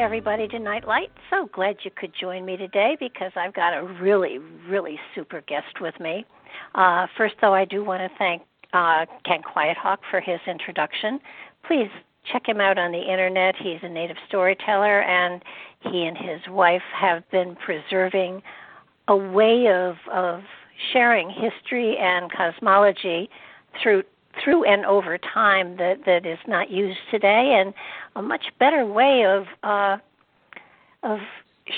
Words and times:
Everybody, 0.00 0.48
to 0.48 0.58
Nightlight. 0.58 1.10
So 1.28 1.48
glad 1.52 1.76
you 1.82 1.90
could 1.94 2.12
join 2.18 2.44
me 2.46 2.56
today 2.56 2.96
because 2.98 3.32
I've 3.36 3.52
got 3.52 3.76
a 3.76 3.84
really, 4.00 4.38
really 4.66 4.98
super 5.14 5.42
guest 5.42 5.80
with 5.80 5.98
me. 6.00 6.24
Uh, 6.74 7.06
first, 7.18 7.34
though, 7.42 7.52
I 7.52 7.66
do 7.66 7.84
want 7.84 8.00
to 8.00 8.08
thank 8.18 8.42
uh, 8.72 9.04
Ken 9.26 9.42
Quiethawk 9.42 9.98
for 10.10 10.20
his 10.20 10.40
introduction. 10.46 11.20
Please 11.66 11.88
check 12.32 12.48
him 12.48 12.60
out 12.60 12.78
on 12.78 12.92
the 12.92 13.00
internet. 13.00 13.54
He's 13.56 13.78
a 13.82 13.88
native 13.88 14.16
storyteller, 14.26 15.02
and 15.02 15.42
he 15.80 16.04
and 16.04 16.16
his 16.16 16.40
wife 16.48 16.82
have 16.98 17.30
been 17.30 17.54
preserving 17.56 18.42
a 19.08 19.16
way 19.16 19.66
of, 19.68 19.96
of 20.10 20.40
sharing 20.92 21.28
history 21.28 21.98
and 21.98 22.30
cosmology 22.32 23.28
through 23.82 24.02
through 24.44 24.64
and 24.64 24.86
over 24.86 25.18
time 25.18 25.76
that 25.76 25.96
that 26.06 26.24
is 26.24 26.38
not 26.46 26.70
used 26.70 27.00
today, 27.10 27.60
and 27.60 27.74
a 28.16 28.22
much 28.22 28.46
better 28.58 28.84
way 28.86 29.24
of 29.24 29.46
uh, 29.62 29.98
of 31.02 31.18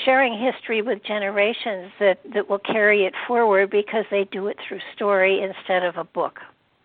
sharing 0.05 0.39
history 0.39 0.81
with 0.81 1.03
generations 1.03 1.91
that 1.99 2.19
that 2.33 2.49
will 2.49 2.59
carry 2.59 3.05
it 3.05 3.13
forward 3.27 3.69
because 3.69 4.05
they 4.09 4.25
do 4.25 4.47
it 4.47 4.57
through 4.67 4.79
story 4.95 5.41
instead 5.41 5.83
of 5.83 5.97
a 5.97 6.03
book. 6.03 6.39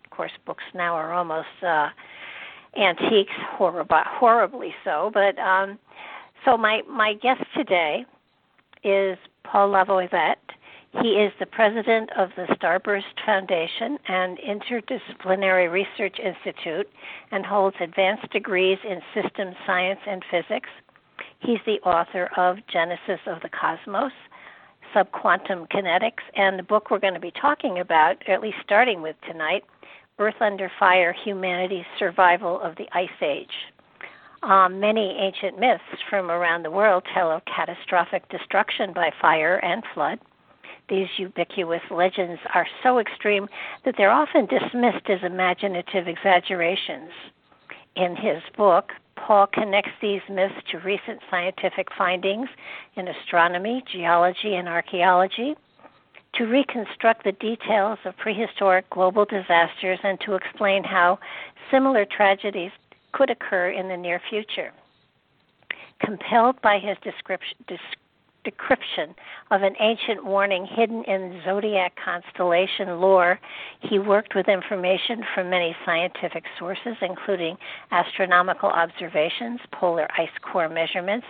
Of 0.05 0.11
course, 0.11 0.31
books 0.45 0.63
now 0.73 0.95
are 0.95 1.13
almost 1.13 1.47
uh, 1.65 1.89
antiques, 2.77 3.33
horribly, 3.51 3.99
horribly 4.05 4.75
so. 4.83 5.11
But 5.13 5.37
um, 5.39 5.79
so 6.45 6.57
my 6.57 6.81
my 6.87 7.13
guest 7.13 7.41
today 7.55 8.05
is 8.83 9.17
Paul 9.43 9.69
LaViolette 9.69 10.35
he 10.91 11.09
is 11.09 11.31
the 11.39 11.45
president 11.45 12.09
of 12.17 12.29
the 12.35 12.47
Starburst 12.55 13.03
Foundation 13.23 13.99
and 14.07 14.39
Interdisciplinary 14.39 15.71
Research 15.71 16.17
Institute 16.19 16.89
and 17.31 17.45
holds 17.45 17.75
advanced 17.79 18.29
degrees 18.31 18.79
in 18.83 18.99
systems 19.13 19.55
science 19.67 19.99
and 20.07 20.23
physics. 20.31 20.69
He's 21.39 21.59
the 21.65 21.79
author 21.87 22.29
of 22.35 22.57
Genesis 22.67 23.19
of 23.27 23.41
the 23.41 23.49
Cosmos, 23.49 24.11
Subquantum 24.93 25.67
Kinetics, 25.67 26.25
and 26.35 26.57
the 26.57 26.63
book 26.63 26.89
we're 26.89 26.99
going 26.99 27.13
to 27.13 27.19
be 27.19 27.33
talking 27.39 27.79
about, 27.79 28.27
at 28.27 28.41
least 28.41 28.57
starting 28.63 29.03
with 29.03 29.15
tonight, 29.27 29.63
Earth 30.17 30.41
Under 30.41 30.71
Fire 30.79 31.13
Humanity's 31.23 31.85
Survival 31.99 32.59
of 32.61 32.75
the 32.77 32.87
Ice 32.93 33.09
Age. 33.21 33.53
Um, 34.41 34.79
many 34.79 35.17
ancient 35.19 35.59
myths 35.59 35.83
from 36.09 36.31
around 36.31 36.63
the 36.63 36.71
world 36.71 37.03
tell 37.13 37.29
of 37.29 37.43
catastrophic 37.45 38.27
destruction 38.29 38.91
by 38.91 39.11
fire 39.21 39.57
and 39.57 39.83
flood 39.93 40.19
these 40.89 41.07
ubiquitous 41.17 41.81
legends 41.91 42.41
are 42.53 42.67
so 42.83 42.99
extreme 42.99 43.47
that 43.85 43.95
they're 43.97 44.11
often 44.11 44.47
dismissed 44.47 45.09
as 45.09 45.19
imaginative 45.23 46.07
exaggerations. 46.07 47.11
In 47.95 48.15
his 48.15 48.41
book, 48.57 48.91
Paul 49.15 49.47
connects 49.47 49.91
these 50.01 50.21
myths 50.29 50.55
to 50.71 50.79
recent 50.79 51.19
scientific 51.29 51.87
findings 51.97 52.49
in 52.95 53.07
astronomy, 53.07 53.83
geology, 53.91 54.55
and 54.55 54.67
archaeology, 54.67 55.55
to 56.33 56.45
reconstruct 56.45 57.23
the 57.23 57.31
details 57.33 57.99
of 58.05 58.15
prehistoric 58.17 58.89
global 58.89 59.25
disasters, 59.25 59.99
and 60.03 60.19
to 60.21 60.35
explain 60.35 60.83
how 60.83 61.19
similar 61.71 62.05
tragedies 62.05 62.71
could 63.11 63.29
occur 63.29 63.69
in 63.69 63.87
the 63.87 63.97
near 63.97 64.21
future. 64.29 64.71
Compelled 65.99 66.61
by 66.61 66.79
his 66.79 66.97
description, 67.03 67.57
decryption 68.49 69.13
of 69.51 69.61
an 69.61 69.75
ancient 69.79 70.25
warning 70.25 70.65
hidden 70.65 71.03
in 71.03 71.41
zodiac 71.45 71.93
constellation 72.03 72.99
lore. 72.99 73.39
He 73.81 73.99
worked 73.99 74.35
with 74.35 74.47
information 74.47 75.23
from 75.33 75.49
many 75.49 75.75
scientific 75.85 76.43
sources, 76.57 76.95
including 77.01 77.57
astronomical 77.91 78.69
observations, 78.69 79.59
polar 79.71 80.07
ice 80.17 80.29
core 80.41 80.69
measurements, 80.69 81.27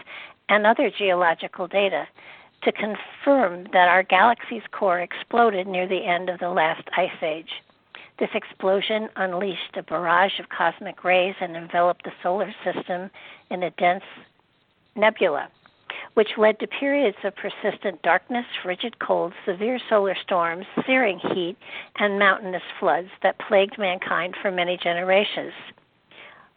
and 0.50 0.66
other 0.66 0.92
geological 0.98 1.68
data, 1.68 2.08
to 2.64 2.72
confirm 2.72 3.66
that 3.72 3.88
our 3.88 4.04
galaxy's 4.04 4.64
core 4.72 5.00
exploded 5.00 5.68
near 5.68 5.88
the 5.88 6.06
end 6.06 6.30
of 6.30 6.40
the 6.40 6.50
last 6.50 6.84
ice 6.98 7.10
age. 7.22 7.50
This 8.20 8.30
explosion 8.34 9.08
unleashed 9.16 9.78
a 9.78 9.84
barrage 9.84 10.40
of 10.40 10.50
cosmic 10.50 11.06
rays 11.06 11.36
and 11.40 11.56
enveloped 11.56 12.04
the 12.04 12.12
solar 12.22 12.54
system 12.66 13.10
in 13.50 13.64
a 13.64 13.72
dense 13.72 14.04
nebula 14.96 15.50
which 16.20 16.38
led 16.38 16.60
to 16.60 16.68
periods 16.68 17.16
of 17.24 17.34
persistent 17.38 18.02
darkness, 18.02 18.44
frigid 18.62 19.00
cold, 19.00 19.32
severe 19.46 19.80
solar 19.88 20.18
storms, 20.22 20.66
searing 20.86 21.18
heat, 21.18 21.56
and 21.98 22.20
mountainous 22.20 22.62
floods 22.78 23.08
that 23.24 23.40
plagued 23.48 23.80
mankind 23.80 24.36
for 24.42 24.52
many 24.52 24.76
generations. 24.76 25.54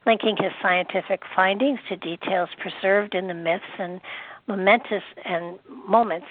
Linking 0.05 0.37
his 0.37 0.51
scientific 0.61 1.23
findings 1.37 1.79
to 1.89 1.97
details 1.97 2.49
preserved 2.59 3.15
in 3.15 3.29
the 3.29 3.35
myths 3.35 3.63
and 3.79 4.01
momentous 4.49 5.05
and 5.25 5.61
moments 5.87 6.27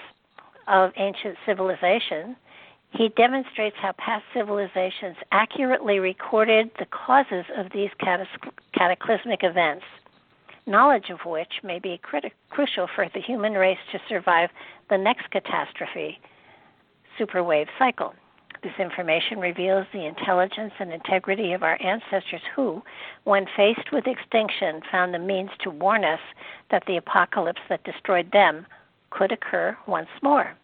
of 0.68 0.90
ancient 0.98 1.38
civilization, 1.46 2.36
he 2.90 3.08
demonstrates 3.16 3.76
how 3.80 3.92
past 3.92 4.24
civilizations 4.34 5.16
accurately 5.32 6.00
recorded 6.00 6.70
the 6.78 6.84
causes 6.84 7.46
of 7.56 7.72
these 7.72 7.88
cataclysmic 7.98 9.42
events 9.42 9.86
knowledge 10.66 11.10
of 11.10 11.20
which 11.24 11.52
may 11.62 11.78
be 11.78 12.00
criti- 12.02 12.32
crucial 12.50 12.88
for 12.94 13.08
the 13.12 13.20
human 13.20 13.54
race 13.54 13.78
to 13.90 13.98
survive 14.08 14.50
the 14.90 14.98
next 14.98 15.30
catastrophe, 15.30 16.20
superwave 17.18 17.66
cycle. 17.78 18.14
This 18.62 18.72
information 18.78 19.40
reveals 19.40 19.86
the 19.92 20.06
intelligence 20.06 20.72
and 20.78 20.92
integrity 20.92 21.52
of 21.52 21.64
our 21.64 21.82
ancestors 21.82 22.42
who, 22.54 22.80
when 23.24 23.46
faced 23.56 23.90
with 23.92 24.06
extinction, 24.06 24.82
found 24.90 25.12
the 25.12 25.18
means 25.18 25.50
to 25.60 25.70
warn 25.70 26.04
us 26.04 26.20
that 26.70 26.84
the 26.86 26.96
apocalypse 26.96 27.60
that 27.68 27.82
destroyed 27.82 28.30
them 28.32 28.64
could 29.10 29.32
occur 29.32 29.76
once 29.88 30.08
more. 30.22 30.54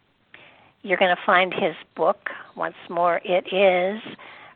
You're 0.81 0.97
going 0.97 1.13
to 1.13 1.21
find 1.25 1.53
his 1.53 1.75
book, 1.97 2.29
once 2.55 2.77
more, 2.89 3.19
it 3.25 3.53
is 3.53 4.01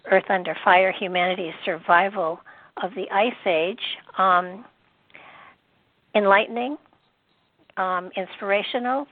Earth 0.09 0.29
Under 0.29 0.55
Fire 0.63 0.93
Humanity's 0.93 1.53
Survival 1.65 2.39
of 2.81 2.91
the 2.95 3.11
Ice 3.11 3.33
Age. 3.45 3.81
Um, 4.17 4.63
enlightening, 6.15 6.77
um, 7.77 8.09
inspirational, 8.15 9.07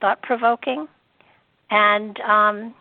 thought 0.00 0.22
provoking, 0.22 0.86
and 1.70 2.18
um, 2.20 2.74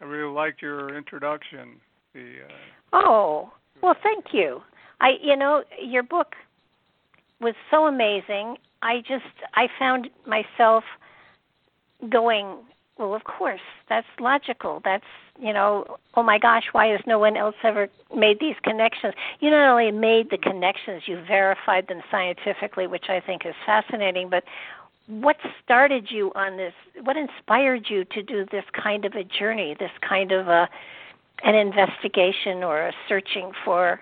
I 0.00 0.04
really 0.04 0.32
liked 0.32 0.60
your 0.60 0.96
introduction. 0.96 1.80
The 2.14 2.38
uh... 2.48 2.96
oh 2.96 3.52
well, 3.82 3.94
thank 4.02 4.26
you. 4.32 4.60
I 5.00 5.10
you 5.22 5.36
know 5.36 5.62
your 5.80 6.02
book 6.02 6.34
was 7.40 7.54
so 7.70 7.86
amazing. 7.86 8.56
I 8.82 8.98
just 9.00 9.24
I 9.54 9.68
found 9.78 10.08
myself 10.26 10.84
going 12.10 12.56
well 12.98 13.14
of 13.14 13.24
course 13.24 13.60
that's 13.88 14.06
logical 14.20 14.80
that's 14.84 15.04
you 15.38 15.52
know 15.52 15.98
oh 16.14 16.22
my 16.22 16.38
gosh 16.38 16.64
why 16.72 16.86
has 16.86 17.00
no 17.06 17.18
one 17.18 17.36
else 17.36 17.54
ever 17.62 17.88
made 18.14 18.38
these 18.40 18.54
connections 18.62 19.12
you 19.40 19.50
not 19.50 19.70
only 19.70 19.90
made 19.90 20.30
the 20.30 20.38
connections 20.38 21.02
you 21.06 21.22
verified 21.26 21.86
them 21.88 22.00
scientifically 22.10 22.86
which 22.86 23.06
i 23.08 23.20
think 23.20 23.42
is 23.44 23.54
fascinating 23.66 24.28
but 24.30 24.44
what 25.10 25.36
started 25.62 26.06
you 26.10 26.32
on 26.34 26.56
this 26.56 26.72
what 27.02 27.16
inspired 27.16 27.86
you 27.88 28.04
to 28.06 28.22
do 28.22 28.46
this 28.50 28.64
kind 28.72 29.04
of 29.04 29.12
a 29.14 29.24
journey 29.24 29.76
this 29.78 29.90
kind 30.08 30.32
of 30.32 30.48
a 30.48 30.68
an 31.42 31.54
investigation 31.54 32.62
or 32.62 32.88
a 32.88 32.92
searching 33.08 33.50
for 33.64 34.00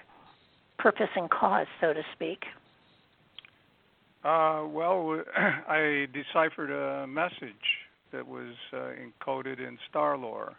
purpose 0.78 1.08
and 1.16 1.30
cause 1.30 1.66
so 1.80 1.92
to 1.92 2.02
speak 2.12 2.44
uh, 4.24 4.64
well 4.66 5.22
i 5.68 6.06
deciphered 6.12 6.70
a 6.70 7.06
message 7.06 7.54
that 8.12 8.26
was 8.26 8.54
uh, 8.72 8.90
encoded 9.00 9.58
in 9.58 9.78
star 9.88 10.16
lore, 10.16 10.54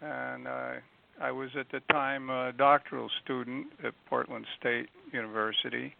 And 0.00 0.46
uh, 0.46 0.72
I 1.20 1.30
was 1.30 1.50
at 1.58 1.66
the 1.70 1.80
time 1.90 2.30
a 2.30 2.52
doctoral 2.52 3.08
student 3.22 3.68
at 3.84 3.94
Portland 4.06 4.46
State 4.58 4.88
University. 5.12 5.94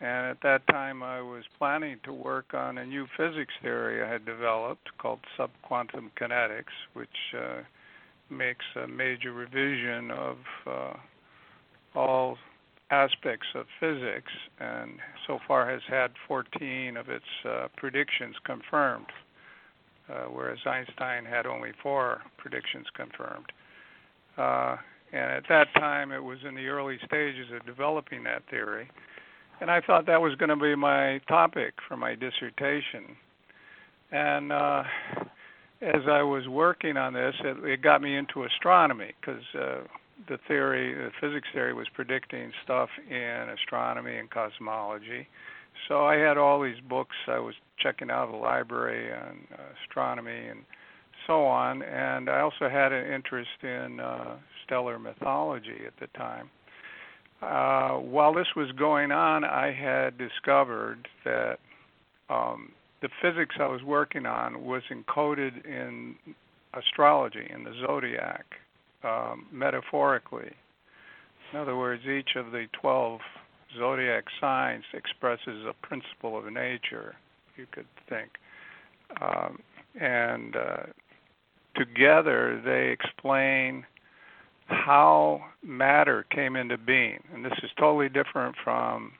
And 0.00 0.26
at 0.26 0.38
that 0.42 0.66
time, 0.68 1.02
I 1.02 1.20
was 1.20 1.44
planning 1.58 1.98
to 2.04 2.12
work 2.12 2.54
on 2.54 2.78
a 2.78 2.86
new 2.86 3.06
physics 3.16 3.52
theory 3.60 4.02
I 4.02 4.10
had 4.10 4.24
developed 4.24 4.88
called 4.98 5.20
subquantum 5.38 6.10
kinetics, 6.18 6.74
which 6.94 7.08
uh, 7.36 7.60
makes 8.30 8.64
a 8.82 8.86
major 8.86 9.32
revision 9.32 10.10
of 10.10 10.36
uh, 10.66 10.92
all 11.94 12.38
aspects 12.90 13.46
of 13.54 13.66
physics 13.78 14.32
and 14.58 14.92
so 15.26 15.38
far 15.46 15.70
has 15.70 15.82
had 15.88 16.10
14 16.26 16.96
of 16.96 17.08
its 17.08 17.24
uh, 17.48 17.68
predictions 17.76 18.34
confirmed 18.44 19.06
uh, 20.10 20.24
whereas 20.24 20.58
Einstein 20.66 21.24
had 21.24 21.46
only 21.46 21.70
four 21.82 22.22
predictions 22.36 22.86
confirmed. 22.94 23.52
Uh, 24.36 24.76
and 25.12 25.30
at 25.32 25.44
that 25.48 25.68
time, 25.74 26.12
it 26.12 26.22
was 26.22 26.38
in 26.46 26.54
the 26.54 26.66
early 26.66 26.98
stages 27.04 27.46
of 27.54 27.64
developing 27.66 28.22
that 28.24 28.42
theory. 28.50 28.88
And 29.60 29.70
I 29.70 29.80
thought 29.80 30.06
that 30.06 30.20
was 30.20 30.34
going 30.36 30.48
to 30.48 30.56
be 30.56 30.74
my 30.74 31.20
topic 31.28 31.74
for 31.86 31.96
my 31.96 32.14
dissertation. 32.14 33.16
And 34.10 34.52
uh, 34.52 34.82
as 35.82 36.02
I 36.10 36.22
was 36.22 36.48
working 36.48 36.96
on 36.96 37.12
this, 37.12 37.34
it, 37.44 37.64
it 37.64 37.82
got 37.82 38.02
me 38.02 38.16
into 38.16 38.44
astronomy 38.44 39.12
because 39.20 39.42
uh, 39.54 39.82
the 40.28 40.38
theory, 40.48 40.94
the 40.94 41.10
physics 41.20 41.48
theory, 41.52 41.74
was 41.74 41.86
predicting 41.94 42.52
stuff 42.64 42.88
in 43.08 43.48
astronomy 43.50 44.16
and 44.16 44.30
cosmology. 44.30 45.26
So 45.88 46.06
I 46.06 46.16
had 46.16 46.36
all 46.36 46.62
these 46.62 46.80
books 46.88 47.14
I 47.26 47.38
was 47.38 47.54
checking 47.78 48.10
out 48.10 48.24
of 48.24 48.32
the 48.32 48.36
library 48.36 49.12
on 49.12 49.46
uh, 49.52 49.62
astronomy 49.84 50.48
and 50.48 50.60
so 51.26 51.44
on, 51.44 51.82
and 51.82 52.28
I 52.28 52.40
also 52.40 52.68
had 52.68 52.92
an 52.92 53.12
interest 53.12 53.62
in 53.62 54.00
uh, 54.00 54.36
stellar 54.64 54.98
mythology 54.98 55.86
at 55.86 55.92
the 56.00 56.06
time. 56.18 56.50
Uh, 57.42 57.92
while 57.96 58.34
this 58.34 58.48
was 58.54 58.70
going 58.72 59.12
on, 59.12 59.44
I 59.44 59.72
had 59.72 60.18
discovered 60.18 61.08
that 61.24 61.58
um, 62.28 62.72
the 63.00 63.08
physics 63.22 63.56
I 63.58 63.66
was 63.66 63.82
working 63.82 64.26
on 64.26 64.64
was 64.64 64.82
encoded 64.90 65.64
in 65.64 66.16
astrology, 66.74 67.48
in 67.52 67.64
the 67.64 67.72
zodiac, 67.86 68.44
um, 69.02 69.46
metaphorically. 69.50 70.52
In 71.52 71.58
other 71.58 71.76
words, 71.76 72.02
each 72.06 72.36
of 72.36 72.52
the 72.52 72.66
12 72.80 73.20
zodiac 73.78 74.24
signs 74.40 74.84
expresses 74.92 75.64
a 75.66 75.74
principle 75.86 76.38
of 76.38 76.44
nature, 76.52 77.14
you 77.56 77.66
could 77.72 77.86
think. 78.08 78.30
Um, 79.20 79.60
and 80.00 80.54
uh, 80.56 80.82
together 81.74 82.60
they 82.64 82.90
explain 82.90 83.84
how 84.70 85.42
matter 85.62 86.24
came 86.30 86.56
into 86.56 86.78
being. 86.78 87.22
And 87.32 87.44
this 87.44 87.58
is 87.62 87.70
totally 87.78 88.08
different 88.08 88.56
from 88.62 89.12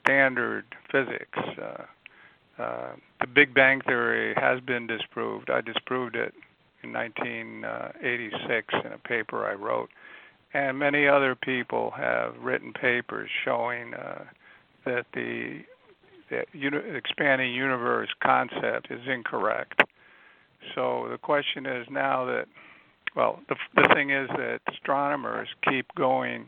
standard 0.00 0.64
physics. 0.90 1.38
Uh, 1.38 2.62
uh, 2.62 2.92
the 3.20 3.26
Big 3.26 3.54
Bang 3.54 3.80
Theory 3.82 4.34
has 4.36 4.60
been 4.60 4.86
disproved. 4.86 5.50
I 5.50 5.60
disproved 5.60 6.16
it 6.16 6.34
in 6.82 6.92
1986 6.92 8.74
in 8.84 8.92
a 8.92 8.98
paper 8.98 9.46
I 9.46 9.54
wrote 9.54 9.90
and 10.54 10.78
many 10.78 11.06
other 11.06 11.34
people 11.34 11.90
have 11.92 12.34
written 12.40 12.72
papers 12.72 13.28
showing 13.44 13.94
uh, 13.94 14.24
that 14.84 15.06
the, 15.12 15.60
the 16.30 16.44
uni- 16.52 16.96
expanding 16.96 17.52
universe 17.52 18.08
concept 18.22 18.90
is 18.90 19.00
incorrect. 19.06 19.82
So 20.74 21.08
the 21.10 21.18
question 21.18 21.66
is 21.66 21.86
now 21.90 22.24
that, 22.26 22.46
well, 23.14 23.40
the, 23.48 23.56
the 23.74 23.88
thing 23.94 24.10
is 24.10 24.28
that 24.36 24.60
astronomers 24.68 25.48
keep 25.68 25.86
going 25.94 26.46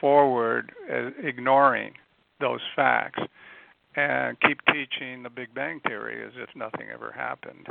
forward, 0.00 0.72
uh, 0.92 1.10
ignoring 1.22 1.92
those 2.40 2.60
facts, 2.74 3.20
and 3.96 4.38
keep 4.40 4.60
teaching 4.66 5.22
the 5.22 5.30
Big 5.30 5.54
Bang 5.54 5.80
Theory 5.80 6.24
as 6.24 6.32
if 6.36 6.54
nothing 6.56 6.88
ever 6.92 7.12
happened. 7.12 7.66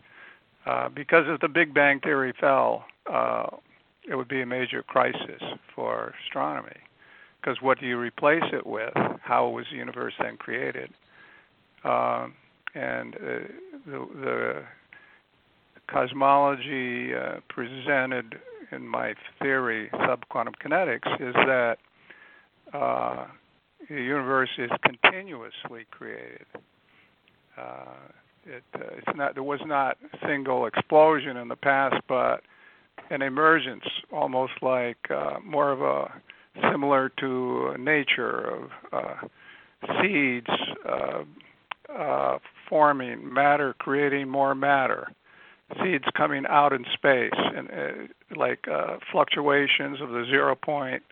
Uh, 0.65 0.89
because 0.89 1.25
if 1.27 1.41
the 1.41 1.49
Big 1.49 1.73
Bang 1.73 1.99
Theory 1.99 2.33
fell, 2.39 2.85
uh, 3.11 3.47
it 4.09 4.15
would 4.15 4.29
be 4.29 4.41
a 4.41 4.45
major 4.45 4.81
crisis 4.83 5.41
for 5.75 6.13
astronomy. 6.25 6.77
Because 7.41 7.61
what 7.61 7.79
do 7.79 7.85
you 7.85 7.97
replace 7.97 8.43
it 8.53 8.65
with? 8.65 8.93
How 9.21 9.49
was 9.49 9.65
the 9.69 9.77
universe 9.77 10.13
then 10.21 10.37
created? 10.37 10.91
Um, 11.83 12.33
and 12.73 13.15
uh, 13.15 13.19
the, 13.85 14.07
the 14.15 14.63
cosmology 15.87 17.13
uh, 17.13 17.39
presented 17.49 18.35
in 18.71 18.87
my 18.87 19.13
theory, 19.41 19.89
subquantum 19.93 20.53
kinetics, 20.63 21.13
is 21.19 21.33
that 21.35 21.77
uh, 22.73 23.25
the 23.89 23.95
universe 23.95 24.49
is 24.57 24.71
continuously 24.83 25.85
created. 25.91 26.45
Uh, 27.57 27.85
it, 28.45 28.63
uh, 28.75 28.79
it's 28.97 29.17
not 29.17 29.35
there 29.35 29.43
was 29.43 29.61
not 29.65 29.97
a 30.11 30.27
single 30.27 30.65
explosion 30.65 31.37
in 31.37 31.47
the 31.47 31.55
past, 31.55 31.95
but 32.07 32.41
an 33.09 33.21
emergence, 33.21 33.83
almost 34.11 34.53
like 34.61 34.97
uh, 35.09 35.35
more 35.43 35.71
of 35.71 35.81
a 35.81 36.11
similar 36.71 37.09
to 37.19 37.75
nature 37.77 38.39
of 38.39 38.69
uh, 38.91 39.27
seeds 40.01 40.47
forming 42.69 43.31
matter, 43.31 43.75
creating 43.77 44.27
more 44.27 44.55
matter, 44.55 45.07
seeds 45.81 46.05
coming 46.15 46.45
out 46.47 46.73
in 46.73 46.85
space, 46.93 47.31
and 47.35 47.69
uh, 47.69 48.35
like 48.35 48.67
uh, 48.67 48.97
fluctuations 49.11 50.01
of 50.01 50.09
the 50.09 50.25
zero 50.29 50.55
point 50.55 51.03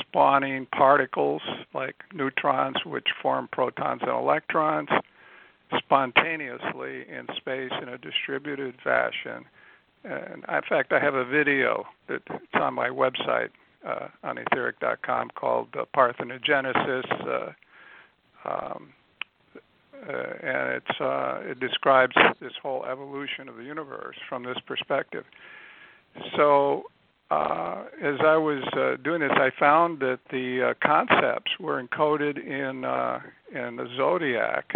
spawning 0.00 0.66
particles 0.66 1.42
like 1.74 1.96
neutrons, 2.12 2.76
which 2.86 3.08
form 3.20 3.48
protons 3.52 4.00
and 4.02 4.10
electrons 4.10 4.88
spontaneously 5.78 7.04
in 7.08 7.26
space 7.36 7.72
in 7.82 7.88
a 7.88 7.98
distributed 7.98 8.74
fashion. 8.82 9.44
And 10.04 10.44
in 10.48 10.62
fact, 10.68 10.92
I 10.92 11.00
have 11.00 11.14
a 11.14 11.24
video 11.24 11.84
that's 12.08 12.22
on 12.54 12.74
my 12.74 12.88
website 12.88 13.50
uh, 13.86 14.08
on 14.22 14.36
etheric.com 14.38 15.30
called 15.34 15.68
uh, 15.78 15.84
Parthenogenesis, 15.94 17.54
uh, 18.46 18.48
um, 18.48 18.92
uh, 20.08 20.46
and 20.46 20.72
it's 20.74 21.00
uh, 21.00 21.40
it 21.42 21.60
describes 21.60 22.14
this 22.40 22.52
whole 22.62 22.84
evolution 22.84 23.48
of 23.48 23.56
the 23.56 23.64
universe 23.64 24.16
from 24.28 24.44
this 24.44 24.58
perspective. 24.66 25.24
So, 26.36 26.84
uh, 27.30 27.84
as 28.02 28.16
I 28.20 28.36
was 28.36 28.62
doing 29.02 29.20
this, 29.20 29.32
I 29.32 29.50
found 29.58 30.00
that 30.00 30.20
the 30.30 30.74
concepts 30.84 31.52
were 31.58 31.82
encoded 31.82 32.38
in 32.38 32.84
in 33.56 33.76
the 33.76 33.88
zodiac, 33.96 34.72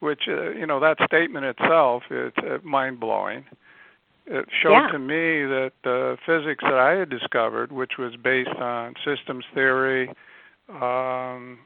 which 0.00 0.22
you 0.26 0.66
know 0.66 0.80
that 0.80 0.98
statement 1.06 1.46
itself 1.46 2.02
is 2.10 2.32
mind 2.62 3.00
blowing 3.00 3.44
it 4.30 4.46
showed 4.62 4.72
yeah. 4.72 4.88
to 4.92 4.98
me 4.98 5.44
that 5.44 5.72
the 5.82 6.16
physics 6.24 6.62
that 6.62 6.74
I 6.74 6.92
had 6.92 7.10
discovered, 7.10 7.72
which 7.72 7.98
was 7.98 8.14
based 8.14 8.48
on 8.50 8.94
systems 9.04 9.44
theory, 9.52 10.08
um, 10.68 11.58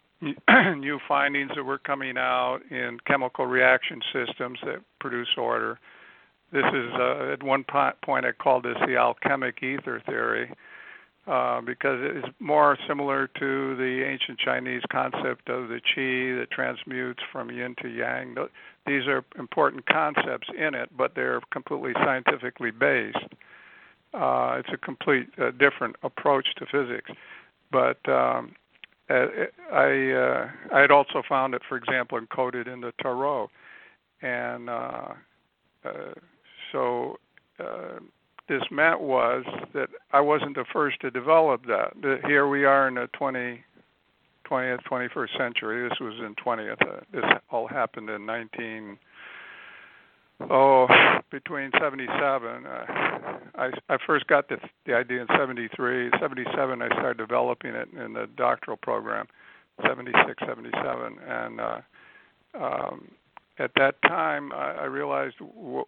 new 0.77 0.99
findings 1.07 1.53
that 1.55 1.65
were 1.65 1.79
coming 1.79 2.17
out 2.17 2.61
in 2.71 2.99
chemical 3.07 3.47
reaction 3.47 4.01
systems 4.13 4.59
that 4.65 4.81
produce 5.01 5.29
order, 5.37 5.79
this 6.53 6.65
is 6.73 6.91
uh, 6.95 7.33
at 7.33 7.43
one 7.43 7.65
point 7.65 8.25
I 8.25 8.33
called 8.33 8.65
this 8.65 8.77
the 8.87 8.97
alchemic 8.97 9.63
ether 9.63 10.01
theory 10.07 10.53
uh, 11.27 11.61
because 11.63 12.01
it 12.03 12.17
is 12.19 12.25
more 12.39 12.79
similar 12.87 13.27
to 13.39 13.77
the 13.77 14.05
ancient 14.07 14.39
Chinese 14.39 14.83
concept 14.91 15.49
of 15.49 15.69
the 15.69 15.81
qi 15.81 16.39
that 16.39 16.51
transmutes 16.51 17.23
from 17.33 17.51
yin 17.51 17.75
to 17.83 17.89
yang. 17.89 18.37
These 18.87 19.07
are 19.07 19.25
important 19.39 19.87
concepts 19.87 20.49
in 20.57 20.75
it, 20.75 20.91
but 20.97 21.15
they're 21.15 21.41
completely 21.51 21.93
scientifically 21.95 22.71
based. 22.71 23.17
Uh, 24.13 24.57
it's 24.61 24.69
a 24.73 24.77
complete 24.77 25.29
uh, 25.39 25.51
different 25.51 25.97
approach 26.03 26.55
to 26.57 26.67
physics. 26.67 27.11
But 27.73 28.07
um, 28.09 28.53
uh, 29.11 29.27
I 29.73 30.13
uh, 30.13 30.51
I 30.73 30.81
had 30.81 30.91
also 30.91 31.23
found 31.29 31.55
it, 31.55 31.63
for 31.69 31.77
example, 31.77 32.19
encoded 32.19 32.73
in 32.73 32.81
the 32.81 32.93
tarot, 33.03 33.51
and 34.23 34.71
uh, 34.71 35.09
uh, 35.85 36.15
so 36.73 37.19
uh, 37.61 37.99
this 38.49 38.63
meant 38.71 39.01
was 39.01 39.45
that 39.75 39.89
I 40.13 40.21
wasn't 40.21 40.57
the 40.57 40.65
first 40.73 41.01
to 41.01 41.11
develop 41.11 41.67
that. 41.67 41.93
Here 42.27 42.49
we 42.49 42.65
are 42.65 42.89
in 42.89 42.95
the 42.95 43.09
20, 43.13 43.63
20th, 44.51 44.83
21st 44.91 45.39
century. 45.39 45.89
This 45.89 45.99
was 46.01 46.15
in 46.21 46.35
20th. 46.35 46.83
Uh, 46.83 47.01
this 47.13 47.25
all 47.51 47.67
happened 47.67 48.11
in 48.11 48.27
19. 48.27 48.99
Oh, 50.41 50.89
between 51.31 51.71
77. 51.81 52.67
Uh, 52.67 52.85
I 53.57 53.71
I 53.89 53.97
first 54.07 54.27
got 54.27 54.49
the 54.49 54.59
the 54.87 54.95
idea 54.95 55.23
in 55.23 55.29
73. 55.37 56.11
77, 56.21 56.83
I 56.83 56.89
started 56.89 57.19
developing 57.19 57.75
it 57.75 57.89
in 57.93 58.13
the 58.13 58.29
doctoral 58.37 58.77
program. 58.77 59.27
76, 59.85 60.41
77, 60.47 61.19
and 61.27 61.61
uh, 61.61 61.81
um, 62.55 63.09
at 63.59 63.73
that 63.77 64.01
time 64.03 64.53
I, 64.53 64.73
I 64.73 64.85
realized 64.85 65.39
w- 65.39 65.85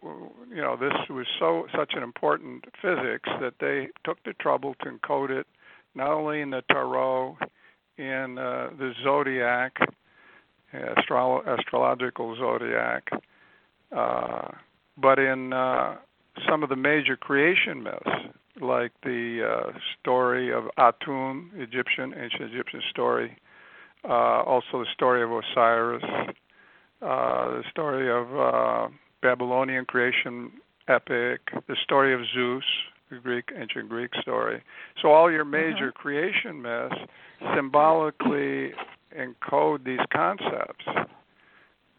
you 0.49 0.61
know 0.61 0.75
this 0.75 0.93
was 1.09 1.25
so 1.39 1.67
such 1.75 1.93
an 1.95 2.03
important 2.03 2.65
physics 2.81 3.29
that 3.41 3.53
they 3.59 3.89
took 4.03 4.21
the 4.23 4.33
trouble 4.33 4.75
to 4.83 4.91
encode 4.91 5.29
it 5.29 5.47
not 5.95 6.11
only 6.11 6.41
in 6.41 6.49
the 6.49 6.63
tarot 6.69 7.37
in 7.97 8.37
uh, 8.37 8.69
the 8.77 8.93
zodiac 9.03 9.77
astro- 10.73 11.43
astrological 11.45 12.35
zodiac 12.35 13.09
uh, 13.95 14.47
but 14.97 15.19
in 15.19 15.53
uh, 15.53 15.95
some 16.49 16.63
of 16.63 16.69
the 16.69 16.75
major 16.75 17.15
creation 17.15 17.83
myths 17.83 18.33
like 18.59 18.91
the 19.03 19.47
uh, 19.47 19.77
story 19.99 20.51
of 20.51 20.63
Atum 20.77 21.49
Egyptian 21.55 22.13
ancient 22.15 22.53
Egyptian 22.53 22.81
story 22.89 23.37
uh, 24.07 24.41
also 24.43 24.79
the 24.79 24.87
story 24.93 25.23
of 25.23 25.31
Osiris 25.31 26.03
uh, 27.01 27.49
the 27.49 27.63
story 27.69 28.09
of 28.09 28.35
uh, 28.35 28.87
Babylonian 29.21 29.85
creation 29.85 30.51
epic, 30.87 31.41
the 31.67 31.75
story 31.83 32.13
of 32.13 32.21
Zeus, 32.33 32.63
the 33.11 33.17
Greek 33.17 33.49
ancient 33.55 33.89
Greek 33.89 34.11
story. 34.21 34.63
So 35.01 35.09
all 35.09 35.31
your 35.31 35.45
major 35.45 35.91
mm-hmm. 35.91 36.01
creation 36.01 36.61
myths 36.61 36.95
symbolically 37.55 38.71
encode 39.15 39.83
these 39.85 39.99
concepts, 40.11 40.85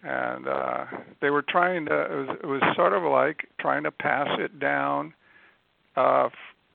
and 0.03 0.47
uh, 0.47 0.85
they 1.21 1.31
were 1.31 1.43
trying 1.43 1.87
to. 1.87 2.01
It 2.01 2.17
was, 2.29 2.37
it 2.43 2.47
was 2.47 2.63
sort 2.77 2.93
of 2.93 3.03
like 3.03 3.49
trying 3.61 3.83
to 3.85 3.91
pass 3.91 4.29
it 4.39 4.59
down 4.61 5.13
uh, 5.97 6.29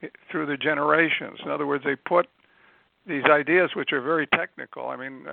f- 0.04 0.10
through 0.30 0.46
the 0.46 0.58
generations. 0.58 1.40
In 1.44 1.52
other 1.52 1.66
words, 1.66 1.84
they 1.86 1.96
put 1.96 2.28
these 3.08 3.24
ideas, 3.26 3.72
which 3.76 3.92
are 3.94 4.02
very 4.02 4.28
technical. 4.28 4.90
I 4.90 4.96
mean, 4.96 5.26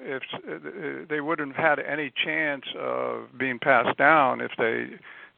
if 0.00 0.22
they 1.08 1.20
wouldn't 1.20 1.56
have 1.56 1.78
had 1.78 1.86
any 1.86 2.12
chance 2.24 2.64
of 2.78 3.26
being 3.38 3.58
passed 3.58 3.96
down 3.96 4.40
if 4.40 4.52
they 4.58 4.90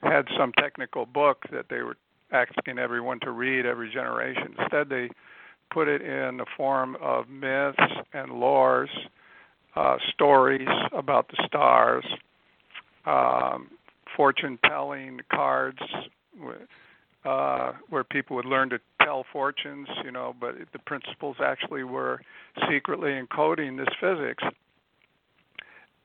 had 0.03 0.27
some 0.37 0.53
technical 0.59 1.07
book 1.07 1.45
that 1.53 1.67
they 1.69 1.83
were 1.83 1.97
asking 2.33 2.79
everyone 2.79 3.21
to 3.21 3.31
read 3.31 3.67
every 3.67 3.93
generation. 3.93 4.55
Instead, 4.59 4.89
they 4.89 5.11
put 5.71 5.89
it 5.89 6.03
in 6.03 6.39
the 6.39 6.47
form 6.57 6.97
of 7.01 7.29
myths 7.29 7.79
and 8.13 8.31
lores, 8.31 8.89
uh, 9.77 9.97
stories 10.13 10.69
about 10.93 11.29
the 11.29 11.43
stars, 11.47 12.05
um, 13.07 13.69
fortune 14.17 14.59
telling 14.67 15.21
cards 15.33 15.79
uh, 17.25 17.73
where 17.89 18.05
people 18.05 18.37
would 18.37 18.45
learn 18.45 18.69
to 18.71 18.81
tell 19.01 19.25
fortunes, 19.33 19.89
you 20.05 20.11
know, 20.11 20.35
but 20.41 20.55
the 20.73 20.79
principles 20.81 21.37
actually 21.45 21.85
were 21.85 22.21
secretly 22.69 23.11
encoding 23.11 23.79
this 23.79 23.95
physics. 24.01 24.43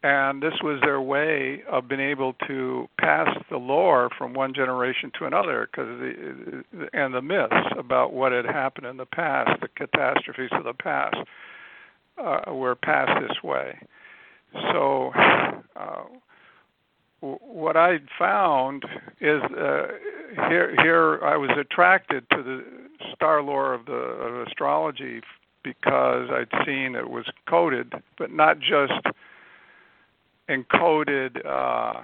And 0.04 0.44
this 0.44 0.54
was 0.62 0.80
their 0.82 1.02
way 1.02 1.64
of 1.70 1.88
being 1.88 2.02
able 2.02 2.34
to 2.48 2.88
pass 3.00 3.28
the 3.50 3.58
lore 3.58 4.10
from 4.16 4.34
one 4.34 4.54
generation 4.54 5.12
to 5.18 5.26
another, 5.26 5.68
because 5.70 5.88
the, 6.00 6.64
and 6.94 7.16
the 7.16 7.22
myths 7.22 7.74
about 7.78 8.14
what 8.14 8.32
had 8.32 8.46
happened 8.46 8.86
in 8.86 8.98
the 8.98 9.08
past, 9.08 9.60
the 9.60 9.68
catastrophes 9.70 10.52
of 10.52 10.66
the 10.66 10.74
past, 10.74 11.18
uh, 12.18 12.54
were 12.54 12.76
passed 12.76 13.22
this 13.22 13.44
way. 13.44 13.78
So, 14.72 15.12
uh, 15.76 16.04
what 17.20 17.76
I 17.76 18.00
found 18.18 18.84
is 19.20 19.42
uh, 19.44 19.88
here 20.50 20.76
here 20.82 21.20
I 21.24 21.36
was 21.36 21.50
attracted 21.60 22.30
to 22.32 22.44
the 22.44 22.64
star 23.14 23.42
lore 23.42 23.74
of 23.74 23.86
the 23.86 23.94
of 23.94 24.48
astrology 24.48 25.22
because 25.64 26.30
I'd 26.32 26.66
seen 26.66 26.96
it 26.96 27.10
was 27.10 27.26
coded, 27.50 27.94
but 28.18 28.32
not 28.32 28.60
just 28.60 28.94
encoded. 30.50 31.46
Uh, 31.46 32.02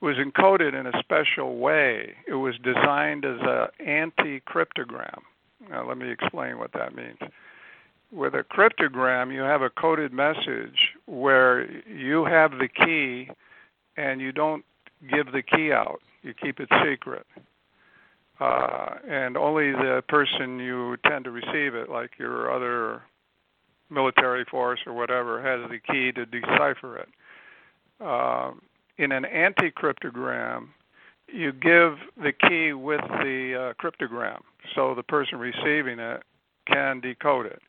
it 0.00 0.04
was 0.04 0.16
encoded 0.16 0.78
in 0.78 0.86
a 0.86 0.92
special 1.00 1.58
way. 1.58 2.14
It 2.28 2.34
was 2.34 2.54
designed 2.62 3.24
as 3.24 3.38
an 3.40 3.68
anti-cryptogram. 3.84 5.20
Now, 5.70 5.88
let 5.88 5.96
me 5.96 6.10
explain 6.10 6.58
what 6.58 6.72
that 6.74 6.94
means. 6.94 7.18
With 8.12 8.34
a 8.34 8.44
cryptogram, 8.44 9.34
you 9.34 9.40
have 9.40 9.62
a 9.62 9.70
coded 9.70 10.12
message 10.12 10.94
where 11.06 11.70
you 11.88 12.24
have 12.24 12.52
the 12.52 12.68
key 12.68 13.28
and 13.96 14.20
you 14.20 14.32
don't 14.32 14.64
give 15.10 15.32
the 15.32 15.42
key 15.42 15.72
out. 15.72 16.00
You 16.22 16.34
keep 16.34 16.60
it 16.60 16.68
secret. 16.88 17.26
Uh, 18.38 18.96
and 19.08 19.36
only 19.36 19.72
the 19.72 20.02
person 20.08 20.58
you 20.58 20.96
tend 21.06 21.24
to 21.24 21.30
receive 21.30 21.74
it, 21.74 21.88
like 21.88 22.10
your 22.18 22.52
other 22.52 23.02
military 23.90 24.44
force 24.44 24.80
or 24.86 24.92
whatever, 24.92 25.42
has 25.42 25.70
the 25.70 25.78
key 25.78 26.12
to 26.12 26.26
decipher 26.26 26.98
it. 26.98 27.08
Uh, 28.00 28.52
in 28.98 29.12
an 29.12 29.24
anti 29.24 29.70
cryptogram, 29.70 30.68
you 31.28 31.52
give 31.52 31.94
the 32.22 32.32
key 32.32 32.72
with 32.72 33.00
the 33.00 33.72
uh, 33.74 33.82
cryptogram, 33.82 34.40
so 34.74 34.94
the 34.94 35.02
person 35.02 35.38
receiving 35.38 35.98
it 35.98 36.22
can 36.66 37.00
decode 37.00 37.46
it. 37.46 37.62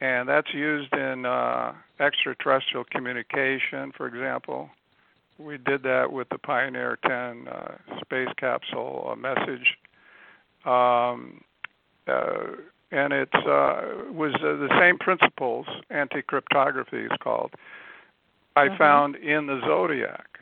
And 0.00 0.28
that's 0.28 0.52
used 0.52 0.92
in 0.92 1.24
uh, 1.24 1.72
extraterrestrial 2.00 2.84
communication, 2.84 3.92
for 3.96 4.06
example, 4.06 4.70
we 5.38 5.58
did 5.58 5.82
that 5.82 6.12
with 6.12 6.28
the 6.28 6.38
Pioneer 6.38 6.98
10 7.06 7.48
uh, 7.48 7.74
space 8.00 8.28
capsule 8.36 9.10
uh, 9.10 9.16
message. 9.16 9.76
Um, 10.64 11.42
uh, 12.06 12.56
and 12.90 13.12
it 13.12 13.30
uh, 13.34 14.12
was 14.12 14.34
uh, 14.36 14.54
the 14.54 14.68
same 14.78 14.98
principles, 14.98 15.66
anti 15.90 16.22
cryptography 16.22 17.04
is 17.04 17.12
called, 17.20 17.52
I 18.56 18.68
mm-hmm. 18.68 18.76
found 18.76 19.16
in 19.16 19.46
the 19.46 19.60
zodiac. 19.66 20.38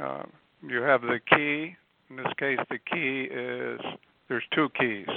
Uh, 0.00 0.22
you 0.66 0.80
have 0.82 1.02
the 1.02 1.20
key. 1.20 1.76
In 2.08 2.16
this 2.16 2.32
case, 2.38 2.58
the 2.70 2.78
key 2.78 3.28
is 3.30 3.80
there's 4.28 4.44
two 4.54 4.70
keys. 4.78 5.08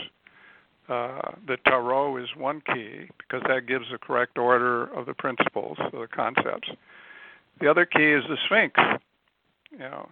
Uh, 0.87 1.31
the 1.47 1.57
tarot 1.65 2.17
is 2.17 2.29
one 2.37 2.61
key 2.73 3.07
because 3.17 3.41
that 3.47 3.65
gives 3.67 3.85
the 3.91 3.97
correct 3.97 4.37
order 4.37 4.83
of 4.93 5.07
the 5.07 5.15
principles, 5.15 5.77
of 5.79 5.91
the 5.91 6.07
concepts. 6.07 6.69
The 7.59 7.67
other 7.67 7.85
key 7.85 8.11
is 8.11 8.23
the 8.29 8.37
Sphinx. 8.45 8.79
You 9.71 9.79
know, 9.79 10.09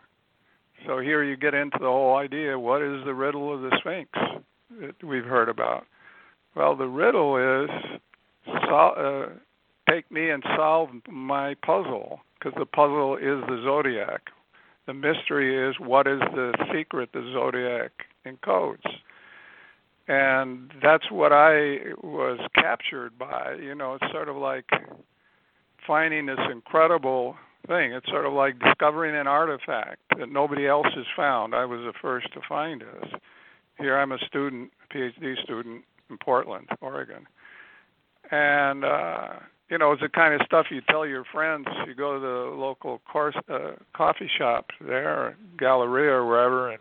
so 0.88 1.00
here 1.00 1.24
you 1.24 1.36
get 1.36 1.54
into 1.54 1.78
the 1.80 1.86
whole 1.86 2.16
idea: 2.16 2.58
what 2.58 2.82
is 2.82 3.06
the 3.06 3.14
riddle 3.14 3.54
of 3.54 3.62
the 3.62 3.78
Sphinx 3.80 4.10
that 4.82 5.04
we've 5.04 5.26
heard 5.26 5.48
about? 5.48 5.86
Well, 6.56 6.76
the 6.76 6.88
riddle 6.88 7.38
is 7.38 7.70
uh, 8.48 9.26
take 9.88 10.10
me 10.12 10.32
and 10.32 10.44
solve 10.56 10.90
my 11.08 11.54
puzzle, 11.64 12.22
because 12.40 12.58
the 12.58 12.66
puzzle 12.66 13.18
is 13.18 13.44
the 13.48 13.62
zodiac. 13.64 14.22
The 14.88 14.94
mystery 14.94 15.70
is 15.70 15.76
what 15.80 16.08
is 16.08 16.20
the 16.20 16.54
secret 16.74 17.10
the 17.14 17.30
zodiac 17.32 17.92
encodes 18.26 18.82
and 20.08 20.72
that's 20.82 21.10
what 21.12 21.32
I 21.32 21.78
was 22.02 22.40
captured 22.56 23.18
by. 23.18 23.56
You 23.62 23.76
know, 23.76 23.96
it's 23.96 24.12
sort 24.12 24.30
of 24.30 24.36
like 24.36 24.70
finding 25.86 26.26
this 26.26 26.40
incredible 26.52 27.36
thing. 27.68 27.94
It's 27.94 28.08
sort 28.10 28.26
of 28.26 28.34
like 28.34 28.60
discovering 28.60 29.16
an 29.16 29.28
artifact 29.28 30.00
that 30.18 30.30
nobody 30.30 30.68
else 30.68 30.88
has 30.96 31.06
found. 31.16 31.56
I 31.56 31.66
was 31.66 31.80
the 31.82 31.94
first 32.02 32.32
to 32.34 32.42
find 32.48 32.82
this. 32.82 33.12
Here 33.78 33.98
I'm 33.98 34.12
a 34.12 34.20
student, 34.28 34.72
a 34.84 34.94
PhD 34.94 35.42
student 35.44 35.84
in 36.10 36.18
Portland, 36.18 36.68
Oregon, 36.82 37.26
and 38.30 38.86
uh, 38.86 39.30
you 39.70 39.78
know, 39.78 39.92
it's 39.94 40.02
the 40.02 40.10
kind 40.10 40.34
of 40.34 40.46
stuff 40.46 40.68
you 40.70 40.82
tell 40.90 41.06
your 41.06 41.24
friends. 41.32 41.66
You 41.88 41.96
go 41.96 42.16
to 42.16 42.20
the 42.20 42.56
local 42.56 43.02
course, 43.12 43.36
uh, 43.50 43.72
coffee 43.96 44.30
shop 44.38 44.68
there, 44.80 45.36
Galleria 45.58 46.12
or 46.12 46.26
wherever, 46.28 46.70
and 46.70 46.80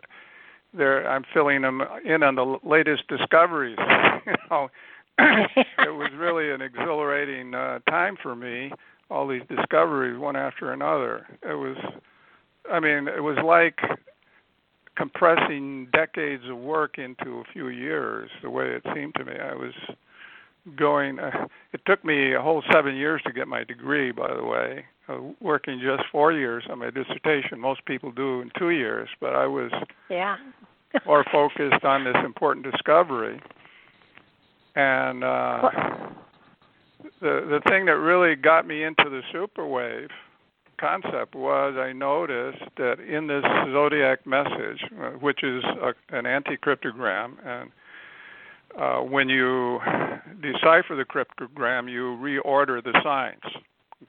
there 0.75 1.07
I'm 1.09 1.23
filling 1.33 1.61
them 1.61 1.81
in 2.05 2.23
on 2.23 2.35
the 2.35 2.57
latest 2.63 3.07
discoveries. 3.07 3.77
you 4.25 4.33
know, 4.49 4.69
it 5.19 5.95
was 5.95 6.11
really 6.17 6.51
an 6.51 6.61
exhilarating 6.61 7.53
uh, 7.53 7.79
time 7.89 8.17
for 8.21 8.35
me. 8.35 8.71
All 9.09 9.27
these 9.27 9.43
discoveries, 9.49 10.17
one 10.19 10.35
after 10.35 10.71
another. 10.71 11.27
It 11.43 11.53
was, 11.53 11.77
I 12.71 12.79
mean, 12.79 13.07
it 13.07 13.21
was 13.21 13.37
like 13.45 13.79
compressing 14.95 15.87
decades 15.93 16.43
of 16.49 16.57
work 16.57 16.97
into 16.97 17.39
a 17.39 17.43
few 17.51 17.67
years. 17.67 18.29
The 18.41 18.49
way 18.49 18.69
it 18.69 18.83
seemed 18.95 19.13
to 19.15 19.25
me, 19.25 19.33
I 19.33 19.53
was 19.53 19.73
going. 20.75 21.19
Uh, 21.19 21.47
it 21.73 21.81
took 21.85 22.03
me 22.03 22.33
a 22.33 22.41
whole 22.41 22.63
seven 22.71 22.95
years 22.95 23.21
to 23.25 23.33
get 23.33 23.47
my 23.47 23.63
degree, 23.63 24.11
by 24.11 24.33
the 24.33 24.43
way. 24.43 24.85
Uh, 25.09 25.17
working 25.41 25.81
just 25.81 26.03
four 26.11 26.31
years 26.31 26.63
on 26.69 26.79
my 26.79 26.89
dissertation. 26.89 27.59
Most 27.59 27.85
people 27.85 28.11
do 28.11 28.39
in 28.41 28.51
two 28.57 28.69
years, 28.69 29.09
but 29.19 29.35
I 29.35 29.47
was 29.47 29.71
yeah 30.09 30.37
more 31.05 31.25
focused 31.31 31.83
on 31.83 32.05
this 32.05 32.15
important 32.23 32.65
discovery. 32.71 33.41
And 34.75 35.23
uh, 35.23 35.69
the 37.19 37.45
the 37.49 37.61
thing 37.67 37.85
that 37.85 37.97
really 37.97 38.35
got 38.35 38.65
me 38.65 38.83
into 38.83 39.09
the 39.09 39.21
superwave 39.33 40.09
concept 40.79 41.35
was 41.35 41.75
I 41.77 41.93
noticed 41.93 42.63
that 42.77 42.99
in 42.99 43.27
this 43.27 43.43
zodiac 43.71 44.25
message, 44.25 44.83
uh, 44.99 45.11
which 45.11 45.43
is 45.43 45.63
a, 45.63 45.93
an 46.15 46.25
anti-cryptogram, 46.25 47.35
and 47.45 47.71
uh, 48.77 48.99
when 48.99 49.29
you 49.29 49.79
decipher 50.41 50.95
the 50.95 51.05
cryptogram, 51.05 51.91
you 51.91 52.17
reorder 52.21 52.83
the 52.83 52.99
signs. 53.03 53.41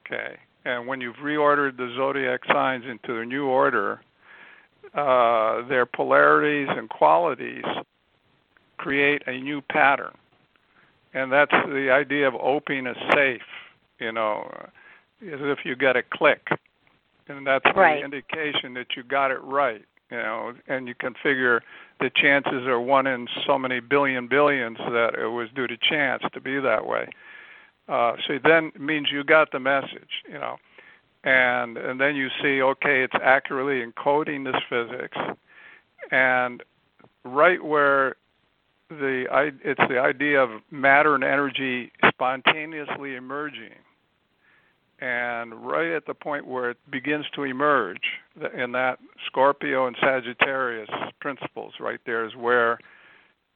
Okay, 0.05 0.37
and 0.65 0.87
when 0.87 1.01
you've 1.01 1.15
reordered 1.17 1.77
the 1.77 1.93
zodiac 1.95 2.41
signs 2.51 2.83
into 2.85 3.13
their 3.13 3.25
new 3.25 3.45
order, 3.45 4.01
uh, 4.93 5.65
their 5.67 5.85
polarities 5.85 6.67
and 6.69 6.89
qualities 6.89 7.63
create 8.77 9.21
a 9.27 9.39
new 9.39 9.61
pattern, 9.61 10.15
and 11.13 11.31
that's 11.31 11.51
the 11.51 11.89
idea 11.91 12.27
of 12.27 12.35
opening 12.35 12.87
a 12.87 12.95
safe. 13.13 13.41
You 13.99 14.11
know, 14.11 14.49
as 15.21 15.39
if 15.41 15.59
you 15.63 15.75
get 15.75 15.95
a 15.95 16.03
click, 16.03 16.47
and 17.27 17.45
that's 17.45 17.65
right. 17.75 17.99
the 17.99 18.05
indication 18.05 18.73
that 18.73 18.87
you 18.95 19.03
got 19.03 19.31
it 19.31 19.41
right. 19.43 19.85
You 20.11 20.17
know, 20.17 20.53
and 20.67 20.87
you 20.87 20.95
can 20.95 21.13
figure 21.23 21.61
the 21.99 22.09
chances 22.13 22.67
are 22.67 22.79
one 22.79 23.07
in 23.07 23.27
so 23.45 23.57
many 23.57 23.79
billion 23.79 24.27
billions 24.27 24.77
that 24.77 25.15
it 25.15 25.27
was 25.27 25.49
due 25.55 25.67
to 25.67 25.77
chance 25.77 26.23
to 26.33 26.41
be 26.41 26.59
that 26.59 26.85
way. 26.85 27.07
Uh, 27.87 28.13
so 28.27 28.39
then 28.43 28.71
means 28.77 29.09
you 29.11 29.23
got 29.23 29.51
the 29.51 29.59
message, 29.59 30.23
you 30.27 30.33
know, 30.33 30.57
and 31.23 31.77
and 31.77 31.99
then 31.99 32.15
you 32.15 32.29
see 32.41 32.61
okay, 32.61 33.03
it's 33.03 33.15
accurately 33.23 33.85
encoding 33.85 34.43
this 34.43 34.61
physics, 34.69 35.17
and 36.11 36.63
right 37.23 37.63
where 37.63 38.15
the 38.89 39.25
it's 39.63 39.81
the 39.89 39.99
idea 39.99 40.41
of 40.41 40.61
matter 40.71 41.15
and 41.15 41.23
energy 41.23 41.91
spontaneously 42.11 43.15
emerging 43.15 43.75
and 44.99 45.53
right 45.65 45.91
at 45.91 46.05
the 46.05 46.13
point 46.13 46.47
where 46.47 46.69
it 46.69 46.77
begins 46.89 47.25
to 47.35 47.43
emerge 47.43 48.01
in 48.57 48.71
that 48.71 48.99
Scorpio 49.25 49.87
and 49.87 49.95
Sagittarius 49.99 50.89
principles, 51.19 51.73
right 51.79 51.99
there 52.05 52.25
is 52.25 52.35
where 52.35 52.79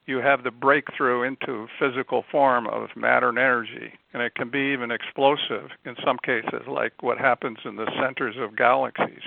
you 0.06 0.18
have 0.18 0.42
the 0.42 0.50
breakthrough 0.50 1.22
into 1.22 1.66
physical 1.78 2.24
form 2.30 2.66
of 2.66 2.88
matter 2.96 3.28
and 3.28 3.38
energy, 3.38 3.92
and 4.12 4.22
it 4.22 4.34
can 4.34 4.50
be 4.50 4.72
even 4.72 4.90
explosive 4.90 5.70
in 5.84 5.94
some 6.04 6.18
cases, 6.24 6.62
like 6.66 6.92
what 7.00 7.18
happens 7.18 7.58
in 7.64 7.76
the 7.76 7.86
centers 8.02 8.34
of 8.38 8.56
galaxies. 8.56 9.22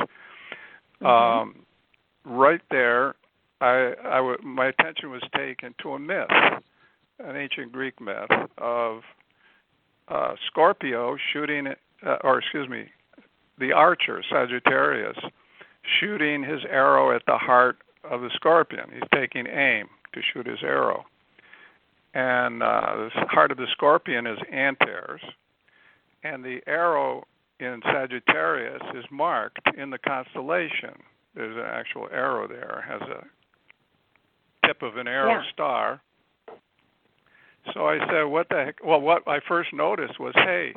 Mm-hmm. 1.02 1.06
Um, 1.06 1.56
right 2.26 2.62
there, 2.70 3.16
I, 3.62 3.94
I 4.04 4.18
w- 4.18 4.42
my 4.44 4.68
attention 4.68 5.10
was 5.10 5.24
taken 5.36 5.74
to 5.82 5.94
a 5.94 6.00
myth, 6.00 6.28
an 7.20 7.36
ancient 7.36 7.72
Greek 7.72 8.02
myth 8.02 8.30
of 8.58 9.02
uh, 10.10 10.34
Scorpio 10.48 11.16
shooting 11.32 11.68
uh, 12.06 12.18
or 12.24 12.40
excuse 12.40 12.70
me, 12.70 12.86
the 13.60 13.72
archer 13.72 14.24
Sagittarius 14.30 15.18
shooting 16.00 16.44
his 16.44 16.62
arrow 16.70 17.16
at 17.16 17.24
the 17.28 17.38
heart 17.38 17.78
of 18.10 18.22
the 18.22 18.30
scorpion. 18.36 18.86
He's 18.94 19.04
taking 19.14 19.48
aim 19.48 19.88
to 20.14 20.22
shoot 20.34 20.46
his 20.46 20.60
arrow. 20.64 21.06
And 22.14 22.62
uh, 22.62 23.10
the 23.16 23.28
heart 23.28 23.52
of 23.52 23.58
the 23.58 23.68
scorpion 23.72 24.28
is 24.28 24.38
Antares, 24.52 25.22
and 26.24 26.44
the 26.44 26.60
arrow 26.68 27.26
in 27.60 27.82
Sagittarius 27.92 28.82
is 28.96 29.06
marked 29.10 29.62
in 29.78 29.90
the 29.90 29.98
constellation. 29.98 30.94
There's 31.36 31.56
an 31.56 31.64
actual 31.66 32.08
arrow 32.12 32.48
there, 32.48 32.86
has 32.88 33.02
a 33.02 34.68
tip 34.68 34.84
of 34.84 34.98
an 34.98 35.08
arrow 35.08 35.42
yeah. 35.42 35.52
star. 35.52 36.02
So 37.74 37.88
I 37.88 37.98
said, 38.12 38.24
"What 38.24 38.50
the 38.50 38.66
heck?" 38.66 38.84
Well, 38.84 39.02
what 39.02 39.28
I 39.28 39.40
first 39.48 39.74
noticed 39.74 40.20
was, 40.20 40.34
"Hey, 40.36 40.74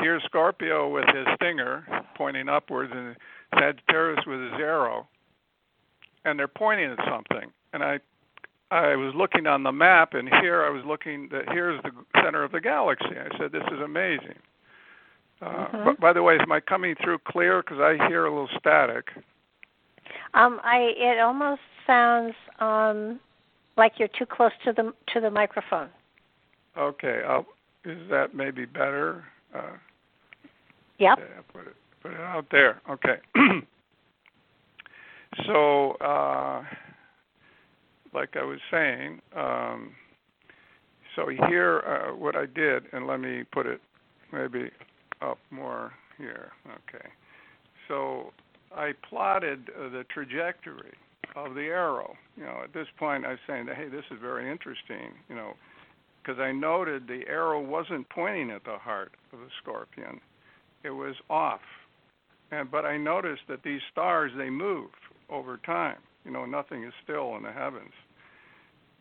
here's 0.00 0.22
Scorpio 0.24 0.88
with 0.88 1.06
his 1.06 1.26
stinger 1.36 1.84
pointing 2.16 2.48
upwards, 2.48 2.92
and 2.94 3.16
Sagittarius 3.54 4.24
with 4.26 4.40
his 4.40 4.52
arrow, 4.54 5.08
and 6.24 6.38
they're 6.38 6.48
pointing 6.48 6.90
at 6.90 6.98
something. 7.08 7.50
And 7.72 7.82
I, 7.82 7.98
I 8.70 8.96
was 8.96 9.14
looking 9.14 9.46
on 9.46 9.62
the 9.62 9.72
map, 9.72 10.14
and 10.14 10.28
here 10.40 10.64
I 10.64 10.70
was 10.70 10.82
looking 10.86 11.28
that 11.32 11.44
here's 11.52 11.82
the 11.82 11.90
center 12.22 12.44
of 12.44 12.52
the 12.52 12.60
galaxy. 12.60 13.16
I 13.18 13.36
said, 13.38 13.52
"This 13.52 13.64
is 13.72 13.80
amazing." 13.80 14.38
Uh, 15.42 15.46
mm-hmm. 15.46 15.84
But 15.84 16.00
by 16.00 16.12
the 16.12 16.22
way, 16.22 16.38
am 16.38 16.52
I 16.52 16.60
coming 16.60 16.94
through 17.02 17.18
clear? 17.26 17.62
Because 17.62 17.78
I 17.80 18.06
hear 18.08 18.26
a 18.26 18.30
little 18.30 18.48
static. 18.58 19.08
Um, 20.34 20.60
I 20.62 20.92
it 20.96 21.20
almost 21.20 21.62
sounds 21.86 22.34
um, 22.60 23.20
like 23.76 23.94
you're 23.98 24.08
too 24.08 24.26
close 24.26 24.52
to 24.64 24.72
the 24.72 24.92
to 25.12 25.20
the 25.20 25.30
microphone. 25.30 25.88
Okay, 26.78 27.22
I'll, 27.26 27.46
is 27.84 27.98
that 28.10 28.34
maybe 28.34 28.64
better? 28.64 29.24
Uh, 29.54 29.76
Yep. 31.00 31.18
Yeah, 31.18 31.40
put 31.52 31.66
it 31.66 31.74
put 32.02 32.12
it 32.12 32.20
out 32.20 32.46
there. 32.50 32.80
Okay. 32.88 33.16
so, 35.46 35.92
uh, 35.92 36.62
like 38.12 38.36
I 38.36 38.44
was 38.44 38.58
saying, 38.70 39.20
um, 39.34 39.92
so 41.16 41.26
here, 41.48 41.80
uh, 41.86 42.14
what 42.14 42.36
I 42.36 42.46
did, 42.46 42.84
and 42.92 43.06
let 43.06 43.20
me 43.20 43.44
put 43.50 43.66
it 43.66 43.80
maybe 44.32 44.70
up 45.22 45.38
more 45.50 45.92
here. 46.18 46.52
Okay. 46.66 47.06
So 47.88 48.32
I 48.76 48.92
plotted 49.08 49.70
uh, 49.70 49.88
the 49.88 50.04
trajectory 50.12 50.92
of 51.34 51.54
the 51.54 51.62
arrow. 51.62 52.14
You 52.36 52.44
know, 52.44 52.60
at 52.62 52.74
this 52.74 52.86
point, 52.98 53.24
I 53.24 53.30
was 53.30 53.38
saying 53.46 53.66
that 53.66 53.76
hey, 53.76 53.88
this 53.88 54.04
is 54.10 54.18
very 54.20 54.50
interesting. 54.50 55.12
You 55.28 55.34
know, 55.34 55.52
because 56.22 56.40
I 56.40 56.52
noted 56.52 57.06
the 57.06 57.26
arrow 57.28 57.60
wasn't 57.60 58.08
pointing 58.10 58.50
at 58.50 58.64
the 58.64 58.78
heart 58.78 59.12
of 59.32 59.38
the 59.38 59.48
scorpion 59.62 60.20
it 60.82 60.90
was 60.90 61.14
off. 61.28 61.60
And 62.50 62.70
but 62.70 62.84
I 62.84 62.96
noticed 62.96 63.42
that 63.48 63.62
these 63.62 63.80
stars 63.92 64.32
they 64.36 64.50
move 64.50 64.90
over 65.28 65.58
time. 65.58 65.98
You 66.24 66.30
know, 66.30 66.44
nothing 66.44 66.84
is 66.84 66.92
still 67.04 67.36
in 67.36 67.42
the 67.42 67.52
heavens. 67.52 67.92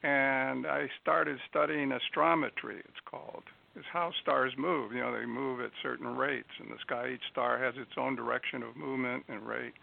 And 0.04 0.66
I 0.66 0.88
started 1.02 1.38
studying 1.50 1.90
astrometry. 1.90 2.80
It's 2.80 3.04
called. 3.10 3.44
It's 3.76 3.86
how 3.92 4.12
stars 4.22 4.54
move. 4.58 4.94
You 4.94 5.02
know, 5.02 5.18
they 5.18 5.26
move 5.26 5.60
at 5.60 5.72
certain 5.82 6.16
rates 6.16 6.50
in 6.62 6.70
the 6.70 6.78
sky. 6.82 7.12
Each 7.14 7.32
star 7.32 7.60
has 7.60 7.76
its 7.78 7.92
own 7.98 8.16
direction 8.16 8.64
of 8.64 8.78
movement 8.78 9.26
and 9.28 9.46
rate. 9.46 9.74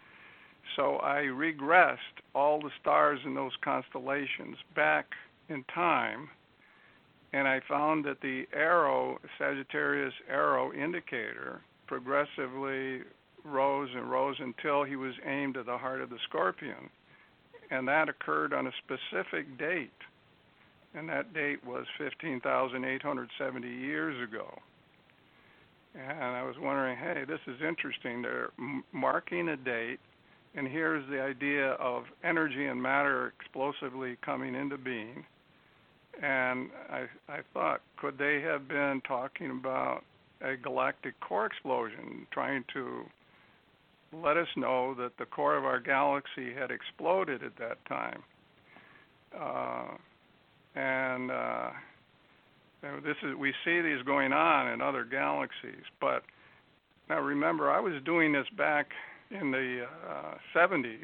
So 0.75 0.97
I 0.97 1.27
regressed 1.31 1.97
all 2.33 2.59
the 2.59 2.71
stars 2.81 3.19
in 3.25 3.35
those 3.35 3.53
constellations 3.63 4.57
back 4.75 5.05
in 5.49 5.63
time 5.73 6.29
and 7.33 7.47
I 7.47 7.61
found 7.67 8.05
that 8.05 8.21
the 8.21 8.45
arrow, 8.53 9.19
Sagittarius 9.37 10.13
arrow 10.29 10.71
indicator, 10.73 11.61
progressively 11.87 13.01
rose 13.43 13.89
and 13.95 14.09
rose 14.09 14.37
until 14.39 14.83
he 14.83 14.95
was 14.95 15.13
aimed 15.25 15.57
at 15.57 15.65
the 15.65 15.77
heart 15.77 16.01
of 16.01 16.09
the 16.09 16.19
scorpion. 16.27 16.89
And 17.69 17.87
that 17.87 18.09
occurred 18.09 18.53
on 18.53 18.67
a 18.67 18.71
specific 18.85 19.57
date. 19.57 19.91
And 20.93 21.09
that 21.09 21.33
date 21.33 21.65
was 21.65 21.85
15,870 21.97 23.67
years 23.67 24.27
ago. 24.27 24.57
And 25.95 26.23
I 26.23 26.43
was 26.43 26.55
wondering, 26.59 26.97
hey, 26.97 27.23
this 27.27 27.39
is 27.47 27.61
interesting. 27.61 28.21
They're 28.21 28.51
m- 28.59 28.83
marking 28.91 29.49
a 29.49 29.57
date, 29.57 29.99
and 30.55 30.67
here's 30.67 31.07
the 31.09 31.21
idea 31.21 31.71
of 31.73 32.03
energy 32.23 32.67
and 32.67 32.81
matter 32.81 33.33
explosively 33.39 34.17
coming 34.23 34.55
into 34.55 34.77
being. 34.77 35.25
And 36.21 36.69
I, 36.89 37.05
I 37.29 37.39
thought, 37.53 37.81
could 37.97 38.17
they 38.17 38.41
have 38.41 38.67
been 38.67 39.01
talking 39.07 39.51
about 39.51 40.03
a 40.41 40.55
galactic 40.55 41.19
core 41.19 41.45
explosion, 41.45 42.25
trying 42.31 42.63
to 42.73 43.03
let 44.13 44.37
us 44.37 44.47
know 44.55 44.95
that 44.95 45.11
the 45.19 45.25
core 45.25 45.57
of 45.57 45.65
our 45.65 45.79
galaxy 45.79 46.53
had 46.53 46.71
exploded 46.71 47.43
at 47.43 47.57
that 47.57 47.77
time. 47.87 48.23
Uh, 49.37 49.97
and 50.75 51.31
uh, 51.31 51.69
this 53.03 53.17
is 53.23 53.35
we 53.35 53.53
see 53.65 53.81
these 53.81 54.01
going 54.05 54.31
on 54.31 54.71
in 54.71 54.81
other 54.81 55.03
galaxies, 55.03 55.83
but 55.99 56.23
now 57.09 57.19
remember, 57.19 57.71
I 57.71 57.79
was 57.79 57.93
doing 58.05 58.31
this 58.31 58.45
back 58.57 58.87
in 59.31 59.51
the 59.51 59.85
uh, 60.07 60.35
70s. 60.55 60.99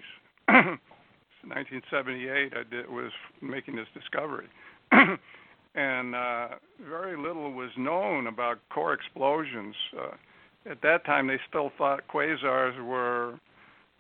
1978, 0.47 2.53
I 2.55 2.63
did 2.69 2.89
was 2.89 3.11
making 3.41 3.75
this 3.75 3.87
discovery, 3.93 4.47
and 5.75 6.15
uh, 6.15 6.47
very 6.87 7.17
little 7.17 7.51
was 7.51 7.71
known 7.77 8.27
about 8.27 8.59
core 8.69 8.93
explosions. 8.93 9.75
Uh, 9.97 10.71
at 10.71 10.81
that 10.81 11.05
time, 11.05 11.27
they 11.27 11.39
still 11.49 11.71
thought 11.77 12.01
quasars 12.07 12.81
were 12.85 13.39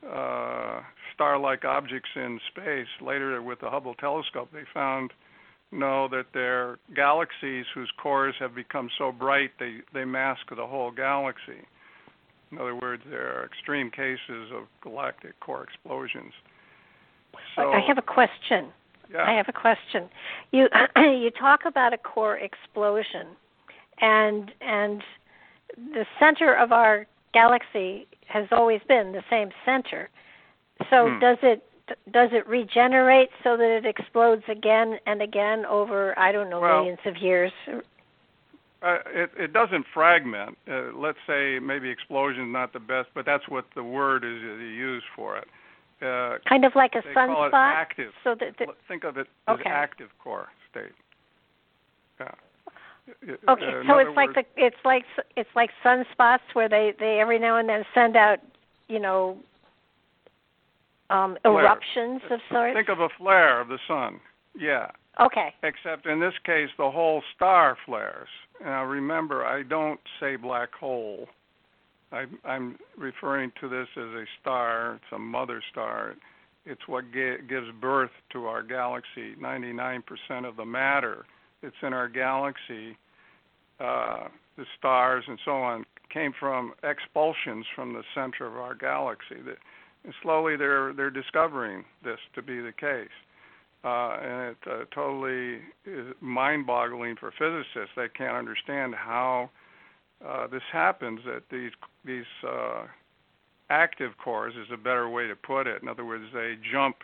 uh, 0.09 0.81
star-like 1.13 1.65
objects 1.65 2.09
in 2.15 2.39
space. 2.51 2.87
Later, 3.01 3.41
with 3.41 3.59
the 3.61 3.69
Hubble 3.69 3.95
telescope, 3.95 4.49
they 4.53 4.63
found 4.73 5.11
no 5.71 6.07
that 6.09 6.25
they're 6.33 6.77
galaxies 6.95 7.65
whose 7.73 7.91
cores 8.01 8.35
have 8.39 8.53
become 8.53 8.89
so 8.97 9.11
bright 9.11 9.51
they 9.59 9.77
they 9.93 10.05
mask 10.05 10.41
the 10.55 10.67
whole 10.67 10.91
galaxy. 10.91 11.65
In 12.51 12.59
other 12.59 12.75
words, 12.75 13.01
there 13.09 13.39
are 13.39 13.45
extreme 13.45 13.89
cases 13.89 14.51
of 14.53 14.67
galactic 14.81 15.39
core 15.39 15.63
explosions. 15.63 16.33
So, 17.55 17.71
I 17.71 17.79
have 17.87 17.97
a 17.97 18.03
question. 18.03 18.71
Yeah. 19.13 19.23
I 19.23 19.33
have 19.33 19.47
a 19.47 19.53
question. 19.53 20.09
You 20.51 20.67
you 20.97 21.29
talk 21.31 21.61
about 21.65 21.93
a 21.93 21.97
core 21.97 22.37
explosion, 22.37 23.27
and 24.01 24.51
and 24.61 25.03
the 25.77 26.05
center 26.19 26.53
of 26.55 26.71
our 26.71 27.05
galaxy 27.33 28.07
has 28.27 28.47
always 28.51 28.81
been 28.87 29.11
the 29.11 29.23
same 29.29 29.49
center. 29.65 30.09
So 30.89 31.09
Hmm. 31.09 31.19
does 31.19 31.37
it 31.43 31.63
does 32.11 32.29
it 32.31 32.47
regenerate 32.47 33.29
so 33.43 33.57
that 33.57 33.69
it 33.69 33.85
explodes 33.85 34.43
again 34.47 34.99
and 35.05 35.21
again 35.21 35.65
over 35.65 36.17
I 36.17 36.31
don't 36.31 36.49
know 36.49 36.59
Well- 36.61 36.79
millions 36.79 36.99
of 37.05 37.17
years? 37.17 37.51
Uh, 38.81 38.97
it, 39.13 39.31
it 39.37 39.53
doesn't 39.53 39.85
fragment. 39.93 40.57
Uh, 40.69 40.91
let's 40.93 41.17
say 41.25 41.57
maybe 41.57 41.89
explosion 41.89 42.47
is 42.47 42.51
not 42.51 42.73
the 42.73 42.79
best, 42.81 43.07
but 43.15 43.25
that's 43.25 43.47
what 43.47 43.65
the 43.75 43.83
word 43.83 44.25
is 44.25 44.41
you 44.41 44.99
for 45.15 45.37
it. 45.37 45.47
Uh, 46.03 46.37
Kind 46.47 46.65
of 46.65 46.73
like 46.75 46.95
a 46.95 47.01
they 47.07 47.13
call 47.13 47.45
it 47.45 47.51
sunspot. 47.51 47.73
active. 47.73 48.11
So 48.23 48.35
that 48.39 48.57
the, 48.57 48.67
Think 48.87 49.03
of 49.03 49.17
it 49.17 49.27
as 49.47 49.59
Okay. 49.59 49.69
active 49.69 50.09
core 50.21 50.49
state. 50.69 50.91
Yeah. 52.19 52.29
okay, 53.49 53.63
Uh, 53.63 53.83
so 53.87 53.97
it's 53.99 54.15
like 54.15 54.33
the 54.33 54.43
it's 54.57 54.75
like 54.83 55.05
it's 55.35 55.49
like 55.55 55.69
sunspots 55.83 56.39
where 56.53 56.67
they 56.69 56.93
they 56.99 57.19
every 57.19 57.39
now 57.39 57.57
and 57.57 57.67
then 57.69 57.83
send 57.93 58.15
out 58.17 58.39
you 58.87 58.99
know 58.99 59.37
um 61.09 61.37
eruptions 61.45 62.21
of 62.29 62.39
sorts. 62.51 62.75
Think 62.75 62.89
of 62.89 62.99
a 62.99 63.09
flare 63.17 63.61
of 63.61 63.67
the 63.69 63.79
sun. 63.87 64.19
Yeah. 64.57 64.89
okay. 65.19 65.53
Except 65.63 66.05
in 66.05 66.19
this 66.19 66.33
case, 66.45 66.69
the 66.77 66.89
whole 66.91 67.23
star 67.35 67.77
flares. 67.85 68.27
Now 68.63 68.83
remember, 68.85 69.45
I 69.45 69.63
don't 69.63 69.99
say 70.19 70.35
black 70.35 70.73
hole. 70.73 71.27
I, 72.13 72.25
I'm 72.45 72.77
referring 72.97 73.51
to 73.61 73.67
this 73.67 73.87
as 73.97 74.03
a 74.03 74.25
star. 74.41 74.95
It's 74.95 75.11
a 75.11 75.19
mother 75.19 75.61
star. 75.71 76.15
It's 76.65 76.87
what 76.87 77.11
ga- 77.11 77.41
gives 77.49 77.67
birth 77.81 78.11
to 78.31 78.45
our 78.45 78.63
galaxy. 78.63 79.35
99% 79.41 80.01
of 80.47 80.55
the 80.55 80.65
matter 80.65 81.25
that's 81.61 81.75
in 81.81 81.93
our 81.93 82.07
galaxy, 82.07 82.97
uh, 83.79 84.27
the 84.57 84.65
stars 84.77 85.23
and 85.27 85.39
so 85.43 85.51
on, 85.51 85.85
came 86.11 86.33
from 86.39 86.73
expulsions 86.83 87.65
from 87.75 87.93
the 87.93 88.03
center 88.13 88.45
of 88.45 88.55
our 88.55 88.75
galaxy. 88.75 89.41
That, 89.45 89.57
and 90.05 90.13
slowly 90.21 90.55
they're 90.57 90.93
they're 90.93 91.09
discovering 91.09 91.85
this 92.03 92.19
to 92.35 92.41
be 92.41 92.59
the 92.59 92.73
case 92.73 93.09
uh, 93.83 94.17
and 94.21 94.51
it 94.51 94.57
uh, 94.69 94.85
totally 94.93 95.59
is 95.85 96.13
mind-boggling 96.21 97.17
for 97.19 97.33
physicists. 97.37 97.93
They 97.95 98.07
can't 98.09 98.35
understand 98.35 98.95
how 98.95 99.49
uh, 100.27 100.47
this 100.47 100.63
happens. 100.71 101.19
That 101.25 101.43
these 101.51 101.71
these 102.05 102.25
uh, 102.47 102.83
active 103.69 104.11
cores 104.23 104.53
is 104.55 104.67
a 104.73 104.77
better 104.77 105.09
way 105.09 105.27
to 105.27 105.35
put 105.35 105.67
it. 105.67 105.81
In 105.81 105.87
other 105.87 106.05
words, 106.05 106.25
they 106.33 106.55
jump. 106.71 106.97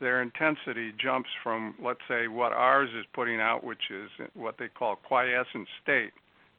Their 0.00 0.22
intensity 0.22 0.92
jumps 0.98 1.30
from, 1.42 1.76
let's 1.82 2.00
say, 2.08 2.26
what 2.26 2.52
ours 2.52 2.90
is 2.98 3.06
putting 3.14 3.40
out, 3.40 3.62
which 3.62 3.90
is 3.90 4.10
what 4.34 4.56
they 4.58 4.68
call 4.68 4.96
quiescent 4.96 5.68
state. 5.82 6.12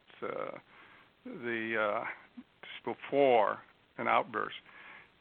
It's 0.08 0.32
uh, 0.32 0.58
the 1.24 1.76
uh, 1.78 2.04
before 2.84 3.58
an 3.98 4.08
outburst. 4.08 4.56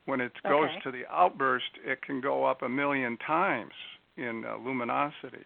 When 0.05 0.21
it 0.21 0.31
goes 0.43 0.69
Okay. 0.69 0.79
to 0.81 0.91
the 0.91 1.05
outburst, 1.07 1.77
it 1.83 2.01
can 2.01 2.21
go 2.21 2.45
up 2.45 2.61
a 2.61 2.69
million 2.69 3.17
times 3.17 3.73
in 4.17 4.45
uh, 4.45 4.55
luminosity, 4.57 5.45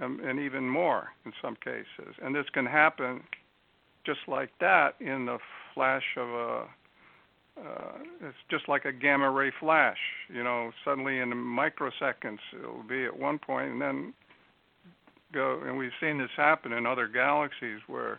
um, 0.00 0.20
and 0.24 0.40
even 0.40 0.68
more 0.68 1.12
in 1.24 1.32
some 1.42 1.56
cases. 1.56 2.16
And 2.22 2.34
this 2.34 2.48
can 2.50 2.66
happen 2.66 3.22
just 4.04 4.20
like 4.28 4.50
that 4.60 4.94
in 5.00 5.26
the 5.26 5.38
flash 5.74 6.04
of 6.16 6.28
a. 6.28 6.64
Uh, 7.56 7.98
it's 8.20 8.36
just 8.50 8.68
like 8.68 8.84
a 8.84 8.92
gamma 8.92 9.30
ray 9.30 9.52
flash. 9.60 9.98
You 10.28 10.42
know, 10.42 10.72
suddenly 10.84 11.20
in 11.20 11.30
microseconds 11.30 12.38
it'll 12.58 12.82
be 12.88 13.04
at 13.04 13.16
one 13.16 13.38
point, 13.38 13.70
and 13.72 13.80
then 13.80 14.12
go. 15.32 15.60
And 15.64 15.78
we've 15.78 15.92
seen 16.00 16.18
this 16.18 16.30
happen 16.36 16.72
in 16.72 16.84
other 16.84 17.06
galaxies 17.06 17.80
where 17.86 18.18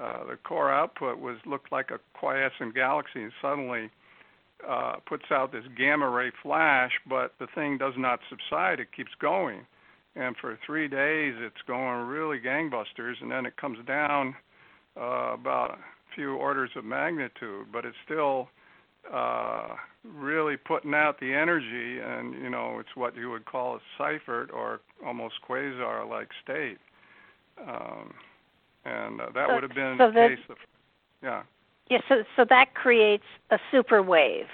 uh, 0.00 0.24
the 0.24 0.36
core 0.36 0.72
output 0.72 1.18
was 1.18 1.36
looked 1.46 1.72
like 1.72 1.90
a 1.90 1.98
quiescent 2.16 2.74
galaxy, 2.74 3.22
and 3.22 3.32
suddenly 3.42 3.90
uh, 4.68 4.96
puts 5.06 5.24
out 5.30 5.52
this 5.52 5.64
gamma 5.76 6.08
ray 6.08 6.30
flash, 6.42 6.92
but 7.08 7.34
the 7.38 7.46
thing 7.54 7.78
does 7.78 7.94
not 7.96 8.20
subside. 8.28 8.80
It 8.80 8.88
keeps 8.96 9.12
going. 9.20 9.66
And 10.16 10.36
for 10.36 10.58
three 10.64 10.88
days, 10.88 11.34
it's 11.38 11.62
going 11.66 12.06
really 12.06 12.38
gangbusters, 12.38 13.20
and 13.20 13.30
then 13.30 13.46
it 13.46 13.56
comes 13.56 13.78
down 13.86 14.34
uh, 15.00 15.34
about 15.34 15.72
a 15.72 16.14
few 16.14 16.34
orders 16.34 16.70
of 16.76 16.84
magnitude, 16.84 17.66
but 17.72 17.84
it's 17.84 17.96
still 18.04 18.48
uh, 19.12 19.68
really 20.04 20.56
putting 20.56 20.94
out 20.94 21.18
the 21.20 21.32
energy, 21.34 22.00
and 22.00 22.34
you 22.42 22.48
know, 22.50 22.78
it's 22.78 22.94
what 22.94 23.16
you 23.16 23.30
would 23.30 23.44
call 23.44 23.76
a 23.76 24.02
Seyfert 24.02 24.52
or 24.52 24.80
almost 25.04 25.34
quasar-like 25.48 26.28
state. 26.42 26.78
Um, 27.68 28.14
and 28.84 29.20
uh, 29.20 29.26
that 29.34 29.48
So- 29.48 29.54
would 29.54 29.62
have 29.62 29.74
been 29.74 29.96
so 29.98 30.06
the 30.08 30.12
that- 30.12 30.28
case 30.36 30.44
of, 30.48 30.56
yeah. 31.22 31.42
Yeah, 31.90 31.98
so 32.08 32.24
so 32.34 32.46
that 32.48 32.72
creates 32.74 33.24
a 33.50 33.58
super 33.70 34.02
wave. 34.02 34.46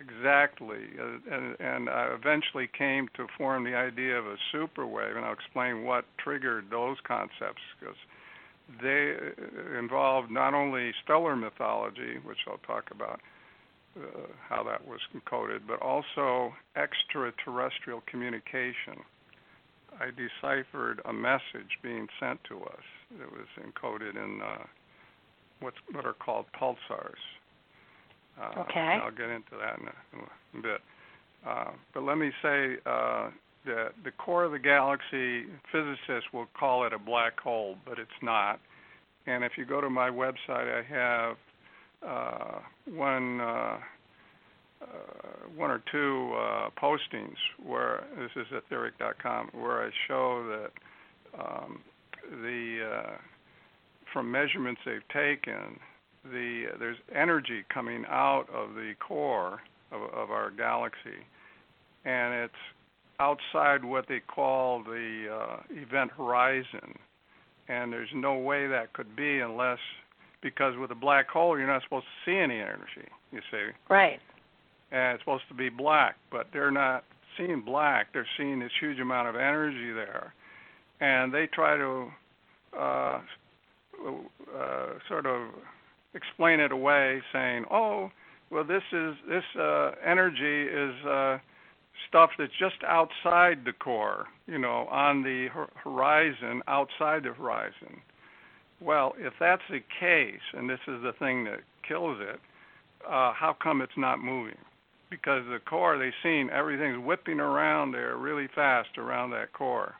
Exactly, 0.00 0.84
uh, 0.98 1.34
and 1.34 1.56
and 1.60 1.90
I 1.90 2.14
eventually 2.14 2.68
came 2.68 3.08
to 3.14 3.26
form 3.36 3.64
the 3.64 3.74
idea 3.74 4.16
of 4.16 4.26
a 4.26 4.36
super 4.52 4.86
wave, 4.86 5.16
and 5.16 5.24
I'll 5.24 5.32
explain 5.34 5.82
what 5.84 6.04
triggered 6.18 6.70
those 6.70 6.96
concepts 7.06 7.60
because 7.78 7.96
they 8.82 9.14
uh, 9.16 9.78
involved 9.78 10.30
not 10.30 10.54
only 10.54 10.92
stellar 11.04 11.36
mythology, 11.36 12.18
which 12.24 12.38
I'll 12.46 12.58
talk 12.58 12.90
about 12.90 13.20
uh, 13.96 14.26
how 14.48 14.62
that 14.64 14.86
was 14.86 15.00
encoded, 15.14 15.60
but 15.66 15.80
also 15.82 16.52
extraterrestrial 16.76 18.02
communication. 18.06 19.02
I 20.00 20.10
deciphered 20.10 21.00
a 21.06 21.12
message 21.12 21.78
being 21.82 22.06
sent 22.20 22.38
to 22.44 22.62
us 22.62 22.84
It 23.20 23.30
was 23.32 23.48
encoded 23.58 24.22
in 24.22 24.40
uh, 24.42 24.64
what's 25.60 25.76
what 25.92 26.04
are 26.04 26.12
called 26.12 26.46
pulsars. 26.60 27.22
Uh, 28.40 28.60
Okay. 28.60 28.98
I'll 29.02 29.10
get 29.10 29.30
into 29.30 29.56
that 29.58 29.78
in 29.80 29.88
a, 29.88 29.96
in 30.12 30.58
a 30.58 30.62
bit. 30.62 30.80
Uh, 31.46 31.70
but 31.94 32.02
let 32.04 32.18
me 32.18 32.30
say 32.42 32.76
uh, 32.86 33.30
that 33.66 33.90
the 34.04 34.10
core 34.12 34.44
of 34.44 34.52
the 34.52 34.58
galaxy, 34.58 35.44
physicists 35.72 36.32
will 36.32 36.48
call 36.58 36.86
it 36.86 36.92
a 36.92 36.98
black 36.98 37.38
hole, 37.40 37.76
but 37.84 37.98
it's 37.98 38.10
not. 38.22 38.60
And 39.26 39.44
if 39.44 39.52
you 39.56 39.66
go 39.66 39.80
to 39.80 39.90
my 39.90 40.08
website, 40.08 40.38
I 40.48 40.82
have 40.88 41.36
uh, 42.06 42.58
one 42.86 43.40
uh, 43.40 43.78
uh, 44.80 44.86
one 45.56 45.70
or 45.70 45.82
two 45.90 46.32
uh, 46.36 46.70
postings 46.80 47.34
where 47.66 48.04
this 48.16 48.30
is 48.36 48.46
etheric.com 48.52 49.50
where 49.52 49.84
I 49.84 49.90
show 50.06 50.46
that 51.34 51.40
um, 51.40 51.80
the 52.42 52.88
uh, 52.88 53.16
from 54.12 54.30
measurements 54.30 54.80
they've 54.86 55.08
taken, 55.12 55.80
the 56.24 56.66
there's 56.78 56.96
energy 57.14 57.64
coming 57.72 58.04
out 58.08 58.46
of 58.54 58.74
the 58.74 58.92
core 59.00 59.60
of, 59.90 60.02
of 60.14 60.30
our 60.30 60.52
galaxy, 60.52 61.26
and 62.04 62.34
it's 62.34 62.54
outside 63.20 63.84
what 63.84 64.06
they 64.08 64.20
call 64.20 64.82
the 64.82 65.26
uh, 65.32 65.56
event 65.70 66.10
horizon, 66.16 66.96
and 67.68 67.92
there's 67.92 68.08
no 68.14 68.38
way 68.38 68.66
that 68.66 68.92
could 68.92 69.14
be 69.16 69.40
unless 69.40 69.78
because 70.40 70.74
with 70.78 70.90
a 70.92 70.94
black 70.94 71.28
hole 71.28 71.58
you're 71.58 71.66
not 71.66 71.82
supposed 71.82 72.06
to 72.06 72.30
see 72.30 72.36
any 72.36 72.60
energy. 72.60 73.08
You 73.32 73.40
see, 73.50 73.66
Right. 73.90 74.20
and 74.92 75.14
it's 75.14 75.22
supposed 75.22 75.48
to 75.48 75.54
be 75.54 75.68
black, 75.68 76.16
but 76.30 76.46
they're 76.52 76.70
not 76.70 77.04
seeing 77.36 77.60
black. 77.60 78.12
They're 78.12 78.26
seeing 78.36 78.60
this 78.60 78.70
huge 78.80 79.00
amount 79.00 79.28
of 79.28 79.34
energy 79.34 79.92
there, 79.92 80.32
and 81.00 81.32
they 81.34 81.46
try 81.46 81.76
to 81.76 82.08
uh, 82.78 83.20
uh, 84.06 84.86
sort 85.08 85.26
of 85.26 85.48
explain 86.14 86.60
it 86.60 86.72
away, 86.72 87.20
saying, 87.32 87.64
"Oh, 87.70 88.10
well, 88.50 88.64
this 88.64 88.82
is 88.92 89.14
this 89.28 89.44
uh, 89.60 89.90
energy 90.04 90.62
is 90.62 91.06
uh, 91.06 91.38
stuff 92.08 92.30
that's 92.38 92.52
just 92.58 92.76
outside 92.86 93.64
the 93.64 93.72
core, 93.72 94.26
you 94.46 94.58
know, 94.58 94.86
on 94.90 95.22
the 95.22 95.48
horizon, 95.82 96.62
outside 96.68 97.24
the 97.24 97.32
horizon. 97.32 98.00
Well, 98.80 99.14
if 99.18 99.32
that's 99.40 99.62
the 99.70 99.80
case, 100.00 100.40
and 100.54 100.68
this 100.68 100.78
is 100.86 101.02
the 101.02 101.12
thing 101.18 101.44
that 101.44 101.60
kills 101.86 102.18
it, 102.20 102.40
uh, 103.04 103.32
how 103.32 103.56
come 103.60 103.80
it's 103.80 103.96
not 103.96 104.20
moving? 104.20 104.58
Because 105.10 105.42
the 105.50 105.58
core, 105.58 105.98
they've 105.98 106.12
seen 106.22 106.50
everything's 106.50 107.04
whipping 107.04 107.40
around 107.40 107.92
there 107.92 108.16
really 108.16 108.48
fast 108.54 108.98
around 108.98 109.30
that 109.30 109.52
core, 109.52 109.94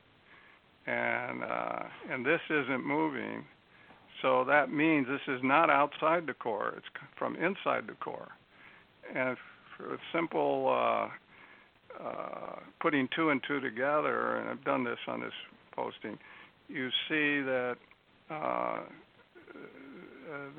and 0.87 1.43
uh, 1.43 1.83
and 2.11 2.25
this 2.25 2.41
isn't 2.51 2.87
moving. 2.87 3.45
So 4.21 4.45
that 4.45 4.71
means 4.71 5.07
this 5.07 5.35
is 5.35 5.41
not 5.43 5.71
outside 5.71 6.27
the 6.27 6.35
core; 6.35 6.75
it's 6.77 6.87
from 7.19 7.37
inside 7.37 7.87
the 7.87 7.95
core. 8.01 8.29
And 9.15 9.37
for 9.77 9.95
a 9.95 9.99
simple 10.13 10.69
uh, 10.69 11.09
uh, 12.03 12.61
putting 12.81 13.09
two 13.15 13.31
and 13.31 13.41
two 13.47 13.61
together, 13.61 14.37
and 14.37 14.49
I've 14.49 14.65
done 14.65 14.85
this 14.85 14.99
on 15.07 15.21
this 15.21 15.33
posting, 15.75 16.19
you 16.69 16.91
see 17.09 17.41
that 17.43 17.77
uh, 18.31 18.81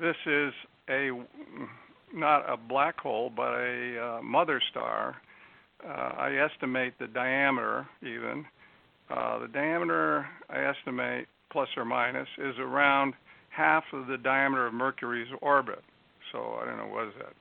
this 0.00 0.16
is 0.26 0.52
a 0.88 1.10
not 2.12 2.50
a 2.50 2.56
black 2.56 2.98
hole, 2.98 3.30
but 3.34 3.54
a 3.54 4.18
uh, 4.18 4.22
mother 4.22 4.60
star. 4.70 5.16
Uh, 5.84 5.88
I 5.88 6.36
estimate 6.36 6.94
the 6.98 7.06
diameter 7.06 7.86
even. 8.02 8.44
Uh, 9.08 9.38
the 9.38 9.48
diameter 9.48 10.26
I 10.48 10.64
estimate 10.64 11.26
plus 11.50 11.68
or 11.76 11.84
minus 11.84 12.28
is 12.38 12.54
around 12.58 13.14
half 13.50 13.84
of 13.92 14.06
the 14.06 14.18
diameter 14.18 14.66
of 14.66 14.74
Mercury's 14.74 15.28
orbit. 15.40 15.82
So 16.32 16.58
I 16.60 16.66
don't 16.66 16.76
know 16.76 16.92
what 16.92 17.08
is 17.08 17.14
that. 17.18 17.32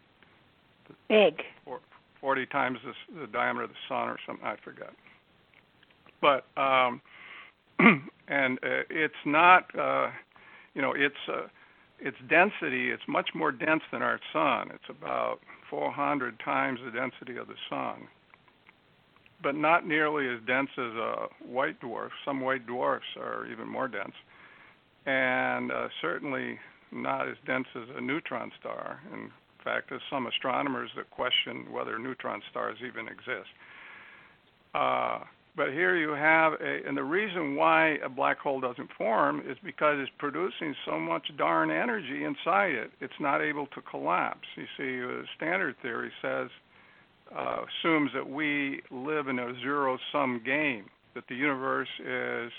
Big. 1.08 1.42
40 2.22 2.46
times 2.48 2.80
the, 2.84 3.22
the 3.22 3.28
diameter 3.28 3.64
of 3.64 3.70
the 3.70 3.76
sun 3.88 4.10
or 4.10 4.18
something. 4.26 4.46
I 4.46 4.56
forget. 4.64 4.92
But 6.22 6.46
um, 6.60 7.02
and 8.28 8.58
uh, 8.60 8.84
it's 8.90 9.14
not, 9.26 9.78
uh, 9.78 10.10
you 10.74 10.82
know, 10.82 10.94
it's 10.96 11.16
uh, 11.28 11.48
its 12.00 12.18
density. 12.30 12.92
It's 12.92 13.04
much 13.08 13.30
more 13.34 13.52
dense 13.52 13.84
than 13.92 14.02
our 14.02 14.20
sun. 14.34 14.72
It's 14.74 14.90
about 14.90 15.40
400 15.70 16.40
times 16.44 16.80
the 16.84 16.92
density 16.92 17.38
of 17.38 17.48
the 17.48 17.56
sun, 17.70 18.08
but 19.42 19.56
not 19.56 19.88
nearly 19.88 20.28
as 20.28 20.40
dense 20.46 20.70
as 20.78 20.94
a 20.94 21.28
white 21.46 21.80
dwarf. 21.82 22.10
Some 22.26 22.42
white 22.42 22.66
dwarfs 22.68 23.06
are 23.18 23.46
even 23.48 23.68
more 23.68 23.88
dense, 23.88 24.16
and 25.06 25.72
uh, 25.72 25.88
certainly 26.02 26.60
not 26.92 27.28
as 27.30 27.36
dense 27.46 27.68
as 27.76 27.88
a 27.96 28.02
neutron 28.02 28.52
star. 28.60 29.02
And 29.14 29.30
fact, 29.64 29.90
there's 29.90 30.02
some 30.10 30.28
astronomers 30.28 30.90
that 30.96 31.10
question 31.12 31.72
whether 31.72 31.98
neutron 32.00 32.42
stars 32.50 32.78
even 32.86 33.08
exist. 33.08 33.50
Uh, 34.74 35.20
but 35.56 35.74
here 35.74 35.98
you 35.98 36.12
have 36.12 36.54
a, 36.54 36.88
and 36.88 36.96
the 36.96 37.04
reason 37.04 37.56
why 37.56 37.98
a 38.04 38.10
black 38.10 38.40
hole 38.40 38.62
doesn't 38.62 38.90
form 38.98 39.42
is 39.46 39.58
because 39.64 39.98
it's 40.00 40.12
producing 40.18 40.76
so 40.86 41.00
much 41.00 41.32
darn 41.38 41.72
energy 41.72 42.24
inside 42.24 42.72
it, 42.72 42.92
it's 43.02 43.20
not 43.20 43.42
able 43.42 43.68
to 43.68 43.82
collapse. 43.82 44.48
You 44.56 44.66
see, 44.78 45.04
uh, 45.04 45.26
standard 45.36 45.76
theory 45.82 46.12
says, 46.22 46.50
uh, 47.36 47.66
assumes 47.68 48.12
that 48.14 48.30
we 48.30 48.82
live 48.90 49.28
in 49.28 49.38
a 49.40 49.54
zero 49.60 49.98
sum 50.12 50.42
game, 50.46 50.86
that 51.14 51.26
the 51.28 51.36
universe 51.36 51.90
is 52.00 52.52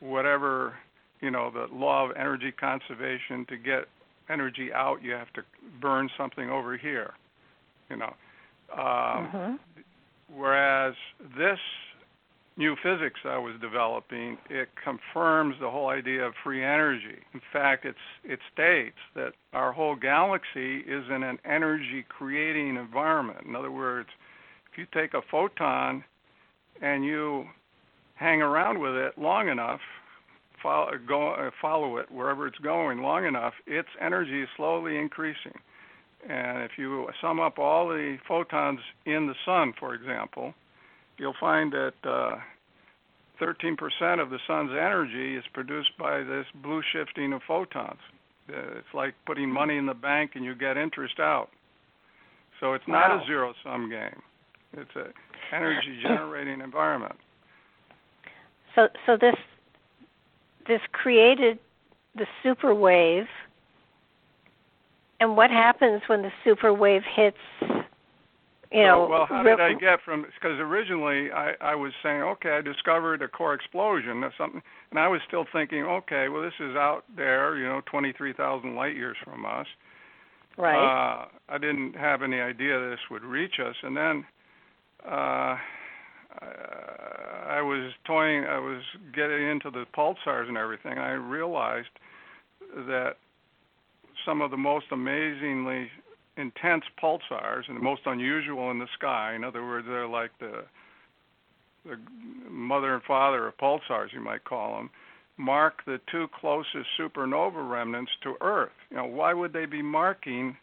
whatever, 0.00 0.74
you 1.20 1.30
know, 1.30 1.50
the 1.50 1.66
law 1.74 2.08
of 2.08 2.16
energy 2.16 2.52
conservation 2.52 3.44
to 3.48 3.56
get 3.56 3.88
energy 4.30 4.72
out, 4.72 5.02
you 5.02 5.12
have 5.12 5.32
to 5.34 5.42
burn 5.80 6.08
something 6.16 6.50
over 6.50 6.76
here. 6.76 7.14
You 7.88 7.96
know. 7.96 8.14
Um, 8.72 8.78
mm-hmm. 8.78 9.54
Whereas 10.32 10.94
this 11.36 11.58
new 12.56 12.76
physics 12.82 13.20
I 13.24 13.38
was 13.38 13.54
developing, 13.60 14.36
it 14.48 14.68
confirms 14.82 15.56
the 15.60 15.70
whole 15.70 15.88
idea 15.88 16.24
of 16.24 16.34
free 16.44 16.62
energy. 16.62 17.18
In 17.34 17.40
fact, 17.52 17.84
it's 17.84 17.98
it 18.22 18.38
states 18.52 18.98
that 19.16 19.32
our 19.52 19.72
whole 19.72 19.96
galaxy 19.96 20.78
is 20.80 21.04
in 21.14 21.22
an 21.22 21.38
energy 21.44 22.04
creating 22.08 22.76
environment. 22.76 23.46
In 23.46 23.56
other 23.56 23.72
words, 23.72 24.08
if 24.70 24.78
you 24.78 24.86
take 24.94 25.14
a 25.14 25.22
photon 25.30 26.04
and 26.82 27.04
you 27.04 27.46
hang 28.14 28.42
around 28.42 28.78
with 28.78 28.94
it 28.94 29.18
long 29.18 29.48
enough, 29.48 29.80
follow, 30.62 30.90
go, 31.06 31.32
uh, 31.34 31.50
follow 31.60 31.96
it 31.98 32.10
wherever 32.10 32.46
it's 32.46 32.58
going 32.58 33.02
long 33.02 33.24
enough, 33.24 33.54
its 33.66 33.88
energy 34.00 34.42
is 34.42 34.48
slowly 34.56 34.96
increasing. 34.96 35.58
And 36.28 36.62
if 36.62 36.72
you 36.76 37.08
sum 37.20 37.40
up 37.40 37.58
all 37.58 37.88
the 37.88 38.18
photons 38.28 38.80
in 39.06 39.26
the 39.26 39.34
sun, 39.44 39.72
for 39.78 39.94
example, 39.94 40.54
you'll 41.18 41.34
find 41.40 41.72
that 41.72 41.94
uh, 42.04 42.36
13% 43.40 44.20
of 44.20 44.30
the 44.30 44.38
sun's 44.46 44.70
energy 44.72 45.36
is 45.36 45.44
produced 45.54 45.90
by 45.98 46.22
this 46.22 46.46
blue 46.62 46.82
shifting 46.92 47.32
of 47.32 47.40
photons. 47.46 47.98
Uh, 48.48 48.78
it's 48.78 48.94
like 48.94 49.14
putting 49.26 49.50
money 49.50 49.76
in 49.76 49.86
the 49.86 49.94
bank 49.94 50.32
and 50.34 50.44
you 50.44 50.54
get 50.54 50.76
interest 50.76 51.18
out. 51.18 51.48
So 52.58 52.74
it's 52.74 52.84
not 52.86 53.08
wow. 53.08 53.22
a 53.22 53.26
zero 53.26 53.54
sum 53.64 53.88
game. 53.88 54.20
It's 54.74 54.90
an 54.94 55.12
energy 55.52 55.98
generating 56.02 56.60
environment. 56.60 57.16
So 58.74 58.88
so 59.06 59.16
this 59.16 59.34
this 60.70 60.80
created 60.92 61.58
the 62.14 62.26
super 62.42 62.74
wave. 62.74 63.26
And 65.18 65.36
what 65.36 65.50
happens 65.50 66.00
when 66.06 66.22
the 66.22 66.30
super 66.44 66.72
wave 66.72 67.02
hits? 67.04 67.36
You 68.72 68.84
know, 68.84 69.00
well, 69.00 69.08
well 69.10 69.26
how 69.26 69.42
did 69.42 69.60
I 69.60 69.74
get 69.74 69.98
from? 70.04 70.22
Because 70.22 70.60
originally 70.60 71.32
I, 71.32 71.54
I 71.60 71.74
was 71.74 71.92
saying, 72.04 72.22
okay, 72.22 72.52
I 72.52 72.60
discovered 72.60 73.20
a 73.20 73.26
core 73.26 73.52
explosion 73.52 74.22
or 74.22 74.32
something, 74.38 74.62
and 74.90 75.00
I 75.00 75.08
was 75.08 75.20
still 75.26 75.44
thinking, 75.52 75.82
okay, 75.82 76.28
well, 76.28 76.40
this 76.40 76.54
is 76.60 76.76
out 76.76 77.02
there, 77.16 77.58
you 77.58 77.64
know, 77.64 77.80
23,000 77.90 78.76
light 78.76 78.94
years 78.94 79.16
from 79.24 79.44
us. 79.44 79.66
Right. 80.56 80.76
Uh, 80.76 81.26
I 81.48 81.58
didn't 81.58 81.96
have 81.96 82.22
any 82.22 82.40
idea 82.40 82.78
this 82.90 83.00
would 83.10 83.24
reach 83.24 83.58
us, 83.58 83.74
and 83.82 83.96
then 83.96 84.24
uh, 85.04 85.56
I 86.42 87.60
was 87.62 87.92
toying, 88.06 88.44
I 88.44 88.58
was 88.58 88.82
getting 89.14 89.48
into 89.48 89.70
the 89.70 89.84
pulsars 89.96 90.48
and 90.48 90.56
everything. 90.56 90.92
And 90.92 91.02
I 91.02 91.12
realized 91.12 91.88
that 92.86 93.16
some 94.24 94.40
of 94.40 94.50
the 94.50 94.56
most 94.56 94.86
amazingly 94.92 95.90
intense 96.36 96.84
pulsars 97.02 97.68
and 97.68 97.76
the 97.76 97.82
most 97.82 98.02
unusual 98.06 98.70
in 98.70 98.78
the 98.78 98.86
sky. 98.98 99.34
In 99.34 99.44
other 99.44 99.64
words, 99.64 99.86
they're 99.88 100.06
like 100.06 100.30
the 100.38 100.64
the 101.84 101.96
mother 102.50 102.94
and 102.94 103.02
father 103.04 103.46
of 103.48 103.56
pulsars, 103.56 104.12
you 104.12 104.20
might 104.20 104.44
call 104.44 104.76
them, 104.76 104.90
mark 105.38 105.82
the 105.86 105.98
two 106.12 106.28
closest 106.38 106.86
supernova 106.98 107.68
remnants 107.68 108.12
to 108.22 108.34
Earth. 108.42 108.72
You 108.90 108.98
know, 108.98 109.06
why 109.06 109.32
would 109.32 109.54
they 109.54 109.64
be 109.64 109.80
marking 109.80 110.56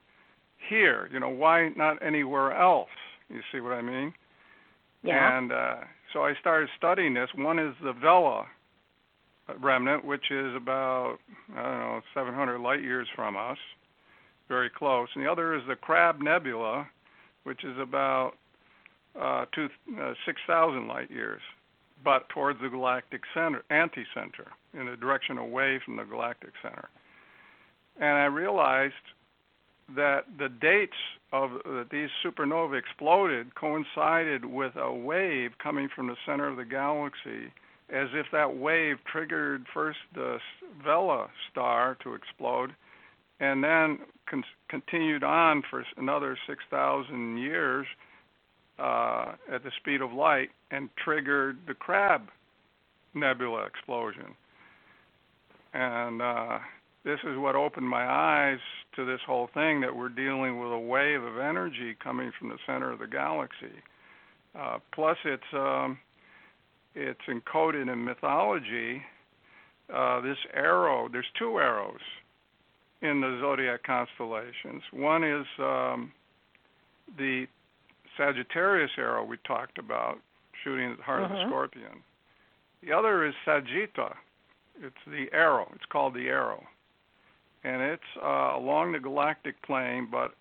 here? 0.69 1.09
You 1.11 1.19
know, 1.19 1.29
why 1.29 1.69
not 1.69 2.01
anywhere 2.05 2.55
else? 2.55 2.89
You 3.29 3.41
see 3.51 3.59
what 3.59 3.73
I 3.73 3.81
mean? 3.81 4.13
Yeah. 5.03 5.37
And 5.37 5.51
uh, 5.51 5.75
so 6.13 6.23
I 6.23 6.33
started 6.39 6.69
studying 6.77 7.13
this. 7.13 7.29
One 7.35 7.59
is 7.59 7.75
the 7.83 7.93
Vela 7.93 8.45
remnant, 9.61 10.03
which 10.05 10.31
is 10.31 10.55
about 10.55 11.17
I 11.55 11.63
don't 11.63 11.79
know 11.79 12.01
700 12.13 12.59
light 12.59 12.81
years 12.81 13.07
from 13.15 13.37
us, 13.37 13.57
very 14.47 14.69
close. 14.69 15.07
And 15.15 15.25
the 15.25 15.31
other 15.31 15.55
is 15.55 15.63
the 15.67 15.75
Crab 15.75 16.21
Nebula, 16.21 16.87
which 17.43 17.63
is 17.63 17.77
about 17.79 18.33
uh, 19.19 19.45
two, 19.53 19.67
uh, 19.99 20.13
6,000 20.25 20.87
light 20.87 21.09
years, 21.09 21.41
but 22.03 22.29
towards 22.29 22.59
the 22.61 22.69
galactic 22.69 23.21
center, 23.33 23.63
anti-center, 23.69 24.47
in 24.73 24.89
a 24.89 24.97
direction 24.97 25.37
away 25.37 25.79
from 25.83 25.95
the 25.95 26.03
galactic 26.03 26.51
center. 26.61 26.89
And 27.99 28.17
I 28.17 28.25
realized 28.25 28.93
that 29.95 30.25
the 30.37 30.49
dates 30.49 30.93
of 31.33 31.51
uh, 31.65 31.83
these 31.91 32.09
supernovae 32.25 32.79
exploded 32.79 33.53
coincided 33.55 34.45
with 34.45 34.75
a 34.77 34.93
wave 34.93 35.51
coming 35.61 35.89
from 35.93 36.07
the 36.07 36.15
center 36.25 36.47
of 36.47 36.57
the 36.57 36.65
galaxy, 36.65 37.51
as 37.89 38.07
if 38.13 38.25
that 38.31 38.57
wave 38.57 38.97
triggered 39.11 39.65
first 39.73 39.99
the 40.13 40.37
Vela 40.83 41.27
star 41.51 41.97
to 42.03 42.13
explode, 42.13 42.73
and 43.39 43.63
then 43.63 43.99
con- 44.29 44.43
continued 44.69 45.23
on 45.23 45.63
for 45.69 45.83
another 45.97 46.37
6,000 46.47 47.37
years 47.37 47.85
uh, 48.79 49.33
at 49.51 49.63
the 49.63 49.71
speed 49.77 50.01
of 50.01 50.13
light 50.13 50.49
and 50.71 50.89
triggered 51.03 51.57
the 51.67 51.73
Crab 51.73 52.21
Nebula 53.13 53.65
explosion. 53.65 54.35
And 55.73 56.21
uh, 56.21 56.59
this 57.07 57.19
is 57.23 57.37
what 57.37 57.55
opened 57.55 57.87
my 57.87 58.05
eyes 58.05 58.59
to 58.97 59.05
this 59.05 59.21
whole 59.25 59.47
thing 59.53 59.79
that 59.79 59.95
we're 59.95 60.09
dealing 60.09 60.59
with 60.59 60.73
a 60.73 60.77
wave 60.77 61.23
of 61.23 61.37
energy 61.37 61.95
coming 62.03 62.31
from 62.37 62.49
the 62.49 62.57
center 62.65 62.91
of 62.91 62.99
the 62.99 63.07
galaxy. 63.07 63.71
Uh, 64.59 64.79
plus, 64.93 65.17
it's 65.23 65.53
um, 65.53 65.97
it's 66.95 67.21
encoded 67.29 67.91
in 67.91 68.03
mythology. 68.03 69.01
Uh, 69.93 70.19
this 70.19 70.37
arrow, 70.53 71.07
there's 71.09 71.31
two 71.39 71.57
arrows 71.59 72.01
in 73.01 73.21
the 73.21 73.37
zodiac 73.39 73.83
constellations. 73.83 74.81
One 74.91 75.23
is 75.23 75.45
um, 75.59 76.11
the 77.17 77.45
Sagittarius 78.17 78.91
arrow 78.97 79.23
we 79.23 79.37
talked 79.47 79.77
about, 79.77 80.17
shooting 80.61 80.91
at 80.91 80.97
the 80.97 81.03
heart 81.03 81.23
of 81.23 81.29
the 81.29 81.35
Mhm. 81.35 81.47
scorpion. 81.47 82.03
The 82.81 82.91
other 82.91 83.23
is 83.25 83.33
Sagitta. 83.45 84.13
It's 84.81 85.03
the 85.05 85.31
arrow. 85.31 85.71
It's 85.75 85.85
called 85.85 86.13
the 86.13 86.27
arrow, 86.27 86.67
and 87.67 87.81
it's 87.81 88.01
uh, 88.23 88.57
along 88.57 88.93
the 88.93 88.99
galactic 88.99 89.61
plane, 89.63 90.07
but 90.09 90.31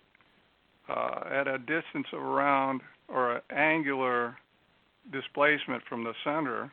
uh, 0.89 1.23
at 1.29 1.47
a 1.47 1.57
distance 1.57 2.07
of 2.13 2.21
around 2.21 2.79
or 3.09 3.35
an 3.35 3.41
angular 3.51 4.37
displacement 5.11 5.83
from 5.89 6.03
the 6.03 6.13
center. 6.23 6.71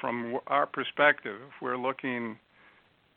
From 0.00 0.38
our 0.46 0.66
perspective, 0.66 1.36
if 1.48 1.62
we're 1.62 1.78
looking 1.78 2.38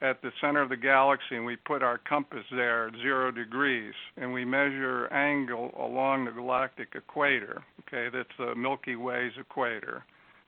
at 0.01 0.21
the 0.23 0.31
center 0.41 0.61
of 0.61 0.69
the 0.69 0.77
galaxy 0.77 1.35
and 1.35 1.45
we 1.45 1.57
put 1.57 1.83
our 1.83 1.99
compass 1.99 2.43
there 2.49 2.87
at 2.87 2.95
zero 2.95 3.29
degrees 3.29 3.93
and 4.17 4.33
we 4.33 4.43
measure 4.43 5.07
angle 5.13 5.71
along 5.77 6.25
the 6.25 6.31
galactic 6.31 6.87
equator, 6.95 7.61
okay, 7.81 8.07
that's 8.11 8.29
the 8.39 8.55
Milky 8.55 8.95
Way's 8.95 9.33
equator, 9.37 10.03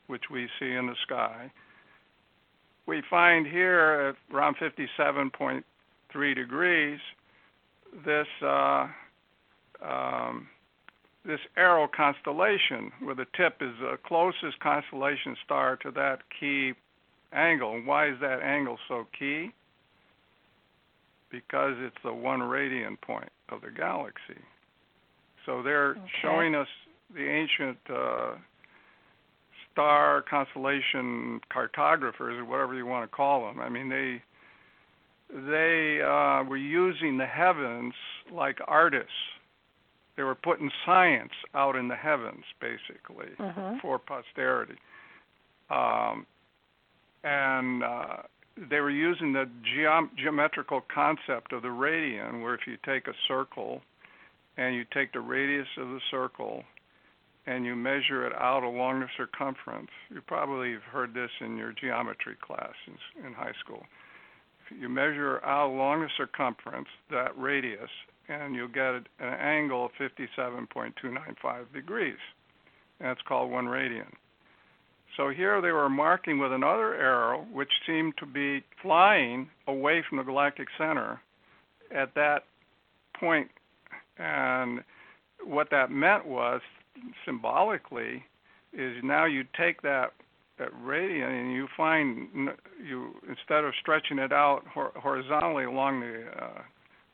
which 0.08 0.24
we 0.32 0.48
see 0.60 0.72
in 0.72 0.88
the 0.88 0.96
sky. 1.04 1.52
We 2.88 3.04
find 3.10 3.46
here 3.46 4.16
at 4.32 4.36
around 4.36 4.56
57.3 6.14 6.36
degrees 6.36 7.00
this 8.06 8.28
uh, 8.42 8.88
um, 9.86 10.48
this 11.26 11.40
arrow 11.56 11.88
constellation, 11.88 12.92
where 13.02 13.16
the 13.16 13.28
tip 13.36 13.62
is 13.62 13.72
the 13.80 13.98
closest 14.06 14.60
constellation 14.60 15.38
star 15.46 15.78
to 15.78 15.92
that 15.92 16.20
key 16.38 16.74
angle. 17.32 17.76
And 17.76 17.88
why 17.88 18.10
is 18.10 18.20
that 18.20 18.42
angle 18.42 18.78
so 18.88 19.08
key? 19.18 19.52
Because 21.32 21.76
it's 21.80 21.96
the 22.04 22.14
one 22.14 22.40
radian 22.42 23.00
point 23.00 23.30
of 23.50 23.62
the 23.62 23.72
galaxy. 23.72 24.42
So 25.46 25.62
they're 25.62 25.92
Okay. 25.92 26.02
showing 26.22 26.56
us 26.56 26.68
the 27.14 27.28
ancient 27.28 27.78
uh, 27.90 28.36
star 29.72 30.22
constellation 30.24 31.40
cartographers, 31.50 32.38
or 32.38 32.46
whatever 32.46 32.76
you 32.76 32.86
want 32.86 33.10
to 33.10 33.16
call 33.16 33.46
them. 33.46 33.60
I 33.60 33.70
mean, 33.70 33.88
they 33.88 34.22
they 35.30 36.00
uh, 36.02 36.44
were 36.44 36.58
using 36.58 37.18
the 37.18 37.26
heavens 37.26 37.94
like 38.32 38.58
artists. 38.68 39.12
They 40.16 40.24
were 40.24 40.36
putting 40.36 40.70
science 40.86 41.32
out 41.56 41.76
in 41.76 41.88
the 41.88 41.96
heavens, 41.96 42.44
basically 42.60 43.30
Mhm. 43.40 43.82
for 43.82 43.98
posterity. 43.98 44.78
Um, 45.70 46.26
and 47.24 47.84
uh, 47.84 48.18
they 48.70 48.80
were 48.80 48.92
using 48.92 49.34
the 49.34 49.50
geom- 49.64 50.16
geometrical 50.16 50.82
concept 50.94 51.52
of 51.54 51.62
the 51.64 51.70
radian, 51.70 52.44
where 52.44 52.54
if 52.54 52.68
you 52.68 52.78
take 52.86 53.08
a 53.08 53.14
circle 53.28 53.82
and 54.58 54.76
you 54.76 54.86
take 54.94 55.14
the 55.14 55.20
radius 55.20 55.68
of 55.78 55.88
the 55.90 56.02
circle 56.12 56.64
and 57.48 57.66
you 57.66 57.76
measure 57.76 58.28
it 58.28 58.34
out 58.36 58.64
along 58.64 59.00
the 59.00 59.10
circumference, 59.18 59.90
you 60.14 60.22
probably 60.22 60.74
have 60.74 60.84
heard 60.84 61.14
this 61.14 61.32
in 61.42 61.58
your 61.58 61.72
geometry 61.74 62.36
class 62.40 62.74
in, 62.88 63.26
in 63.26 63.34
high 63.34 63.54
school. 63.60 63.84
You 64.80 64.90
measure 64.90 65.44
out 65.44 65.70
along 65.70 66.02
the 66.02 66.10
circumference, 66.18 66.88
that 67.12 67.38
radius, 67.38 67.90
and 68.30 68.56
you'll 68.56 68.68
get 68.68 68.96
an 68.96 69.06
angle 69.20 69.86
of 69.86 69.92
57.295 70.00 71.74
degrees. 71.74 72.18
It's 73.00 73.22
called 73.28 73.52
one 73.52 73.66
radian. 73.66 74.12
So 75.18 75.30
here 75.30 75.62
they 75.62 75.72
were 75.72 75.90
marking 75.90 76.40
with 76.40 76.52
another 76.52 76.96
arrow, 76.96 77.46
which 77.52 77.70
seemed 77.86 78.18
to 78.18 78.26
be 78.26 78.64
flying 78.82 79.50
away 79.68 80.04
from 80.08 80.18
the 80.18 80.24
galactic 80.24 80.68
center 80.78 81.22
at 81.96 82.16
that 82.16 82.46
point. 83.20 83.50
And 84.18 84.84
what 85.44 85.70
that 85.72 85.92
meant 85.92 86.26
was, 86.26 86.62
symbolically, 87.26 88.24
is 88.72 89.04
now 89.04 89.26
you 89.26 89.44
take 89.56 89.82
that 89.84 90.14
radian 90.60 91.42
and 91.42 91.52
you 91.54 91.68
find 91.76 92.50
you 92.84 93.16
instead 93.28 93.64
of 93.64 93.74
stretching 93.82 94.20
it 94.20 94.32
out 94.32 94.62
horizontally 94.74 95.66
along 95.66 96.02
the 96.02 96.26
uh, 96.42 96.62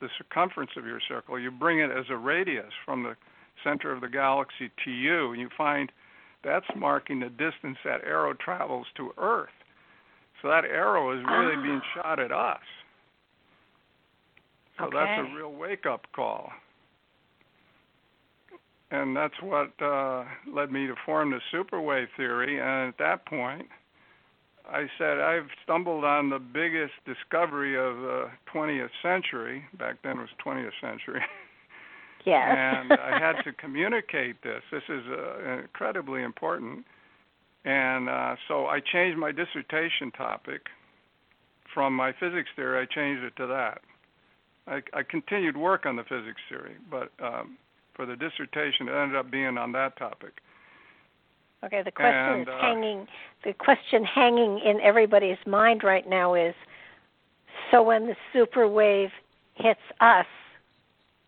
the 0.00 0.08
circumference 0.16 0.70
of 0.76 0.86
your 0.86 1.00
circle, 1.06 1.38
you 1.38 1.50
bring 1.50 1.78
it 1.80 1.90
as 1.90 2.06
a 2.10 2.16
radius 2.16 2.72
from 2.84 3.02
the 3.02 3.16
center 3.62 3.92
of 3.92 4.00
the 4.00 4.08
galaxy 4.08 4.70
to 4.84 4.90
you, 4.90 5.32
and 5.32 5.40
you 5.40 5.48
find 5.56 5.92
that's 6.42 6.66
marking 6.74 7.20
the 7.20 7.28
distance 7.28 7.76
that 7.84 8.02
arrow 8.04 8.32
travels 8.32 8.86
to 8.96 9.12
Earth. 9.18 9.50
So 10.40 10.48
that 10.48 10.64
arrow 10.64 11.12
is 11.12 11.22
really 11.26 11.56
Ah. 11.56 11.62
being 11.62 11.82
shot 11.94 12.18
at 12.18 12.32
us. 12.32 12.62
So 14.78 14.88
that's 14.90 15.20
a 15.20 15.36
real 15.36 15.52
wake 15.52 15.84
up 15.84 16.06
call. 16.12 16.50
And 18.90 19.16
that's 19.16 19.34
what 19.40 19.70
uh, 19.80 20.24
led 20.52 20.72
me 20.72 20.86
to 20.86 20.94
form 21.06 21.30
the 21.30 21.40
superwave 21.54 22.08
theory. 22.16 22.58
And 22.58 22.88
at 22.88 22.98
that 22.98 23.24
point, 23.26 23.68
I 24.68 24.86
said, 24.98 25.18
I've 25.18 25.48
stumbled 25.62 26.04
on 26.04 26.30
the 26.30 26.38
biggest 26.38 26.94
discovery 27.06 27.76
of 27.76 27.96
the 27.96 28.30
20th 28.52 28.90
century. 29.02 29.64
Back 29.78 29.96
then 30.02 30.18
it 30.18 30.20
was 30.20 30.28
20th 30.44 30.72
century. 30.80 31.22
Yes. 32.26 32.48
and 32.58 32.92
I 32.92 33.18
had 33.18 33.42
to 33.44 33.52
communicate 33.52 34.42
this. 34.42 34.62
This 34.70 34.82
is 34.88 35.02
uh, 35.10 35.60
incredibly 35.62 36.22
important. 36.22 36.84
And 37.64 38.08
uh, 38.08 38.36
so 38.48 38.66
I 38.66 38.80
changed 38.80 39.18
my 39.18 39.32
dissertation 39.32 40.10
topic 40.16 40.62
from 41.72 41.94
my 41.94 42.12
physics 42.12 42.48
theory. 42.56 42.82
I 42.82 42.94
changed 42.94 43.22
it 43.22 43.36
to 43.36 43.46
that. 43.46 43.80
I, 44.66 44.82
I 44.98 45.02
continued 45.02 45.56
work 45.56 45.86
on 45.86 45.96
the 45.96 46.04
physics 46.04 46.40
theory, 46.48 46.76
but 46.90 47.10
um, 47.22 47.56
for 47.94 48.06
the 48.06 48.16
dissertation, 48.16 48.88
it 48.88 48.92
ended 48.92 49.16
up 49.16 49.30
being 49.30 49.58
on 49.58 49.72
that 49.72 49.96
topic. 49.96 50.32
Okay, 51.64 51.82
the 51.82 51.90
question 51.90 52.40
And, 52.40 52.48
uh, 52.48 52.58
hanging. 52.60 53.06
The 53.44 53.52
question 53.52 54.04
hanging 54.04 54.60
in 54.64 54.80
everybody's 54.80 55.38
mind 55.46 55.82
right 55.84 56.08
now 56.08 56.34
is: 56.34 56.54
so 57.70 57.82
when 57.82 58.06
the 58.06 58.16
super 58.32 58.66
wave 58.66 59.10
hits 59.54 59.80
us, 60.00 60.26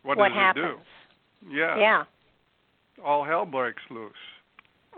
What, 0.03 0.17
what 0.19 0.29
does 0.29 0.37
happens? 0.37 0.65
it 0.65 1.49
do? 1.51 1.55
Yeah. 1.57 1.79
Yeah. 1.79 2.05
all 3.05 3.25
hell 3.25 3.45
breaks 3.45 3.83
loose. 3.91 4.13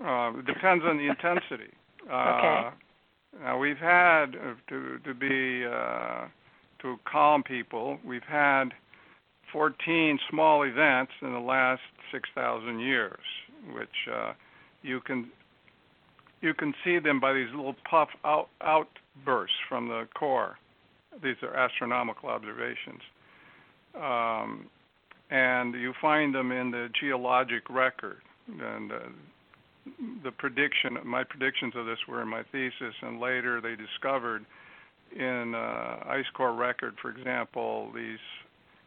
Uh, 0.05 0.33
it 0.38 0.46
depends 0.46 0.85
on 0.85 0.96
the 0.98 1.09
intensity. 1.09 1.72
Uh, 2.11 2.37
Okay. 2.37 2.77
Now 3.42 3.59
we've 3.59 3.79
had 3.79 4.37
uh, 4.37 4.55
to 4.68 4.98
to 5.07 5.14
be 5.14 5.64
uh, 5.64 6.27
to 6.83 6.98
calm 7.11 7.42
people. 7.42 7.98
We've 8.05 8.22
had 8.29 8.74
14 9.55 10.19
small 10.29 10.64
events 10.64 11.12
in 11.23 11.33
the 11.33 11.38
last 11.38 11.81
6,000 12.12 12.81
years, 12.81 13.21
which 13.73 13.88
uh, 14.12 14.33
you 14.83 15.01
can 15.01 15.31
you 16.43 16.53
can 16.53 16.75
see 16.85 16.99
them 16.99 17.21
by 17.21 17.33
these 17.33 17.49
little 17.55 17.77
puff 17.88 18.09
out 18.25 18.49
outbursts 18.61 19.57
from 19.69 19.88
the 19.88 20.07
core. 20.19 20.59
These 21.23 21.37
are 21.43 21.55
astronomical 21.55 22.29
observations. 22.29 23.01
Um, 23.95 24.67
and 25.31 25.73
you 25.75 25.95
find 26.03 26.35
them 26.35 26.53
in 26.53 26.71
the 26.71 26.88
geologic 27.01 27.71
record. 27.71 28.21
And 28.49 28.93
uh, 28.93 28.99
the 30.23 30.33
prediction, 30.33 30.99
my 31.05 31.25
predictions 31.25 31.75
of 31.77 31.87
this 31.87 31.99
were 32.09 32.21
in 32.21 32.29
my 32.29 32.43
thesis, 32.53 32.95
and 33.01 33.21
later 33.21 33.61
they 33.61 33.77
discovered 33.77 34.45
in 35.17 35.55
uh, 35.55 36.05
ice 36.09 36.27
core 36.35 36.55
record, 36.55 36.95
for 37.01 37.11
example, 37.11 37.90
these 37.95 38.19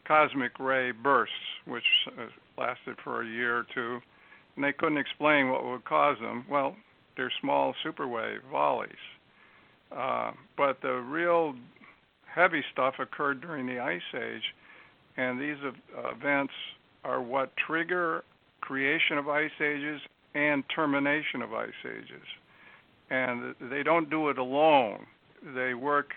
cosmic 0.07 0.57
ray 0.59 0.91
bursts, 0.91 1.33
which 1.65 1.83
uh, 2.17 2.27
lasted 2.57 2.95
for 3.03 3.21
a 3.21 3.27
year 3.27 3.57
or 3.57 3.65
two, 3.73 3.99
and 4.55 4.63
they 4.63 4.73
couldn't 4.73 4.97
explain 4.97 5.49
what 5.49 5.65
would 5.65 5.85
cause 5.85 6.17
them. 6.21 6.45
Well, 6.49 6.75
they're 7.15 7.31
small 7.41 7.73
superwave 7.85 8.39
volleys. 8.51 8.91
Uh, 9.95 10.31
but 10.55 10.81
the 10.81 10.93
real 10.93 11.55
heavy 12.33 12.63
stuff 12.71 12.95
occurred 12.99 13.41
during 13.41 13.65
the 13.65 13.79
ice 13.79 14.01
age, 14.15 14.43
and 15.17 15.39
these 15.39 15.57
events 16.13 16.53
are 17.03 17.21
what 17.21 17.51
trigger 17.57 18.23
creation 18.61 19.17
of 19.17 19.27
ice 19.29 19.49
ages 19.61 20.01
and 20.35 20.63
termination 20.73 21.41
of 21.41 21.53
ice 21.53 21.69
ages. 21.85 22.25
And 23.09 23.55
they 23.71 23.83
don't 23.83 24.09
do 24.09 24.29
it 24.29 24.37
alone. 24.37 25.05
They 25.55 25.73
work. 25.73 26.11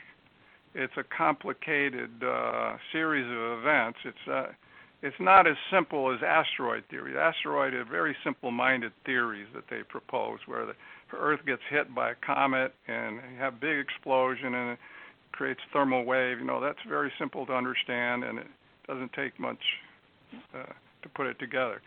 It's 0.75 0.93
a 0.97 1.05
complicated 1.17 2.11
uh, 2.23 2.77
series 2.93 3.27
of 3.27 3.59
events. 3.59 3.99
It's 4.05 4.29
uh, 4.31 4.47
it's 5.03 5.17
not 5.19 5.47
as 5.47 5.57
simple 5.73 6.13
as 6.13 6.21
asteroid 6.23 6.85
theory. 6.91 7.17
Asteroid 7.17 7.73
are 7.73 7.87
very 7.87 8.15
simple-minded 8.23 8.93
theories 9.07 9.47
that 9.55 9.65
they 9.71 9.83
propose, 9.83 10.41
where 10.47 10.67
the 10.67 10.75
Earth 11.17 11.41
gets 11.47 11.63
hit 11.71 11.95
by 11.95 12.11
a 12.11 12.15
comet 12.15 12.75
and 12.87 13.17
you 13.33 13.39
have 13.39 13.61
big 13.61 13.79
explosion 13.79 14.55
and 14.55 14.73
it 14.73 14.79
creates 15.33 15.61
thermal 15.73 16.05
wave. 16.05 16.39
You 16.39 16.45
know 16.45 16.61
that's 16.61 16.79
very 16.89 17.11
simple 17.19 17.47
to 17.47 17.53
understand, 17.53 18.25
and 18.25 18.39
it 18.39 18.47
doesn't 18.87 19.13
take 19.15 19.39
much 19.41 19.63
uh, 20.55 20.73
to 21.03 21.09
put 21.15 21.27
it 21.27 21.39
together. 21.39 21.81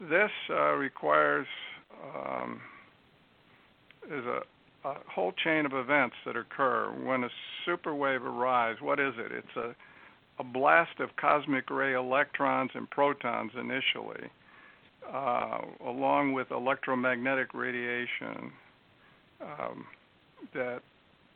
This 0.00 0.30
uh, 0.50 0.72
requires 0.72 1.46
um, 2.14 2.60
is 4.06 4.24
a, 4.24 4.40
a 4.86 4.94
whole 5.12 5.32
chain 5.44 5.66
of 5.66 5.72
events 5.74 6.16
that 6.24 6.36
occur 6.36 6.90
when 7.04 7.24
a 7.24 7.28
superwave 7.66 8.22
arrives. 8.22 8.80
What 8.80 9.00
is 9.00 9.14
it? 9.18 9.32
It's 9.32 9.56
a 9.56 9.74
a 10.38 10.44
blast 10.44 11.00
of 11.00 11.08
cosmic 11.16 11.70
ray 11.70 11.94
electrons 11.94 12.70
and 12.74 12.88
protons 12.90 13.52
initially, 13.58 14.30
uh, 15.10 15.60
along 15.86 16.32
with 16.32 16.50
electromagnetic 16.50 17.54
radiation 17.54 18.52
um, 19.40 19.86
that 20.52 20.80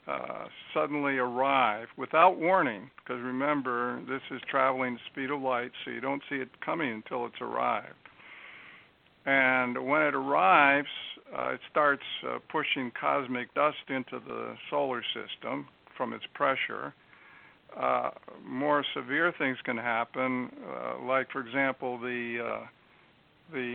uh, 0.06 0.44
suddenly 0.74 1.18
arrive 1.18 1.88
without 1.96 2.38
warning, 2.38 2.90
because 2.96 3.22
remember, 3.22 4.00
this 4.08 4.22
is 4.30 4.40
traveling 4.50 4.94
the 4.94 5.00
speed 5.10 5.30
of 5.30 5.40
light, 5.40 5.70
so 5.84 5.90
you 5.90 6.00
don't 6.00 6.22
see 6.28 6.36
it 6.36 6.48
coming 6.64 6.90
until 6.90 7.26
it's 7.26 7.40
arrived. 7.40 7.94
And 9.24 9.86
when 9.86 10.02
it 10.02 10.14
arrives, 10.14 10.88
uh, 11.36 11.50
it 11.50 11.60
starts 11.70 12.02
uh, 12.26 12.38
pushing 12.50 12.90
cosmic 12.98 13.52
dust 13.54 13.76
into 13.88 14.20
the 14.26 14.54
solar 14.68 15.02
system 15.14 15.66
from 15.96 16.12
its 16.12 16.24
pressure. 16.34 16.94
Uh, 17.78 18.10
more 18.44 18.84
severe 18.94 19.32
things 19.38 19.56
can 19.64 19.76
happen, 19.76 20.50
uh, 20.68 21.04
like, 21.04 21.30
for 21.30 21.40
example, 21.40 21.98
the 21.98 22.38
uh, 22.44 22.66
the 23.52 23.74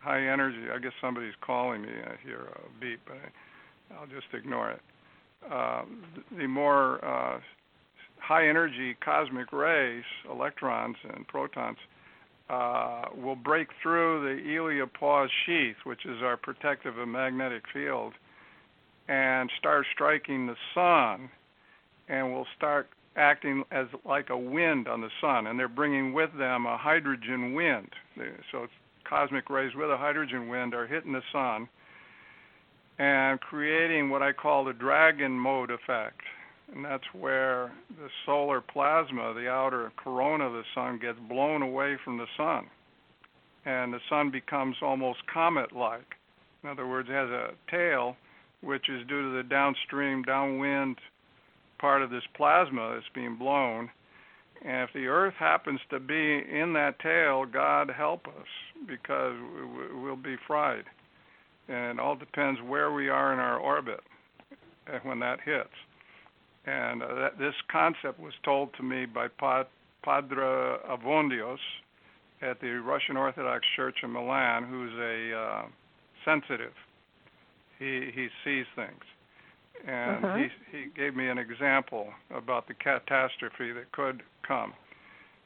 high 0.00 0.26
energy. 0.26 0.70
I 0.74 0.78
guess 0.78 0.92
somebody's 1.00 1.34
calling 1.40 1.82
me. 1.82 1.88
I 1.88 2.16
hear 2.26 2.40
a 2.40 2.80
beep, 2.80 3.00
but 3.06 3.16
I, 3.96 4.00
will 4.00 4.08
just 4.08 4.26
ignore 4.34 4.72
it. 4.72 4.80
Uh, 5.50 5.82
the 6.36 6.46
more 6.46 7.40
high 8.18 8.48
energy 8.48 8.96
cosmic 9.04 9.52
rays, 9.52 10.04
electrons 10.30 10.96
and 11.14 11.26
protons, 11.26 11.78
uh, 12.50 13.04
will 13.16 13.36
break 13.36 13.68
through 13.82 14.22
the 14.22 14.42
heliopause 14.42 15.28
sheath, 15.46 15.76
which 15.84 16.04
is 16.04 16.20
our 16.22 16.36
protective 16.36 16.98
and 16.98 17.12
magnetic 17.12 17.62
field, 17.72 18.12
and 19.08 19.50
start 19.58 19.86
striking 19.92 20.46
the 20.46 20.56
sun, 20.74 21.30
and 22.08 22.32
will 22.32 22.46
start 22.56 22.88
acting 23.16 23.64
as 23.70 23.86
like 24.04 24.30
a 24.30 24.38
wind 24.38 24.88
on 24.88 25.00
the 25.00 25.10
sun, 25.20 25.46
and 25.46 25.58
they're 25.58 25.68
bringing 25.68 26.12
with 26.12 26.30
them 26.36 26.66
a 26.66 26.76
hydrogen 26.76 27.54
wind. 27.54 27.90
So 28.50 28.66
cosmic 29.04 29.48
rays 29.48 29.74
with 29.74 29.90
a 29.90 29.96
hydrogen 29.96 30.48
wind 30.48 30.74
are 30.74 30.86
hitting 30.86 31.12
the 31.12 31.22
sun 31.32 31.68
and 32.98 33.40
creating 33.40 34.10
what 34.10 34.22
I 34.22 34.32
call 34.32 34.64
the 34.64 34.72
dragon 34.72 35.32
mode 35.32 35.70
effect. 35.70 36.20
And 36.74 36.84
that's 36.84 37.04
where 37.12 37.72
the 37.98 38.08
solar 38.24 38.60
plasma, 38.60 39.34
the 39.34 39.48
outer 39.48 39.92
corona 39.96 40.44
of 40.44 40.52
the 40.52 40.62
sun, 40.74 40.98
gets 41.00 41.18
blown 41.28 41.62
away 41.62 41.96
from 42.04 42.16
the 42.16 42.26
sun. 42.36 42.66
And 43.64 43.92
the 43.92 44.00
sun 44.08 44.30
becomes 44.30 44.76
almost 44.80 45.18
comet 45.32 45.72
like. 45.72 46.14
In 46.62 46.70
other 46.70 46.86
words, 46.86 47.08
it 47.10 47.14
has 47.14 47.28
a 47.28 47.50
tail, 47.70 48.16
which 48.62 48.88
is 48.88 49.06
due 49.08 49.22
to 49.22 49.36
the 49.36 49.48
downstream, 49.48 50.22
downwind 50.22 50.98
part 51.78 52.02
of 52.02 52.10
this 52.10 52.22
plasma 52.36 52.92
that's 52.94 53.14
being 53.14 53.36
blown. 53.36 53.90
And 54.64 54.88
if 54.88 54.92
the 54.94 55.06
Earth 55.06 55.34
happens 55.38 55.80
to 55.90 55.98
be 55.98 56.14
in 56.14 56.72
that 56.74 56.98
tail, 57.00 57.46
God 57.46 57.90
help 57.90 58.26
us, 58.28 58.86
because 58.86 59.34
we'll 59.94 60.16
be 60.16 60.36
fried 60.46 60.84
and 61.70 61.98
it 61.98 62.02
all 62.02 62.16
depends 62.16 62.60
where 62.62 62.92
we 62.92 63.08
are 63.08 63.32
in 63.32 63.38
our 63.38 63.58
orbit 63.58 64.00
eh, 64.92 64.98
when 65.04 65.20
that 65.20 65.38
hits. 65.44 65.68
And 66.66 67.02
uh, 67.02 67.14
that, 67.14 67.38
this 67.38 67.54
concept 67.70 68.20
was 68.20 68.34
told 68.44 68.74
to 68.74 68.82
me 68.82 69.06
by 69.06 69.28
Padre 69.28 70.76
Avondios 70.88 71.58
at 72.42 72.60
the 72.60 72.68
Russian 72.80 73.16
Orthodox 73.16 73.64
Church 73.76 73.96
in 74.02 74.12
Milan, 74.12 74.64
who's 74.64 74.92
a 74.98 75.36
uh, 75.36 75.62
sensitive. 76.24 76.72
He 77.78 78.10
he 78.14 78.28
sees 78.44 78.66
things, 78.76 79.02
and 79.86 80.24
uh-huh. 80.24 80.36
he 80.36 80.48
he 80.70 80.86
gave 80.94 81.16
me 81.16 81.28
an 81.28 81.38
example 81.38 82.08
about 82.34 82.68
the 82.68 82.74
catastrophe 82.74 83.72
that 83.72 83.90
could 83.92 84.22
come 84.46 84.74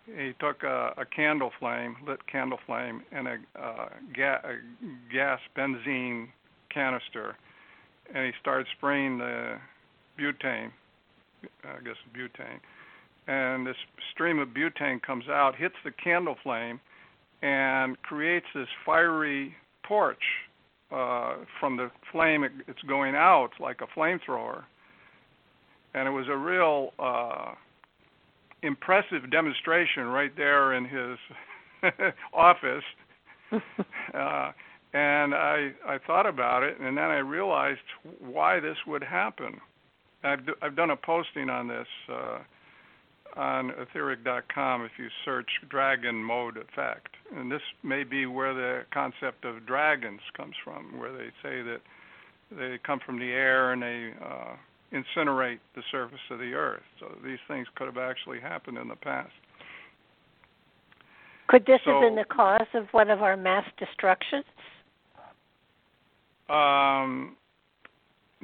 he 0.07 0.35
took 0.39 0.62
a, 0.62 0.93
a 0.99 1.05
candle 1.05 1.51
flame, 1.59 1.97
lit 2.07 2.27
candle 2.27 2.59
flame, 2.67 3.03
and 3.12 3.27
a, 3.27 3.37
uh, 3.59 3.89
ga- 4.15 4.41
a 4.45 4.59
gas 5.12 5.41
benzene 5.57 6.29
canister, 6.73 7.37
and 8.15 8.27
he 8.27 8.33
started 8.41 8.67
spraying 8.77 9.19
the 9.19 9.57
butane, 10.19 10.71
I 11.64 11.82
guess 11.82 11.97
butane, 12.14 12.61
and 13.26 13.66
this 13.66 13.76
stream 14.12 14.38
of 14.38 14.49
butane 14.49 15.03
comes 15.03 15.24
out, 15.28 15.55
hits 15.57 15.74
the 15.84 15.90
candle 15.92 16.36
flame, 16.42 16.80
and 17.42 18.01
creates 18.03 18.47
this 18.55 18.68
fiery 18.84 19.55
torch 19.86 20.22
uh, 20.90 21.36
from 21.61 21.76
the 21.76 21.90
flame. 22.12 22.45
It, 22.45 22.53
it's 22.68 22.82
going 22.82 23.14
out 23.14 23.51
like 23.61 23.80
a 23.80 23.99
flamethrower, 23.99 24.64
and 25.95 26.09
it 26.09 26.11
was 26.11 26.26
a 26.28 26.36
real 26.36 26.90
uh, 26.99 27.55
impressive 28.62 29.30
demonstration 29.30 30.05
right 30.05 30.34
there 30.36 30.74
in 30.74 30.84
his 30.84 31.18
office. 32.32 32.84
uh, 33.53 34.53
and 34.95 35.34
I 35.34 35.72
I 35.86 35.99
thought 36.07 36.26
about 36.26 36.62
it, 36.62 36.78
and 36.80 36.97
then 36.97 37.05
I 37.05 37.18
realized 37.18 37.80
why 38.20 38.61
this 38.61 38.76
would 38.86 39.03
happen. 39.03 39.61
I've 40.25 40.47
d- 40.47 40.53
I've 40.62 40.77
done 40.77 40.91
a 40.91 40.97
posting 40.97 41.51
on 41.51 41.68
this 41.68 41.87
uh, 42.11 42.39
on 43.37 43.72
etheric.com 43.72 44.85
if 44.85 44.93
you 44.99 45.09
search 45.25 45.49
dragon 45.68 46.16
mode 46.16 46.57
effect, 46.57 47.09
and 47.37 47.51
this 47.51 47.62
may 47.83 48.05
be 48.05 48.27
where 48.27 48.55
the 48.55 48.83
concept 48.93 49.45
of 49.45 49.66
dragons 49.66 50.20
comes 50.37 50.55
from, 50.62 50.99
where 50.99 51.12
they 51.12 51.29
say 51.43 51.62
that 51.62 51.81
they 52.57 52.79
come 52.85 53.01
from 53.05 53.18
the 53.18 53.31
air 53.33 53.72
and 53.72 53.83
they 53.83 54.12
uh, 54.25 54.55
incinerate 54.93 55.59
the 55.75 55.83
surface 55.91 56.20
of 56.31 56.39
the 56.39 56.55
earth. 56.55 56.83
So 57.01 57.16
these 57.25 57.39
things 57.49 57.66
could 57.75 57.87
have 57.87 57.99
actually 57.99 58.41
happened 58.41 58.79
in 58.79 58.89
the 58.89 58.97
past. 58.97 59.33
Could 61.49 61.66
this 61.66 61.81
so, 61.85 61.93
have 61.93 62.03
been 62.03 62.16
the 62.16 62.25
cause 62.25 62.66
of 62.75 62.87
one 62.93 63.11
of 63.11 63.22
our 63.22 63.37
mass 63.37 63.64
destructions? 63.79 64.45
Um, 66.49 67.37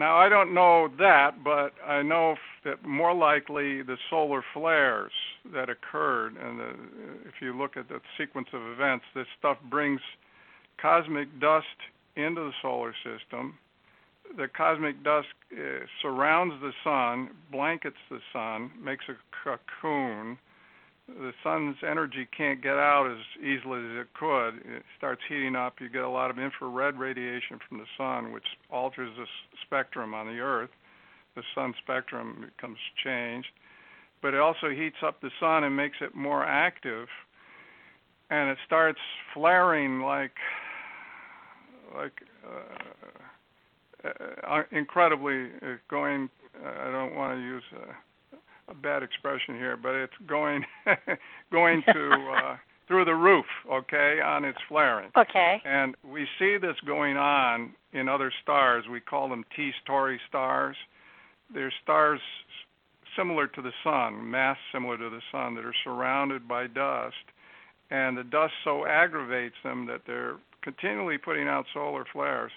now 0.01 0.17
I 0.17 0.29
don't 0.29 0.53
know 0.53 0.89
that, 0.99 1.45
but 1.45 1.73
I 1.87 2.03
know 2.03 2.35
that 2.65 2.85
more 2.85 3.15
likely 3.15 3.83
the 3.83 3.97
solar 4.11 4.43
flares 4.53 5.13
that 5.55 5.69
occurred, 5.69 6.35
and 6.37 6.59
the, 6.59 6.71
if 7.29 7.35
you 7.41 7.57
look 7.57 7.77
at 7.77 7.89
the 7.89 8.01
sequence 8.19 8.49
of 8.53 8.61
events, 8.63 9.05
this 9.15 9.27
stuff 9.39 9.59
brings 9.71 10.01
cosmic 10.83 11.29
dust 11.41 11.67
into 12.17 12.41
the 12.41 12.53
solar 12.61 12.95
system 13.05 13.55
the 14.37 14.49
cosmic 14.49 15.03
dust 15.03 15.29
uh, 15.53 15.85
surrounds 16.03 16.55
the 16.61 16.73
sun, 16.85 17.31
blankets 17.51 17.97
the 18.11 18.21
sun, 18.33 18.71
makes 18.83 19.05
a 19.09 19.15
cocoon. 19.45 20.39
The 21.19 21.33
sun's 21.43 21.77
energy 21.83 22.29
can't 22.37 22.63
get 22.63 22.77
out 22.77 23.11
as 23.11 23.19
easily 23.41 23.81
as 23.81 24.03
it 24.03 24.15
could. 24.15 24.57
It 24.65 24.83
starts 24.97 25.21
heating 25.29 25.57
up. 25.57 25.81
You 25.81 25.89
get 25.89 26.03
a 26.03 26.09
lot 26.09 26.31
of 26.31 26.39
infrared 26.39 26.99
radiation 26.99 27.59
from 27.69 27.79
the 27.79 27.87
sun, 27.97 28.33
which 28.33 28.45
alters 28.71 29.11
the 29.17 29.27
spectrum 29.67 30.15
on 30.15 30.27
the 30.27 30.41
Earth. 30.41 30.71
The 31.37 31.43
sun 31.55 31.75
spectrum 31.83 32.45
becomes 32.57 32.79
changed, 33.05 33.49
but 34.23 34.35
it 34.35 34.41
also 34.41 34.71
heats 34.71 34.97
up 35.05 35.21
the 35.21 35.31
sun 35.39 35.65
and 35.65 35.77
makes 35.77 35.97
it 36.01 36.15
more 36.15 36.45
active. 36.45 37.09
And 38.31 38.51
it 38.51 38.59
starts 38.67 39.01
flaring 39.35 40.01
like 40.01 40.35
like 41.97 42.13
uh, 42.47 44.09
uh, 44.09 44.47
uh, 44.47 44.63
incredibly 44.71 45.47
uh, 45.63 45.77
going. 45.89 46.31
Uh, 46.65 46.89
I 46.89 46.91
don't 46.93 47.15
want 47.15 47.39
to 47.39 47.43
use 47.43 47.63
a, 47.75 48.10
a 48.71 48.75
bad 48.75 49.03
expression 49.03 49.55
here, 49.57 49.77
but 49.77 49.95
it's 49.95 50.13
going 50.27 50.65
going 51.53 51.83
to 51.93 52.33
uh, 52.37 52.57
through 52.89 53.05
the 53.05 53.15
roof. 53.15 53.47
Okay, 53.71 54.21
on 54.25 54.45
its 54.45 54.59
flaring. 54.69 55.11
Okay. 55.17 55.61
And 55.65 55.95
we 56.05 56.27
see 56.39 56.57
this 56.57 56.77
going 56.87 57.17
on 57.17 57.73
in 57.93 58.09
other 58.09 58.33
stars. 58.43 58.85
We 58.91 59.01
call 59.01 59.29
them 59.29 59.45
T 59.55 59.73
Tauri 59.89 60.19
stars. 60.29 60.77
They're 61.53 61.73
stars 61.83 62.21
similar 63.17 63.47
to 63.49 63.63
the 63.63 63.73
sun, 63.83 64.31
mass 64.31 64.57
similar 64.73 64.97
to 64.97 65.11
the 65.11 65.21
sun, 65.33 65.55
that 65.57 65.65
are 65.65 65.75
surrounded 65.85 66.47
by 66.47 66.69
dust, 66.69 67.17
and 67.91 68.17
the 68.17 68.25
dust 68.25 68.53
so 68.63 68.87
aggravates 68.87 69.57
them 69.65 69.87
that 69.87 70.03
they're 70.07 70.37
continually 70.63 71.19
putting 71.19 71.49
out 71.49 71.65
solar 71.75 72.05
flares. 72.13 72.53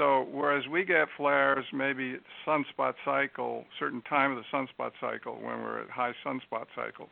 So 0.00 0.26
whereas 0.32 0.66
we 0.66 0.82
get 0.82 1.08
flares 1.14 1.66
maybe 1.74 2.16
sunspot 2.46 2.94
cycle, 3.04 3.66
certain 3.78 4.00
time 4.00 4.34
of 4.34 4.38
the 4.38 4.44
sunspot 4.50 4.92
cycle 4.98 5.34
when 5.34 5.60
we're 5.60 5.82
at 5.82 5.90
high 5.90 6.14
sunspot 6.24 6.68
cycle 6.74 7.10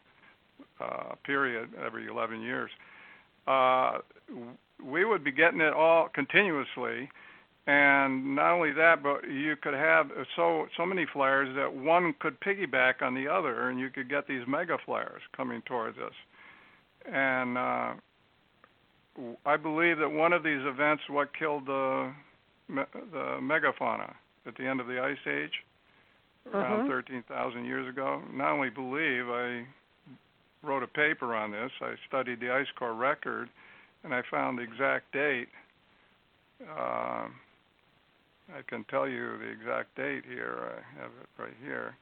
uh, 0.80 1.14
period 1.22 1.68
every 1.84 2.06
11 2.06 2.40
years, 2.40 2.70
uh, 3.46 3.98
we 4.82 5.04
would 5.04 5.22
be 5.22 5.30
getting 5.30 5.60
it 5.60 5.74
all 5.74 6.08
continuously. 6.08 7.10
And 7.66 8.34
not 8.34 8.52
only 8.52 8.72
that, 8.72 9.02
but 9.02 9.30
you 9.30 9.54
could 9.56 9.74
have 9.74 10.10
so 10.34 10.68
so 10.74 10.86
many 10.86 11.04
flares 11.12 11.54
that 11.56 11.70
one 11.70 12.14
could 12.20 12.40
piggyback 12.40 13.02
on 13.02 13.14
the 13.14 13.28
other, 13.28 13.68
and 13.68 13.78
you 13.78 13.90
could 13.90 14.08
get 14.08 14.26
these 14.26 14.46
mega 14.48 14.78
flares 14.86 15.20
coming 15.36 15.60
towards 15.66 15.98
us. 15.98 16.14
And 17.04 17.58
uh, 17.58 17.92
I 19.44 19.58
believe 19.58 19.98
that 19.98 20.10
one 20.10 20.32
of 20.32 20.42
these 20.42 20.62
events, 20.62 21.02
what 21.10 21.36
killed 21.36 21.66
the 21.66 22.14
me, 22.68 22.82
the 23.12 23.38
megafauna 23.40 24.14
at 24.46 24.56
the 24.56 24.66
end 24.66 24.80
of 24.80 24.86
the 24.86 25.00
ice 25.00 25.18
age, 25.26 25.52
around 26.52 26.80
mm-hmm. 26.80 26.90
13,000 26.90 27.64
years 27.64 27.88
ago. 27.88 28.20
Not 28.32 28.52
only 28.52 28.68
believe, 28.70 29.28
I 29.28 29.64
wrote 30.62 30.82
a 30.82 30.88
paper 30.88 31.34
on 31.34 31.52
this. 31.52 31.70
I 31.80 31.94
studied 32.08 32.40
the 32.40 32.50
ice 32.50 32.66
core 32.78 32.94
record, 32.94 33.48
and 34.04 34.14
I 34.14 34.22
found 34.30 34.58
the 34.58 34.62
exact 34.62 35.12
date. 35.12 35.48
Uh, 36.62 37.28
I 38.50 38.62
can 38.66 38.84
tell 38.84 39.06
you 39.08 39.38
the 39.38 39.48
exact 39.48 39.94
date 39.96 40.24
here. 40.26 40.72
I 40.72 40.76
have 41.00 41.10
it 41.20 41.28
right 41.40 41.56
here. 41.62 41.94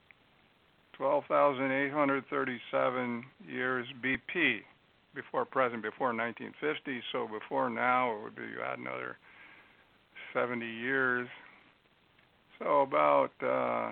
12,837 0.97 3.25
years 3.47 3.87
BP 4.03 4.63
before 5.13 5.45
present, 5.45 5.83
before 5.83 6.07
1950. 6.07 7.03
So 7.11 7.27
before 7.27 7.69
now, 7.69 8.15
it 8.15 8.23
would 8.23 8.35
be 8.35 8.41
you 8.43 8.63
add 8.65 8.79
another 8.79 9.17
70 10.33 10.65
years. 10.65 11.27
So 12.59 12.81
about 12.81 13.31
uh, 13.41 13.91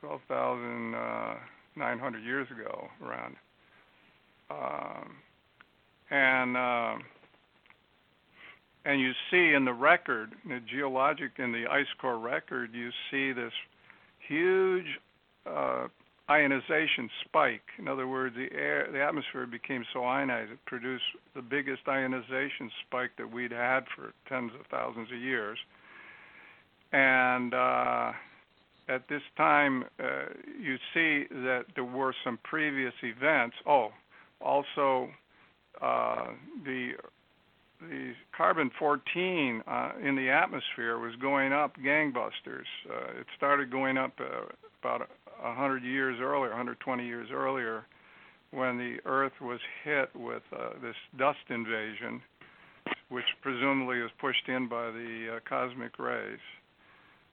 12,900 0.00 2.24
years 2.24 2.48
ago, 2.50 2.88
around. 3.04 3.36
Um, 4.50 5.16
and 6.10 6.56
uh, 6.56 6.96
and 8.84 9.00
you 9.00 9.12
see 9.30 9.52
in 9.54 9.66
the 9.66 9.72
record, 9.72 10.32
in 10.44 10.50
the 10.50 10.60
geologic 10.60 11.32
in 11.38 11.52
the 11.52 11.66
ice 11.70 11.86
core 12.00 12.18
record, 12.18 12.70
you 12.72 12.90
see 13.10 13.32
this 13.32 13.52
huge 14.26 14.86
uh, 15.46 15.86
ionization 16.30 17.08
spike. 17.24 17.62
In 17.78 17.88
other 17.88 18.06
words, 18.06 18.34
the 18.36 18.54
air, 18.56 18.88
the 18.92 19.00
atmosphere 19.00 19.46
became 19.46 19.84
so 19.92 20.04
ionized 20.04 20.52
it 20.52 20.64
produced 20.66 21.04
the 21.34 21.42
biggest 21.42 21.82
ionization 21.88 22.70
spike 22.86 23.10
that 23.18 23.30
we'd 23.30 23.52
had 23.52 23.84
for 23.96 24.12
tens 24.28 24.52
of 24.58 24.66
thousands 24.70 25.08
of 25.10 25.18
years. 25.18 25.58
And 26.92 27.54
uh, 27.54 28.12
at 28.88 29.08
this 29.08 29.22
time, 29.36 29.84
uh, 30.00 30.26
you 30.60 30.76
see 30.94 31.26
that 31.30 31.64
there 31.74 31.84
were 31.84 32.14
some 32.24 32.38
previous 32.44 32.94
events. 33.02 33.56
Oh, 33.66 33.90
also 34.40 35.08
uh, 35.80 36.26
the 36.64 36.92
the 37.80 38.12
carbon 38.36 38.72
14 38.76 39.62
uh, 39.64 39.92
in 40.02 40.16
the 40.16 40.28
atmosphere 40.30 40.98
was 40.98 41.14
going 41.22 41.52
up 41.52 41.76
gangbusters. 41.76 42.66
Uh, 42.90 43.20
it 43.20 43.26
started 43.36 43.70
going 43.70 43.96
up 43.96 44.12
uh, 44.18 44.46
about 44.82 45.08
100 45.42 45.82
years 45.82 46.18
earlier, 46.20 46.48
120 46.50 47.06
years 47.06 47.28
earlier, 47.32 47.84
when 48.50 48.78
the 48.78 48.96
Earth 49.04 49.32
was 49.40 49.60
hit 49.84 50.10
with 50.14 50.42
uh, 50.52 50.70
this 50.82 50.96
dust 51.18 51.38
invasion, 51.50 52.22
which 53.10 53.24
presumably 53.42 54.00
was 54.00 54.10
pushed 54.20 54.48
in 54.48 54.68
by 54.68 54.90
the 54.90 55.36
uh, 55.36 55.40
cosmic 55.48 55.98
rays. 55.98 56.38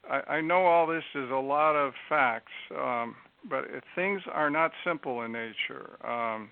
I, 0.10 0.36
I 0.36 0.42
know 0.42 0.66
all 0.66 0.88
this 0.88 1.04
is 1.16 1.30
a 1.32 1.36
lot 1.36 1.76
of 1.76 1.94
facts, 2.10 2.52
um, 2.78 3.16
but 3.50 3.66
things 3.96 4.22
are 4.32 4.50
not 4.50 4.72
simple 4.86 5.22
in 5.22 5.32
nature. 5.32 5.90
Um, 6.06 6.50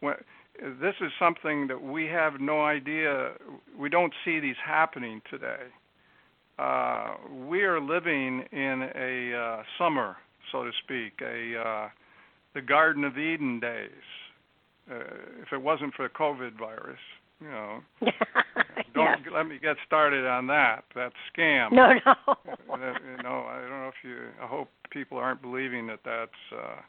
when, 0.00 0.14
this 0.60 0.94
is 1.00 1.10
something 1.18 1.66
that 1.68 1.82
we 1.82 2.06
have 2.06 2.40
no 2.40 2.62
idea. 2.62 3.32
We 3.78 3.88
don't 3.88 4.12
see 4.24 4.40
these 4.40 4.56
happening 4.64 5.22
today. 5.30 5.64
Uh, 6.58 7.14
we 7.48 7.62
are 7.62 7.80
living 7.80 8.44
in 8.52 8.90
a 8.94 9.36
uh, 9.36 9.62
summer, 9.78 10.16
so 10.52 10.64
to 10.64 10.70
speak, 10.84 11.14
a 11.22 11.60
uh, 11.60 11.88
the 12.54 12.62
Garden 12.62 13.04
of 13.04 13.18
Eden 13.18 13.60
days. 13.60 13.90
Uh, 14.90 14.96
if 15.40 15.52
it 15.52 15.62
wasn't 15.62 15.94
for 15.94 16.08
the 16.08 16.14
COVID 16.14 16.58
virus, 16.58 16.98
you 17.40 17.48
know, 17.48 17.80
don't 18.94 19.20
yeah. 19.24 19.32
let 19.32 19.46
me 19.46 19.58
get 19.60 19.76
started 19.86 20.26
on 20.26 20.46
that. 20.48 20.84
That 20.94 21.12
scam. 21.32 21.72
No, 21.72 21.92
no. 22.04 22.14
you 22.36 23.22
know, 23.22 23.46
I 23.48 23.60
don't 23.60 23.70
know 23.70 23.88
if 23.88 24.04
you. 24.04 24.16
I 24.42 24.46
hope 24.46 24.68
people 24.90 25.18
aren't 25.18 25.40
believing 25.40 25.86
that 25.86 26.00
that's 26.04 26.30
uh, 26.52 26.80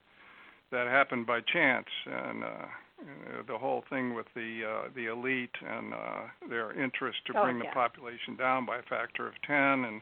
that 0.72 0.88
happened 0.88 1.26
by 1.26 1.39
chance 1.41 1.88
and. 2.05 2.43
Uh, 2.43 2.66
uh, 3.03 3.43
the 3.47 3.57
whole 3.57 3.84
thing 3.89 4.14
with 4.14 4.28
the 4.34 4.61
uh, 4.66 4.89
the 4.95 5.07
elite 5.07 5.55
and 5.68 5.93
uh, 5.93 6.22
their 6.47 6.72
interest 6.72 7.18
to 7.28 7.34
oh, 7.38 7.43
bring 7.43 7.57
yeah. 7.57 7.64
the 7.64 7.74
population 7.74 8.38
down 8.38 8.66
by 8.66 8.78
a 8.78 8.84
factor 8.84 9.28
of 9.28 9.34
ten 9.45 9.84
and 9.86 10.01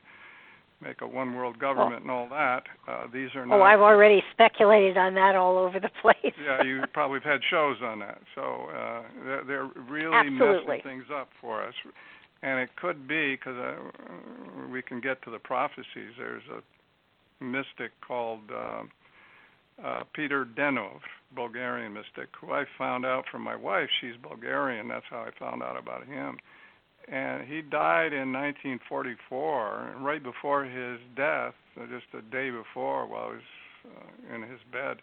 make 0.81 1.01
a 1.01 1.07
one 1.07 1.35
world 1.35 1.59
government 1.59 2.01
and 2.01 2.11
all 2.11 2.27
that. 2.29 2.63
Uh, 2.87 3.07
these 3.13 3.29
are 3.35 3.45
not. 3.45 3.59
Oh, 3.59 3.63
I've 3.63 3.81
already 3.81 4.23
speculated 4.31 4.97
on 4.97 5.13
that 5.15 5.35
all 5.35 5.57
over 5.57 5.79
the 5.79 5.91
place. 6.01 6.33
yeah, 6.43 6.63
you 6.63 6.81
probably 6.93 7.19
have 7.23 7.33
had 7.33 7.41
shows 7.49 7.77
on 7.83 7.99
that. 7.99 8.19
So 8.35 8.41
uh, 8.41 9.01
they're, 9.23 9.43
they're 9.45 9.69
really 9.89 10.15
Absolutely. 10.15 10.77
messing 10.77 10.81
things 10.83 11.05
up 11.13 11.29
for 11.39 11.63
us. 11.63 11.73
And 12.43 12.59
it 12.59 12.69
could 12.75 13.07
be 13.07 13.35
because 13.35 13.55
uh, 13.55 14.67
we 14.71 14.81
can 14.81 14.99
get 14.99 15.21
to 15.23 15.31
the 15.31 15.39
prophecies. 15.39 16.13
There's 16.17 16.43
a 16.51 17.43
mystic 17.43 17.91
called 18.05 18.41
uh, 18.51 18.83
uh, 19.85 20.03
Peter 20.13 20.45
Deunov, 20.45 20.99
Bulgarian 21.35 21.93
mystic, 21.93 22.29
who 22.39 22.51
I 22.51 22.65
found 22.77 23.05
out 23.05 23.25
from 23.31 23.43
my 23.43 23.55
wife. 23.55 23.89
She's 23.99 24.15
Bulgarian. 24.21 24.87
That's 24.87 25.05
how 25.09 25.19
I 25.19 25.29
found 25.39 25.61
out 25.61 25.77
about 25.77 26.07
him. 26.07 26.37
And 27.11 27.45
he 27.45 27.61
died 27.61 28.13
in 28.13 28.31
1944, 28.31 29.89
and 29.89 30.05
right 30.05 30.23
before 30.23 30.63
his 30.63 30.97
death, 31.15 31.53
just 31.89 32.05
a 32.17 32.21
day 32.31 32.49
before, 32.49 33.05
while 33.05 33.31
he 33.31 33.35
was 33.35 33.43
uh, 33.85 34.35
in 34.35 34.41
his 34.43 34.61
bed, 34.71 34.97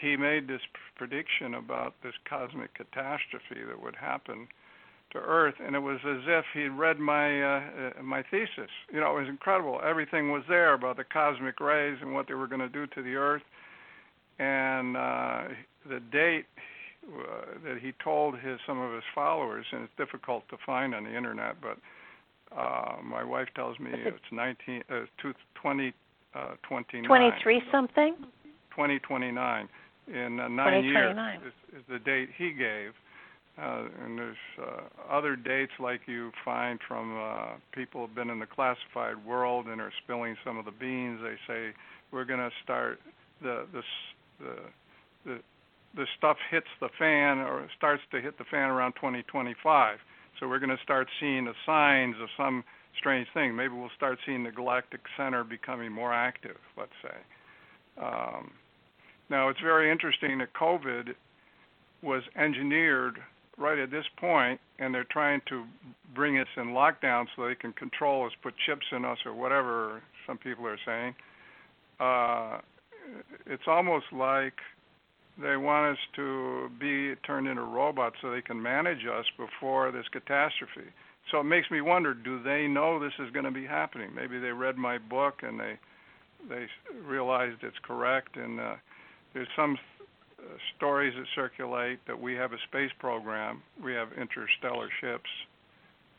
he 0.00 0.16
made 0.16 0.48
this 0.48 0.62
prediction 0.96 1.54
about 1.54 1.94
this 2.02 2.14
cosmic 2.28 2.72
catastrophe 2.74 3.62
that 3.68 3.82
would 3.82 3.96
happen 3.96 4.48
to 5.12 5.18
Earth, 5.18 5.56
and 5.60 5.76
it 5.76 5.80
was 5.80 5.98
as 6.08 6.22
if 6.26 6.44
he'd 6.54 6.70
read 6.70 6.98
my 6.98 7.42
uh, 7.42 8.02
my 8.02 8.22
thesis. 8.30 8.70
You 8.90 9.00
know, 9.00 9.14
it 9.14 9.20
was 9.20 9.28
incredible. 9.28 9.78
Everything 9.84 10.32
was 10.32 10.42
there 10.48 10.72
about 10.72 10.96
the 10.96 11.04
cosmic 11.04 11.60
rays 11.60 11.98
and 12.00 12.14
what 12.14 12.28
they 12.28 12.34
were 12.34 12.46
going 12.46 12.62
to 12.62 12.68
do 12.68 12.86
to 12.86 13.02
the 13.02 13.14
Earth 13.14 13.42
and 14.38 14.96
uh, 14.96 15.42
the 15.88 16.00
date 16.10 16.46
uh, 17.08 17.58
that 17.64 17.78
he 17.80 17.92
told 18.02 18.38
his 18.38 18.58
some 18.66 18.80
of 18.80 18.92
his 18.92 19.04
followers, 19.14 19.66
and 19.72 19.82
it's 19.82 19.92
difficult 19.96 20.44
to 20.50 20.56
find 20.64 20.94
on 20.94 21.04
the 21.04 21.16
internet, 21.16 21.56
but 21.60 21.78
uh, 22.56 22.96
my 23.02 23.24
wife 23.24 23.48
tells 23.54 23.78
me 23.78 23.90
it's 23.92 24.18
19 24.30 24.82
uh, 24.90 25.04
20 25.60 25.92
uh, 26.34 26.54
29. 26.68 27.04
23 27.04 27.62
something. 27.70 28.16
2029 28.70 29.68
in 30.08 30.40
uh, 30.40 30.48
nine 30.48 30.84
years 30.84 31.16
is, 31.46 31.78
is 31.78 31.84
the 31.88 31.98
date 31.98 32.28
he 32.36 32.52
gave. 32.52 32.92
Uh, 33.60 33.84
and 34.02 34.18
there's 34.18 34.36
uh, 34.58 34.80
other 35.10 35.36
dates 35.36 35.72
like 35.78 36.00
you 36.06 36.32
find 36.42 36.78
from 36.88 37.18
uh, 37.20 37.48
people 37.72 38.00
who've 38.00 38.14
been 38.14 38.30
in 38.30 38.38
the 38.38 38.46
classified 38.46 39.22
world 39.26 39.66
and 39.66 39.78
are 39.78 39.92
spilling 40.02 40.34
some 40.42 40.56
of 40.56 40.64
the 40.64 40.70
beans. 40.70 41.20
They 41.22 41.36
say 41.46 41.74
we're 42.12 42.24
going 42.24 42.40
to 42.40 42.50
start 42.64 42.98
the 43.42 43.66
the 43.72 43.82
the 44.40 44.56
the 45.26 45.38
the 45.94 46.06
stuff 46.16 46.36
hits 46.50 46.66
the 46.80 46.88
fan 46.98 47.38
or 47.38 47.68
starts 47.76 48.02
to 48.12 48.20
hit 48.20 48.38
the 48.38 48.44
fan 48.44 48.70
around 48.70 48.92
2025. 48.94 49.98
So 50.40 50.48
we're 50.48 50.58
going 50.58 50.76
to 50.76 50.82
start 50.82 51.08
seeing 51.20 51.44
the 51.44 51.54
signs 51.66 52.16
of 52.20 52.28
some 52.36 52.64
strange 52.98 53.28
thing. 53.34 53.54
Maybe 53.54 53.74
we'll 53.74 53.90
start 53.96 54.18
seeing 54.26 54.44
the 54.44 54.50
galactic 54.50 55.00
center 55.16 55.44
becoming 55.44 55.92
more 55.92 56.12
active. 56.12 56.56
Let's 56.76 56.92
say. 57.02 58.02
Um, 58.02 58.52
now 59.28 59.48
it's 59.48 59.60
very 59.60 59.90
interesting 59.90 60.38
that 60.38 60.52
COVID 60.54 61.14
was 62.02 62.22
engineered 62.36 63.18
right 63.58 63.78
at 63.78 63.90
this 63.90 64.04
point, 64.18 64.60
and 64.78 64.94
they're 64.94 65.06
trying 65.10 65.40
to 65.48 65.64
bring 66.14 66.38
us 66.38 66.48
in 66.56 66.68
lockdown 66.68 67.26
so 67.36 67.46
they 67.46 67.54
can 67.54 67.72
control 67.72 68.26
us, 68.26 68.32
put 68.42 68.54
chips 68.66 68.86
in 68.92 69.04
us, 69.04 69.18
or 69.24 69.34
whatever 69.34 70.02
some 70.26 70.38
people 70.38 70.66
are 70.66 70.78
saying. 70.84 71.14
Uh, 72.00 72.58
it's 73.46 73.64
almost 73.66 74.06
like 74.12 74.54
they 75.40 75.56
want 75.56 75.92
us 75.92 75.98
to 76.16 76.70
be 76.78 77.14
turned 77.26 77.46
into 77.46 77.62
robots 77.62 78.16
so 78.20 78.30
they 78.30 78.42
can 78.42 78.60
manage 78.60 79.06
us 79.06 79.24
before 79.36 79.90
this 79.90 80.06
catastrophe. 80.12 80.90
So 81.30 81.40
it 81.40 81.44
makes 81.44 81.70
me 81.70 81.80
wonder: 81.80 82.14
Do 82.14 82.42
they 82.42 82.66
know 82.66 82.98
this 82.98 83.12
is 83.18 83.30
going 83.32 83.44
to 83.44 83.50
be 83.50 83.64
happening? 83.64 84.10
Maybe 84.14 84.38
they 84.38 84.50
read 84.50 84.76
my 84.76 84.98
book 84.98 85.40
and 85.42 85.58
they 85.58 85.78
they 86.48 86.66
realized 87.04 87.58
it's 87.62 87.76
correct. 87.82 88.36
And 88.36 88.60
uh, 88.60 88.74
there's 89.32 89.48
some 89.56 89.78
uh, 90.38 90.42
stories 90.76 91.14
that 91.16 91.26
circulate 91.34 92.00
that 92.06 92.20
we 92.20 92.34
have 92.34 92.52
a 92.52 92.58
space 92.68 92.90
program. 92.98 93.62
We 93.82 93.94
have 93.94 94.08
interstellar 94.12 94.88
ships. 95.00 95.30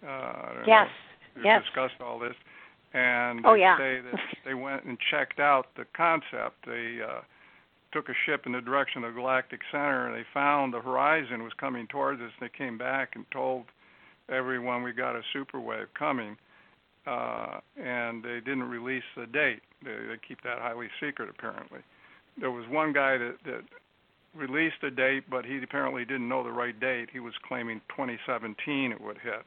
Uh, 0.08 0.64
yes. 0.66 0.88
We've 1.36 1.46
yes. 1.46 1.64
discussed 1.64 2.02
all 2.02 2.20
this 2.20 2.36
and 2.94 3.46
oh, 3.46 3.54
they 3.54 3.62
yeah. 3.62 3.78
say 3.78 4.02
that 4.02 4.20
they 4.46 4.54
went 4.54 4.84
and 4.86 4.98
checked 5.12 5.40
out 5.40 5.68
the 5.76 5.86
concept. 5.96 6.66
They 6.66 7.00
uh, 7.02 7.22
took 7.94 8.10
a 8.10 8.14
ship 8.26 8.46
in 8.46 8.52
the 8.52 8.62
direction 8.62 9.04
of 9.04 9.14
galactic 9.14 9.62
center, 9.72 10.08
and 10.08 10.16
they 10.16 10.26
found 10.34 10.74
the 10.74 10.82
horizon 10.82 11.44
was 11.44 11.54
coming 11.60 11.88
towards 11.88 12.20
us. 12.22 12.32
They 12.42 12.50
came 12.50 12.78
back 12.78 13.12
and 13.16 13.26
told 13.32 13.66
everyone 14.30 14.84
we 14.84 14.92
got 14.92 15.16
a 15.16 15.22
super 15.32 15.60
wave 15.60 15.88
coming, 15.98 16.36
uh, 17.06 17.60
and 17.78 18.24
they 18.24 18.40
didn't 18.44 18.64
release 18.64 19.04
the 19.16 19.28
date. 19.28 19.62
They, 19.84 19.92
they 19.92 20.18
keep 20.28 20.42
that 20.44 20.60
highly 20.60 20.88
secret, 21.00 21.30
apparently. 21.30 21.80
There 22.40 22.52
was 22.52 22.66
one 22.70 22.94
guy 22.94 23.18
that, 23.18 23.36
that 23.46 23.62
released 24.36 24.82
a 24.84 24.90
date, 24.90 25.26
but 25.30 25.46
he 25.46 25.62
apparently 25.64 26.04
didn't 26.06 26.28
know 26.28 26.44
the 26.44 26.52
right 26.52 26.78
date. 26.80 27.10
He 27.14 27.20
was 27.20 27.34
claiming 27.48 27.80
2017 27.90 28.92
it 28.92 29.02
would 29.02 29.18
hit, 29.20 29.44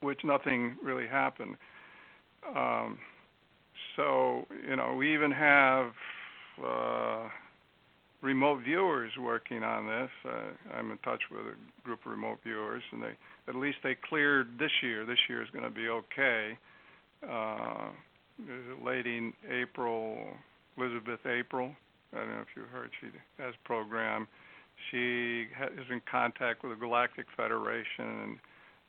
which 0.00 0.20
nothing 0.22 0.76
really 0.82 1.06
happened. 1.06 1.56
Um, 2.54 2.98
so 3.96 4.46
you 4.68 4.76
know, 4.76 4.94
we 4.94 5.14
even 5.14 5.30
have 5.30 5.92
uh, 6.64 7.28
remote 8.22 8.62
viewers 8.64 9.12
working 9.20 9.62
on 9.62 9.86
this. 9.86 10.10
Uh, 10.24 10.76
I'm 10.76 10.90
in 10.90 10.98
touch 10.98 11.20
with 11.30 11.40
a 11.40 11.84
group 11.84 12.00
of 12.04 12.10
remote 12.10 12.38
viewers, 12.44 12.82
and 12.92 13.02
they 13.02 13.12
at 13.48 13.54
least 13.54 13.78
they 13.82 13.96
cleared 14.08 14.58
this 14.58 14.70
year. 14.82 15.04
This 15.04 15.18
year 15.28 15.42
is 15.42 15.48
going 15.50 15.64
to 15.64 15.70
be 15.70 15.88
okay. 15.88 16.56
Uh, 17.28 17.88
a 18.40 18.84
lady, 18.84 19.32
April 19.50 20.18
Elizabeth 20.76 21.20
April. 21.26 21.72
I 22.14 22.18
don't 22.18 22.28
know 22.30 22.40
if 22.40 22.48
you 22.56 22.62
heard. 22.72 22.90
She 23.00 23.08
has 23.42 23.54
program. 23.64 24.26
She 24.90 25.46
is 25.78 25.86
in 25.90 26.00
contact 26.10 26.62
with 26.62 26.72
the 26.72 26.78
Galactic 26.78 27.26
Federation, 27.36 27.86
and 27.98 28.38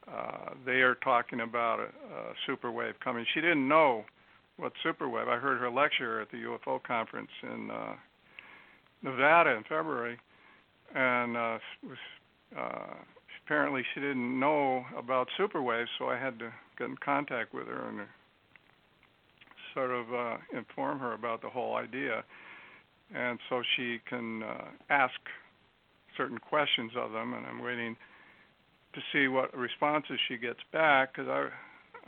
uh, 0.08 0.50
they 0.66 0.82
are 0.82 0.96
talking 0.96 1.42
about 1.42 1.80
a, 1.80 1.84
a 1.84 2.34
superwave 2.48 2.94
coming. 3.04 3.26
She 3.34 3.42
didn't 3.42 3.68
know 3.68 4.04
what 4.58 4.74
superwave. 4.86 5.28
I 5.28 5.38
heard 5.38 5.60
her 5.60 5.70
lecture 5.70 6.22
at 6.22 6.32
the 6.32 6.38
UFO 6.38 6.82
conference 6.84 7.32
in 7.42 7.72
uh, 7.72 7.94
Nevada 9.02 9.52
in 9.52 9.64
February, 9.64 10.18
and 10.96 11.36
uh, 11.36 11.58
was, 11.84 11.98
uh, 12.58 12.94
apparently 13.46 13.84
she 13.94 14.00
didn't 14.00 14.40
know 14.40 14.86
about 14.98 15.28
superwaves, 15.38 15.90
so 15.98 16.06
I 16.06 16.18
had 16.18 16.40
to 16.40 16.52
get 16.78 16.88
in 16.88 16.98
contact 17.04 17.54
with 17.54 17.68
her 17.68 17.90
and 17.90 18.02
sort 19.74 19.92
of 19.92 20.14
uh, 20.14 20.38
inform 20.56 21.00
her 21.00 21.14
about 21.14 21.42
the 21.42 21.50
whole 21.50 21.76
idea, 21.76 22.24
and 23.14 23.40
so 23.50 23.62
she 23.76 24.00
can 24.08 24.44
uh, 24.44 24.66
ask 24.90 25.14
certain 26.16 26.38
questions 26.38 26.92
of 26.96 27.12
them, 27.12 27.34
and 27.34 27.46
I'm 27.46 27.62
waiting 27.62 27.96
to 28.94 29.02
see 29.12 29.28
what 29.28 29.56
responses 29.58 30.20
she 30.28 30.38
gets 30.38 30.60
back 30.72 31.14
because 31.14 31.28
I, 31.28 31.50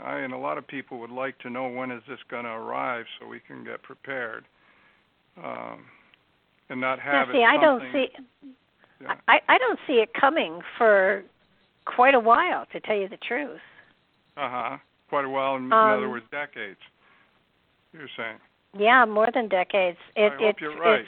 I 0.04 0.20
and 0.20 0.34
a 0.34 0.38
lot 0.38 0.58
of 0.58 0.68
people 0.68 1.00
would 1.00 1.10
like 1.10 1.38
to 1.40 1.50
know 1.50 1.68
when 1.68 1.92
is 1.92 2.02
this 2.08 2.20
going 2.30 2.44
to 2.44 2.52
arrive 2.52 3.06
so 3.20 3.28
we 3.28 3.40
can 3.40 3.64
get 3.64 3.82
prepared. 3.84 4.46
Um, 5.44 5.86
and 6.70 6.82
not 6.82 7.00
have 7.00 7.28
now, 7.28 7.34
see, 7.34 7.44
I 7.44 7.58
don't 7.58 7.84
see. 7.94 8.08
Yeah. 9.02 9.16
I 9.28 9.40
I 9.48 9.58
don't 9.58 9.80
see 9.86 9.96
it 9.96 10.10
coming 10.20 10.62
for 10.78 11.24
quite 11.86 12.16
a 12.16 12.20
while, 12.20 12.66
to 12.72 12.80
tell 12.80 12.96
you 12.96 13.08
the 13.08 13.18
truth. 13.18 13.60
Uh 14.38 14.50
huh. 14.50 14.78
Quite 15.10 15.26
a 15.26 15.30
while. 15.30 15.56
In, 15.56 15.72
um, 15.72 15.90
in 15.90 15.98
other 15.98 16.10
words, 16.10 16.26
decades. 16.32 16.80
You're 17.94 18.10
saying. 18.18 18.38
Yeah, 18.78 19.06
more 19.06 19.30
than 19.34 19.48
decades. 19.48 19.98
It, 20.16 20.34
I 20.34 20.44
hope 20.44 20.56
you're 20.60 20.78
right. 20.78 21.06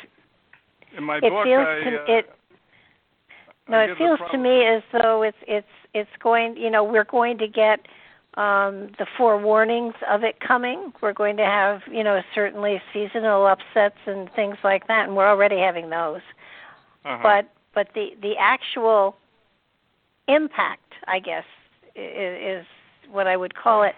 In 0.98 1.04
my 1.04 1.18
it 1.18 1.22
book, 1.22 1.44
feels 1.44 1.68
I, 1.68 1.90
to, 1.90 1.98
uh, 1.98 2.18
it. 2.18 2.26
No, 3.70 3.80
it 3.80 3.98
feels 3.98 4.20
to 4.32 4.38
me 4.38 4.66
as 4.66 4.82
though 4.94 5.24
it's 5.24 5.38
it's 5.48 5.68
it's 5.94 6.10
going. 6.22 6.56
You 6.56 6.70
know, 6.70 6.84
we're 6.84 7.04
going 7.04 7.38
to 7.40 7.48
get 7.48 7.80
um, 8.38 8.92
the 9.00 9.08
forewarnings 9.18 9.96
of 10.10 10.24
it 10.24 10.40
coming. 10.40 10.94
We're 11.02 11.14
going 11.14 11.38
to 11.38 11.46
have, 11.46 11.82
you 11.92 12.04
know, 12.04 12.22
certainly 12.36 12.80
seasonal 12.94 13.48
upsets 13.48 13.98
and 14.06 14.32
things 14.36 14.58
like 14.64 14.88
that, 14.88 15.08
and 15.08 15.18
we're 15.18 15.28
already 15.28 15.58
having 15.58 15.90
those. 15.90 16.22
Uh-huh. 17.04 17.20
But 17.24 17.50
but 17.74 17.90
the 17.96 18.10
the 18.22 18.36
actual 18.40 19.16
impact, 20.28 20.94
I 21.08 21.20
guess, 21.20 21.46
is, 21.96 22.62
is 22.62 22.66
what 23.12 23.26
I 23.26 23.36
would 23.36 23.56
call 23.56 23.82
it. 23.82 23.96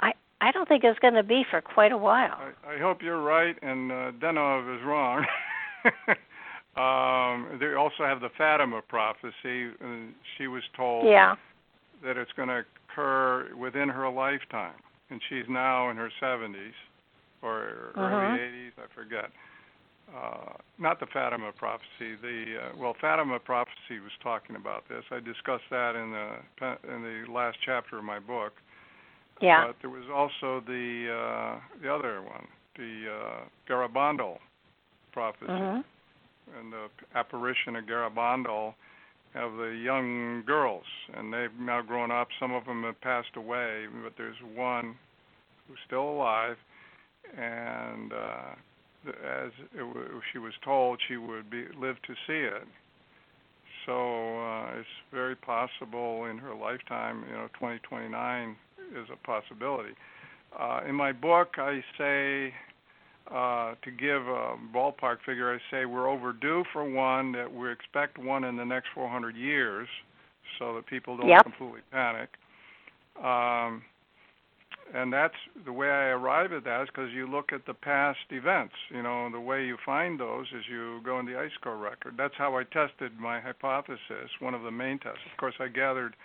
I 0.00 0.12
I 0.42 0.52
don't 0.52 0.68
think 0.68 0.84
it's 0.84 0.98
going 0.98 1.14
to 1.14 1.22
be 1.22 1.44
for 1.50 1.62
quite 1.62 1.92
a 1.92 1.98
while. 1.98 2.38
I, 2.66 2.74
I 2.74 2.78
hope 2.78 3.02
you're 3.02 3.22
right, 3.22 3.56
and 3.62 3.90
uh, 3.90 4.12
Deunov 4.20 4.76
is 4.76 4.84
wrong. 4.84 5.24
um, 6.76 7.58
they 7.58 7.72
also 7.74 8.04
have 8.04 8.20
the 8.20 8.30
Fatima 8.36 8.82
prophecy. 8.82 9.70
And 9.80 10.12
she 10.36 10.46
was 10.46 10.62
told 10.76 11.06
yeah. 11.06 11.36
That 12.04 12.16
it's 12.16 12.32
going 12.36 12.48
to 12.48 12.64
occur 12.90 13.54
within 13.56 13.88
her 13.88 14.08
lifetime, 14.08 14.80
and 15.10 15.20
she's 15.28 15.44
now 15.48 15.90
in 15.90 15.96
her 15.96 16.10
70s 16.22 16.72
or 17.42 17.92
uh-huh. 17.94 18.02
early 18.02 18.38
80s, 18.38 18.72
I 18.78 18.94
forget. 18.94 19.30
Uh, 20.14 20.54
not 20.78 21.00
the 21.00 21.06
Fatima 21.12 21.52
prophecy. 21.52 22.16
The 22.22 22.44
uh, 22.62 22.76
well, 22.78 22.96
Fatima 22.98 23.38
prophecy 23.38 24.00
was 24.02 24.12
talking 24.22 24.56
about 24.56 24.84
this. 24.88 25.04
I 25.10 25.20
discussed 25.20 25.68
that 25.70 25.96
in 25.96 26.12
the 26.12 26.94
in 26.94 27.02
the 27.02 27.30
last 27.30 27.58
chapter 27.64 27.98
of 27.98 28.04
my 28.04 28.18
book. 28.18 28.54
Yeah. 29.42 29.66
But 29.66 29.76
there 29.82 29.90
was 29.90 30.06
also 30.12 30.64
the 30.66 31.08
uh, 31.12 31.60
the 31.82 31.92
other 31.92 32.22
one, 32.22 32.46
the 32.76 33.04
uh, 33.12 33.44
Garabandal 33.68 34.38
prophecy, 35.12 35.46
uh-huh. 35.50 35.82
and 36.58 36.72
the 36.72 36.88
apparition 37.14 37.76
of 37.76 37.84
Garabandal 37.84 38.72
of 39.34 39.56
the 39.56 39.78
young 39.82 40.42
girls, 40.46 40.84
and 41.16 41.32
they've 41.32 41.52
now 41.60 41.82
grown 41.82 42.10
up. 42.10 42.28
Some 42.40 42.52
of 42.52 42.64
them 42.64 42.82
have 42.84 43.00
passed 43.00 43.36
away, 43.36 43.86
but 44.02 44.14
there's 44.16 44.36
one 44.54 44.96
who's 45.66 45.78
still 45.86 46.08
alive, 46.08 46.56
and 47.36 48.12
uh, 48.12 48.54
as 49.06 49.50
it, 49.74 49.84
she 50.32 50.38
was 50.38 50.52
told, 50.64 50.98
she 51.08 51.16
would 51.16 51.50
be 51.50 51.64
live 51.78 51.96
to 52.06 52.14
see 52.26 52.40
it. 52.40 52.66
So 53.86 54.40
uh, 54.40 54.78
it's 54.78 54.88
very 55.12 55.36
possible 55.36 56.26
in 56.26 56.38
her 56.38 56.54
lifetime. 56.54 57.24
You 57.28 57.36
know, 57.36 57.48
2029 57.54 58.56
is 58.96 59.08
a 59.12 59.26
possibility. 59.26 59.94
Uh, 60.58 60.80
in 60.88 60.94
my 60.94 61.12
book, 61.12 61.54
I 61.58 61.82
say 61.96 62.52
uh, 63.30 63.74
to 63.82 63.90
give 63.90 64.22
a 64.26 64.56
ballpark 64.74 65.18
figure, 65.26 65.52
I 65.52 65.58
say 65.70 65.84
we're 65.84 66.08
overdue 66.08 66.64
for 66.72 66.88
one, 66.88 67.32
that 67.32 67.52
we 67.52 67.70
expect 67.70 68.18
one 68.18 68.44
in 68.44 68.56
the 68.56 68.64
next 68.64 68.88
400 68.94 69.36
years, 69.36 69.88
so 70.58 70.74
that 70.74 70.86
people 70.86 71.16
don't 71.16 71.28
yep. 71.28 71.42
completely 71.42 71.80
panic. 71.90 72.30
Um, 73.22 73.82
and 74.94 75.12
that's 75.12 75.34
the 75.66 75.72
way 75.72 75.88
I 75.88 76.08
arrive 76.16 76.52
at 76.52 76.64
that 76.64 76.82
is 76.82 76.88
because 76.88 77.10
you 77.12 77.30
look 77.30 77.52
at 77.52 77.66
the 77.66 77.74
past 77.74 78.18
events. 78.30 78.74
You 78.90 79.02
know, 79.02 79.28
the 79.30 79.40
way 79.40 79.66
you 79.66 79.76
find 79.84 80.18
those 80.18 80.46
is 80.56 80.64
you 80.70 81.00
go 81.04 81.18
in 81.18 81.26
the 81.26 81.38
ice 81.38 81.50
core 81.62 81.76
record. 81.76 82.14
That's 82.16 82.34
how 82.38 82.56
I 82.56 82.64
tested 82.64 83.12
my 83.18 83.40
hypothesis. 83.40 84.30
One 84.40 84.54
of 84.54 84.62
the 84.62 84.70
main 84.70 84.98
tests. 84.98 85.20
Of 85.30 85.36
course, 85.38 85.54
I 85.60 85.68
gathered 85.68 86.16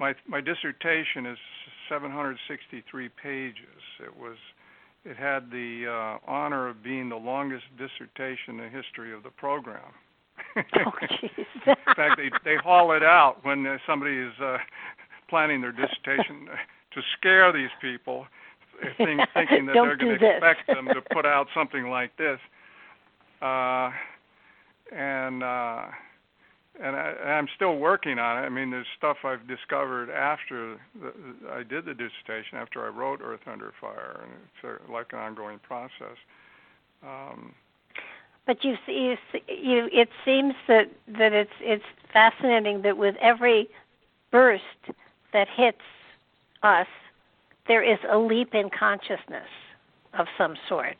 my 0.00 0.14
my 0.26 0.40
dissertation 0.40 1.26
is 1.26 1.38
763 1.88 3.08
pages. 3.22 3.82
It 4.02 4.16
was 4.16 4.36
it 5.08 5.16
had 5.16 5.50
the 5.50 5.86
uh, 5.88 6.30
honor 6.30 6.68
of 6.68 6.82
being 6.82 7.08
the 7.08 7.16
longest 7.16 7.64
dissertation 7.78 8.50
in 8.50 8.56
the 8.58 8.68
history 8.68 9.14
of 9.14 9.22
the 9.22 9.30
program. 9.30 9.80
oh, 10.56 10.60
jeez. 11.02 11.46
in 11.66 11.94
fact, 11.96 12.18
they 12.18 12.30
they 12.44 12.56
haul 12.56 12.92
it 12.92 13.02
out 13.02 13.36
when 13.42 13.66
uh, 13.66 13.78
somebody 13.86 14.16
is 14.16 14.32
uh, 14.42 14.58
planning 15.30 15.62
their 15.62 15.72
dissertation 15.72 16.48
to 16.92 17.00
scare 17.16 17.52
these 17.52 17.70
people, 17.80 18.26
think, 18.98 19.20
thinking 19.34 19.66
that 19.66 19.72
they're 19.72 19.96
going 19.96 20.18
to 20.18 20.30
expect 20.30 20.66
them 20.66 20.86
to 20.86 21.00
put 21.14 21.24
out 21.24 21.46
something 21.54 21.88
like 21.88 22.14
this. 22.18 22.38
Uh, 23.40 23.90
and 24.94 25.42
uh, 25.42 25.86
and 26.82 26.96
I, 26.96 27.14
I'm 27.36 27.48
still 27.56 27.76
working 27.76 28.18
on 28.18 28.42
it. 28.42 28.46
I 28.46 28.48
mean, 28.48 28.70
there's 28.70 28.86
stuff 28.96 29.18
I've 29.24 29.46
discovered 29.46 30.10
after 30.10 30.78
the, 31.00 31.12
I 31.50 31.62
did 31.62 31.84
the 31.84 31.94
dissertation, 31.94 32.58
after 32.58 32.84
I 32.84 32.88
wrote 32.88 33.20
Earth 33.22 33.46
Under 33.46 33.72
Fire, 33.80 34.20
and 34.22 34.32
it's 34.32 34.82
a, 34.88 34.92
like 34.92 35.12
an 35.12 35.18
ongoing 35.18 35.58
process. 35.60 36.16
Um, 37.02 37.54
but 38.46 38.64
you 38.64 38.76
see, 38.86 38.92
you, 38.92 39.40
you, 39.48 39.88
it 39.92 40.08
seems 40.24 40.54
that 40.68 40.90
that 41.18 41.32
it's 41.32 41.50
it's 41.60 41.84
fascinating 42.12 42.82
that 42.82 42.96
with 42.96 43.14
every 43.20 43.68
burst 44.30 44.62
that 45.32 45.48
hits 45.54 45.78
us, 46.62 46.86
there 47.66 47.82
is 47.82 47.98
a 48.10 48.18
leap 48.18 48.54
in 48.54 48.70
consciousness 48.70 49.48
of 50.18 50.26
some 50.38 50.54
sort. 50.68 50.96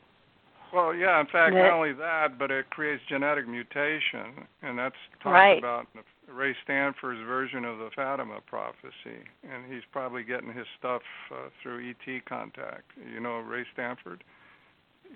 Well, 0.73 0.95
yeah. 0.95 1.21
In 1.21 1.27
fact, 1.27 1.55
not 1.55 1.73
only 1.73 1.93
that, 1.95 2.39
but 2.39 2.51
it 2.51 2.69
creates 2.71 3.03
genetic 3.09 3.49
mutation, 3.49 4.47
and 4.63 4.79
that's 4.79 4.95
talked 5.23 5.35
right. 5.35 5.59
about 5.59 5.87
Ray 6.33 6.55
Stanford's 6.65 7.21
version 7.27 7.65
of 7.65 7.79
the 7.79 7.91
Fatima 7.97 8.41
prophecy, 8.47 9.25
and 9.43 9.73
he's 9.73 9.83
probably 9.93 10.23
getting 10.23 10.53
his 10.53 10.67
stuff 10.79 11.03
uh, 11.33 11.49
through 11.63 11.89
ET 11.91 12.27
contact. 12.27 12.85
You 13.13 13.21
know 13.21 13.39
Ray 13.39 13.65
Stanford? 13.73 14.23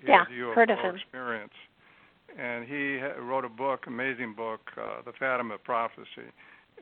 He 0.01 0.07
yeah, 0.07 0.25
has 0.25 0.55
heard 0.55 0.71
of 0.71 0.79
him. 0.79 0.95
Experience, 0.95 1.53
and 2.37 2.65
he 2.65 2.99
wrote 3.21 3.45
a 3.45 3.49
book, 3.49 3.85
amazing 3.85 4.33
book, 4.35 4.61
uh, 4.75 5.03
the 5.05 5.13
Fatima 5.19 5.57
prophecy, 5.63 6.31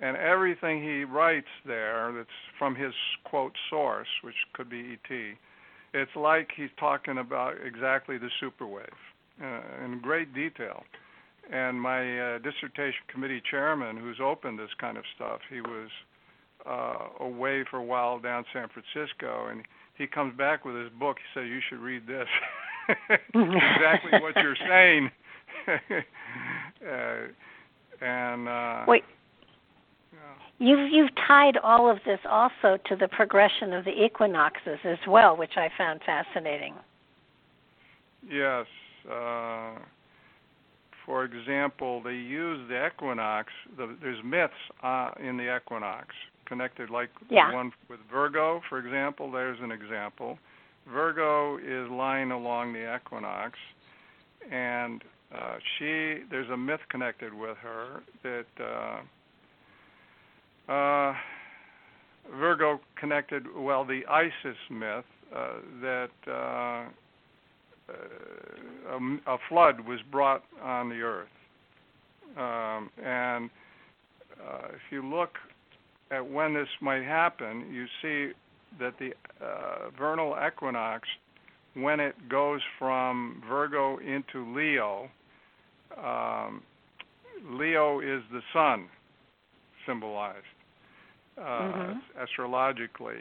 and 0.02 0.16
everything 0.16 0.82
he 0.82 1.04
writes 1.04 1.48
there 1.66 2.14
that's 2.16 2.30
from 2.58 2.74
his 2.76 2.94
quote 3.26 3.54
source, 3.70 4.08
which 4.24 4.36
could 4.54 4.70
be 4.70 4.94
ET 4.94 5.38
it's 5.94 6.16
like 6.16 6.50
he's 6.56 6.70
talking 6.80 7.18
about 7.18 7.56
exactly 7.66 8.18
the 8.18 8.30
superwave 8.42 8.88
uh, 9.42 9.86
in 9.86 10.00
great 10.02 10.34
detail. 10.34 10.84
And 11.52 11.82
my 11.82 12.36
uh, 12.36 12.38
dissertation 12.38 13.02
committee 13.12 13.42
chairman, 13.50 13.98
who's 13.98 14.20
opened 14.24 14.60
this 14.60 14.70
kind 14.80 14.98
of 14.98 15.04
stuff, 15.16 15.40
he 15.50 15.60
was 15.60 15.90
uh, 16.66 17.24
away 17.24 17.66
for 17.70 17.78
a 17.78 17.84
while 17.84 18.20
down 18.20 18.46
San 18.54 18.68
Francisco, 18.70 19.48
and 19.50 19.64
he 19.98 20.08
comes 20.08 20.38
back 20.38 20.64
with 20.64 20.76
his 20.76 20.90
book. 20.98 21.18
He 21.18 21.40
says, 21.40 21.50
"You 21.50 21.60
should 21.68 21.80
read 21.80 22.08
this." 22.08 22.28
exactly 23.34 24.20
what 24.22 24.36
you're 24.38 24.56
saying. 24.68 25.12
uh, 26.88 28.06
and 28.06 28.48
uh, 28.48 28.86
wait, 28.88 29.04
You've 30.60 30.92
you've 30.92 31.16
tied 31.28 31.58
all 31.58 31.90
of 31.90 31.98
this 32.06 32.20
also 32.30 32.78
to 32.88 32.96
the 32.96 33.08
progression 33.08 33.74
of 33.74 33.84
the 33.84 34.04
equinoxes 34.04 34.80
as 34.84 35.00
well, 35.08 35.36
which 35.36 35.58
I 35.58 35.70
found 35.78 36.02
fascinating. 36.06 36.76
Yes, 38.30 38.68
uh, 39.12 39.72
for 41.06 41.26
example, 41.26 42.02
they 42.04 42.14
use 42.14 42.68
the 42.70 42.88
equinox. 42.88 43.50
The, 43.76 43.96
there's 44.02 44.24
myths 44.24 44.54
uh, 44.84 45.12
in 45.20 45.38
the 45.38 45.56
equinox 45.56 46.10
connected, 46.46 46.90
like 46.90 47.10
yeah. 47.30 47.50
the 47.50 47.56
one 47.56 47.72
with 47.90 48.00
Virgo, 48.12 48.62
for 48.70 48.78
example. 48.78 49.32
There's 49.32 49.60
an 49.62 49.72
example. 49.72 50.38
Virgo 50.92 51.58
is 51.58 51.90
lying 51.90 52.32
along 52.32 52.74
the 52.74 52.96
equinox, 52.96 53.58
and 54.52 55.04
uh, 55.34 55.56
she 55.78 56.20
there's 56.30 56.50
a 56.50 56.58
myth 56.58 56.82
connected 56.90 57.34
with 57.34 57.58
her 57.58 58.04
that 58.24 58.46
uh, 60.70 60.72
uh, 60.72 61.14
Virgo 62.38 62.80
connected. 63.00 63.44
Well, 63.56 63.86
the 63.86 64.02
Isis 64.10 64.58
myth 64.70 65.06
uh, 65.36 65.48
that 65.82 66.10
uh, 66.28 66.86
a, 68.90 69.18
a, 69.28 69.38
flood 69.50 69.82
was 69.82 70.00
brought 70.12 70.44
on 70.62 70.90
the 70.90 71.02
earth, 71.02 71.28
um, 72.38 72.90
and 73.04 73.50
uh, 74.40 74.68
if 74.70 74.82
you 74.92 75.06
look 75.06 75.32
at 76.12 76.26
when 76.26 76.54
this 76.54 76.68
might 76.82 77.04
happen, 77.04 77.66
you 77.72 77.86
see 78.02 78.34
that 78.80 78.94
the 79.00 79.12
uh, 79.44 79.90
vernal 79.98 80.38
equinox, 80.46 81.08
when 81.74 82.00
it 82.00 82.16
goes 82.30 82.62
from 82.80 83.42
Virgo 83.48 83.98
into 83.98 84.54
Leo, 84.56 85.10
um, 85.98 86.62
Leo 87.50 88.00
is 88.00 88.22
the 88.32 88.42
sun 88.54 88.88
symbolized 89.86 90.46
uh, 91.38 91.42
mm-hmm. 91.42 92.00
astrologically, 92.22 93.20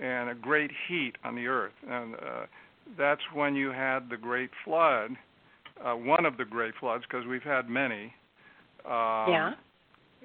and 0.00 0.30
a 0.30 0.34
great 0.34 0.70
heat 0.88 1.12
on 1.24 1.34
the 1.34 1.46
earth. 1.46 1.72
And 1.88 2.14
uh, 2.14 2.46
that's 2.98 3.20
when 3.34 3.54
you 3.54 3.70
had 3.70 4.08
the 4.10 4.16
great 4.16 4.50
flood, 4.64 5.12
uh, 5.84 5.94
one 5.94 6.24
of 6.24 6.36
the 6.36 6.44
great 6.44 6.74
floods, 6.80 7.04
because 7.08 7.26
we've 7.26 7.42
had 7.42 7.68
many. 7.68 8.12
Um, 8.84 9.28
yeah. 9.28 9.52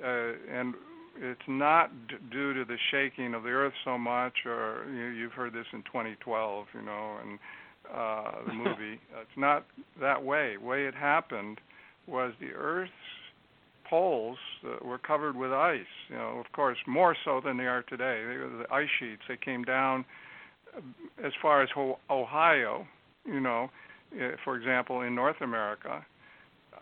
Uh, 0.03 0.31
and 0.51 0.73
it's 1.17 1.41
not 1.47 1.89
d- 2.07 2.15
due 2.31 2.53
to 2.53 2.65
the 2.65 2.77
shaking 2.91 3.33
of 3.33 3.43
the 3.43 3.49
earth 3.49 3.73
so 3.83 3.97
much, 3.97 4.33
or 4.45 4.85
you, 4.93 5.05
you've 5.07 5.31
heard 5.31 5.53
this 5.53 5.65
in 5.73 5.81
2012, 5.83 6.65
you 6.73 6.81
know, 6.81 7.17
and 7.23 7.39
uh, 7.93 8.31
the 8.47 8.53
movie. 8.53 8.99
it's 9.21 9.37
not 9.37 9.65
that 9.99 10.23
way. 10.23 10.55
The 10.59 10.65
way 10.65 10.85
it 10.85 10.95
happened 10.95 11.59
was 12.07 12.33
the 12.39 12.51
Earth's 12.51 12.91
poles 13.89 14.37
were 14.83 14.97
covered 14.97 15.35
with 15.35 15.51
ice. 15.51 15.81
You 16.09 16.15
know, 16.15 16.41
of 16.45 16.51
course, 16.53 16.77
more 16.87 17.15
so 17.25 17.41
than 17.43 17.57
they 17.57 17.65
are 17.65 17.83
today. 17.83 18.23
They 18.27 18.37
were 18.37 18.65
the 18.67 18.73
ice 18.73 18.89
sheets. 18.99 19.21
They 19.27 19.37
came 19.37 19.63
down 19.63 20.05
uh, 20.75 20.81
as 21.25 21.33
far 21.41 21.61
as 21.61 21.69
Ohio. 22.09 22.87
You 23.25 23.39
know, 23.39 23.69
uh, 24.13 24.31
for 24.43 24.55
example, 24.55 25.01
in 25.01 25.15
North 25.15 25.41
America. 25.41 26.05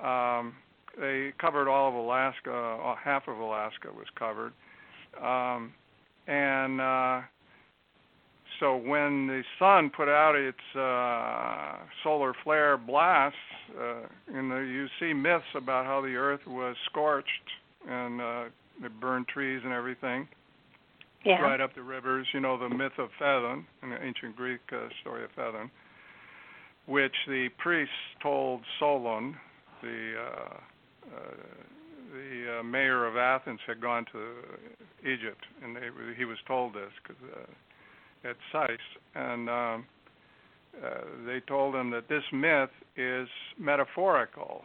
Um, 0.03 0.55
they 0.99 1.33
covered 1.39 1.67
all 1.69 1.89
of 1.89 1.95
Alaska. 1.95 2.51
Uh, 2.51 2.95
half 2.95 3.27
of 3.27 3.37
Alaska 3.37 3.87
was 3.95 4.07
covered, 4.17 4.53
um, 5.21 5.73
and 6.27 6.81
uh, 6.81 7.21
so 8.63 8.77
when 8.77 9.27
the 9.27 9.43
sun 9.59 9.91
put 9.93 10.07
out 10.07 10.35
its 10.35 10.57
uh, 10.73 11.85
solar 12.01 12.33
flare 12.45 12.77
blasts, 12.77 13.37
uh, 13.77 14.07
the, 14.27 14.39
you 14.39 14.87
see 15.01 15.13
myths 15.13 15.43
about 15.53 15.85
how 15.85 15.99
the 15.99 16.15
Earth 16.15 16.39
was 16.47 16.77
scorched 16.85 17.27
and 17.89 18.21
uh, 18.21 18.43
it 18.81 19.01
burned 19.01 19.27
trees 19.27 19.59
and 19.65 19.73
everything. 19.73 20.29
Yeah. 21.25 21.41
Right 21.41 21.59
up 21.59 21.75
the 21.75 21.83
rivers. 21.83 22.25
You 22.33 22.39
know 22.39 22.57
the 22.57 22.73
myth 22.73 22.93
of 22.97 23.09
Phaethon, 23.21 23.65
an 23.81 23.97
ancient 24.01 24.37
Greek 24.37 24.61
uh, 24.71 24.87
story 25.01 25.25
of 25.25 25.29
Phaethon, 25.37 25.69
which 26.85 27.15
the 27.27 27.49
priests 27.57 27.93
told 28.21 28.61
Solon, 28.79 29.35
the 29.81 30.13
uh, 30.19 30.53
uh, 31.13 31.35
the 32.13 32.59
uh, 32.59 32.63
mayor 32.63 33.05
of 33.07 33.17
Athens 33.17 33.59
had 33.67 33.81
gone 33.81 34.05
to 34.11 35.09
Egypt, 35.09 35.43
and 35.63 35.75
they, 35.75 35.89
he 36.17 36.25
was 36.25 36.37
told 36.47 36.73
this 36.73 36.91
because 37.01 37.21
uh, 37.35 37.45
at 38.23 38.35
Sais, 38.51 38.79
and 39.15 39.49
um, 39.49 39.85
uh, 40.83 40.89
they 41.25 41.39
told 41.47 41.75
him 41.75 41.91
that 41.91 42.07
this 42.09 42.23
myth 42.31 42.69
is 42.97 43.27
metaphorical. 43.59 44.61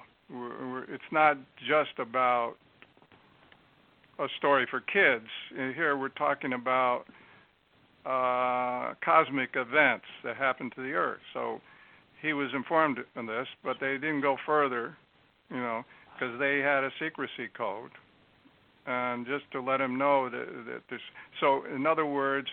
It's 0.89 1.03
not 1.13 1.39
just 1.67 1.99
about 1.99 2.55
a 4.19 4.27
story 4.39 4.67
for 4.71 4.81
kids. 4.81 5.29
Here 5.55 5.97
we're 5.97 6.09
talking 6.11 6.53
about 6.53 7.05
uh, 8.05 8.95
cosmic 9.05 9.51
events 9.55 10.07
that 10.25 10.37
happen 10.37 10.71
to 10.77 10.83
the 10.83 10.93
Earth. 10.93 11.21
So 11.33 11.61
he 12.21 12.33
was 12.33 12.51
informed 12.55 12.99
of 12.99 13.27
this, 13.27 13.47
but 13.63 13.77
they 13.81 13.95
didn't 13.95 14.23
go 14.23 14.37
further. 14.45 14.97
You 15.51 15.57
know, 15.57 15.83
because 16.19 16.39
they 16.39 16.59
had 16.59 16.85
a 16.85 16.91
secrecy 17.01 17.49
code, 17.57 17.91
and 18.87 19.27
just 19.27 19.51
to 19.53 19.63
let 19.63 19.81
him 19.81 19.97
know 19.97 20.29
that, 20.29 20.47
that 20.67 20.83
this. 20.91 21.01
So, 21.41 21.63
in 21.75 21.87
other 21.87 22.05
words, 22.05 22.49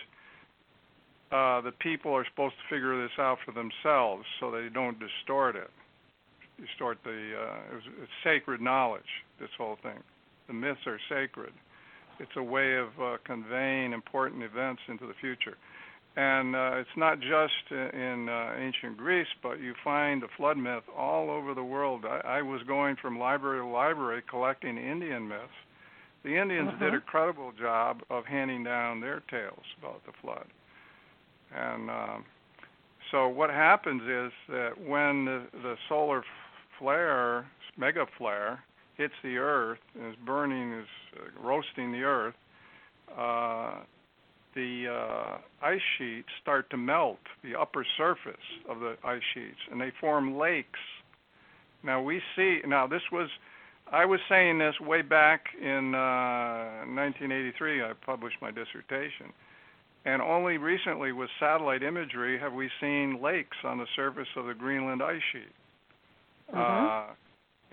uh, 1.32 1.60
the 1.60 1.72
people 1.80 2.12
are 2.12 2.24
supposed 2.30 2.54
to 2.54 2.74
figure 2.74 3.00
this 3.02 3.12
out 3.18 3.38
for 3.44 3.52
themselves, 3.52 4.24
so 4.40 4.50
they 4.50 4.68
don't 4.72 4.98
distort 4.98 5.56
it. 5.56 5.70
Distort 6.60 6.98
the. 7.04 7.10
Uh, 7.10 7.76
it's, 7.76 7.86
it's 8.02 8.12
sacred 8.24 8.60
knowledge. 8.60 9.24
This 9.40 9.50
whole 9.58 9.76
thing. 9.82 9.98
The 10.46 10.54
myths 10.54 10.80
are 10.86 11.00
sacred. 11.08 11.52
It's 12.18 12.30
a 12.36 12.42
way 12.42 12.76
of 12.76 12.88
uh, 13.02 13.16
conveying 13.24 13.92
important 13.92 14.42
events 14.42 14.80
into 14.88 15.06
the 15.06 15.12
future 15.20 15.56
and 16.16 16.56
uh, 16.56 16.70
it's 16.76 16.96
not 16.96 17.20
just 17.20 17.70
in 17.70 18.28
uh, 18.28 18.54
ancient 18.58 18.96
Greece, 18.96 19.26
but 19.42 19.60
you 19.60 19.74
find 19.84 20.22
the 20.22 20.28
flood 20.36 20.56
myth 20.56 20.82
all 20.96 21.30
over 21.30 21.52
the 21.52 21.62
world. 21.62 22.04
I, 22.06 22.38
I 22.38 22.42
was 22.42 22.62
going 22.66 22.96
from 23.00 23.18
library 23.18 23.60
to 23.60 23.66
library 23.66 24.22
collecting 24.28 24.78
Indian 24.78 25.28
myths. 25.28 25.52
The 26.24 26.40
Indians 26.40 26.70
uh-huh. 26.72 26.84
did 26.84 26.94
a 26.94 27.00
credible 27.00 27.52
job 27.60 28.00
of 28.08 28.24
handing 28.24 28.64
down 28.64 29.00
their 29.00 29.22
tales 29.30 29.64
about 29.78 30.04
the 30.06 30.12
flood. 30.22 30.46
And 31.54 31.90
um, 31.90 32.24
so 33.10 33.28
what 33.28 33.50
happens 33.50 34.02
is 34.02 34.32
that 34.48 34.70
when 34.78 35.24
the, 35.24 35.42
the 35.62 35.76
solar 35.88 36.22
flare, 36.78 37.46
mega 37.76 38.06
flare, 38.18 38.62
hits 38.96 39.14
the 39.22 39.36
Earth 39.36 39.78
and 39.94 40.10
is 40.10 40.16
burning, 40.24 40.72
is 40.72 40.86
uh, 41.16 41.46
roasting 41.46 41.92
the 41.92 42.02
Earth, 42.02 42.34
uh, 43.16 43.80
the 44.54 44.86
uh, 44.88 45.38
ice 45.62 45.80
sheets 45.98 46.28
start 46.42 46.68
to 46.70 46.76
melt, 46.76 47.18
the 47.44 47.54
upper 47.54 47.86
surface 47.96 48.34
of 48.68 48.80
the 48.80 48.96
ice 49.04 49.22
sheets, 49.34 49.58
and 49.70 49.80
they 49.80 49.92
form 50.00 50.36
lakes. 50.36 50.80
Now 51.84 52.02
we 52.02 52.20
see. 52.34 52.60
Now 52.66 52.86
this 52.86 53.02
was, 53.12 53.28
I 53.92 54.06
was 54.06 54.18
saying 54.28 54.58
this 54.58 54.74
way 54.80 55.02
back 55.02 55.44
in 55.60 55.94
uh, 55.94 56.88
1983. 56.88 57.82
I 57.82 57.92
published 58.04 58.38
my 58.40 58.50
dissertation, 58.50 59.32
and 60.06 60.22
only 60.22 60.56
recently 60.56 61.12
with 61.12 61.28
satellite 61.38 61.82
imagery 61.82 62.38
have 62.38 62.54
we 62.54 62.70
seen 62.80 63.20
lakes 63.22 63.58
on 63.64 63.76
the 63.76 63.86
surface 63.94 64.28
of 64.36 64.46
the 64.46 64.54
Greenland 64.54 65.02
ice 65.02 65.20
sheet. 65.32 65.52
Mm-hmm. 66.54 67.10
Uh, 67.10 67.14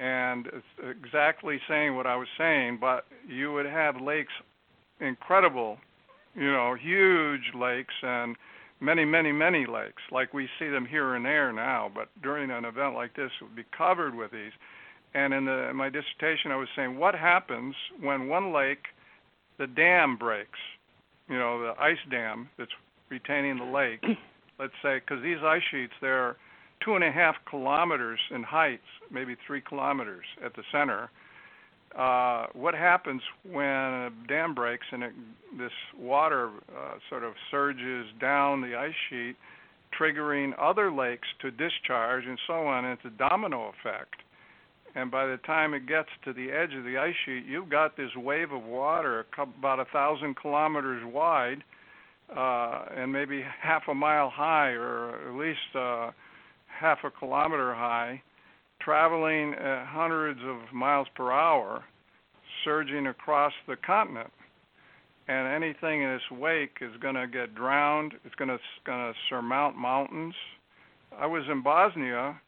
and 0.03 0.47
it's 0.47 0.97
exactly 1.01 1.59
saying 1.69 1.95
what 1.95 2.05
I 2.05 2.17
was 2.17 2.27
saying, 2.37 2.79
but 2.81 3.05
you 3.29 3.53
would 3.53 3.67
have 3.67 4.01
lakes 4.01 4.33
incredible 4.99 5.77
you 6.35 6.51
know, 6.51 6.75
huge 6.75 7.53
lakes 7.53 7.93
and 8.01 8.35
many, 8.79 9.05
many, 9.05 9.31
many 9.31 9.65
lakes, 9.65 10.01
like 10.11 10.33
we 10.33 10.49
see 10.59 10.67
them 10.67 10.85
here 10.85 11.15
and 11.15 11.25
there 11.25 11.53
now. 11.53 11.91
But 11.93 12.09
during 12.21 12.51
an 12.51 12.65
event 12.65 12.95
like 12.95 13.15
this, 13.15 13.31
it 13.39 13.43
would 13.43 13.55
be 13.55 13.65
covered 13.75 14.15
with 14.15 14.31
these. 14.31 14.51
And 15.13 15.33
in, 15.33 15.45
the, 15.45 15.69
in 15.69 15.75
my 15.75 15.89
dissertation, 15.89 16.51
I 16.51 16.55
was 16.55 16.67
saying, 16.75 16.97
what 16.97 17.13
happens 17.13 17.75
when 18.01 18.27
one 18.27 18.51
lake, 18.51 18.85
the 19.59 19.67
dam 19.67 20.17
breaks? 20.17 20.59
You 21.29 21.37
know, 21.37 21.61
the 21.61 21.73
ice 21.81 21.97
dam 22.11 22.49
that's 22.57 22.71
retaining 23.09 23.57
the 23.57 23.65
lake. 23.65 24.03
let's 24.59 24.73
say, 24.83 24.99
because 24.99 25.23
these 25.23 25.37
ice 25.43 25.61
sheets, 25.71 25.93
they're 26.01 26.35
two 26.83 26.95
and 26.95 27.03
a 27.03 27.11
half 27.11 27.35
kilometers 27.49 28.19
in 28.31 28.43
height, 28.43 28.81
maybe 29.09 29.35
three 29.47 29.61
kilometers 29.61 30.25
at 30.43 30.53
the 30.55 30.63
center 30.71 31.09
uh, 31.97 32.47
what 32.53 32.73
happens 32.73 33.21
when 33.49 33.65
a 33.65 34.09
dam 34.27 34.55
breaks 34.55 34.85
and 34.91 35.03
it, 35.03 35.13
this 35.57 35.71
water 35.97 36.49
uh, 36.75 36.93
sort 37.09 37.23
of 37.23 37.33
surges 37.51 38.07
down 38.19 38.61
the 38.61 38.75
ice 38.75 38.93
sheet, 39.09 39.35
triggering 39.99 40.53
other 40.59 40.91
lakes 40.91 41.27
to 41.39 41.51
discharge 41.51 42.25
and 42.25 42.39
so 42.47 42.65
on. 42.65 42.85
And 42.85 42.97
it's 42.97 43.05
a 43.05 43.17
domino 43.17 43.71
effect. 43.79 44.15
And 44.95 45.09
by 45.09 45.25
the 45.25 45.37
time 45.37 45.73
it 45.73 45.87
gets 45.87 46.09
to 46.25 46.33
the 46.33 46.51
edge 46.51 46.73
of 46.75 46.83
the 46.83 46.97
ice 46.97 47.15
sheet, 47.25 47.45
you've 47.45 47.69
got 47.69 47.97
this 47.97 48.11
wave 48.15 48.51
of 48.51 48.63
water 48.63 49.25
about 49.37 49.79
a 49.79 49.85
thousand 49.85 50.35
kilometers 50.37 51.01
wide 51.05 51.63
uh, 52.35 52.85
and 52.95 53.11
maybe 53.11 53.43
half 53.61 53.83
a 53.89 53.93
mile 53.93 54.29
high, 54.29 54.69
or 54.69 55.29
at 55.29 55.35
least 55.35 55.75
uh, 55.75 56.11
half 56.67 56.99
a 57.03 57.11
kilometer 57.11 57.73
high 57.73 58.21
traveling 58.83 59.53
at 59.53 59.85
hundreds 59.87 60.39
of 60.45 60.73
miles 60.73 61.07
per 61.15 61.31
hour, 61.31 61.83
surging 62.63 63.07
across 63.07 63.53
the 63.67 63.75
continent. 63.85 64.29
And 65.27 65.47
anything 65.47 66.03
in 66.03 66.09
its 66.09 66.23
wake 66.31 66.77
is 66.81 66.91
going 67.01 67.15
to 67.15 67.27
get 67.27 67.55
drowned. 67.55 68.13
It's 68.25 68.35
going 68.35 68.49
to 68.49 68.59
going 68.85 68.99
to 68.99 69.13
surmount 69.29 69.77
mountains. 69.77 70.35
I 71.17 71.25
was 71.25 71.43
in 71.49 71.63
Bosnia 71.63 72.39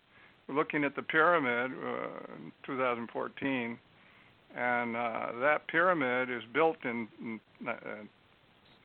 looking 0.50 0.84
at 0.84 0.96
the 0.96 1.02
pyramid 1.02 1.72
uh, 1.72 2.36
in 2.36 2.52
2014, 2.66 3.78
and 4.56 4.96
uh, 4.96 5.28
that 5.41 5.68
pyramid 5.68 6.30
is 6.30 6.43
built 6.54 6.78
in, 6.84 7.08
in 7.22 7.39
uh, 7.68 7.72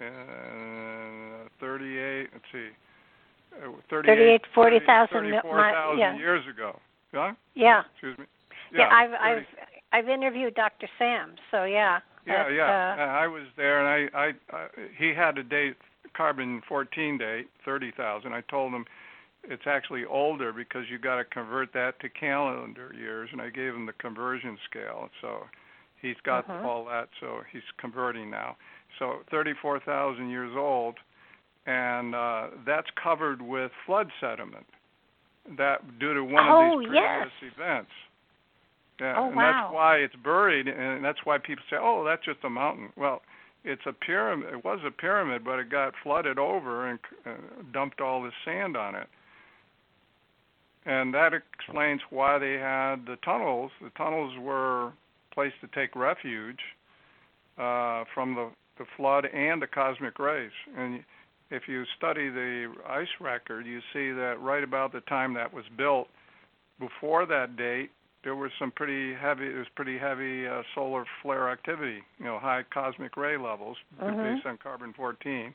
uh, 0.01 1.49
38. 1.61 2.29
Let's 2.33 2.45
see. 2.53 2.69
Uh, 3.53 3.73
38, 3.91 4.43
40,000 4.55 5.25
yeah. 5.99 6.17
years 6.17 6.45
ago. 6.53 6.79
Huh? 7.13 7.33
Yeah. 7.55 7.83
Excuse 7.93 8.17
me. 8.19 8.25
Yeah, 8.73 8.81
yeah 8.81 8.89
I've 8.93 9.11
30. 9.11 9.23
I've 9.23 9.47
I've 9.93 10.09
interviewed 10.09 10.55
Dr. 10.55 10.89
Sam, 10.99 11.35
so 11.51 11.65
yeah. 11.65 11.99
Yeah, 12.27 12.49
yeah. 12.49 12.95
Uh, 12.99 13.03
I 13.03 13.27
was 13.27 13.43
there, 13.57 13.85
and 13.85 14.11
I, 14.15 14.19
I, 14.19 14.57
I, 14.57 14.67
he 14.97 15.13
had 15.15 15.39
a 15.39 15.43
date, 15.43 15.77
carbon 16.17 16.63
14 16.69 17.19
date, 17.19 17.49
30,000. 17.65 18.33
I 18.33 18.43
told 18.43 18.73
him 18.73 18.85
it's 19.45 19.63
actually 19.67 20.05
older 20.05 20.53
because 20.53 20.85
you 20.91 20.99
got 20.99 21.17
to 21.17 21.25
convert 21.25 21.73
that 21.73 21.99
to 22.01 22.09
calendar 22.09 22.93
years, 22.97 23.29
and 23.33 23.41
I 23.41 23.51
gave 23.51 23.75
him 23.75 23.87
the 23.87 23.93
conversion 23.95 24.59
scale. 24.69 25.09
So 25.21 25.45
he's 26.01 26.17
got 26.25 26.49
uh-huh. 26.49 26.67
all 26.67 26.85
that, 26.87 27.09
so 27.21 27.41
he's 27.53 27.63
converting 27.79 28.31
now. 28.31 28.57
So 28.99 29.21
34,000 29.31 30.29
years 30.29 30.53
old, 30.57 30.97
and 31.67 32.15
uh, 32.15 32.49
that's 32.67 32.89
covered 33.03 33.41
with 33.41 33.71
flood 33.87 34.09
sediment. 34.21 34.67
That 35.57 35.99
due 35.99 36.15
to 36.15 36.23
one 36.23 36.47
oh, 36.49 36.75
of 36.75 36.81
these 36.81 36.89
previous 36.89 37.33
yes. 37.43 37.53
events. 37.57 37.91
Yeah, 39.01 39.15
oh, 39.17 39.29
and 39.29 39.37
wow. 39.37 39.63
that's 39.63 39.75
why 39.75 39.97
it's 39.97 40.15
buried, 40.23 40.69
and 40.69 41.03
that's 41.03 41.19
why 41.25 41.39
people 41.39 41.65
say, 41.71 41.77
"Oh, 41.81 42.05
that's 42.05 42.25
just 42.25 42.39
a 42.45 42.51
mountain." 42.51 42.91
Well, 42.97 43.23
it's 43.65 43.83
a 43.87 43.93
pyramid. 43.93 44.53
It 44.53 44.65
was 44.65 44.81
a 44.87 44.91
pyramid, 44.91 45.43
but 45.43 45.59
it 45.59 45.71
got 45.71 45.95
flooded 46.03 46.39
over 46.39 46.91
and 46.91 46.99
uh, 47.27 47.31
dumped 47.73 48.03
all 48.03 48.23
this 48.23 48.35
sand 48.45 48.77
on 48.77 48.95
it, 48.95 49.09
and 50.91 51.15
that 51.15 51.31
explains 51.33 52.01
why 52.11 52.37
they 52.39 52.55
had 52.55 53.07
the 53.07 53.17
tunnels. 53.25 53.71
The 53.81 53.91
tunnels 53.91 54.35
were 54.41 54.89
a 54.89 54.93
place 55.33 55.53
to 55.61 55.69
take 55.69 55.95
refuge 55.95 56.59
uh, 57.57 58.05
from 58.13 58.35
the 58.35 58.51
the 58.79 58.87
flood 58.97 59.27
and 59.27 59.61
the 59.61 59.67
cosmic 59.67 60.19
rays. 60.19 60.51
And 60.77 61.05
if 61.51 61.65
you 61.69 61.85
study 61.99 62.31
the 62.31 62.73
ice 62.89 63.09
record, 63.21 63.67
you 63.67 63.81
see 63.93 64.11
that 64.11 64.37
right 64.41 64.65
about 64.65 64.93
the 64.93 65.03
time 65.03 65.35
that 65.35 65.53
was 65.53 65.65
built, 65.77 66.09
before 66.79 67.27
that 67.27 67.57
date, 67.57 67.91
there 68.25 68.35
was 68.35 68.51
some 68.59 68.71
pretty 68.71 69.15
heavy. 69.15 69.47
It 69.47 69.57
was 69.57 69.67
pretty 69.77 69.99
heavy 69.99 70.49
uh, 70.49 70.63
solar 70.75 71.05
flare 71.23 71.51
activity. 71.51 71.99
You 72.19 72.25
know, 72.25 72.39
high 72.39 72.63
cosmic 72.73 73.17
ray 73.19 73.37
levels 73.37 73.77
mm-hmm. 74.03 74.35
based 74.35 74.47
on 74.47 74.59
carbon 74.63 74.95
14. 74.97 75.55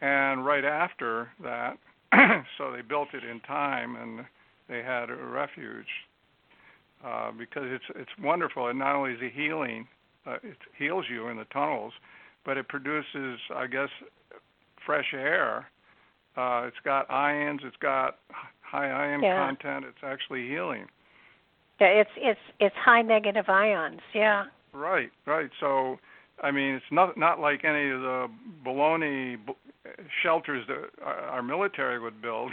And 0.00 0.44
right 0.44 0.64
after 0.64 1.28
that, 1.44 1.76
so 2.58 2.72
they 2.72 2.82
built 2.82 3.08
it 3.14 3.24
in 3.24 3.40
time, 3.40 3.96
and 3.96 4.24
they 4.68 4.82
had 4.82 5.10
a 5.10 5.16
refuge 5.16 5.86
uh, 7.04 7.32
because 7.32 7.64
it's 7.66 7.84
it's 7.96 8.10
wonderful. 8.22 8.68
And 8.68 8.78
not 8.78 8.94
only 8.94 9.12
is 9.12 9.18
it 9.20 9.32
healing, 9.34 9.86
uh, 10.26 10.36
it 10.42 10.56
heals 10.78 11.06
you 11.10 11.28
in 11.28 11.36
the 11.36 11.46
tunnels, 11.52 11.92
but 12.44 12.56
it 12.56 12.68
produces, 12.68 13.38
I 13.54 13.66
guess, 13.66 13.88
fresh 14.84 15.12
air. 15.14 15.66
Uh, 16.36 16.64
it's 16.66 16.76
got 16.84 17.10
ions. 17.10 17.60
It's 17.64 17.76
got 17.76 18.18
high 18.60 18.90
ion 18.90 19.22
yeah. 19.22 19.46
content. 19.46 19.84
It's 19.86 20.02
actually 20.02 20.48
healing. 20.48 20.86
Yeah, 21.80 21.88
it's 21.88 22.10
it's 22.16 22.40
it's 22.60 22.76
high 22.76 23.02
negative 23.02 23.48
ions. 23.48 24.00
Yeah. 24.14 24.44
Right, 24.72 25.10
right. 25.26 25.50
So, 25.60 25.98
I 26.42 26.50
mean, 26.50 26.74
it's 26.74 26.84
not 26.90 27.18
not 27.18 27.40
like 27.40 27.64
any 27.64 27.90
of 27.90 28.00
the 28.00 28.28
baloney 28.64 29.36
shelters 30.22 30.64
that 30.68 31.04
our, 31.04 31.42
military 31.42 31.98
would 31.98 32.20
build. 32.22 32.52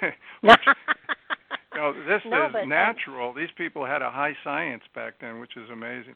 which, 0.40 0.56
you 1.74 1.80
know, 1.80 1.92
this 2.06 2.22
no, 2.26 2.46
is 2.46 2.52
but, 2.52 2.64
natural. 2.66 3.32
These 3.32 3.48
people 3.56 3.86
had 3.86 4.02
a 4.02 4.10
high 4.10 4.36
science 4.44 4.82
back 4.94 5.14
then, 5.20 5.40
which 5.40 5.56
is 5.56 5.68
amazing. 5.70 6.14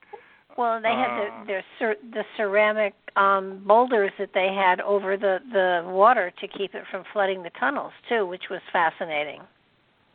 Well, 0.59 0.81
they 0.83 0.89
had 0.89 1.11
uh, 1.11 1.41
the 1.41 1.47
their 1.47 1.65
cer- 1.79 1.97
the 2.13 2.25
ceramic 2.37 2.93
um 3.17 3.63
boulders 3.67 4.13
that 4.19 4.31
they 4.35 4.55
had 4.55 4.81
over 4.81 5.17
the 5.17 5.39
the 5.53 5.83
water 5.91 6.31
to 6.41 6.49
keep 6.49 6.75
it 6.75 6.85
from 6.91 7.05
flooding 7.13 7.43
the 7.43 7.51
tunnels 7.59 7.93
too, 8.09 8.27
which 8.27 8.45
was 8.51 8.61
fascinating. 8.71 9.41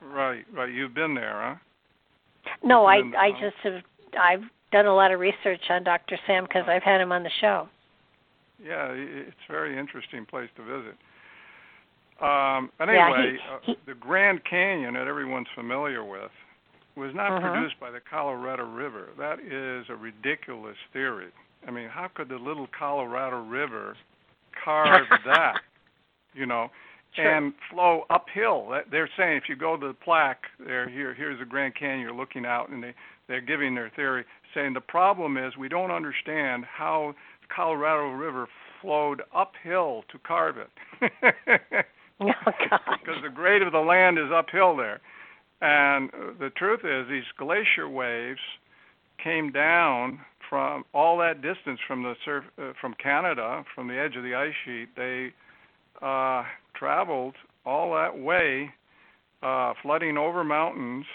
Right, 0.02 0.46
right. 0.54 0.72
You've 0.72 0.94
been 0.94 1.16
there, 1.16 1.42
huh? 1.42 1.56
No, 2.64 2.86
I 2.86 2.98
I 3.18 3.32
just 3.42 3.56
have 3.64 3.82
I've 4.20 4.44
done 4.72 4.86
a 4.86 4.94
lot 4.94 5.12
of 5.12 5.20
research 5.20 5.62
on 5.70 5.84
Dr. 5.84 6.18
Sam 6.28 6.44
because 6.44 6.66
I've 6.68 6.84
had 6.84 7.02
him 7.02 7.12
on 7.12 7.24
the 7.24 7.32
show. 7.42 7.68
Yeah, 8.64 8.90
it's 8.92 9.36
a 9.48 9.52
very 9.52 9.78
interesting 9.78 10.26
place 10.26 10.50
to 10.56 10.64
visit. 10.64 10.96
Um, 12.22 12.72
anyway, 12.82 13.38
yeah, 13.38 13.60
he, 13.62 13.68
he, 13.68 13.72
uh, 13.74 13.76
the 13.86 13.94
Grand 13.94 14.42
Canyon 14.50 14.96
that 14.96 15.08
everyone's 15.08 15.48
familiar 15.54 16.04
with 16.04 16.32
was 16.96 17.12
not 17.14 17.32
uh-huh. 17.32 17.52
produced 17.52 17.80
by 17.80 17.92
the 17.92 18.00
Colorado 18.10 18.66
River. 18.66 19.10
That 19.18 19.40
is 19.40 19.86
a 19.90 19.96
ridiculous 19.96 20.76
theory. 20.92 21.28
I 21.68 21.72
mean, 21.72 21.90
how 21.90 22.10
could 22.14 22.30
the 22.30 22.38
little 22.38 22.68
Colorado 22.78 23.44
River 23.44 23.96
carve 24.64 25.06
that? 25.26 25.62
You 26.34 26.48
know, 26.48 26.70
sure. 27.16 27.38
and 27.38 27.54
flow 27.72 28.04
uphill. 28.10 28.74
They're 28.92 29.10
saying 29.16 29.38
if 29.38 29.44
you 29.48 29.56
go 29.56 29.78
to 29.78 29.88
the 29.88 29.94
plaque 29.94 30.44
there, 30.60 30.90
here, 30.90 31.14
here's 31.14 31.40
the 31.40 31.46
Grand 31.46 31.76
Canyon. 31.76 32.02
You're 32.02 32.16
looking 32.16 32.46
out, 32.46 32.70
and 32.70 32.84
they 32.84 32.94
they're 33.28 33.42
giving 33.42 33.76
their 33.76 33.92
theory, 33.96 34.24
saying 34.54 34.74
the 34.74 34.82
problem 34.82 35.38
is 35.38 35.56
we 35.58 35.68
don't 35.70 35.92
understand 35.92 36.64
how 36.66 37.14
Colorado 37.54 38.10
River 38.12 38.48
flowed 38.82 39.22
uphill 39.36 40.04
to 40.12 40.20
carve 40.20 40.58
it. 40.58 40.70
oh, 42.22 42.26
because 42.46 43.22
the 43.24 43.30
grade 43.34 43.62
of 43.62 43.72
the 43.72 43.80
land 43.80 44.18
is 44.18 44.32
uphill 44.34 44.76
there. 44.76 45.02
And 45.62 46.12
the 46.40 46.52
truth 46.52 46.82
is, 46.84 47.10
these 47.10 47.24
glacier 47.38 47.90
waves 47.90 48.40
came 49.24 49.52
down 49.52 50.20
from 50.50 50.84
all 50.94 51.18
that 51.18 51.42
distance 51.42 51.80
from 51.88 52.04
the 52.04 52.14
surf, 52.24 52.44
uh, 52.62 52.74
from 52.80 52.94
Canada, 53.02 53.64
from 53.74 53.88
the 53.88 54.00
edge 54.00 54.16
of 54.16 54.24
the 54.24 54.36
ice 54.36 54.54
sheet. 54.66 54.90
They 54.96 55.34
uh, 56.02 56.44
traveled 56.76 57.36
all 57.66 57.94
that 57.96 58.18
way, 58.18 58.70
uh, 59.42 59.74
flooding 59.82 60.18
over 60.18 60.44
mountains, 60.44 61.06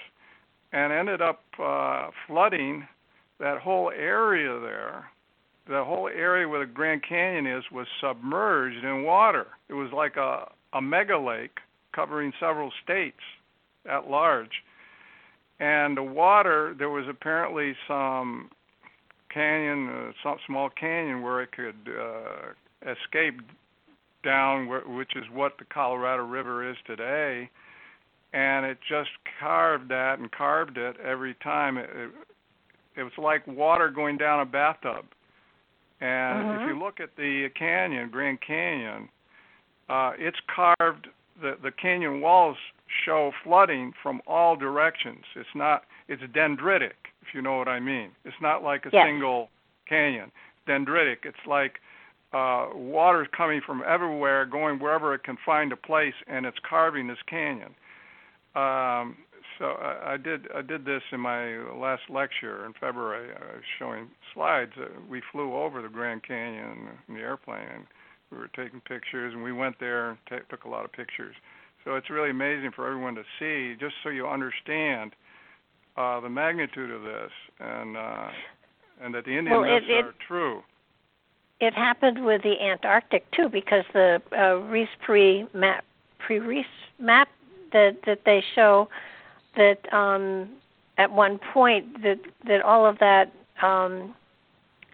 and 0.72 0.92
ended 0.92 1.22
up 1.22 1.44
uh, 1.62 2.08
flooding 2.26 2.86
that 3.38 3.58
whole 3.58 3.90
area 3.90 4.58
there. 4.60 5.04
The 5.68 5.84
whole 5.84 6.08
area 6.08 6.48
where 6.48 6.66
the 6.66 6.72
Grand 6.72 7.02
Canyon 7.08 7.46
is 7.46 7.64
was 7.70 7.86
submerged 8.00 8.84
in 8.84 9.04
water. 9.04 9.46
It 9.68 9.74
was 9.74 9.90
like 9.92 10.16
a, 10.16 10.50
a 10.72 10.82
mega 10.82 11.18
lake 11.18 11.58
covering 11.94 12.32
several 12.40 12.72
states 12.82 13.20
at 13.88 14.08
large. 14.08 14.50
And 15.60 15.96
the 15.96 16.02
water, 16.02 16.74
there 16.76 16.90
was 16.90 17.04
apparently 17.08 17.74
some 17.86 18.50
canyon, 19.32 19.88
uh, 19.88 20.12
some 20.22 20.38
small 20.46 20.68
canyon 20.70 21.22
where 21.22 21.42
it 21.42 21.52
could 21.52 21.88
uh, 21.88 22.90
escape 22.90 23.40
down, 24.24 24.68
which 24.96 25.14
is 25.16 25.24
what 25.32 25.52
the 25.58 25.64
Colorado 25.72 26.24
River 26.24 26.68
is 26.68 26.76
today. 26.86 27.48
And 28.32 28.66
it 28.66 28.78
just 28.88 29.10
carved 29.38 29.90
that 29.90 30.18
and 30.18 30.30
carved 30.32 30.78
it 30.78 30.96
every 31.04 31.34
time. 31.42 31.76
It, 31.76 31.90
it, 31.94 32.10
it 32.96 33.02
was 33.04 33.12
like 33.18 33.46
water 33.46 33.88
going 33.88 34.16
down 34.18 34.40
a 34.40 34.44
bathtub. 34.44 35.04
And 36.02 36.50
uh-huh. 36.50 36.62
if 36.64 36.68
you 36.68 36.82
look 36.82 36.98
at 36.98 37.10
the 37.16 37.48
canyon, 37.56 38.10
Grand 38.10 38.40
Canyon, 38.44 39.08
uh, 39.88 40.12
it's 40.18 40.38
carved. 40.54 41.06
The 41.40 41.56
the 41.62 41.70
canyon 41.70 42.20
walls 42.20 42.56
show 43.06 43.30
flooding 43.44 43.92
from 44.02 44.20
all 44.26 44.56
directions. 44.56 45.24
It's 45.36 45.48
not 45.54 45.84
it's 46.08 46.22
dendritic, 46.34 46.98
if 47.22 47.28
you 47.34 47.40
know 47.40 47.56
what 47.56 47.68
I 47.68 47.78
mean. 47.78 48.10
It's 48.24 48.36
not 48.42 48.62
like 48.62 48.84
a 48.84 48.90
yes. 48.92 49.06
single 49.06 49.48
canyon. 49.88 50.32
Dendritic. 50.68 51.18
It's 51.24 51.46
like 51.48 51.76
uh, 52.32 52.68
water's 52.74 53.28
coming 53.36 53.60
from 53.64 53.82
everywhere, 53.86 54.44
going 54.44 54.80
wherever 54.80 55.14
it 55.14 55.22
can 55.22 55.38
find 55.46 55.72
a 55.72 55.76
place, 55.76 56.14
and 56.26 56.44
it's 56.46 56.58
carving 56.68 57.06
this 57.06 57.18
canyon. 57.28 57.74
Um, 58.54 59.16
so 59.62 59.68
I, 59.80 60.14
I 60.14 60.16
did 60.16 60.48
I 60.54 60.60
did 60.60 60.84
this 60.84 61.02
in 61.12 61.20
my 61.20 61.56
last 61.72 62.02
lecture 62.10 62.66
in 62.66 62.72
February. 62.80 63.30
I 63.32 63.54
was 63.54 63.62
showing 63.78 64.08
slides. 64.34 64.72
Uh, 64.76 64.86
we 65.08 65.22
flew 65.30 65.54
over 65.54 65.80
the 65.80 65.88
Grand 65.88 66.24
Canyon 66.24 66.88
in 67.06 67.14
the 67.14 67.20
airplane, 67.20 67.68
and 67.72 67.84
we 68.32 68.38
were 68.38 68.48
taking 68.48 68.80
pictures, 68.80 69.32
and 69.32 69.42
we 69.42 69.52
went 69.52 69.78
there 69.78 70.10
and 70.10 70.18
t- 70.28 70.36
took 70.50 70.64
a 70.64 70.68
lot 70.68 70.84
of 70.84 70.90
pictures. 70.92 71.36
So 71.84 71.94
it's 71.94 72.10
really 72.10 72.30
amazing 72.30 72.72
for 72.74 72.88
everyone 72.88 73.14
to 73.14 73.22
see, 73.38 73.78
just 73.78 73.94
so 74.02 74.08
you 74.08 74.26
understand 74.26 75.12
uh, 75.96 76.18
the 76.18 76.28
magnitude 76.28 76.90
of 76.90 77.02
this, 77.02 77.30
and 77.60 77.96
uh, 77.96 78.28
and 79.00 79.14
that 79.14 79.24
the 79.24 79.38
Indian 79.38 79.60
well, 79.60 79.70
myths 79.70 79.86
it, 79.88 80.04
are 80.04 80.14
true. 80.26 80.62
It 81.60 81.74
happened 81.74 82.24
with 82.24 82.42
the 82.42 82.60
Antarctic 82.60 83.30
too, 83.30 83.48
because 83.48 83.84
the 83.92 84.20
uh, 84.36 84.56
Reis 84.56 84.88
Piri 85.06 85.46
map 85.54 85.84
Piri 86.26 86.40
Reis 86.40 86.66
map 86.98 87.28
that 87.72 87.98
that 88.06 88.22
they 88.26 88.42
show 88.56 88.88
that 89.56 89.92
um, 89.92 90.48
at 90.98 91.12
one 91.12 91.38
point 91.38 92.02
that 92.02 92.20
that 92.46 92.62
all 92.62 92.86
of 92.86 92.98
that 92.98 93.32
um, 93.62 94.14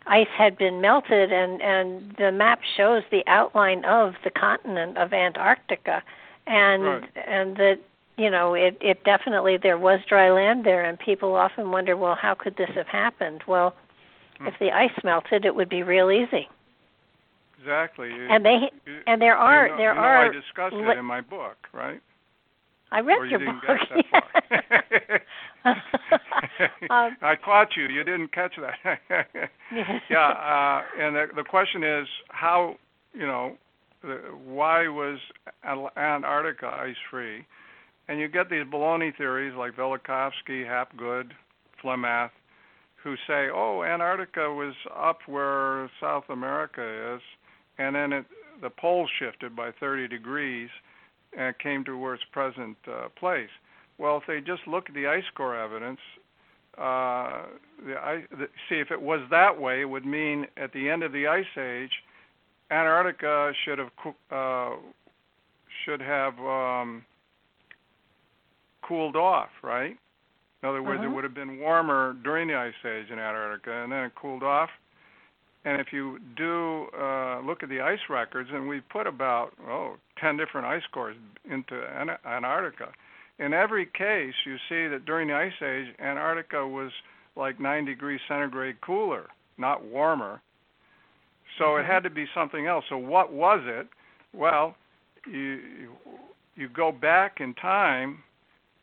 ice 0.06 0.28
had 0.36 0.56
been 0.58 0.80
melted, 0.80 1.32
and 1.32 1.60
and 1.62 2.14
the 2.18 2.32
map 2.32 2.60
shows 2.76 3.02
the 3.10 3.22
outline 3.26 3.84
of 3.84 4.14
the 4.24 4.30
continent 4.30 4.96
of 4.98 5.12
Antarctica 5.12 6.02
and 6.46 6.84
right. 6.84 7.10
and 7.26 7.56
that 7.56 7.78
you 8.16 8.30
know, 8.30 8.54
it 8.54 8.76
it 8.80 9.04
definitely 9.04 9.56
there 9.56 9.78
was 9.78 10.00
dry 10.08 10.30
land 10.30 10.64
there, 10.64 10.84
and 10.84 10.98
people 10.98 11.34
often 11.34 11.70
wonder, 11.70 11.96
well, 11.96 12.16
how 12.16 12.34
could 12.34 12.56
this 12.56 12.70
have 12.74 12.88
happened? 12.88 13.42
Well, 13.46 13.74
Hmm. 14.38 14.46
if 14.46 14.58
the 14.58 14.70
ice 14.72 14.92
melted, 15.02 15.44
it 15.44 15.54
would 15.54 15.68
be 15.68 15.82
real 15.82 16.10
easy. 16.10 16.48
Exactly. 17.58 18.10
And 18.12 18.44
they 18.44 18.70
and 19.06 19.20
there 19.20 19.36
are 19.36 19.66
you 19.66 19.72
know, 19.72 19.78
there 19.78 19.94
you 19.94 20.00
know 20.00 20.06
are. 20.06 20.24
I 20.26 20.32
discussed 20.32 20.76
it 20.76 20.98
in 20.98 21.04
my 21.04 21.20
book, 21.20 21.56
right? 21.72 22.00
I 22.90 23.00
read 23.00 23.18
or 23.18 23.24
you 23.26 23.30
your 23.30 23.38
didn't 23.40 23.60
book. 23.60 23.78
get 23.90 24.04
that 24.12 24.22
far. 25.02 25.20
Um, 26.90 27.16
I 27.22 27.34
caught 27.44 27.76
you. 27.76 27.86
You 27.88 28.02
didn't 28.02 28.32
catch 28.32 28.54
that. 28.56 28.98
yeah, 30.10 30.28
uh, 30.28 30.82
and 30.98 31.14
the, 31.14 31.26
the 31.36 31.44
question 31.44 31.84
is 31.84 32.06
how 32.28 32.76
you 33.12 33.26
know 33.26 33.56
the, 34.02 34.16
why 34.44 34.88
was 34.88 35.18
Antarctica 35.64 36.66
ice 36.66 36.96
free? 37.10 37.44
And 38.08 38.18
you 38.18 38.28
get 38.28 38.48
these 38.48 38.64
baloney 38.64 39.14
theories 39.16 39.54
like 39.56 39.76
Velikovsky, 39.76 40.66
Hapgood, 40.66 41.32
Flem-Ath, 41.82 42.30
who 43.04 43.14
say, 43.26 43.48
"Oh, 43.52 43.82
Antarctica 43.82 44.52
was 44.52 44.74
up 44.96 45.18
where 45.26 45.90
South 46.00 46.24
America 46.30 47.14
is, 47.16 47.20
and 47.78 47.94
then 47.94 48.12
it, 48.12 48.24
the 48.62 48.70
poles 48.70 49.10
shifted 49.18 49.54
by 49.54 49.70
30 49.78 50.08
degrees 50.08 50.70
and 51.36 51.58
came 51.58 51.84
to 51.84 51.96
where 51.98 52.14
its 52.14 52.24
present 52.32 52.76
uh, 52.86 53.08
place." 53.18 53.50
Well, 53.98 54.16
if 54.16 54.24
they 54.26 54.40
just 54.40 54.66
look 54.66 54.88
at 54.88 54.94
the 54.94 55.06
ice 55.08 55.24
core 55.34 55.56
evidence, 55.56 56.00
uh, 56.76 57.46
the, 57.84 57.96
I, 57.96 58.24
the, 58.30 58.48
see 58.68 58.76
if 58.76 58.90
it 58.90 59.00
was 59.00 59.20
that 59.30 59.60
way, 59.60 59.80
it 59.80 59.84
would 59.86 60.06
mean 60.06 60.46
at 60.56 60.72
the 60.72 60.88
end 60.88 61.02
of 61.02 61.12
the 61.12 61.26
ice 61.26 61.44
age, 61.58 61.90
Antarctica 62.70 63.52
should 63.64 63.78
have 63.78 63.90
uh, 64.30 64.76
should 65.84 66.00
have 66.00 66.38
um, 66.38 67.04
cooled 68.82 69.16
off, 69.16 69.50
right? 69.62 69.96
In 70.62 70.68
other 70.68 70.82
words, 70.82 71.00
Mhm. 71.00 71.06
it 71.06 71.08
would 71.08 71.24
have 71.24 71.34
been 71.34 71.58
warmer 71.58 72.14
during 72.24 72.48
the 72.48 72.54
ice 72.54 72.84
age 72.84 73.10
in 73.10 73.18
Antarctica, 73.18 73.72
and 73.72 73.92
then 73.92 74.04
it 74.04 74.14
cooled 74.14 74.42
off. 74.42 74.70
And 75.68 75.82
if 75.82 75.88
you 75.92 76.18
do 76.34 76.86
uh, 76.98 77.40
look 77.40 77.62
at 77.62 77.68
the 77.68 77.82
ice 77.82 77.98
records, 78.08 78.48
and 78.50 78.66
we 78.66 78.80
put 78.80 79.06
about 79.06 79.50
oh 79.68 79.96
ten 80.18 80.38
different 80.38 80.66
ice 80.66 80.82
cores 80.92 81.14
into 81.44 81.74
An- 81.94 82.16
Antarctica, 82.24 82.88
in 83.38 83.52
every 83.52 83.84
case 83.84 84.32
you 84.46 84.56
see 84.70 84.88
that 84.88 85.04
during 85.04 85.28
the 85.28 85.34
ice 85.34 85.52
age, 85.62 85.94
Antarctica 86.00 86.66
was 86.66 86.90
like 87.36 87.60
nine 87.60 87.84
degrees 87.84 88.18
centigrade 88.28 88.80
cooler, 88.80 89.26
not 89.58 89.84
warmer. 89.84 90.40
So 91.58 91.76
it 91.76 91.82
Mhm. 91.82 91.86
had 91.86 92.02
to 92.04 92.10
be 92.10 92.26
something 92.32 92.66
else. 92.66 92.86
So 92.88 92.96
what 92.96 93.30
was 93.30 93.60
it? 93.66 93.88
Well, 94.32 94.74
you 95.26 95.60
you, 95.80 95.96
you 96.56 96.68
go 96.70 96.92
back 96.92 97.42
in 97.42 97.52
time, 97.52 98.22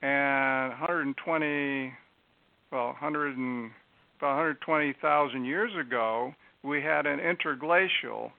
and 0.03 0.69
120, 0.73 1.95
well, 2.71 2.89
100 2.89 3.37
and 3.37 3.71
about 4.19 4.35
120,000 4.35 5.45
years 5.45 5.75
ago, 5.75 6.35
we 6.65 6.81
had 6.81 7.05
an 7.05 7.19
interglacial 7.19 8.31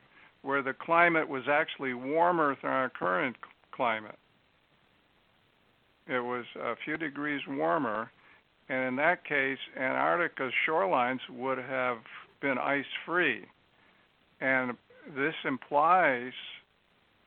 where 0.43 0.63
the 0.63 0.75
climate 0.75 1.29
was 1.29 1.45
actually 1.49 1.95
warmer 1.95 2.57
than 2.61 2.71
our 2.71 2.91
current 2.91 3.37
climate. 3.73 4.19
It 6.09 6.21
was 6.21 6.45
a 6.61 6.75
few 6.85 6.97
degrees 6.97 7.41
warmer, 7.49 8.11
and 8.69 8.89
in 8.89 8.97
that 8.97 9.25
case, 9.25 9.59
Antarctica's 9.77 10.53
shorelines 10.69 11.21
would 11.31 11.59
have 11.59 11.99
been 12.41 12.59
ice 12.59 12.85
free. 13.05 13.45
And 14.41 14.73
this 15.17 15.35
implies, 15.45 16.33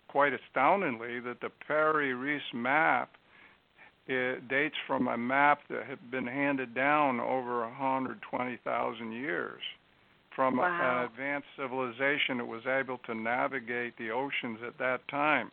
quite 0.08 0.34
astoundingly, 0.34 1.20
that 1.22 1.42
the 1.42 1.50
Piri 1.66 2.14
Reis 2.14 2.42
map 2.54 3.12
it 4.08 4.48
dates 4.48 4.76
from 4.88 5.08
a 5.08 5.18
map 5.18 5.60
that 5.70 5.86
had 5.86 6.10
been 6.10 6.26
handed 6.26 6.74
down 6.74 7.20
over 7.20 7.62
120,000 7.62 9.12
years 9.12 9.62
from 10.40 10.56
Wow. 10.56 11.00
an 11.02 11.04
advanced 11.04 11.50
civilization 11.58 12.38
that 12.38 12.46
was 12.48 12.66
able 12.66 12.98
to 13.00 13.14
navigate 13.14 13.98
the 13.98 14.10
oceans 14.10 14.60
at 14.66 14.78
that 14.78 15.06
time. 15.10 15.52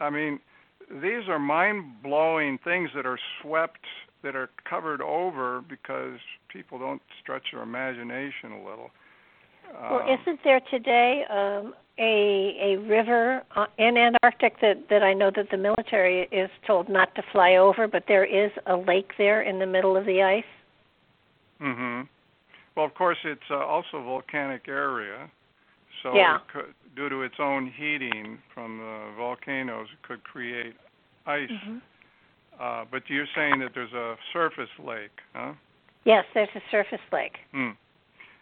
I 0.00 0.08
mean, 0.08 0.40
these 0.90 1.28
are 1.28 1.38
mind-blowing 1.38 2.56
things 2.64 2.88
that 2.94 3.04
are 3.04 3.18
swept 3.42 3.84
that 4.22 4.34
are 4.34 4.48
covered 4.64 5.02
over 5.02 5.60
because 5.68 6.18
people 6.48 6.78
don't 6.78 7.02
stretch 7.20 7.52
their 7.52 7.62
imagination 7.62 8.52
a 8.52 8.64
little. 8.66 8.90
well, 9.90 10.00
Um, 10.00 10.18
isn't 10.18 10.40
there 10.42 10.60
today 10.70 11.26
um, 11.28 11.74
a 11.98 12.56
a 12.62 12.76
river 12.78 13.42
uh, 13.54 13.66
in 13.76 13.98
Antarctic 13.98 14.58
that 14.62 14.88
that 14.88 15.02
I 15.02 15.12
know 15.12 15.30
that 15.36 15.50
the 15.50 15.58
military 15.58 16.22
is 16.32 16.48
told 16.66 16.88
not 16.88 17.14
to 17.16 17.22
fly 17.30 17.56
over, 17.56 17.86
but 17.86 18.04
there 18.08 18.24
is 18.24 18.50
a 18.64 18.76
lake 18.76 19.12
there 19.18 19.42
in 19.42 19.58
the 19.58 19.66
middle 19.66 19.98
of 19.98 20.06
the 20.06 20.22
ice. 20.22 20.52
hmm 21.60 22.04
Well, 22.76 22.86
of 22.86 22.94
course, 22.94 23.18
it's 23.24 23.40
uh, 23.50 23.56
also 23.56 23.98
a 23.98 24.02
volcanic 24.02 24.68
area, 24.68 25.30
so 26.02 26.14
Yeah. 26.14 26.36
it 26.36 26.42
could, 26.52 26.74
due 26.96 27.08
to 27.08 27.22
its 27.22 27.36
own 27.38 27.66
heating 27.66 28.38
from 28.52 28.78
the 28.78 29.12
volcanoes, 29.16 29.88
it 29.92 30.02
could 30.02 30.24
create 30.24 30.74
ice. 31.26 31.50
Mm-hmm. 31.50 31.78
Uh, 32.60 32.84
but 32.90 33.02
you're 33.08 33.26
saying 33.34 33.58
that 33.60 33.72
there's 33.74 33.92
a 33.92 34.16
surface 34.32 34.70
lake, 34.78 35.10
huh? 35.34 35.52
Yes, 36.04 36.24
there's 36.34 36.48
a 36.54 36.62
surface 36.70 37.00
lake. 37.12 37.36
Hmm. 37.52 37.70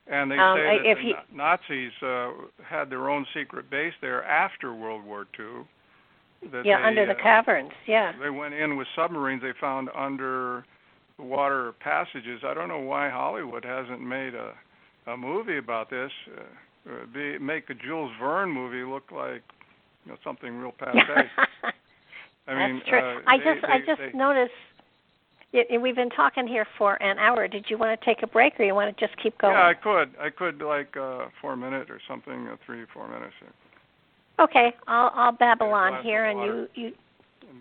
And 0.08 0.30
they 0.30 0.38
Um, 0.38 0.56
say 0.58 0.78
that 0.78 0.86
if 0.86 0.98
the 0.98 1.12
Na- 1.34 1.56
Nazis 1.56 1.92
uh, 2.02 2.32
had 2.64 2.90
their 2.90 3.08
own 3.08 3.24
secret 3.32 3.70
base 3.70 3.94
there 4.00 4.24
after 4.24 4.74
World 4.74 5.04
War 5.04 5.26
II. 5.38 5.64
That 6.50 6.66
yeah, 6.66 6.78
they, 6.78 6.84
under 6.88 7.06
the 7.06 7.12
uh, 7.12 7.22
caverns. 7.22 7.70
Yeah. 7.86 8.12
They 8.20 8.30
went 8.30 8.52
in 8.52 8.76
with 8.76 8.88
submarines 8.96 9.42
they 9.42 9.52
found 9.60 9.88
under 9.94 10.64
water 11.22 11.72
passages. 11.80 12.40
I 12.44 12.54
don't 12.54 12.68
know 12.68 12.80
why 12.80 13.08
Hollywood 13.08 13.64
hasn't 13.64 14.00
made 14.00 14.34
a 14.34 14.52
a 15.06 15.16
movie 15.16 15.58
about 15.58 15.90
this. 15.90 16.12
Uh, 16.36 16.42
uh, 16.90 17.06
be, 17.12 17.38
make 17.38 17.68
a 17.70 17.74
Jules 17.74 18.12
Verne 18.20 18.50
movie 18.50 18.84
look 18.88 19.10
like 19.10 19.42
you 20.04 20.12
know 20.12 20.18
something 20.24 20.54
real 20.56 20.72
passe. 20.78 20.98
I 22.46 22.54
mean, 22.54 22.76
That's 22.78 22.88
true. 22.88 22.98
uh, 22.98 23.20
I 23.26 23.38
they- 23.38 23.44
just 23.44 23.64
I 23.64 23.78
just 23.86 24.00
they- 24.00 24.18
noticed. 24.18 24.52
We've 25.82 25.94
been 25.94 26.08
talking 26.08 26.48
here 26.48 26.66
for 26.78 26.94
an 27.02 27.18
hour. 27.18 27.46
Did 27.46 27.66
you 27.68 27.76
want 27.76 28.00
to 28.00 28.02
take 28.06 28.22
a 28.22 28.26
break, 28.26 28.58
or 28.58 28.64
you 28.64 28.74
want 28.74 28.96
to 28.96 29.06
just 29.06 29.20
keep 29.22 29.36
going? 29.36 29.52
Yeah, 29.52 29.66
I 29.66 29.74
could. 29.74 30.14
I 30.18 30.30
could 30.30 30.62
like 30.62 30.96
uh, 30.96 31.26
four 31.42 31.56
minute 31.56 31.90
or 31.90 32.00
something, 32.08 32.48
uh, 32.48 32.56
three 32.64 32.84
four 32.94 33.06
minutes. 33.06 33.34
okay, 34.40 34.72
I'll 34.86 35.12
I'll 35.14 35.32
babble 35.32 35.66
on 35.72 36.02
here, 36.02 36.24
and 36.24 36.40
you 36.40 36.68
you 36.74 36.92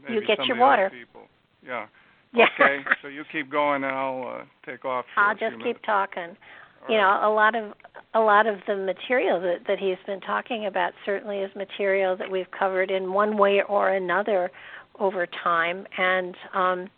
you 0.08 0.22
get 0.26 0.38
your 0.38 0.40
of 0.40 0.48
the 0.48 0.54
other 0.54 0.60
water. 0.62 0.90
People. 0.90 1.24
Yeah. 1.66 1.88
Yeah. 2.34 2.48
Okay. 2.60 2.84
so 3.02 3.08
you 3.08 3.24
keep 3.32 3.50
going, 3.50 3.84
and 3.84 3.94
I'll 3.94 4.42
uh, 4.42 4.44
take 4.66 4.86
off. 4.86 5.06
I'll 5.18 5.36
just 5.36 5.56
keep 5.58 5.64
minutes. 5.64 5.86
talking. 5.86 6.38
All 6.84 6.90
you 6.90 6.98
right. 6.98 7.22
know, 7.22 7.30
a 7.30 7.34
lot 7.34 7.56
of 7.56 7.74
a 8.14 8.20
lot 8.20 8.48
of 8.48 8.60
the 8.68 8.76
material 8.76 9.40
that 9.42 9.68
that 9.68 9.80
he's 9.80 9.98
been 10.06 10.22
talking 10.22 10.66
about 10.66 10.94
certainly 11.06 11.40
is 11.40 11.56
material 11.56 12.16
that 12.18 12.30
we've 12.30 12.50
covered 12.52 12.92
in 12.92 13.14
one 13.14 13.38
way 13.38 13.62
or 13.68 13.90
another 13.90 14.52
over 15.00 15.26
time, 15.26 15.86
and 15.98 16.36
um, 16.54 16.90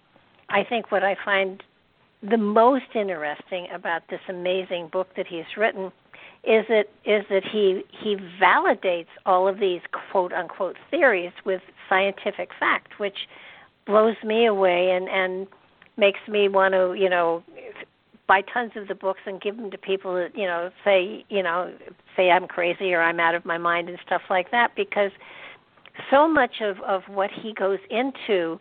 I 0.49 0.63
think 0.63 0.91
what 0.91 1.03
I 1.03 1.15
find 1.23 1.63
the 2.21 2.37
most 2.37 2.95
interesting 2.95 3.67
about 3.73 4.03
this 4.09 4.21
amazing 4.29 4.89
book 4.91 5.09
that 5.17 5.27
he's 5.27 5.45
written 5.57 5.91
is 6.43 6.65
that 6.69 6.87
is 7.05 7.23
that 7.29 7.43
he 7.49 7.83
he 7.91 8.17
validates 8.41 9.07
all 9.25 9.47
of 9.47 9.59
these 9.59 9.81
quote 10.11 10.33
unquote 10.33 10.77
theories 10.91 11.31
with 11.45 11.61
scientific 11.89 12.49
fact, 12.59 12.99
which 12.99 13.27
blows 13.85 14.15
me 14.23 14.45
away 14.45 14.91
and 14.91 15.07
and 15.09 15.47
makes 15.97 16.19
me 16.27 16.47
want 16.47 16.73
to 16.73 16.93
you 16.93 17.09
know 17.09 17.43
buy 18.27 18.41
tons 18.53 18.71
of 18.75 18.87
the 18.87 18.95
books 18.95 19.19
and 19.25 19.41
give 19.41 19.57
them 19.57 19.69
to 19.69 19.77
people 19.77 20.13
that 20.15 20.35
you 20.35 20.45
know 20.45 20.69
say 20.83 21.25
you 21.29 21.43
know 21.43 21.73
say 22.15 22.31
I'm 22.31 22.47
crazy 22.47 22.93
or 22.93 23.01
I'm 23.01 23.19
out 23.19 23.35
of 23.35 23.45
my 23.45 23.57
mind 23.57 23.89
and 23.89 23.97
stuff 24.05 24.21
like 24.29 24.51
that 24.51 24.75
because 24.75 25.11
so 26.09 26.27
much 26.27 26.61
of 26.61 26.79
of 26.81 27.03
what 27.07 27.29
he 27.31 27.53
goes 27.53 27.79
into 27.89 28.59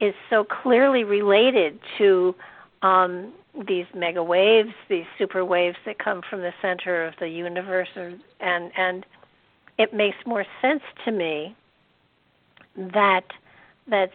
is 0.00 0.14
so 0.28 0.44
clearly 0.44 1.04
related 1.04 1.78
to 1.98 2.34
um 2.82 3.32
these 3.68 3.86
mega 3.94 4.22
waves, 4.22 4.70
these 4.88 5.04
super 5.16 5.44
waves 5.44 5.76
that 5.86 5.98
come 5.98 6.22
from 6.28 6.40
the 6.40 6.52
center 6.60 7.06
of 7.06 7.14
the 7.20 7.28
universe 7.28 7.88
or, 7.96 8.12
and 8.40 8.72
and 8.76 9.06
it 9.78 9.94
makes 9.94 10.16
more 10.26 10.44
sense 10.60 10.82
to 11.04 11.12
me 11.12 11.54
that 12.76 13.24
that 13.88 14.10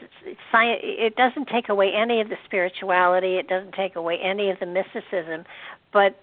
science 0.52 0.80
it 0.84 1.16
doesn't 1.16 1.48
take 1.48 1.70
away 1.70 1.94
any 1.94 2.22
of 2.22 2.30
the 2.30 2.38
spirituality 2.46 3.36
it 3.38 3.48
doesn't 3.48 3.74
take 3.74 3.96
away 3.96 4.18
any 4.20 4.50
of 4.50 4.60
the 4.60 4.66
mysticism 4.66 5.44
but 5.94 6.20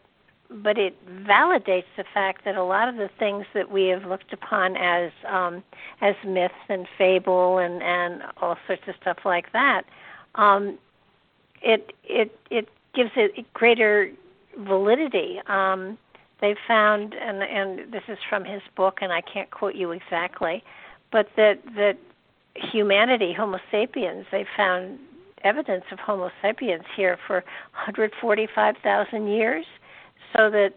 but 0.48 0.78
it 0.78 0.94
validates 1.24 1.84
the 1.96 2.04
fact 2.14 2.44
that 2.44 2.56
a 2.56 2.62
lot 2.62 2.88
of 2.88 2.96
the 2.96 3.10
things 3.18 3.44
that 3.52 3.70
we 3.70 3.86
have 3.86 4.04
looked 4.04 4.32
upon 4.32 4.76
as 4.76 5.12
um 5.28 5.62
as 6.00 6.14
myths 6.26 6.54
and 6.68 6.86
fable 6.98 7.58
and 7.58 7.82
and 7.82 8.22
all 8.40 8.56
sorts 8.66 8.82
of 8.88 8.94
stuff 9.00 9.18
like 9.24 9.52
that 9.52 9.82
um 10.34 10.78
it 11.62 11.92
it 12.04 12.36
it 12.50 12.68
gives 12.94 13.10
it 13.16 13.52
greater 13.52 14.10
validity. 14.58 15.40
Um 15.46 15.98
they 16.40 16.54
found 16.66 17.14
and 17.14 17.42
and 17.42 17.92
this 17.92 18.02
is 18.08 18.18
from 18.28 18.44
his 18.44 18.62
book 18.76 18.98
and 19.00 19.12
I 19.12 19.20
can't 19.20 19.50
quote 19.50 19.74
you 19.74 19.90
exactly 19.92 20.62
but 21.10 21.28
that 21.36 21.60
that 21.76 21.96
humanity, 22.72 23.32
Homo 23.36 23.58
sapiens. 23.70 24.26
They 24.30 24.44
found 24.56 24.98
evidence 25.44 25.84
of 25.92 25.98
Homo 25.98 26.30
sapiens 26.42 26.84
here 26.96 27.18
for 27.26 27.36
145,000 27.72 29.28
years, 29.28 29.64
so 30.36 30.50
that 30.50 30.70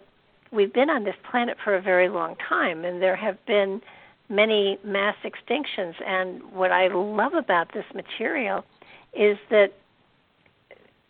we've 0.51 0.73
been 0.73 0.89
on 0.89 1.03
this 1.03 1.15
planet 1.29 1.57
for 1.63 1.75
a 1.75 1.81
very 1.81 2.09
long 2.09 2.35
time, 2.47 2.85
and 2.85 3.01
there 3.01 3.15
have 3.15 3.37
been 3.45 3.81
many 4.29 4.77
mass 4.83 5.15
extinctions. 5.23 5.93
And 6.05 6.41
what 6.53 6.71
I 6.71 6.87
love 6.87 7.33
about 7.33 7.73
this 7.73 7.85
material 7.93 8.63
is 9.13 9.37
that 9.49 9.69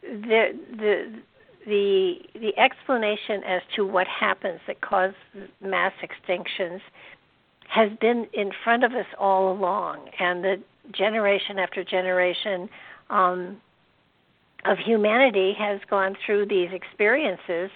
the 0.01 0.57
the 0.71 1.21
the 1.65 2.13
the 2.35 2.57
explanation 2.57 3.43
as 3.45 3.61
to 3.75 3.85
what 3.85 4.07
happens 4.07 4.59
that 4.67 4.81
causes 4.81 5.15
mass 5.61 5.91
extinctions 6.01 6.79
has 7.69 7.91
been 8.01 8.27
in 8.33 8.51
front 8.63 8.83
of 8.83 8.93
us 8.93 9.05
all 9.19 9.51
along, 9.51 10.09
and 10.19 10.43
the 10.43 10.59
generation 10.91 11.59
after 11.59 11.83
generation 11.83 12.67
um, 13.11 13.57
of 14.65 14.79
humanity 14.79 15.53
has 15.53 15.79
gone 15.87 16.17
through 16.25 16.47
these 16.47 16.69
experiences, 16.73 17.69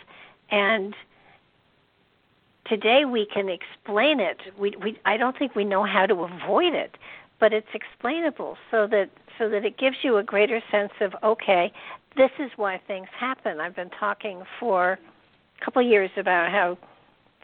and 0.50 0.96
today 2.66 3.06
we 3.06 3.28
can 3.28 3.50
explain 3.50 4.20
it. 4.20 4.38
We, 4.58 4.76
we 4.82 5.00
I 5.06 5.16
don't 5.16 5.38
think 5.38 5.56
we 5.56 5.64
know 5.64 5.84
how 5.84 6.08
to 6.08 6.24
avoid 6.24 6.74
it, 6.74 6.98
but 7.40 7.54
it's 7.54 7.68
explainable 7.76 8.58
so 8.72 8.88
that 8.88 9.12
so 9.38 9.48
that 9.50 9.64
it 9.64 9.78
gives 9.78 9.98
you 10.02 10.18
a 10.18 10.24
greater 10.24 10.60
sense 10.72 10.94
of 11.02 11.14
okay, 11.24 11.72
this 12.18 12.32
is 12.40 12.50
why 12.56 12.82
things 12.88 13.10
happen. 13.16 13.60
I've 13.60 13.76
been 13.76 13.92
talking 13.92 14.42
for 14.60 14.94
a 15.62 15.66
couple 15.66 15.84
of 15.84 15.88
years 15.88 16.10
about 16.18 16.52
how 16.52 16.80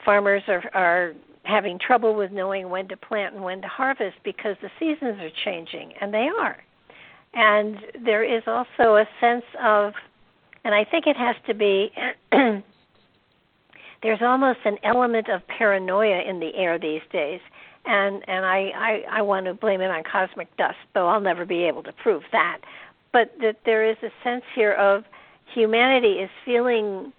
farmers 0.03 0.41
are 0.47 0.63
are 0.73 1.13
having 1.49 1.79
trouble 1.79 2.15
with 2.15 2.31
knowing 2.31 2.69
when 2.69 2.87
to 2.87 2.97
plant 2.97 3.35
and 3.35 3.43
when 3.43 3.61
to 3.61 3.67
harvest 3.67 4.17
because 4.23 4.55
the 4.61 4.69
seasons 4.79 5.19
are 5.19 5.31
changing, 5.43 5.93
and 5.99 6.13
they 6.13 6.29
are. 6.39 6.57
And 7.33 7.77
there 8.05 8.23
is 8.23 8.43
also 8.47 8.95
a 8.95 9.05
sense 9.19 9.45
of, 9.61 9.93
and 10.63 10.73
I 10.73 10.83
think 10.83 11.07
it 11.07 11.17
has 11.17 11.35
to 11.47 11.53
be, 11.53 11.91
there's 12.31 14.21
almost 14.21 14.59
an 14.65 14.77
element 14.83 15.29
of 15.29 15.45
paranoia 15.47 16.21
in 16.21 16.39
the 16.39 16.55
air 16.55 16.79
these 16.79 17.01
days. 17.11 17.41
And 17.85 18.23
and 18.27 18.45
I, 18.45 18.71
I 18.75 19.03
I 19.19 19.21
want 19.21 19.45
to 19.45 19.53
blame 19.53 19.79
it 19.81 19.89
on 19.89 20.03
cosmic 20.03 20.55
dust, 20.57 20.77
though 20.93 21.07
I'll 21.07 21.21
never 21.21 21.45
be 21.45 21.63
able 21.63 21.81
to 21.83 21.93
prove 21.93 22.23
that. 22.31 22.59
But 23.13 23.33
that 23.39 23.57
there 23.65 23.89
is 23.89 23.95
a 24.03 24.09
sense 24.23 24.43
here 24.53 24.73
of 24.73 25.05
humanity 25.53 26.19
is 26.19 26.29
feeling 26.45 27.13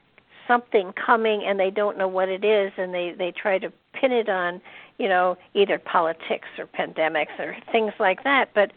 something 0.46 0.92
coming 0.94 1.44
and 1.44 1.58
they 1.58 1.70
don't 1.70 1.96
know 1.96 2.08
what 2.08 2.28
it 2.28 2.44
is 2.44 2.72
and 2.76 2.92
they 2.92 3.14
they 3.16 3.32
try 3.32 3.58
to 3.58 3.72
pin 4.00 4.12
it 4.12 4.28
on 4.28 4.60
you 4.98 5.08
know 5.08 5.36
either 5.54 5.78
politics 5.78 6.48
or 6.58 6.66
pandemics 6.66 7.38
or 7.38 7.56
things 7.72 7.92
like 7.98 8.24
that. 8.24 8.50
But 8.54 8.72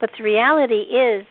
but 0.00 0.10
the 0.16 0.24
reality 0.24 0.82
is 0.82 1.26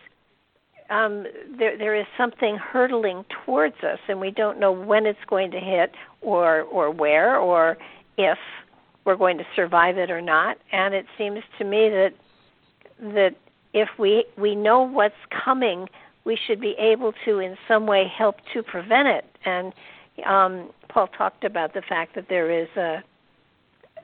um, 0.89 1.25
there 1.57 1.77
there 1.77 1.95
is 1.95 2.05
something 2.17 2.57
hurtling 2.57 3.25
towards 3.45 3.77
us 3.83 3.99
and 4.07 4.19
we 4.19 4.31
don't 4.31 4.59
know 4.59 4.71
when 4.71 5.05
it's 5.05 5.25
going 5.27 5.51
to 5.51 5.59
hit 5.59 5.91
or 6.21 6.61
or 6.63 6.91
where 6.91 7.37
or 7.37 7.77
if 8.17 8.37
we're 9.05 9.15
going 9.15 9.37
to 9.37 9.45
survive 9.55 9.97
it 9.97 10.09
or 10.09 10.21
not. 10.21 10.57
And 10.71 10.93
it 10.93 11.05
seems 11.17 11.43
to 11.59 11.63
me 11.63 11.89
that 11.89 12.13
that 12.99 13.35
if 13.73 13.89
we 13.97 14.25
we 14.37 14.55
know 14.55 14.81
what's 14.81 15.15
coming 15.29 15.87
we 16.25 16.37
should 16.47 16.59
be 16.59 16.75
able 16.77 17.13
to 17.23 17.39
in 17.39 17.55
some 17.67 17.85
way 17.85 18.11
help 18.17 18.37
to 18.53 18.63
prevent 18.63 19.07
it. 19.07 19.25
And 19.45 19.73
um, 20.25 20.71
Paul 20.89 21.07
talked 21.07 21.43
about 21.43 21.73
the 21.73 21.83
fact 21.83 22.15
that 22.15 22.27
there 22.29 22.51
is 22.51 22.67
a 22.75 23.03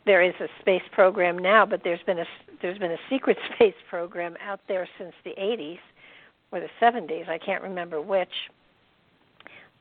there 0.06 0.22
is 0.22 0.34
a 0.39 0.47
space 0.60 0.84
program 0.91 1.38
now, 1.38 1.66
but 1.66 1.82
there's 1.84 2.02
been 2.06 2.20
a 2.20 2.26
there's 2.62 2.78
been 2.78 2.91
a 2.91 2.99
secret 3.10 3.38
space 3.56 3.76
program 3.89 4.36
out 4.41 4.60
there 4.68 4.88
since 4.97 5.14
the 5.24 5.32
80s 5.32 5.80
or 6.52 6.60
the 6.60 6.70
70s. 6.82 7.30
I 7.30 7.38
can't 7.38 7.64
remember 7.64 8.02
which. 8.02 8.30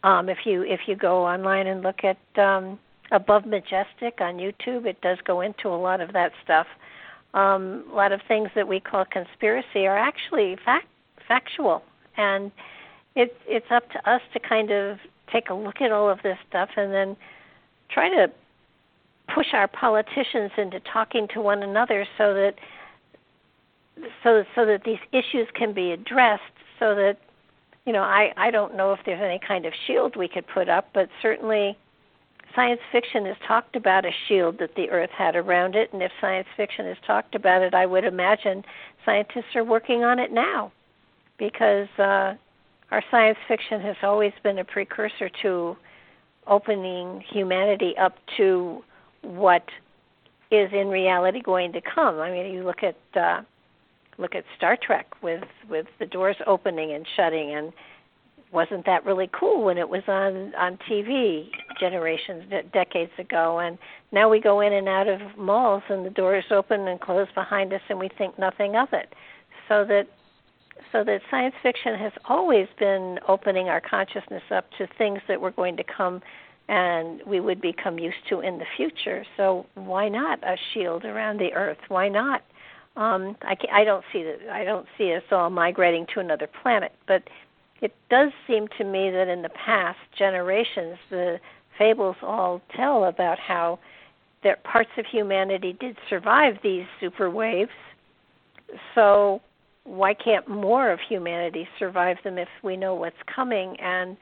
Um, 0.02 0.28
if 0.28 0.38
you 0.44 0.62
if 0.62 0.80
you 0.86 0.96
go 0.96 1.26
online 1.26 1.66
and 1.66 1.82
look 1.82 2.00
at 2.04 2.18
um, 2.42 2.78
Above 3.10 3.44
Majestic 3.44 4.20
on 4.20 4.36
YouTube, 4.36 4.86
it 4.86 5.00
does 5.00 5.18
go 5.24 5.40
into 5.40 5.68
a 5.68 5.76
lot 5.76 6.00
of 6.00 6.12
that 6.12 6.32
stuff. 6.42 6.66
Um, 7.34 7.84
a 7.92 7.94
lot 7.94 8.12
of 8.12 8.20
things 8.26 8.48
that 8.54 8.66
we 8.66 8.80
call 8.80 9.04
conspiracy 9.04 9.86
are 9.86 9.98
actually 9.98 10.56
fact, 10.64 10.86
factual, 11.28 11.82
and 12.16 12.50
it's 13.14 13.34
it's 13.46 13.70
up 13.70 13.90
to 13.92 14.10
us 14.10 14.22
to 14.32 14.40
kind 14.40 14.70
of 14.70 14.98
take 15.30 15.50
a 15.50 15.54
look 15.54 15.80
at 15.80 15.92
all 15.92 16.08
of 16.08 16.22
this 16.22 16.38
stuff 16.48 16.70
and 16.76 16.92
then 16.92 17.16
try 17.90 18.08
to 18.08 18.30
push 19.34 19.48
our 19.52 19.68
politicians 19.68 20.50
into 20.56 20.80
talking 20.80 21.28
to 21.34 21.40
one 21.40 21.62
another 21.62 22.06
so 22.18 22.34
that 22.34 22.54
so 24.22 24.44
so 24.54 24.66
that 24.66 24.82
these 24.84 24.98
issues 25.12 25.48
can 25.54 25.72
be 25.72 25.92
addressed 25.92 26.42
so 26.78 26.94
that 26.94 27.16
you 27.86 27.92
know 27.92 28.02
I 28.02 28.32
I 28.36 28.50
don't 28.50 28.76
know 28.76 28.92
if 28.92 29.00
there's 29.04 29.20
any 29.22 29.40
kind 29.46 29.66
of 29.66 29.72
shield 29.86 30.16
we 30.16 30.28
could 30.28 30.46
put 30.46 30.68
up 30.68 30.88
but 30.94 31.08
certainly 31.20 31.76
science 32.54 32.80
fiction 32.90 33.26
has 33.26 33.36
talked 33.46 33.76
about 33.76 34.04
a 34.04 34.10
shield 34.26 34.58
that 34.58 34.74
the 34.74 34.90
earth 34.90 35.10
had 35.10 35.36
around 35.36 35.76
it 35.76 35.92
and 35.92 36.02
if 36.02 36.10
science 36.20 36.48
fiction 36.56 36.86
has 36.86 36.96
talked 37.06 37.34
about 37.34 37.62
it 37.62 37.74
I 37.74 37.86
would 37.86 38.04
imagine 38.04 38.64
scientists 39.04 39.54
are 39.54 39.64
working 39.64 40.02
on 40.02 40.18
it 40.18 40.32
now 40.32 40.72
because 41.38 41.88
uh 41.98 42.34
our 42.90 43.04
science 43.10 43.38
fiction 43.46 43.80
has 43.82 43.96
always 44.02 44.32
been 44.42 44.58
a 44.58 44.64
precursor 44.64 45.30
to 45.42 45.76
opening 46.46 47.22
humanity 47.30 47.94
up 47.98 48.16
to 48.36 48.82
what 49.22 49.64
is 50.50 50.70
in 50.72 50.88
reality 50.88 51.40
going 51.40 51.72
to 51.72 51.80
come. 51.80 52.18
I 52.18 52.30
mean, 52.30 52.52
you 52.52 52.64
look 52.64 52.82
at 52.82 52.96
uh, 53.20 53.42
look 54.18 54.34
at 54.34 54.44
Star 54.56 54.76
Trek 54.80 55.06
with 55.22 55.44
with 55.68 55.86
the 55.98 56.06
doors 56.06 56.36
opening 56.46 56.92
and 56.92 57.06
shutting, 57.16 57.54
and 57.54 57.72
wasn't 58.52 58.84
that 58.86 59.04
really 59.04 59.30
cool 59.32 59.64
when 59.64 59.78
it 59.78 59.88
was 59.88 60.02
on 60.08 60.54
on 60.56 60.78
TV 60.90 61.48
generations 61.78 62.52
decades 62.72 63.12
ago? 63.18 63.60
And 63.60 63.78
now 64.12 64.28
we 64.28 64.40
go 64.40 64.60
in 64.60 64.72
and 64.72 64.88
out 64.88 65.08
of 65.08 65.20
malls, 65.38 65.82
and 65.88 66.04
the 66.04 66.10
doors 66.10 66.44
open 66.50 66.88
and 66.88 67.00
close 67.00 67.28
behind 67.34 67.72
us, 67.72 67.82
and 67.88 67.98
we 67.98 68.08
think 68.18 68.38
nothing 68.38 68.76
of 68.76 68.88
it. 68.92 69.14
So 69.68 69.84
that 69.84 70.08
so 70.92 71.04
that 71.04 71.20
science 71.30 71.54
fiction 71.62 71.94
has 71.94 72.12
always 72.24 72.66
been 72.78 73.20
opening 73.28 73.68
our 73.68 73.80
consciousness 73.80 74.42
up 74.50 74.66
to 74.78 74.88
things 74.98 75.20
that 75.28 75.40
were 75.40 75.52
going 75.52 75.76
to 75.76 75.84
come 75.84 76.20
and 76.70 77.20
we 77.26 77.40
would 77.40 77.60
become 77.60 77.98
used 77.98 78.28
to 78.28 78.40
in 78.40 78.58
the 78.58 78.64
future. 78.76 79.24
So 79.36 79.66
why 79.74 80.08
not 80.08 80.38
a 80.44 80.56
shield 80.72 81.04
around 81.04 81.40
the 81.40 81.52
earth? 81.52 81.78
Why 81.88 82.08
not? 82.08 82.42
Um, 82.96 83.36
I, 83.42 83.56
I 83.72 83.84
don't 83.84 84.04
see 84.12 84.22
that. 84.22 84.48
I 84.50 84.62
don't 84.62 84.86
see 84.96 85.12
us 85.12 85.24
all 85.32 85.50
migrating 85.50 86.06
to 86.14 86.20
another 86.20 86.48
planet, 86.62 86.92
but 87.08 87.24
it 87.80 87.92
does 88.08 88.30
seem 88.46 88.68
to 88.78 88.84
me 88.84 89.10
that 89.10 89.26
in 89.26 89.42
the 89.42 89.48
past 89.48 89.98
generations, 90.16 90.96
the 91.10 91.40
fables 91.76 92.16
all 92.22 92.62
tell 92.76 93.04
about 93.04 93.40
how 93.40 93.80
that 94.44 94.62
parts 94.62 94.90
of 94.96 95.04
humanity 95.06 95.76
did 95.80 95.96
survive 96.08 96.54
these 96.62 96.84
super 97.00 97.30
waves. 97.30 97.70
So 98.94 99.40
why 99.82 100.14
can't 100.14 100.46
more 100.46 100.92
of 100.92 101.00
humanity 101.00 101.66
survive 101.80 102.18
them 102.22 102.38
if 102.38 102.48
we 102.62 102.76
know 102.76 102.94
what's 102.94 103.16
coming 103.34 103.76
and 103.80 104.16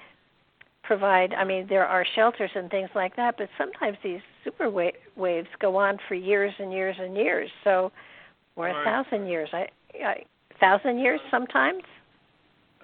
provide 0.88 1.34
i 1.34 1.44
mean 1.44 1.66
there 1.68 1.86
are 1.86 2.04
shelters 2.16 2.50
and 2.54 2.70
things 2.70 2.88
like 2.94 3.14
that 3.14 3.36
but 3.36 3.48
sometimes 3.58 3.96
these 4.02 4.22
super 4.48 4.70
wa- 4.70 4.90
waves 5.16 5.48
go 5.60 5.76
on 5.76 5.98
for 6.08 6.14
years 6.14 6.52
and 6.58 6.72
years 6.72 6.96
and 6.98 7.16
years. 7.16 7.50
So 7.64 7.92
or 8.56 8.66
right. 8.66 8.80
a 8.80 8.84
thousand 8.84 9.26
years. 9.26 9.48
I 9.52 9.66
a 9.94 10.24
thousand 10.60 10.98
years 10.98 11.20
sometimes? 11.30 11.82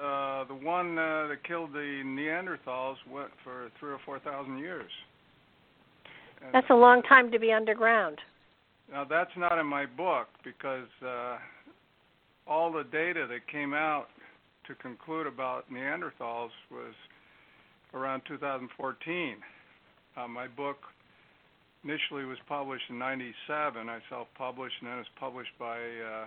uh 0.00 0.44
the 0.44 0.54
one 0.54 0.98
uh, 0.98 1.28
that 1.28 1.38
killed 1.46 1.72
the 1.72 2.02
neanderthals 2.04 2.96
went 3.08 3.30
for 3.44 3.70
three 3.78 3.92
or 3.92 4.00
four 4.04 4.18
thousand 4.18 4.58
years. 4.58 4.90
And 6.44 6.52
that's 6.52 6.70
a 6.70 6.74
long 6.74 7.02
time 7.02 7.30
to 7.30 7.38
be 7.38 7.52
underground. 7.52 8.18
Now 8.90 9.04
that's 9.04 9.30
not 9.36 9.58
in 9.58 9.66
my 9.66 9.86
book 9.86 10.28
because 10.42 10.88
uh 11.06 11.38
all 12.46 12.72
the 12.72 12.84
data 12.84 13.26
that 13.28 13.46
came 13.50 13.72
out 13.72 14.08
to 14.66 14.74
conclude 14.74 15.26
about 15.26 15.70
Neanderthals 15.70 16.50
was 16.70 16.94
around 17.94 18.22
2014. 18.28 19.36
Uh, 20.16 20.28
my 20.28 20.46
book 20.48 20.76
initially 21.84 22.24
was 22.24 22.38
published 22.48 22.84
in 22.90 22.98
'97. 22.98 23.88
I 23.88 23.98
self-published, 24.08 24.74
and 24.80 24.88
then 24.88 24.96
it 24.96 25.06
was 25.06 25.16
published 25.18 25.56
by 25.58 25.78
uh, 25.78 26.26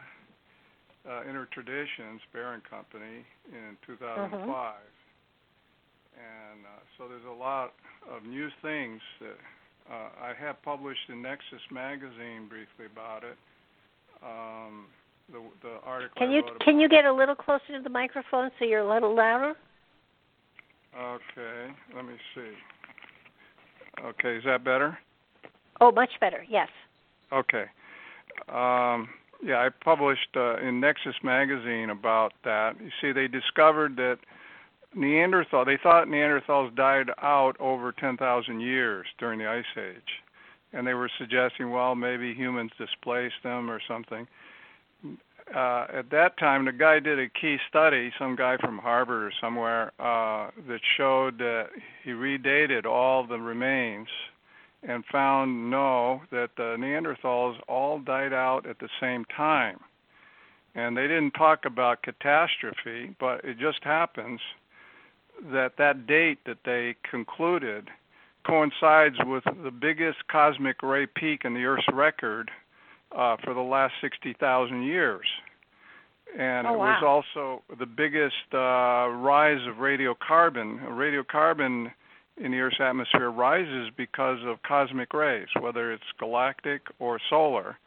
uh, 1.10 1.30
Inner 1.30 1.48
Traditions, 1.52 2.22
Bear 2.34 2.60
Company, 2.70 3.26
in 3.52 3.78
2005. 3.86 4.32
Mm-hmm. 4.40 4.52
And 6.18 6.66
uh, 6.66 6.82
so 6.98 7.08
there's 7.08 7.26
a 7.30 7.40
lot 7.40 7.74
of 8.10 8.24
new 8.24 8.50
things 8.62 9.00
that 9.22 9.38
uh, 9.92 10.10
I 10.22 10.34
have 10.40 10.62
published 10.64 11.10
in 11.10 11.22
Nexus 11.22 11.62
magazine 11.72 12.48
briefly 12.50 12.88
about 12.92 13.24
it. 13.24 13.38
Um, 14.24 14.88
the 15.32 15.42
the 15.62 15.76
article. 15.86 16.16
Can 16.18 16.32
you 16.32 16.44
can 16.62 16.80
you 16.80 16.90
get 16.90 17.06
a 17.06 17.14
little 17.14 17.36
closer 17.36 17.78
to 17.78 17.82
the 17.84 17.90
microphone 17.90 18.50
so 18.58 18.66
you're 18.66 18.80
a 18.80 18.94
little 18.94 19.16
louder? 19.16 19.56
Okay, 20.96 21.74
let 21.96 22.06
me 22.06 22.14
see. 22.36 22.52
Okay, 24.04 24.38
is 24.38 24.44
that 24.46 24.64
better? 24.64 24.98
Oh, 25.82 25.92
much 25.92 26.12
better. 26.20 26.46
Yes. 26.50 26.70
Okay. 27.32 27.66
Um, 28.50 29.10
yeah, 29.44 29.58
I 29.58 29.70
published 29.84 30.36
uh, 30.36 30.58
in 30.58 30.80
Nexus 30.80 31.16
magazine 31.24 31.90
about 31.90 32.34
that. 32.44 32.74
You 32.82 32.90
see, 33.02 33.12
they 33.12 33.28
discovered 33.28 33.96
that 33.98 34.18
Neanderthal. 34.96 35.66
They 35.66 35.78
thought 35.82 36.08
Neanderthals 36.08 36.76
died 36.76 37.10
out 37.22 37.56
over 37.60 37.92
10,000 37.92 38.60
years 38.60 39.06
during 39.20 39.40
the 39.40 39.48
Ice 39.48 39.66
Age, 39.78 40.24
and 40.74 40.88
they 40.88 40.94
were 40.94 41.10
suggesting, 41.20 41.72
well, 41.72 41.96
maybe 41.96 42.34
humans 42.34 42.72
displaced 42.78 43.44
them 43.44 43.70
or 43.70 43.80
something. 43.88 44.28
Uh, 45.56 45.88
at 45.94 46.10
that 46.12 46.38
time, 46.38 46.66
the 46.66 46.72
guy 46.74 47.00
did 47.00 47.20
a 47.20 47.30
key 47.30 47.58
study, 47.70 48.12
some 48.20 48.36
guy 48.36 48.58
from 48.58 48.78
Harvard 48.78 49.24
or 49.24 49.32
somewhere, 49.40 49.94
uh, 50.00 50.52
that 50.68 50.82
showed 50.98 51.38
that 51.38 51.70
he 52.04 52.12
redated 52.12 52.86
all 52.86 53.26
the 53.26 53.40
remains 53.40 54.10
and 54.84 55.06
found 55.12 55.72
no, 55.72 56.22
that 56.32 56.50
the 56.58 56.76
Neanderthals 56.78 57.56
all 57.68 58.00
died 58.00 58.34
out 58.34 58.66
at 58.66 58.80
the 58.80 58.90
same 59.00 59.26
time. 59.36 59.80
And 60.76 60.96
they 60.96 61.08
didn't 61.08 61.32
talk 61.32 61.66
about 61.66 62.04
catastrophe, 62.04 63.16
but 63.20 63.44
it 63.44 63.58
just 63.58 63.84
happens 63.84 64.40
that 65.52 65.78
that 65.78 66.08
date 66.08 66.40
that 66.46 66.60
they 66.66 66.96
concluded 67.10 67.90
coincides 68.46 69.18
with 69.26 69.44
the 69.64 69.72
biggest 69.72 70.20
cosmic 70.30 70.82
ray 70.84 71.06
peak 71.06 71.42
in 71.46 71.54
the 71.54 71.66
Earth's 71.66 71.88
record 71.94 72.52
uh, 73.16 73.38
for 73.44 73.54
the 73.54 73.62
last 73.62 73.94
60,000 74.02 74.84
years. 74.84 75.26
And 76.38 76.68
oh, 76.68 76.74
it 76.74 76.78
wow. 76.78 76.98
was 77.02 77.24
also 77.32 77.64
the 77.80 77.86
biggest 77.86 78.36
uh, 78.54 79.08
rise 79.10 79.66
of 79.68 79.76
radiocarbon. 79.76 80.88
Radiocarbon 80.90 81.92
in 82.38 82.52
the 82.52 82.60
Earth's 82.60 82.78
atmosphere 82.80 83.32
rises 83.32 83.90
because 83.98 84.40
of 84.46 84.62
cosmic 84.64 85.14
rays, 85.14 85.48
whether 85.60 85.92
it's 85.92 86.04
galactic 86.20 86.82
or 87.00 87.20
solar. 87.30 87.78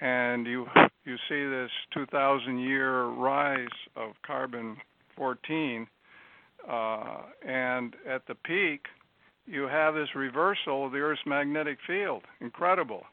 And 0.00 0.46
you 0.46 0.66
you 1.04 1.16
see 1.28 1.46
this 1.48 1.70
2,000 1.94 2.58
year 2.58 3.04
rise 3.04 3.68
of 3.94 4.12
carbon 4.26 4.76
14, 5.16 5.86
uh, 6.68 7.18
and 7.46 7.94
at 8.08 8.26
the 8.26 8.34
peak, 8.34 8.86
you 9.46 9.62
have 9.62 9.94
this 9.94 10.08
reversal 10.14 10.86
of 10.86 10.92
the 10.92 10.98
Earth's 10.98 11.22
magnetic 11.24 11.78
field. 11.86 12.22
Incredible. 12.40 13.04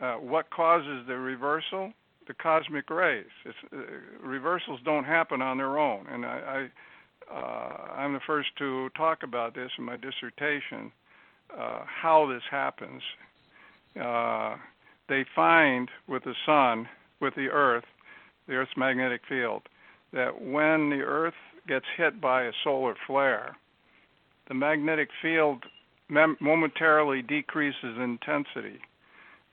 Uh, 0.00 0.14
what 0.14 0.50
causes 0.50 1.06
the 1.06 1.16
reversal? 1.16 1.92
The 2.26 2.34
cosmic 2.34 2.88
rays. 2.90 3.26
Uh, 3.46 3.78
reversals 4.22 4.80
don't 4.84 5.04
happen 5.04 5.42
on 5.42 5.58
their 5.58 5.78
own, 5.78 6.06
and 6.10 6.24
I, 6.24 6.68
I 7.30 7.32
uh, 7.32 7.92
I'm 7.96 8.12
the 8.12 8.20
first 8.26 8.48
to 8.58 8.90
talk 8.96 9.22
about 9.22 9.54
this 9.54 9.70
in 9.78 9.84
my 9.84 9.96
dissertation, 9.96 10.92
uh, 11.56 11.80
how 11.84 12.26
this 12.26 12.42
happens. 12.50 13.02
Uh, 14.00 14.56
they 15.08 15.24
find 15.34 15.88
with 16.08 16.24
the 16.24 16.34
sun, 16.44 16.88
with 17.20 17.34
the 17.34 17.48
Earth, 17.48 17.84
the 18.46 18.54
Earth's 18.54 18.76
magnetic 18.76 19.22
field, 19.28 19.62
that 20.12 20.40
when 20.40 20.90
the 20.90 21.02
Earth 21.02 21.34
gets 21.66 21.86
hit 21.96 22.20
by 22.20 22.44
a 22.44 22.52
solar 22.62 22.94
flare, 23.06 23.56
the 24.48 24.54
magnetic 24.54 25.08
field 25.22 25.64
momentarily 26.08 27.22
decreases 27.22 27.96
intensity, 27.98 28.80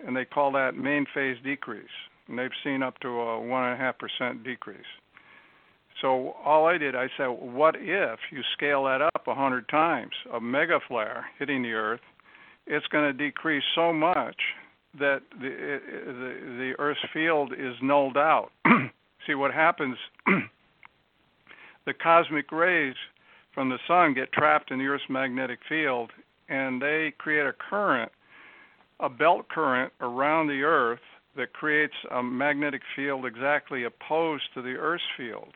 and 0.06 0.16
they 0.16 0.26
call 0.26 0.52
that 0.54 0.76
main 0.76 1.06
phase 1.14 1.38
decrease. 1.44 1.86
And 2.28 2.38
they've 2.38 2.50
seen 2.64 2.84
up 2.84 3.00
to 3.00 3.08
a 3.08 3.42
one 3.42 3.64
and 3.64 3.74
a 3.74 3.78
half 3.78 3.96
percent 3.98 4.44
decrease. 4.44 4.80
So 6.02 6.36
all 6.44 6.66
I 6.66 6.78
did, 6.78 6.96
I 6.96 7.08
said, 7.18 7.28
what 7.28 7.76
if 7.78 8.20
you 8.32 8.42
scale 8.54 8.86
that 8.86 9.02
up 9.02 9.28
a 9.28 9.36
hundred 9.36 9.70
times? 9.70 10.12
A 10.34 10.40
mega 10.40 10.80
flare 10.88 11.26
hitting 11.38 11.62
the 11.62 11.74
Earth, 11.74 12.00
it's 12.66 12.88
going 12.88 13.06
to 13.06 13.14
decrease 13.14 13.64
so 13.76 13.94
much 13.94 14.38
that 15.00 15.22
the 15.40 15.80
the, 16.06 16.58
the 16.58 16.74
Earth's 16.80 17.00
field 17.14 17.54
is 17.54 17.76
nulled 17.82 18.18
out. 18.18 18.52
See 19.28 19.36
what 19.36 19.54
happens? 19.54 19.98
the 21.86 21.94
cosmic 21.94 22.52
rays 22.52 22.96
from 23.54 23.70
the 23.70 23.78
sun 23.88 24.14
get 24.14 24.32
trapped 24.32 24.72
in 24.72 24.80
the 24.80 24.86
Earth's 24.86 25.04
magnetic 25.10 25.60
field, 25.68 26.12
and 26.50 26.82
they 26.82 27.14
create 27.18 27.46
a 27.46 27.54
current, 27.54 28.12
a 29.02 29.10
belt 29.10 29.50
current 29.50 29.92
around 30.00 30.48
the 30.48 30.64
Earth 30.64 31.00
that 31.36 31.54
creates 31.54 31.94
a 32.12 32.22
magnetic 32.22 32.82
field 32.96 33.26
exactly 33.26 33.84
opposed 33.84 34.44
to 34.54 34.62
the 34.62 34.76
Earth's 34.76 35.04
field. 35.18 35.54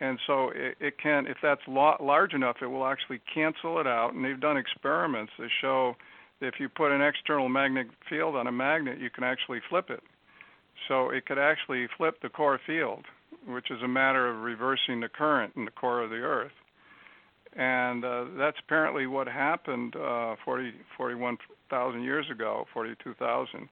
And 0.00 0.18
so 0.26 0.50
it, 0.50 0.76
it 0.80 0.98
can, 0.98 1.26
if 1.26 1.36
that's 1.42 1.60
large 1.68 2.34
enough, 2.34 2.56
it 2.60 2.66
will 2.66 2.86
actually 2.86 3.20
cancel 3.32 3.78
it 3.80 3.86
out. 3.86 4.14
And 4.14 4.24
they've 4.24 4.40
done 4.40 4.56
experiments 4.56 5.32
that 5.38 5.48
show 5.60 5.94
that 6.40 6.48
if 6.48 6.54
you 6.58 6.68
put 6.68 6.90
an 6.90 7.00
external 7.00 7.48
magnetic 7.48 7.92
field 8.08 8.34
on 8.34 8.48
a 8.48 8.52
magnet, 8.52 8.98
you 8.98 9.10
can 9.10 9.22
actually 9.22 9.60
flip 9.70 9.90
it. 9.90 10.02
So 10.88 11.10
it 11.10 11.26
could 11.26 11.38
actually 11.38 11.86
flip 11.96 12.20
the 12.20 12.28
core 12.28 12.60
field, 12.66 13.04
which 13.46 13.70
is 13.70 13.80
a 13.82 13.88
matter 13.88 14.28
of 14.28 14.42
reversing 14.42 15.00
the 15.00 15.08
current 15.08 15.52
in 15.56 15.64
the 15.64 15.70
core 15.70 16.02
of 16.02 16.10
the 16.10 16.16
Earth 16.16 16.52
and 17.54 18.04
uh, 18.04 18.24
that's 18.38 18.56
apparently 18.64 19.06
what 19.06 19.26
happened 19.26 19.94
uh, 19.96 20.36
40, 20.44 20.72
41,000 21.72 22.02
years 22.02 22.26
ago, 22.30 22.66
42,000. 22.72 23.68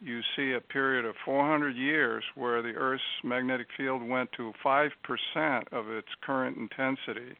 You 0.00 0.20
see 0.36 0.52
a 0.52 0.60
period 0.60 1.04
of 1.04 1.14
400 1.24 1.74
years 1.74 2.22
where 2.34 2.62
the 2.62 2.68
Earth's 2.68 3.02
magnetic 3.24 3.66
field 3.76 4.06
went 4.06 4.30
to 4.36 4.52
5% 4.64 4.88
of 5.72 5.88
its 5.88 6.08
current 6.22 6.56
intensity 6.56 7.36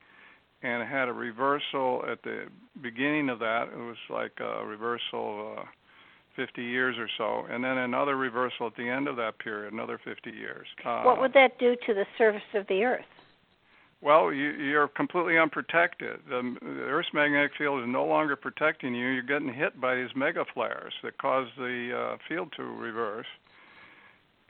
and 0.62 0.88
had 0.88 1.08
a 1.08 1.12
reversal 1.12 2.02
at 2.10 2.20
the 2.22 2.46
beginning 2.82 3.28
of 3.28 3.38
that. 3.38 3.68
It 3.72 3.78
was 3.78 3.96
like 4.10 4.32
a 4.40 4.64
reversal 4.66 5.52
of 5.52 5.58
uh, 5.58 5.62
50 6.34 6.62
years 6.62 6.96
or 6.98 7.08
so, 7.18 7.52
and 7.52 7.62
then 7.62 7.78
another 7.78 8.16
reversal 8.16 8.66
at 8.66 8.76
the 8.76 8.88
end 8.88 9.08
of 9.08 9.16
that 9.16 9.38
period, 9.38 9.72
another 9.72 10.00
50 10.04 10.30
years. 10.30 10.66
Uh, 10.84 11.02
what 11.02 11.20
would 11.20 11.32
that 11.34 11.58
do 11.58 11.76
to 11.86 11.94
the 11.94 12.06
surface 12.16 12.40
of 12.54 12.66
the 12.68 12.82
Earth? 12.84 13.04
Well, 14.00 14.32
you, 14.32 14.50
you're 14.50 14.88
completely 14.88 15.38
unprotected. 15.38 16.20
The, 16.28 16.56
the 16.60 16.68
Earth's 16.68 17.08
magnetic 17.12 17.52
field 17.58 17.80
is 17.82 17.86
no 17.88 18.04
longer 18.04 18.36
protecting 18.36 18.94
you. 18.94 19.08
You're 19.08 19.22
getting 19.22 19.52
hit 19.52 19.80
by 19.80 19.96
these 19.96 20.10
mega 20.14 20.44
flares 20.54 20.92
that 21.02 21.18
cause 21.18 21.48
the 21.56 22.12
uh, 22.14 22.16
field 22.28 22.52
to 22.56 22.62
reverse. 22.62 23.26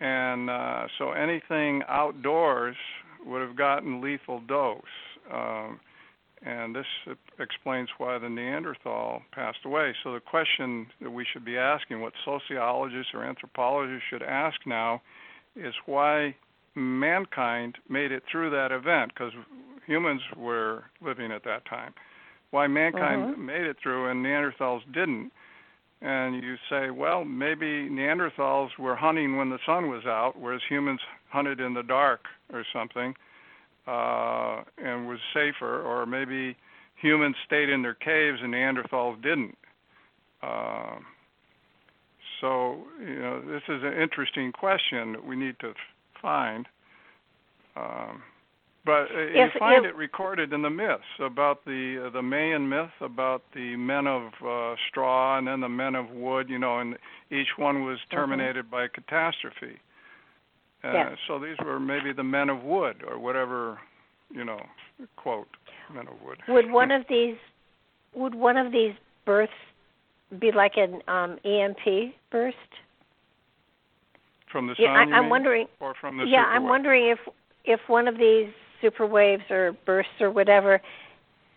And 0.00 0.50
uh, 0.50 0.86
so 0.98 1.12
anything 1.12 1.82
outdoors 1.88 2.76
would 3.24 3.40
have 3.40 3.56
gotten 3.56 4.02
lethal 4.02 4.40
dose. 4.46 4.82
Um, 5.32 5.80
and 6.44 6.74
this 6.74 6.86
explains 7.40 7.88
why 7.98 8.18
the 8.18 8.28
Neanderthal 8.28 9.22
passed 9.32 9.58
away. 9.64 9.92
So 10.04 10.12
the 10.12 10.20
question 10.20 10.86
that 11.00 11.10
we 11.10 11.26
should 11.32 11.44
be 11.44 11.56
asking, 11.56 12.00
what 12.00 12.12
sociologists 12.24 13.12
or 13.12 13.24
anthropologists 13.24 14.04
should 14.08 14.22
ask 14.22 14.56
now, 14.66 15.02
is 15.56 15.74
why 15.86 16.36
mankind 16.78 17.76
made 17.88 18.12
it 18.12 18.22
through 18.30 18.50
that 18.50 18.72
event 18.72 19.12
because 19.14 19.32
humans 19.86 20.20
were 20.36 20.84
living 21.00 21.32
at 21.32 21.44
that 21.44 21.64
time. 21.66 21.94
Why 22.50 22.66
mankind 22.66 23.22
uh-huh. 23.22 23.36
made 23.36 23.62
it 23.62 23.76
through 23.82 24.10
and 24.10 24.24
Neanderthals 24.24 24.80
didn't. 24.92 25.32
And 26.00 26.42
you 26.42 26.54
say, 26.70 26.90
well, 26.90 27.24
maybe 27.24 27.88
Neanderthals 27.90 28.68
were 28.78 28.94
hunting 28.94 29.36
when 29.36 29.50
the 29.50 29.58
sun 29.66 29.90
was 29.90 30.04
out, 30.06 30.34
whereas 30.38 30.60
humans 30.68 31.00
hunted 31.28 31.58
in 31.58 31.74
the 31.74 31.82
dark 31.82 32.20
or 32.52 32.64
something, 32.72 33.14
uh, 33.88 34.62
and 34.78 35.08
was 35.08 35.18
safer. 35.34 35.82
Or 35.82 36.06
maybe 36.06 36.56
humans 37.00 37.34
stayed 37.46 37.68
in 37.68 37.82
their 37.82 37.94
caves 37.94 38.38
and 38.42 38.54
Neanderthals 38.54 39.20
didn't. 39.22 39.58
Uh, 40.40 40.98
so, 42.40 42.84
you 43.00 43.18
know, 43.18 43.40
this 43.40 43.62
is 43.68 43.82
an 43.82 44.00
interesting 44.00 44.52
question 44.52 45.12
that 45.12 45.24
we 45.26 45.34
need 45.34 45.58
to 45.60 45.72
find. 46.20 46.66
Um, 47.76 48.22
but 48.84 49.08
uh, 49.14 49.20
you 49.34 49.48
find 49.58 49.84
it 49.84 49.94
recorded 49.94 50.52
in 50.52 50.62
the 50.62 50.70
myths 50.70 51.02
about 51.20 51.64
the 51.66 52.06
uh, 52.06 52.10
the 52.10 52.22
Mayan 52.22 52.68
myth 52.68 52.90
about 53.02 53.42
the 53.54 53.76
men 53.76 54.06
of 54.06 54.32
uh, 54.46 54.76
straw 54.88 55.36
and 55.36 55.46
then 55.46 55.60
the 55.60 55.68
men 55.68 55.94
of 55.94 56.10
wood. 56.10 56.48
You 56.48 56.58
know, 56.58 56.78
and 56.78 56.96
each 57.30 57.58
one 57.58 57.84
was 57.84 57.98
mm-hmm. 57.98 58.16
terminated 58.16 58.64
mm-hmm. 58.64 58.70
by 58.70 58.84
a 58.84 58.88
catastrophe. 58.88 59.78
Uh, 60.82 60.92
yes. 60.92 61.12
So 61.26 61.38
these 61.38 61.56
were 61.64 61.78
maybe 61.78 62.12
the 62.12 62.24
men 62.24 62.48
of 62.48 62.62
wood 62.62 63.02
or 63.06 63.18
whatever, 63.18 63.78
you 64.30 64.44
know, 64.44 64.60
quote 65.16 65.48
men 65.92 66.06
of 66.08 66.14
wood. 66.24 66.38
Would 66.48 66.70
one 66.70 66.90
of 66.90 67.02
these 67.08 67.36
would 68.14 68.34
one 68.34 68.56
of 68.56 68.72
these 68.72 68.94
births 69.26 69.52
be 70.40 70.50
like 70.50 70.72
an 70.76 71.02
um, 71.08 71.38
EMP 71.44 72.14
burst? 72.30 72.56
From 74.50 74.66
the 74.66 74.74
sun, 74.76 74.84
yeah, 74.84 75.16
I, 75.16 75.18
am 75.18 75.28
wondering. 75.28 75.66
Or 75.80 75.94
from 76.00 76.18
the 76.18 76.24
yeah, 76.24 76.44
I'm 76.44 76.64
wondering 76.64 77.08
if 77.08 77.18
if 77.64 77.80
one 77.86 78.08
of 78.08 78.16
these 78.16 78.48
super 78.80 79.06
waves 79.06 79.42
or 79.50 79.76
bursts 79.84 80.12
or 80.20 80.30
whatever 80.30 80.80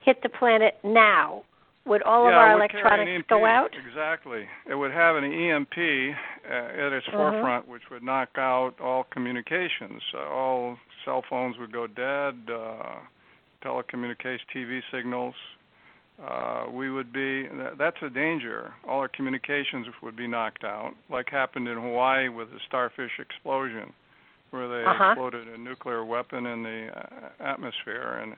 hit 0.02 0.22
the 0.24 0.30
planet 0.30 0.76
now, 0.84 1.44
would 1.86 2.04
all 2.04 2.26
yeah, 2.26 2.30
of 2.30 2.36
our 2.36 2.54
electronics 2.54 3.26
go 3.30 3.46
out? 3.46 3.72
Exactly. 3.88 4.46
It 4.70 4.76
would 4.76 4.92
have 4.92 5.16
an 5.16 5.24
EMP 5.24 5.78
uh, 5.78 6.54
at 6.54 6.94
its 6.94 7.08
mm-hmm. 7.08 7.18
forefront, 7.18 7.68
which 7.68 7.84
would 7.90 8.04
knock 8.04 8.30
out 8.38 8.74
all 8.82 9.06
communications. 9.12 10.02
Uh, 10.14 10.28
all 10.30 10.78
cell 11.06 11.24
phones 11.30 11.58
would 11.60 11.72
go 11.72 11.88
dead, 11.88 12.36
uh, 12.54 13.00
telecommunications, 13.64 14.40
TV 14.56 14.82
signals, 14.92 15.36
uh, 16.26 16.65
we 16.72 16.91
would 16.91 17.11
be 17.11 17.48
that's 17.77 17.98
a 18.03 18.10
danger. 18.10 18.73
All 18.88 18.99
our 18.99 19.07
communications 19.07 19.88
would 20.03 20.15
be 20.15 20.27
knocked 20.27 20.64
out, 20.64 20.91
like 21.10 21.30
happened 21.30 21.68
in 21.68 21.77
Hawaii 21.77 22.30
with 22.30 22.49
the 22.52 22.60
starfish 22.68 23.11
explosion, 23.19 23.91
where 24.52 24.68
they 24.68 24.88
uh-huh. 24.88 25.11
exploded 25.11 25.48
a 25.48 25.57
nuclear 25.57 26.06
weapon 26.06 26.45
in 26.45 26.64
the 26.64 26.89
uh, 26.95 27.30
atmosphere 27.43 28.19
and 28.22 28.35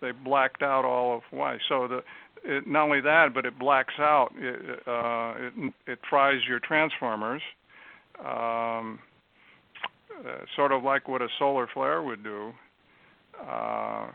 they 0.00 0.12
blacked 0.12 0.62
out 0.62 0.84
all 0.84 1.18
of 1.18 1.22
Hawaii. 1.30 1.58
So 1.68 1.86
the 1.86 2.02
it, 2.42 2.66
not 2.66 2.84
only 2.84 3.02
that, 3.02 3.34
but 3.34 3.44
it 3.44 3.58
blacks 3.58 3.94
out. 3.98 4.30
It 4.36 4.80
uh, 4.86 5.34
it, 5.38 5.74
it 5.86 5.98
fries 6.08 6.40
your 6.48 6.58
transformers, 6.58 7.42
um, 8.18 8.98
uh, 10.18 10.38
sort 10.56 10.72
of 10.72 10.82
like 10.82 11.06
what 11.06 11.22
a 11.22 11.28
solar 11.38 11.68
flare 11.72 12.02
would 12.02 12.24
do. 12.24 12.52
Uh, 13.38 14.08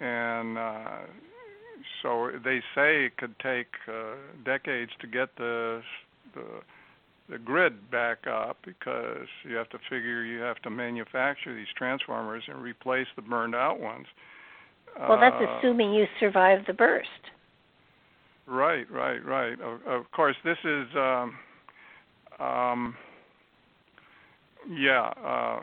and 0.00 0.56
uh, 0.56 0.98
so 2.02 2.30
they 2.44 2.60
say 2.74 3.06
it 3.06 3.16
could 3.16 3.38
take 3.40 3.68
uh, 3.88 4.14
decades 4.44 4.92
to 5.00 5.06
get 5.06 5.34
the 5.36 5.82
the 6.34 6.44
the 7.30 7.38
grid 7.38 7.90
back 7.90 8.26
up 8.26 8.56
because 8.64 9.26
you 9.44 9.54
have 9.56 9.68
to 9.70 9.78
figure 9.90 10.24
you 10.24 10.40
have 10.40 10.60
to 10.62 10.70
manufacture 10.70 11.54
these 11.54 11.66
transformers 11.76 12.42
and 12.48 12.62
replace 12.62 13.06
the 13.16 13.22
burned 13.22 13.54
out 13.54 13.80
ones. 13.80 14.06
Well, 14.98 15.20
that's 15.20 15.36
uh, 15.40 15.58
assuming 15.58 15.92
you 15.92 16.06
survive 16.18 16.60
the 16.66 16.72
burst. 16.72 17.08
Right, 18.46 18.90
right, 18.90 19.24
right. 19.24 19.60
Of, 19.60 19.80
of 19.86 20.10
course, 20.10 20.36
this 20.42 20.56
is, 20.64 20.86
um, 20.96 21.34
um, 22.40 22.96
yeah. 24.70 25.12
Uh, 25.24 25.60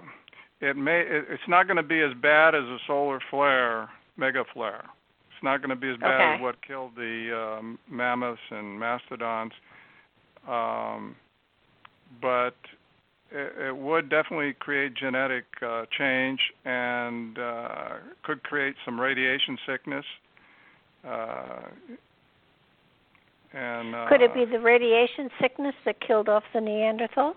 it 0.61 0.77
may. 0.77 1.01
It, 1.01 1.25
it's 1.29 1.43
not 1.47 1.67
going 1.67 1.77
to 1.77 1.83
be 1.83 2.01
as 2.01 2.11
bad 2.21 2.55
as 2.55 2.63
a 2.63 2.77
solar 2.85 3.19
flare, 3.29 3.89
mega 4.17 4.43
flare. 4.53 4.85
It's 5.35 5.43
not 5.43 5.57
going 5.57 5.69
to 5.69 5.75
be 5.75 5.89
as 5.89 5.97
bad 5.97 6.15
okay. 6.15 6.35
as 6.35 6.41
what 6.41 6.55
killed 6.65 6.91
the 6.95 7.57
um, 7.59 7.77
mammoths 7.91 8.39
and 8.51 8.79
mastodons, 8.79 9.51
um, 10.47 11.13
but 12.21 12.55
it, 13.31 13.67
it 13.67 13.75
would 13.75 14.09
definitely 14.09 14.53
create 14.53 14.93
genetic 14.95 15.43
uh, 15.61 15.85
change 15.97 16.39
and 16.63 17.37
uh, 17.37 17.89
could 18.23 18.43
create 18.43 18.75
some 18.85 18.99
radiation 18.99 19.57
sickness. 19.67 20.05
Uh, 21.05 21.63
and 23.51 23.93
uh, 23.93 24.07
Could 24.07 24.21
it 24.21 24.33
be 24.33 24.45
the 24.45 24.59
radiation 24.59 25.29
sickness 25.41 25.75
that 25.85 25.99
killed 25.99 26.29
off 26.29 26.43
the 26.53 26.59
Neanderthals? 26.59 27.35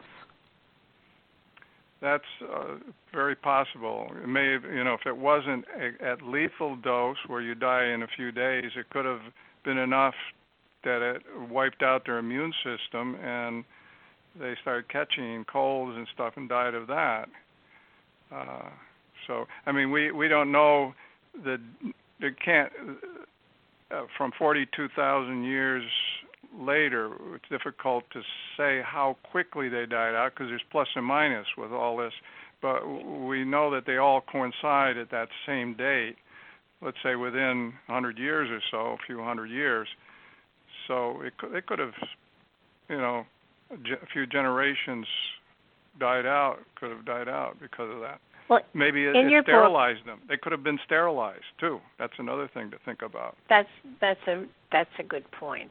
That's 2.01 2.25
uh, 2.43 2.77
very 3.13 3.35
possible. 3.35 4.09
It 4.23 4.29
may 4.29 4.53
have, 4.53 4.65
you 4.65 4.85
know, 4.85 4.95
if 4.95 5.07
it 5.07 5.17
wasn't 5.17 5.65
a, 5.77 6.05
at 6.05 6.23
lethal 6.23 6.77
dose 6.77 7.17
where 7.27 7.41
you 7.41 7.55
die 7.55 7.87
in 7.87 8.03
a 8.03 8.07
few 8.17 8.31
days, 8.31 8.71
it 8.77 8.89
could 8.91 9.05
have 9.05 9.21
been 9.65 9.79
enough 9.79 10.15
that 10.85 11.03
it 11.03 11.23
wiped 11.51 11.83
out 11.83 12.05
their 12.07 12.19
immune 12.19 12.53
system 12.63 13.17
and 13.17 13.65
they 14.39 14.55
started 14.63 14.89
catching 14.89 15.45
colds 15.51 15.97
and 15.97 16.07
stuff 16.15 16.35
and 16.37 16.49
died 16.49 16.75
of 16.75 16.87
that. 16.87 17.29
Uh, 18.33 18.69
so, 19.27 19.47
I 19.67 19.73
mean, 19.73 19.91
we 19.91 20.13
we 20.13 20.29
don't 20.29 20.53
know 20.53 20.95
the 21.45 21.59
it 22.21 22.35
can't 22.45 22.73
uh, 23.91 24.03
from 24.17 24.33
42,000 24.39 25.45
years 25.45 25.85
later, 26.57 27.13
it's 27.35 27.49
difficult 27.51 28.05
to 28.13 28.21
say 28.57 28.83
how 28.85 29.17
quickly 29.31 29.69
they 29.69 29.87
died 29.87 30.15
out 30.15 30.33
because 30.35 30.49
there's 30.49 30.63
plus 30.71 30.89
and 30.95 31.05
minus 31.05 31.47
with 31.57 31.73
all 31.73 31.97
this. 31.97 32.13
But 32.61 32.87
we 32.87 33.45
know 33.45 33.71
that 33.71 33.87
they 33.87 33.99
all 33.99 34.21
coincide 34.21 34.97
at 34.97 35.11
that 35.11 35.29
same 35.47 35.75
date, 35.75 36.17
let's 36.83 36.97
say 37.03 37.15
within 37.15 37.73
100 37.87 38.19
years 38.19 38.49
or 38.51 38.61
so, 38.71 38.93
a 38.93 39.07
few 39.07 39.23
hundred 39.23 39.51
years. 39.51 39.89
So 40.87 41.21
it 41.23 41.37
could, 41.39 41.55
it 41.55 41.67
could 41.67 41.79
have, 41.79 41.95
you 42.89 42.97
know, 42.97 43.25
a 43.71 44.07
few 44.13 44.27
generations 44.27 45.07
died 46.01 46.27
out, 46.27 46.59
could 46.77 46.91
have 46.91 47.05
died 47.05 47.29
out 47.29 47.57
because 47.61 47.91
of 47.93 48.01
that. 48.01 48.21
Well, 48.49 48.61
maybe 48.73 49.05
it, 49.05 49.15
it 49.15 49.45
sterilized 49.45 50.07
them. 50.07 50.21
They 50.27 50.39
could 50.39 50.53
have 50.53 50.65
been 50.65 50.79
sterilized 50.87 51.45
too. 51.61 51.81
That's 51.99 52.15
another 52.19 52.49
thing 52.53 52.71
to 52.71 52.79
think 52.85 53.03
about. 53.03 53.37
That's 53.49 53.69
that's 54.01 54.21
a 54.27 54.45
that's 54.73 54.91
a 54.99 55.03
good 55.03 55.31
point. 55.33 55.71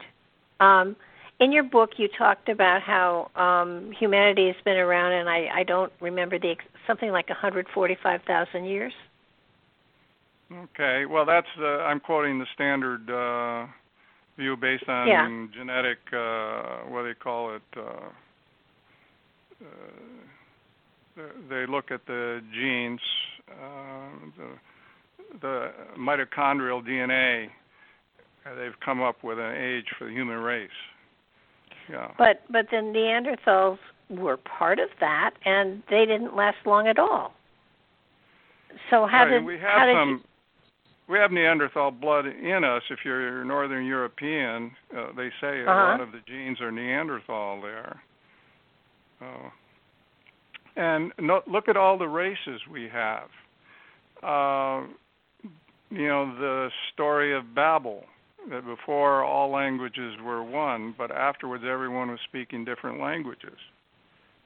Um, 0.59 0.95
in 1.39 1.51
your 1.51 1.63
book, 1.63 1.91
you 1.97 2.07
talked 2.17 2.49
about 2.49 2.81
how 2.81 3.29
um, 3.35 3.91
humanity 3.91 4.47
has 4.47 4.55
been 4.65 4.77
around, 4.77 5.11
and 5.13 5.29
I, 5.29 5.47
I 5.53 5.63
don't 5.63 5.91
remember 6.01 6.39
the 6.39 6.55
something 6.88 7.11
like 7.11 7.29
145,000 7.29 8.65
years. 8.65 8.93
Okay, 10.51 11.05
well, 11.05 11.25
that's 11.25 11.47
uh, 11.59 11.84
I'm 11.84 11.99
quoting 11.99 12.39
the 12.39 12.45
standard 12.53 13.09
uh, 13.09 13.67
view 14.38 14.55
based 14.55 14.88
on 14.88 15.09
Yeah. 15.09 15.29
genetic. 15.53 15.99
Uh, 16.11 16.89
what 16.89 17.03
do 17.03 17.09
they 17.09 17.13
call 17.13 17.55
it? 17.55 17.61
Uh, 17.75 17.81
uh, 19.61 21.21
they 21.49 21.65
look 21.65 21.91
at 21.91 22.05
the 22.05 22.41
genes, 22.53 23.01
uh, 23.51 24.09
the, 24.38 25.39
the 25.41 25.71
mitochondrial 25.97 26.81
DNA. 26.85 27.49
Uh, 28.48 28.56
they've 28.56 28.80
come 28.84 29.02
up 29.02 29.24
with 29.24 29.40
an 29.40 29.56
age 29.56 29.86
for 29.98 30.06
the 30.06 30.11
human 30.11 30.38
race. 30.38 30.69
Yeah. 31.90 32.11
But 32.18 32.44
but 32.49 32.68
the 32.69 32.78
Neanderthals 32.78 33.80
were 34.10 34.38
part 34.38 34.80
of 34.80 34.90
that, 34.99 35.32
and 35.45 35.82
they 35.90 36.06
didn't 36.06 36.36
last 36.36 36.57
long 36.65 36.88
at 36.88 36.99
all. 36.99 37.34
So 38.90 39.06
how 39.07 39.24
Right, 39.24 39.32
did 39.32 39.45
we 39.45 39.56
have 39.56 39.80
how 39.80 39.86
did 39.86 39.95
some 39.95 40.10
you, 40.10 40.22
we 41.10 41.18
have 41.19 41.32
Neanderthal 41.32 41.91
blood 41.91 42.26
in 42.26 42.64
us. 42.64 42.84
If 42.90 42.99
you're 43.06 43.44
Northern 43.45 43.86
European, 43.86 44.72
uh, 44.95 45.07
they 45.15 45.30
say 45.41 45.61
a 45.61 45.69
Uh-huh. 45.69 45.74
lot 45.74 46.02
of 46.02 46.11
the 46.11 46.19
genes 46.28 46.60
are 46.61 46.72
Neanderthal 46.72 47.61
there. 47.61 48.02
Uh, 49.22 49.49
and 50.76 51.11
no, 51.19 51.41
look 51.48 51.69
at 51.69 51.78
all 51.78 51.98
the 51.98 52.07
races 52.07 52.61
we 52.69 52.88
have. 52.90 53.30
Uh, 54.22 54.86
you 55.90 56.07
know 56.07 56.36
the 56.38 56.69
story 56.94 57.34
of 57.34 57.56
Babel. 57.56 58.03
That 58.49 58.65
before 58.65 59.24
all 59.24 59.52
languages 59.52 60.15
were 60.24 60.41
one, 60.41 60.95
but 60.98 61.11
afterwards 61.11 61.64
everyone 61.69 62.10
was 62.10 62.19
speaking 62.24 62.64
different 62.64 62.99
languages. 63.02 63.57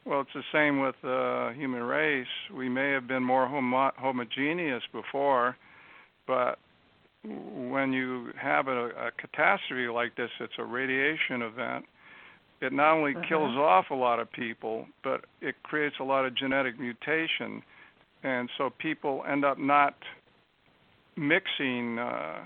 Well, 0.05 0.21
it's 0.21 0.33
the 0.33 0.43
same 0.51 0.79
with 0.79 0.95
the 1.03 1.53
human 1.55 1.83
race. 1.83 2.25
We 2.51 2.67
may 2.67 2.89
have 2.91 3.07
been 3.07 3.23
more 3.23 3.47
homo- 3.47 3.91
homogeneous 3.97 4.81
before, 4.91 5.55
but 6.25 6.57
when 7.23 7.93
you 7.93 8.31
have 8.41 8.67
a, 8.67 8.89
a 8.89 9.11
catastrophe 9.11 9.87
like 9.87 10.15
this, 10.15 10.31
it's 10.39 10.57
a 10.57 10.63
radiation 10.63 11.43
event. 11.43 11.85
It 12.61 12.73
not 12.73 12.93
only 12.93 13.13
Mhm. 13.13 13.27
kills 13.27 13.55
off 13.55 13.91
a 13.91 13.95
lot 13.95 14.19
of 14.19 14.31
people, 14.31 14.87
but 15.03 15.25
it 15.41 15.61
creates 15.61 15.99
a 15.99 16.03
lot 16.03 16.25
of 16.25 16.33
genetic 16.33 16.79
mutation, 16.79 17.61
and 18.23 18.49
so 18.57 18.71
people 18.71 19.23
end 19.27 19.45
up 19.45 19.59
not 19.59 19.93
mixing 21.15 21.99
uh, 21.99 22.39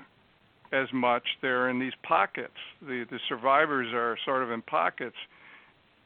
as 0.75 0.91
much. 0.93 1.23
They're 1.41 1.69
in 1.69 1.79
these 1.79 1.95
pockets. 2.03 2.57
The 2.81 3.05
the 3.09 3.19
survivors 3.29 3.87
are 3.93 4.17
sort 4.25 4.43
of 4.43 4.51
in 4.51 4.61
pockets, 4.61 5.15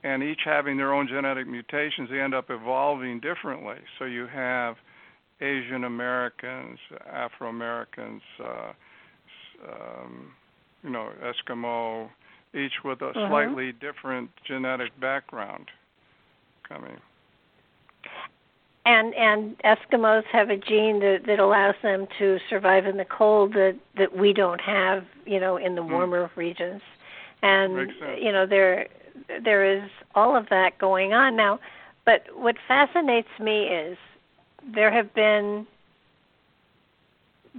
and 0.04 0.24
each 0.24 0.42
having 0.46 0.78
their 0.78 0.94
own 0.94 1.08
genetic 1.08 1.48
mutations, 1.48 2.10
they 2.10 2.20
end 2.22 2.34
up 2.34 2.50
evolving 2.50 3.20
differently. 3.20 3.78
So 3.98 4.06
you 4.06 4.28
have 4.28 4.76
Asian 5.42 5.84
Americans, 5.86 6.78
Afro 7.12 7.50
Americans, 7.50 8.22
uh, 8.44 8.72
um, 9.68 10.32
you 10.84 10.90
know, 10.90 11.10
Eskimo, 11.24 12.10
each 12.54 12.84
with 12.84 13.02
a 13.02 13.14
Mhm. 13.14 13.28
slightly 13.28 13.72
different 13.72 14.30
genetic 14.46 14.98
background 15.00 15.72
coming. 16.64 17.00
And 18.86 19.14
and 19.16 19.58
Eskimos 19.60 20.24
have 20.26 20.50
a 20.50 20.58
gene 20.58 21.00
that 21.00 21.24
that 21.28 21.40
allows 21.40 21.76
them 21.84 22.08
to 22.18 22.40
survive 22.50 22.86
in 22.86 22.98
the 22.98 23.06
cold 23.06 23.54
that 23.54 23.76
that 23.98 24.16
we 24.16 24.34
don't 24.34 24.62
have, 24.62 25.06
you 25.26 25.40
know, 25.40 25.58
in 25.58 25.76
the 25.76 25.84
Hmm. 25.84 25.92
warmer 25.92 26.32
regions. 26.36 26.82
And 27.42 27.94
you 28.18 28.32
know 28.32 28.46
there 28.46 28.88
there 29.44 29.64
is 29.64 29.90
all 30.16 30.36
of 30.36 30.50
that 30.50 30.78
going 30.78 31.14
on 31.14 31.36
now. 31.36 31.60
But 32.06 32.26
what 32.36 32.56
fascinates 32.68 33.30
me 33.40 33.66
is 33.68 33.98
there 34.74 34.92
have 34.92 35.14
been 35.14 35.68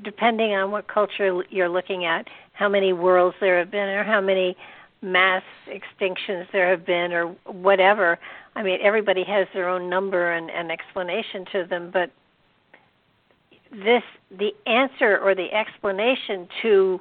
depending 0.03 0.55
on 0.55 0.71
what 0.71 0.89
culture 0.89 1.45
you're 1.51 1.69
looking 1.69 2.05
at, 2.05 2.29
how 2.53 2.69
many 2.69 2.93
worlds 2.93 3.37
there 3.41 3.59
have 3.59 3.71
been 3.71 3.89
or 3.89 4.05
how 4.05 4.21
many 4.21 4.57
mass 5.03 5.43
extinctions 5.69 6.47
there 6.53 6.69
have 6.69 6.85
been 6.85 7.13
or 7.13 7.27
whatever. 7.47 8.19
I 8.57 8.63
mean, 8.63 8.79
everybody 8.83 9.25
has 9.25 9.47
their 9.55 9.69
own 9.69 9.89
number 9.89 10.33
and, 10.33 10.51
and 10.51 10.71
explanation 10.71 11.45
to 11.53 11.65
them, 11.65 11.91
but 11.93 12.11
this 13.73 14.03
the 14.37 14.53
answer 14.67 15.19
or 15.19 15.35
the 15.35 15.53
explanation 15.53 16.49
to 16.63 17.01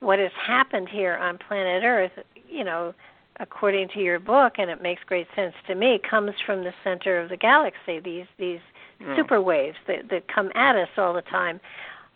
what 0.00 0.18
has 0.18 0.32
happened 0.46 0.88
here 0.88 1.16
on 1.16 1.38
planet 1.38 1.82
Earth, 1.84 2.12
you 2.48 2.64
know, 2.64 2.94
according 3.38 3.88
to 3.88 4.00
your 4.00 4.18
book, 4.18 4.54
and 4.58 4.70
it 4.70 4.82
makes 4.82 5.02
great 5.06 5.26
sense 5.34 5.54
to 5.66 5.74
me, 5.74 5.98
comes 6.08 6.32
from 6.44 6.62
the 6.62 6.72
center 6.84 7.18
of 7.18 7.28
the 7.30 7.36
galaxy. 7.36 8.00
These 8.00 8.26
these 8.38 8.60
Yeah. 9.00 9.16
super 9.16 9.40
waves 9.40 9.78
that 9.86 10.10
that 10.10 10.28
come 10.28 10.52
at 10.54 10.76
us 10.76 10.90
all 10.98 11.14
the 11.14 11.22
time, 11.22 11.58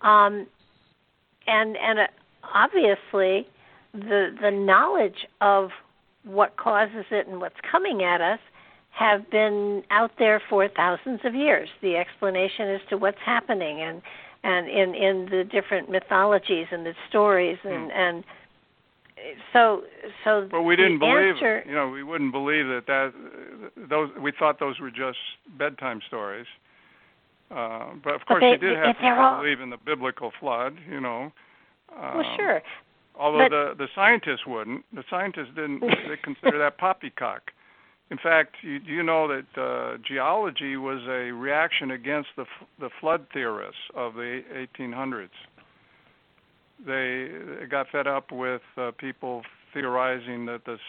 um, 0.02 0.46
and 1.46 1.76
and 1.78 1.98
a, 2.00 2.08
obviously 2.52 3.48
the 3.94 4.36
the 4.40 4.50
knowledge 4.50 5.26
of 5.40 5.70
what 6.24 6.56
causes 6.56 7.06
it 7.10 7.26
and 7.26 7.40
what's 7.40 7.60
coming 7.62 8.02
at 8.02 8.20
us 8.20 8.40
have 8.94 9.28
been 9.30 9.82
out 9.90 10.12
there 10.18 10.40
for 10.48 10.68
thousands 10.68 11.20
of 11.24 11.34
years. 11.34 11.68
The 11.82 11.96
explanation 11.96 12.68
as 12.70 12.80
to 12.90 12.96
what's 12.96 13.18
happening 13.24 13.80
and 13.80 14.00
and 14.44 14.68
in 14.68 14.94
in 14.94 15.26
the 15.30 15.42
different 15.44 15.90
mythologies 15.90 16.66
and 16.70 16.84
the 16.86 16.94
stories 17.08 17.58
and 17.64 17.90
Hmm. 17.90 17.98
and 17.98 18.24
so 19.52 19.82
so 20.22 20.46
But 20.50 20.62
we 20.62 20.76
didn't 20.76 20.98
believe, 20.98 21.34
answer, 21.36 21.58
it. 21.58 21.66
you 21.66 21.74
know, 21.74 21.88
we 21.88 22.02
wouldn't 22.02 22.32
believe 22.32 22.66
that 22.68 22.84
that 22.86 23.12
those 23.88 24.10
we 24.20 24.32
thought 24.32 24.58
those 24.58 24.78
were 24.80 24.90
just 24.90 25.18
bedtime 25.58 26.00
stories. 26.06 26.46
Uh, 27.50 27.94
but 28.02 28.14
of 28.14 28.20
But 28.20 28.26
course, 28.28 28.40
they- 28.42 28.50
you 28.52 28.58
did 28.58 28.76
have 28.76 28.98
to 28.98 29.20
all- 29.20 29.38
believe 29.40 29.60
in 29.60 29.70
the 29.70 29.76
biblical 29.76 30.30
flood, 30.40 30.76
you 30.90 31.00
know. 31.00 31.32
well 31.94 32.18
Um, 32.20 32.36
sure 32.36 32.62
Although 33.16 33.38
but- 33.48 33.50
the 33.50 33.74
the 33.86 33.88
scientists 33.94 34.46
wouldn't. 34.46 34.84
The 34.92 35.04
scientists 35.10 35.50
didn't. 35.54 35.80
they 35.80 36.16
consider 36.22 36.58
that 36.58 36.78
poppycock. 36.78 37.52
In 38.10 38.18
fact, 38.18 38.56
you, 38.62 38.80
you 38.84 39.02
know 39.02 39.28
that 39.28 39.60
uh, 39.60 39.96
geology 40.06 40.76
was 40.76 41.00
a 41.08 41.32
reaction 41.32 41.90
against 41.90 42.28
the 42.36 42.42
f- 42.42 42.68
the 42.78 42.90
flood 43.00 43.26
theorists 43.32 43.80
of 43.94 44.14
the 44.14 44.42
1800s. 44.78 45.28
They, 46.86 47.66
got 47.70 47.86
fed 47.90 48.06
up 48.06 48.30
with 48.30 48.60
uh, 48.76 48.90
people 48.98 49.42
theorizing 49.72 50.44
that 50.46 50.62
this 50.66 50.80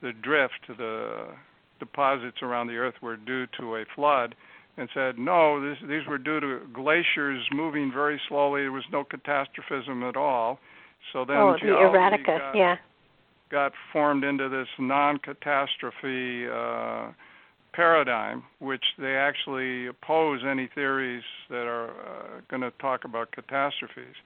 the 0.00 0.12
drift, 0.12 0.60
the 0.68 1.28
deposits 1.80 2.38
around 2.42 2.68
the 2.68 2.76
Earth 2.76 2.94
were 3.02 3.16
due 3.16 3.46
to 3.58 3.76
a 3.76 3.84
flood, 3.94 4.36
and 4.76 4.88
said 4.94 5.18
no, 5.18 5.60
this, 5.60 5.78
these 5.88 6.06
were 6.08 6.18
due 6.18 6.38
to 6.38 6.60
glaciers 6.72 7.44
moving 7.52 7.90
very 7.92 8.20
slowly. 8.28 8.62
There 8.62 8.72
was 8.72 8.84
no 8.92 9.02
catastrophism 9.02 10.04
at 10.04 10.16
all. 10.16 10.60
So 11.12 11.24
then 11.24 11.36
oh 11.36 11.56
the 11.60 11.66
erratica 11.66 12.38
got, 12.38 12.54
yeah 12.54 12.76
got 13.54 13.72
formed 13.92 14.24
into 14.24 14.48
this 14.48 14.66
non-catastrophe 14.80 16.48
uh, 16.48 17.12
paradigm, 17.72 18.42
which 18.58 18.84
they 18.98 19.14
actually 19.14 19.86
oppose 19.86 20.40
any 20.44 20.68
theories 20.74 21.22
that 21.50 21.66
are 21.66 21.90
uh, 21.90 22.40
going 22.50 22.62
to 22.62 22.72
talk 22.80 23.04
about 23.04 23.30
catastrophes. 23.30 24.16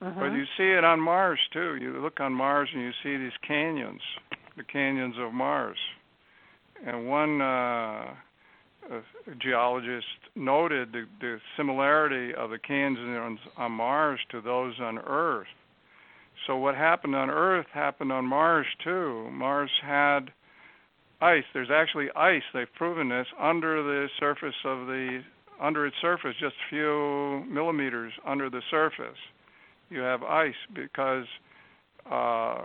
But 0.00 0.32
Mhm. 0.32 0.38
you 0.38 0.46
see 0.56 0.70
it 0.78 0.82
on 0.82 0.98
Mars 0.98 1.38
too. 1.52 1.76
You 1.76 1.90
look 2.02 2.18
on 2.18 2.32
Mars 2.32 2.68
and 2.72 2.82
you 2.82 2.92
see 3.04 3.16
these 3.16 3.38
canyons, 3.46 4.02
the 4.56 4.64
canyons 4.64 5.16
of 5.18 5.32
Mars. 5.32 5.78
And 6.84 7.08
one 7.08 7.40
uh, 7.40 8.14
uh, 8.90 9.00
geologist 9.38 10.18
noted 10.34 10.90
the, 10.90 11.06
the 11.20 11.40
similarity 11.56 12.34
of 12.34 12.50
the 12.50 12.58
canyons 12.58 13.38
on 13.56 13.70
Mars 13.70 14.18
to 14.30 14.40
those 14.40 14.74
on 14.80 14.98
Earth. 14.98 15.46
So 16.46 16.56
what 16.56 16.74
happened 16.74 17.14
on 17.14 17.30
Earth 17.30 17.66
happened 17.72 18.12
on 18.12 18.26
Mars 18.26 18.66
too. 18.82 19.30
Mars 19.30 19.70
had 19.82 20.32
ice. 21.20 21.44
There's 21.54 21.70
actually 21.70 22.08
ice. 22.16 22.42
They've 22.52 22.72
proven 22.76 23.08
this 23.08 23.26
under 23.38 23.82
the 23.82 24.08
surface 24.18 24.54
of 24.64 24.86
the 24.86 25.22
under 25.60 25.86
its 25.86 25.96
surface, 26.02 26.34
just 26.40 26.54
a 26.54 26.70
few 26.70 27.44
millimeters 27.48 28.12
under 28.26 28.50
the 28.50 28.62
surface. 28.70 29.18
You 29.90 30.00
have 30.00 30.22
ice 30.24 30.54
because 30.74 31.26
uh, 32.10 32.62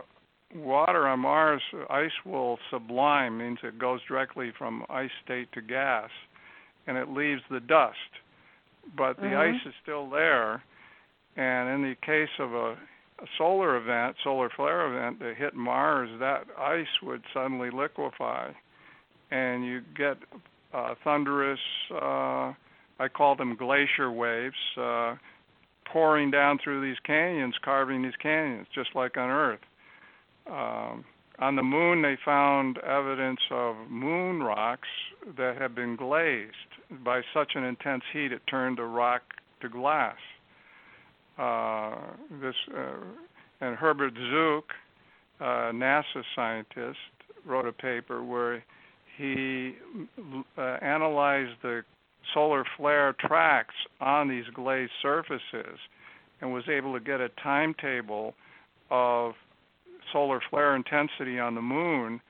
water 0.55 1.07
on 1.07 1.19
Mars, 1.19 1.61
ice 1.89 2.09
will 2.25 2.57
sublime, 2.71 3.37
means 3.37 3.59
it 3.63 3.77
goes 3.77 3.99
directly 4.07 4.51
from 4.57 4.83
ice 4.89 5.11
state 5.23 5.51
to 5.53 5.61
gas, 5.61 6.09
and 6.87 6.97
it 6.97 7.09
leaves 7.09 7.41
the 7.51 7.59
dust. 7.59 7.97
But 8.95 9.17
the 9.17 9.27
Mhm. 9.27 9.53
ice 9.53 9.65
is 9.65 9.75
still 9.83 10.09
there, 10.09 10.63
and 11.35 11.69
in 11.69 11.83
the 11.83 11.95
case 11.95 12.39
of 12.39 12.55
a 12.55 12.77
solar 13.37 13.77
event, 13.77 14.15
solar 14.23 14.49
flare 14.55 14.93
event 14.93 15.19
that 15.19 15.35
hit 15.37 15.55
Mars, 15.55 16.09
that 16.19 16.45
ice 16.57 16.85
would 17.01 17.21
suddenly 17.33 17.69
liquefy, 17.71 18.51
and 19.31 19.65
you 19.65 19.81
get 19.95 20.17
uh, 20.73 20.93
thunderous. 21.03 21.59
Uh, 21.91 22.53
I 22.99 23.07
call 23.13 23.35
them 23.35 23.55
glacier 23.55 24.11
waves. 24.11 24.55
Uh, 24.79 25.15
pouring 25.91 26.31
down 26.31 26.59
through 26.63 26.81
these 26.81 26.99
canyons, 27.05 27.55
carving 27.63 28.03
these 28.03 28.15
canyons, 28.21 28.67
just 28.73 28.89
like 28.95 29.17
on 29.17 29.29
Earth. 29.29 29.59
Um, 30.47 31.05
on 31.39 31.55
the 31.55 31.63
moon, 31.63 32.01
they 32.01 32.17
found 32.25 32.77
evidence 32.79 33.39
of 33.51 33.75
moon 33.89 34.41
rocks 34.41 34.87
that 35.37 35.57
had 35.59 35.75
been 35.75 35.95
glazed. 35.95 36.53
By 37.03 37.21
such 37.33 37.51
an 37.55 37.63
intense 37.63 38.03
heat, 38.11 38.31
it 38.31 38.41
turned 38.49 38.77
the 38.77 38.83
rock 38.83 39.21
to 39.61 39.69
glass. 39.69 40.15
Uh, 41.37 41.95
this 42.41 42.55
uh, 42.75 42.95
and 43.61 43.75
Herbert 43.75 44.13
Zook, 44.13 44.71
a 45.39 45.71
NASA 45.73 46.23
scientist, 46.35 46.97
wrote 47.45 47.67
a 47.67 47.71
paper 47.71 48.23
where 48.23 48.63
he 49.17 49.75
uh, 50.57 50.61
analyzed 50.81 51.53
the 51.61 51.81
solar 52.33 52.63
flare 52.75 53.15
tracks 53.19 53.73
on 53.99 54.27
these 54.27 54.45
glazed 54.53 54.91
surfaces 55.01 55.79
and 56.41 56.53
was 56.53 56.63
able 56.69 56.93
to 56.93 56.99
get 56.99 57.19
a 57.19 57.29
timetable 57.41 58.33
of 58.91 59.33
solar 60.11 60.39
flare 60.49 60.75
intensity 60.75 61.39
on 61.39 61.55
the 61.55 61.61
moon 61.61 62.21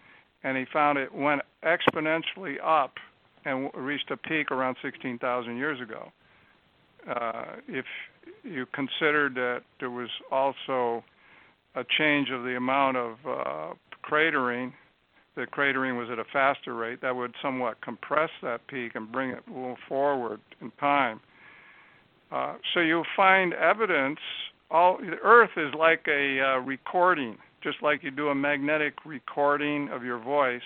and 0.44 0.58
he 0.58 0.66
found 0.72 0.98
it 0.98 1.14
went 1.14 1.42
exponentially 1.64 2.56
up 2.64 2.94
and 3.46 3.70
reached 3.74 4.12
a 4.12 4.18
peak 4.18 4.52
around 4.52 4.78
16,000 4.82 5.58
years 5.58 5.80
ago. 5.82 6.12
Uh, 7.10 7.56
if 7.68 7.86
you 8.48 8.66
considered 8.74 9.36
that 9.36 9.62
there 9.80 9.92
was 9.92 10.10
also 10.32 11.04
a 11.76 11.84
change 11.98 12.30
of 12.32 12.44
the 12.44 12.56
amount 12.56 12.98
of 12.98 13.18
uh, 13.28 13.74
cratering 14.04 14.74
the 15.38 15.46
cratering 15.46 15.98
was 15.98 16.10
at 16.12 16.18
a 16.18 16.26
faster 16.34 16.74
rate, 16.74 17.00
that 17.02 17.16
would 17.16 17.34
somewhat 17.42 17.80
compress 17.82 18.32
that 18.42 18.66
peak 18.68 18.94
and 18.96 19.12
bring 19.12 19.30
it 19.30 19.44
a 19.48 19.54
little 19.54 19.78
forward 19.88 20.42
in 20.62 20.72
time. 20.80 21.20
Uh, 22.32 22.56
so 22.74 22.80
you'll 22.80 23.06
find 23.16 23.54
evidence. 23.54 24.18
All 24.72 24.98
the 24.98 25.18
Earth 25.24 25.52
is 25.56 25.74
like 25.78 26.06
a 26.10 26.42
uh, 26.42 26.60
recording, 26.62 27.38
just 27.64 27.78
like 27.84 28.04
you 28.04 28.10
do 28.10 28.30
a 28.30 28.36
magnetic 28.36 28.94
recording 29.06 29.90
of 29.90 30.04
your 30.04 30.18
voice. 30.18 30.60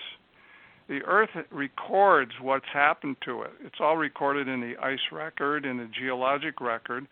The 0.88 1.00
Earth 1.04 1.30
records 1.50 2.32
what's 2.40 2.64
happened 2.72 3.16
to 3.26 3.42
it. 3.42 3.52
It's 3.62 3.76
all 3.78 3.98
recorded 3.98 4.48
in 4.48 4.60
the 4.60 4.74
ice 4.82 4.98
record, 5.12 5.66
in 5.66 5.76
the 5.76 5.88
geologic 6.00 6.62
record. 6.62 7.06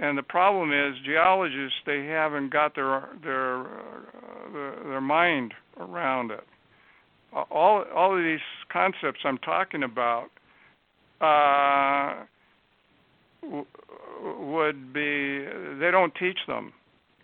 And 0.00 0.16
the 0.16 0.22
problem 0.22 0.72
is, 0.72 0.94
geologists 1.04 1.78
they 1.86 2.06
haven't 2.06 2.52
got 2.52 2.74
their 2.74 3.08
their 3.22 3.60
uh, 3.60 4.52
their, 4.52 4.74
their 4.84 5.00
mind 5.00 5.54
around 5.78 6.30
it 6.30 6.44
all 7.50 7.84
all 7.94 8.16
of 8.16 8.22
these 8.22 8.40
concepts 8.72 9.20
I'm 9.24 9.38
talking 9.38 9.82
about 9.82 10.28
uh, 11.20 12.24
w- 13.42 13.66
would 14.52 14.92
be 14.92 15.44
they 15.78 15.90
don't 15.90 16.14
teach 16.14 16.38
them 16.46 16.72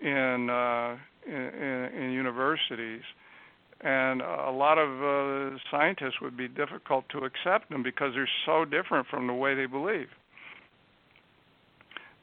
in, 0.00 0.50
uh, 0.50 0.96
in 1.26 2.02
in 2.02 2.12
universities, 2.12 3.02
and 3.80 4.20
a 4.20 4.50
lot 4.50 4.78
of 4.78 4.90
uh, 5.02 5.56
scientists 5.70 6.20
would 6.20 6.36
be 6.36 6.48
difficult 6.48 7.04
to 7.10 7.18
accept 7.18 7.70
them 7.70 7.82
because 7.82 8.12
they're 8.14 8.28
so 8.44 8.64
different 8.64 9.06
from 9.08 9.26
the 9.26 9.34
way 9.34 9.54
they 9.54 9.66
believe. 9.66 10.08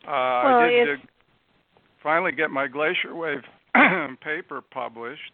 Uh, 0.05 0.09
Well, 0.09 0.61
I 0.63 0.69
did 0.69 0.99
uh, 0.99 1.03
finally 2.03 2.31
get 2.31 2.49
my 2.51 2.67
glacier 2.67 3.15
wave 3.15 3.43
paper 4.21 4.61
published 4.71 5.33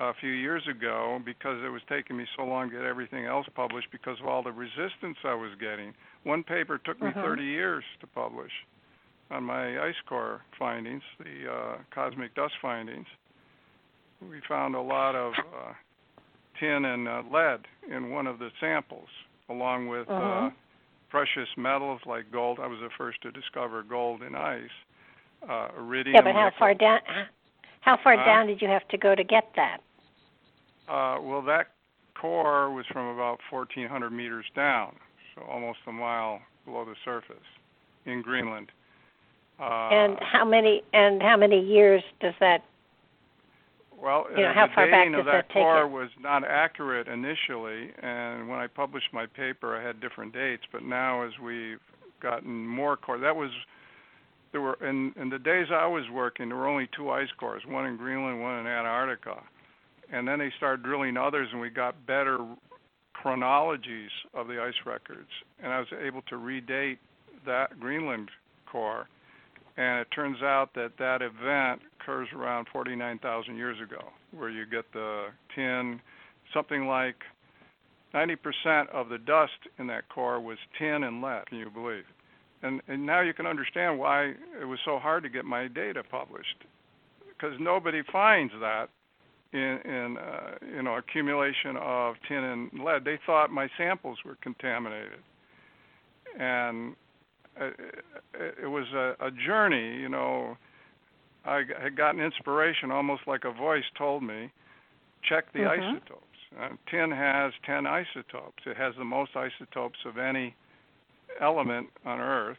a 0.00 0.12
few 0.20 0.30
years 0.32 0.66
ago 0.68 1.20
because 1.24 1.62
it 1.64 1.68
was 1.68 1.80
taking 1.88 2.16
me 2.16 2.26
so 2.36 2.44
long 2.44 2.68
to 2.70 2.76
get 2.76 2.84
everything 2.84 3.26
else 3.26 3.46
published 3.54 3.88
because 3.92 4.18
of 4.20 4.26
all 4.26 4.42
the 4.42 4.52
resistance 4.52 5.16
I 5.24 5.34
was 5.34 5.50
getting. 5.60 5.94
One 6.24 6.42
paper 6.42 6.78
took 6.78 7.00
me 7.00 7.10
Mhm. 7.10 7.22
30 7.22 7.44
years 7.44 7.84
to 8.00 8.06
publish 8.08 8.52
on 9.30 9.44
my 9.44 9.78
ice 9.80 10.00
core 10.06 10.42
findings, 10.58 11.02
the 11.18 11.50
uh, 11.52 11.78
cosmic 11.90 12.34
dust 12.34 12.54
findings. 12.60 13.06
We 14.20 14.40
found 14.48 14.74
a 14.74 14.80
lot 14.80 15.14
of 15.14 15.32
uh, 15.38 15.72
tin 16.58 16.84
and 16.84 17.08
uh, 17.08 17.22
lead 17.30 17.60
in 17.88 18.10
one 18.10 18.26
of 18.26 18.38
the 18.38 18.50
samples, 18.60 19.08
along 19.48 19.86
with 19.88 20.08
uh, 20.08 20.12
Mhm. 20.12 20.52
Precious 21.14 21.48
metals 21.56 22.00
like 22.06 22.24
gold. 22.32 22.58
I 22.60 22.66
was 22.66 22.80
the 22.80 22.88
first 22.98 23.22
to 23.22 23.30
discover 23.30 23.84
gold 23.84 24.22
in 24.22 24.34
ice. 24.34 24.62
Uh, 25.48 25.68
iridium. 25.78 26.14
yeah 26.16 26.22
but 26.22 26.32
how 26.34 26.46
nickel. 26.46 26.58
far 26.58 26.74
down 26.74 26.98
how 27.82 27.98
far 28.02 28.16
Huh? 28.16 28.24
down 28.24 28.46
did 28.46 28.62
you 28.62 28.66
have 28.68 28.86
to 28.88 28.96
go 28.98 29.14
to 29.14 29.22
get 29.22 29.44
that 29.56 29.78
Uh, 30.88 31.18
well, 31.20 31.42
that 31.42 31.66
core 32.20 32.70
was 32.72 32.86
from 32.92 33.06
about 33.14 33.38
1,400 33.50 34.10
meters 34.10 34.46
down, 34.56 34.96
so 35.34 35.42
almost 35.42 35.78
a 35.86 35.92
mile 35.92 36.40
below 36.64 36.84
the 36.84 36.94
surface 37.04 37.48
in 38.06 38.22
Greenland. 38.22 38.70
Uh, 39.60 39.88
and 39.92 40.18
how 40.20 40.44
many 40.44 40.82
and 40.94 41.22
how 41.22 41.36
many 41.36 41.60
years 41.60 42.02
does 42.20 42.34
that 42.40 42.64
well, 44.00 44.26
you 44.30 44.42
know, 44.42 44.50
uh, 44.50 44.66
the 44.66 44.86
dating 44.90 45.14
of 45.14 45.24
that 45.26 45.32
that 45.32 45.48
take 45.48 45.62
core 45.62 45.88
was 45.88 46.10
not 46.20 46.44
accurate 46.44 47.08
initially, 47.08 47.90
and 48.02 48.48
when 48.48 48.58
I 48.58 48.66
published 48.66 49.08
my 49.12 49.26
paper, 49.26 49.76
I 49.76 49.82
had 49.82 50.00
different 50.00 50.32
dates. 50.32 50.62
But 50.72 50.82
now, 50.82 51.22
as 51.22 51.32
we've 51.42 51.80
gotten 52.20 52.66
more 52.66 52.96
core, 52.96 53.18
that 53.18 53.34
was 53.34 53.50
there 54.52 54.60
were 54.60 54.78
in 54.86 55.12
in 55.20 55.28
the 55.30 55.38
days 55.38 55.66
I 55.72 55.86
was 55.86 56.04
working, 56.12 56.48
there 56.48 56.58
were 56.58 56.68
only 56.68 56.88
two 56.96 57.10
ice 57.10 57.28
cores, 57.38 57.62
one 57.66 57.86
in 57.86 57.96
Greenland, 57.96 58.40
one 58.40 58.60
in 58.60 58.66
Antarctica, 58.66 59.42
and 60.12 60.26
then 60.26 60.38
they 60.38 60.52
started 60.56 60.84
drilling 60.84 61.16
others, 61.16 61.48
and 61.52 61.60
we 61.60 61.70
got 61.70 62.06
better 62.06 62.38
chronologies 63.12 64.10
of 64.34 64.48
the 64.48 64.60
ice 64.60 64.74
records, 64.84 65.28
and 65.62 65.72
I 65.72 65.78
was 65.78 65.88
able 66.04 66.22
to 66.22 66.36
redate 66.36 66.98
that 67.46 67.80
Greenland 67.80 68.30
core, 68.70 69.08
and 69.76 70.00
it 70.00 70.08
turns 70.14 70.40
out 70.42 70.70
that 70.74 70.92
that 70.98 71.20
event 71.22 71.82
occurs 72.00 72.28
around 72.34 72.66
49,000 72.72 73.56
years 73.56 73.76
ago, 73.80 74.08
where 74.32 74.50
you 74.50 74.66
get 74.66 74.84
the 74.92 75.26
tin, 75.54 76.00
something 76.52 76.86
like 76.86 77.16
90% 78.14 78.88
of 78.90 79.08
the 79.08 79.18
dust 79.18 79.52
in 79.78 79.86
that 79.88 80.08
core 80.08 80.40
was 80.40 80.58
tin 80.78 81.02
and 81.02 81.20
lead. 81.20 81.46
Can 81.46 81.58
you 81.58 81.70
believe? 81.70 82.04
And, 82.62 82.80
and 82.88 83.04
now 83.04 83.20
you 83.20 83.34
can 83.34 83.46
understand 83.46 83.98
why 83.98 84.32
it 84.60 84.64
was 84.64 84.78
so 84.84 84.98
hard 84.98 85.22
to 85.24 85.28
get 85.28 85.44
my 85.44 85.66
data 85.66 86.02
published, 86.08 86.64
because 87.28 87.54
nobody 87.58 88.02
finds 88.12 88.52
that 88.60 88.88
in, 89.52 89.78
in 89.84 90.16
uh, 90.18 90.54
you 90.74 90.82
know 90.82 90.96
accumulation 90.96 91.76
of 91.80 92.14
tin 92.28 92.42
and 92.42 92.70
lead. 92.84 93.04
They 93.04 93.18
thought 93.26 93.50
my 93.50 93.68
samples 93.76 94.18
were 94.24 94.36
contaminated, 94.42 95.20
and 96.38 96.94
it, 97.60 98.66
was 98.66 98.86
a, 98.94 99.26
a 99.26 99.30
journey. 99.46 100.00
You 100.00 100.08
know, 100.08 100.56
I 101.44 101.62
had 101.80 101.96
gotten 101.96 102.20
inspiration, 102.20 102.90
almost 102.90 103.22
like 103.26 103.44
a 103.44 103.52
voice 103.52 103.84
told 103.96 104.22
me, 104.22 104.50
check 105.28 105.52
the 105.52 105.60
mm-hmm. 105.60 105.96
isotopes. 105.96 106.20
Uh, 106.60 106.68
tin 106.90 107.10
has 107.10 107.52
10 107.66 107.86
isotopes. 107.86 108.62
It 108.66 108.76
has 108.76 108.94
the 108.96 109.04
most 109.04 109.32
isotopes 109.34 109.98
of 110.06 110.18
any 110.18 110.54
element 111.40 111.88
on 112.04 112.20
Earth. 112.20 112.58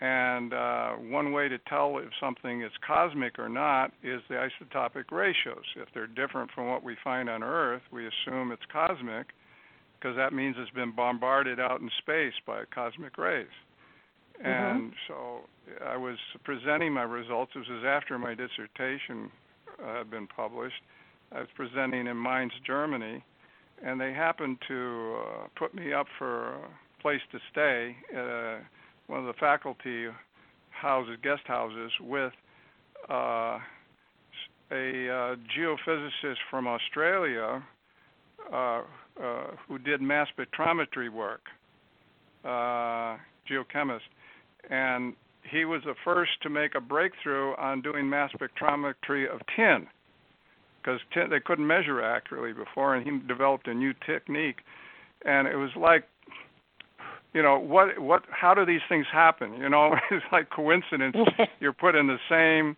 And 0.00 0.52
uh, 0.52 0.90
one 0.92 1.32
way 1.32 1.48
to 1.48 1.58
tell 1.68 1.96
if 1.98 2.10
something 2.20 2.62
is 2.62 2.72
cosmic 2.86 3.38
or 3.38 3.48
not 3.48 3.92
is 4.02 4.20
the 4.28 4.34
isotopic 4.34 5.10
ratios. 5.10 5.64
If 5.76 5.88
they're 5.94 6.06
different 6.06 6.50
from 6.54 6.68
what 6.68 6.82
we 6.82 6.96
find 7.02 7.30
on 7.30 7.42
Earth, 7.42 7.82
we 7.90 8.06
assume 8.06 8.52
it's 8.52 8.62
cosmic 8.70 9.28
because 9.98 10.16
that 10.16 10.34
means 10.34 10.56
it's 10.58 10.70
been 10.72 10.94
bombarded 10.94 11.58
out 11.58 11.80
in 11.80 11.90
space 11.98 12.34
by 12.46 12.64
cosmic 12.74 13.16
rays. 13.16 13.46
Mm-hmm. 14.44 14.76
And 14.76 14.92
so 15.08 15.40
I 15.84 15.96
was 15.96 16.16
presenting 16.44 16.92
my 16.92 17.02
results. 17.02 17.52
This 17.54 17.66
was 17.68 17.84
after 17.86 18.18
my 18.18 18.34
dissertation 18.34 19.30
uh, 19.82 19.98
had 19.98 20.10
been 20.10 20.26
published. 20.26 20.82
I 21.32 21.40
was 21.40 21.48
presenting 21.54 22.06
in 22.06 22.22
Mainz, 22.22 22.52
Germany, 22.66 23.24
and 23.84 24.00
they 24.00 24.12
happened 24.12 24.58
to 24.68 25.16
uh, 25.18 25.46
put 25.58 25.74
me 25.74 25.92
up 25.92 26.06
for 26.18 26.54
a 26.54 26.68
place 27.02 27.20
to 27.32 27.38
stay. 27.50 27.96
Uh, 28.16 28.58
one 29.06 29.20
of 29.20 29.26
the 29.26 29.38
faculty 29.38 30.06
houses, 30.70 31.16
guest 31.22 31.42
houses, 31.46 31.90
with 32.00 32.32
uh, 33.10 33.58
a 34.72 35.08
uh, 35.08 35.36
geophysicist 35.56 36.36
from 36.50 36.66
Australia 36.66 37.62
uh, 38.52 38.82
who 39.68 39.78
did 39.78 40.00
mass 40.00 40.28
spectrometry 40.36 41.10
work, 41.10 41.42
geochemist, 42.44 44.00
and 44.70 45.14
he 45.50 45.64
was 45.64 45.82
the 45.84 45.94
first 46.04 46.32
to 46.42 46.50
make 46.50 46.74
a 46.74 46.80
breakthrough 46.80 47.54
on 47.56 47.80
doing 47.80 48.08
mass 48.08 48.30
spectrometry 48.32 49.32
of 49.32 49.40
tin 49.54 49.86
because 50.82 51.00
they 51.14 51.40
couldn't 51.40 51.66
measure 51.66 52.00
accurately 52.00 52.52
before, 52.52 52.94
and 52.94 53.04
he 53.04 53.26
developed 53.26 53.66
a 53.66 53.74
new 53.74 53.92
technique, 54.06 54.58
and 55.24 55.48
it 55.48 55.56
was 55.56 55.70
like 55.76 56.04
you 57.34 57.42
know 57.42 57.58
what 57.58 57.98
what 57.98 58.22
how 58.30 58.54
do 58.54 58.64
these 58.64 58.80
things 58.88 59.06
happen? 59.12 59.54
You 59.54 59.68
know 59.68 59.94
it's 60.10 60.24
like 60.32 60.50
coincidence. 60.50 61.16
You're 61.60 61.72
put 61.72 61.94
in 61.94 62.06
the 62.06 62.18
same 62.30 62.76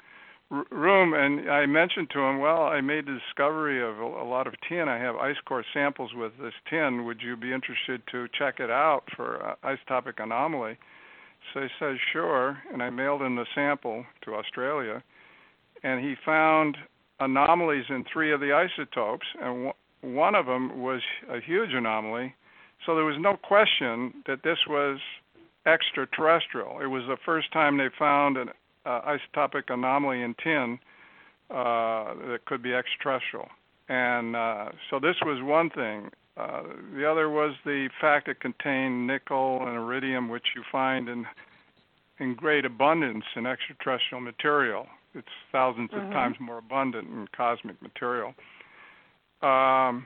r- 0.51 0.65
room. 0.71 1.15
And 1.15 1.51
i 1.51 1.65
mentioned 1.67 2.09
to 2.15 2.21
him 2.21 2.41
well 2.41 2.63
i 2.63 2.81
made 2.81 3.07
the 3.07 3.19
discovery 3.27 3.81
of 3.81 3.99
a, 3.99 4.03
a 4.03 4.27
lot 4.27 4.47
of 4.47 4.55
tin. 4.69 4.89
I 4.89 4.99
have 4.99 5.17
ice 5.17 5.37
core 5.47 5.65
samples 5.73 6.11
with 6.15 6.33
this 6.43 6.55
tin. 6.69 7.05
Would 7.05 7.21
you 7.23 7.37
be 7.37 7.53
interested 7.53 8.03
to 8.11 8.27
check 8.37 8.59
it 8.59 8.71
out 8.71 9.03
for 9.15 9.47
uh, 9.47 9.55
isotopic 9.65 10.15
anomaly 10.23 10.77
so 11.53 11.61
he 11.61 11.69
says 11.79 11.97
sure 12.13 12.59
and 12.73 12.83
i 12.83 12.91
mailed 12.91 13.23
him 13.23 13.37
the 13.37 13.47
sample 13.55 14.05
to 14.23 14.35
australia 14.35 15.03
and 15.83 16.05
he 16.05 16.15
found 16.25 16.77
anomalies 17.21 17.85
in 17.89 18.05
three 18.13 18.33
of 18.33 18.41
the 18.41 18.53
isotopes 18.53 19.27
and 19.43 19.73
one 20.03 20.35
of 20.35 20.47
them 20.47 20.81
was 20.81 21.01
a 21.31 21.41
huge 21.41 21.71
anomaly 21.73 22.35
so 22.87 22.95
there 22.95 23.05
was 23.05 23.17
no 23.19 23.37
question 23.37 24.23
that 24.27 24.43
this 24.43 24.59
was 24.69 24.99
extraterrestrial. 25.67 26.81
It 26.81 26.87
was 26.87 27.03
the 27.09 27.17
first 27.25 27.53
time 27.53 27.77
they 27.77 27.89
found 27.99 28.37
an 28.37 28.49
uh, 28.87 29.01
isotopic 29.03 29.65
anomaly 29.69 30.23
in 30.23 30.35
tin 30.43 30.79
uh, 31.51 32.15
that 32.31 32.41
could 32.47 32.63
be 32.63 32.73
extraterrestrial. 32.73 33.49
And 33.89 34.37
uh, 34.37 34.69
so 34.91 34.99
this 34.99 35.17
was 35.25 35.43
one 35.43 35.71
thing. 35.71 36.11
Uh, 36.39 36.63
the 36.95 37.11
other 37.11 37.29
was 37.29 37.55
the 37.65 37.89
fact 38.01 38.29
it 38.29 38.41
contained 38.41 39.07
nickel 39.07 39.67
and 39.67 39.77
iridium, 39.77 40.29
which 40.29 40.49
you 40.55 40.63
find 40.71 41.09
in 41.09 41.27
in 42.21 42.35
great 42.35 42.65
abundance 42.65 43.25
in 43.37 43.47
extraterrestrial 43.47 44.21
material. 44.21 44.87
It's 45.15 45.29
1000s 45.55 45.91
mm-hmm. 45.91 45.97
of 45.97 46.13
times 46.13 46.37
more 46.41 46.59
abundant 46.59 47.09
in 47.09 47.29
cosmic 47.37 47.81
material. 47.81 48.35
Um, 49.41 50.05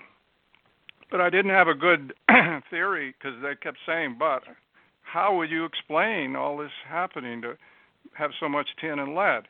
but 1.11 1.21
I 1.21 1.31
didn't 1.31 1.53
have 1.53 1.69
a 1.69 1.75
good 1.75 2.13
theory 2.71 3.15
because 3.19 3.41
they 3.43 3.55
kept 3.57 3.79
saying, 3.87 4.17
"But 4.19 4.43
how 5.03 5.37
would 5.37 5.51
you 5.51 5.65
explain 5.65 6.37
all 6.37 6.57
this 6.57 6.73
happening 6.89 7.43
to 7.43 7.57
have 8.15 8.31
so 8.41 8.49
much 8.49 8.69
tin 8.81 8.99
and 8.99 9.15
lead?" 9.15 9.49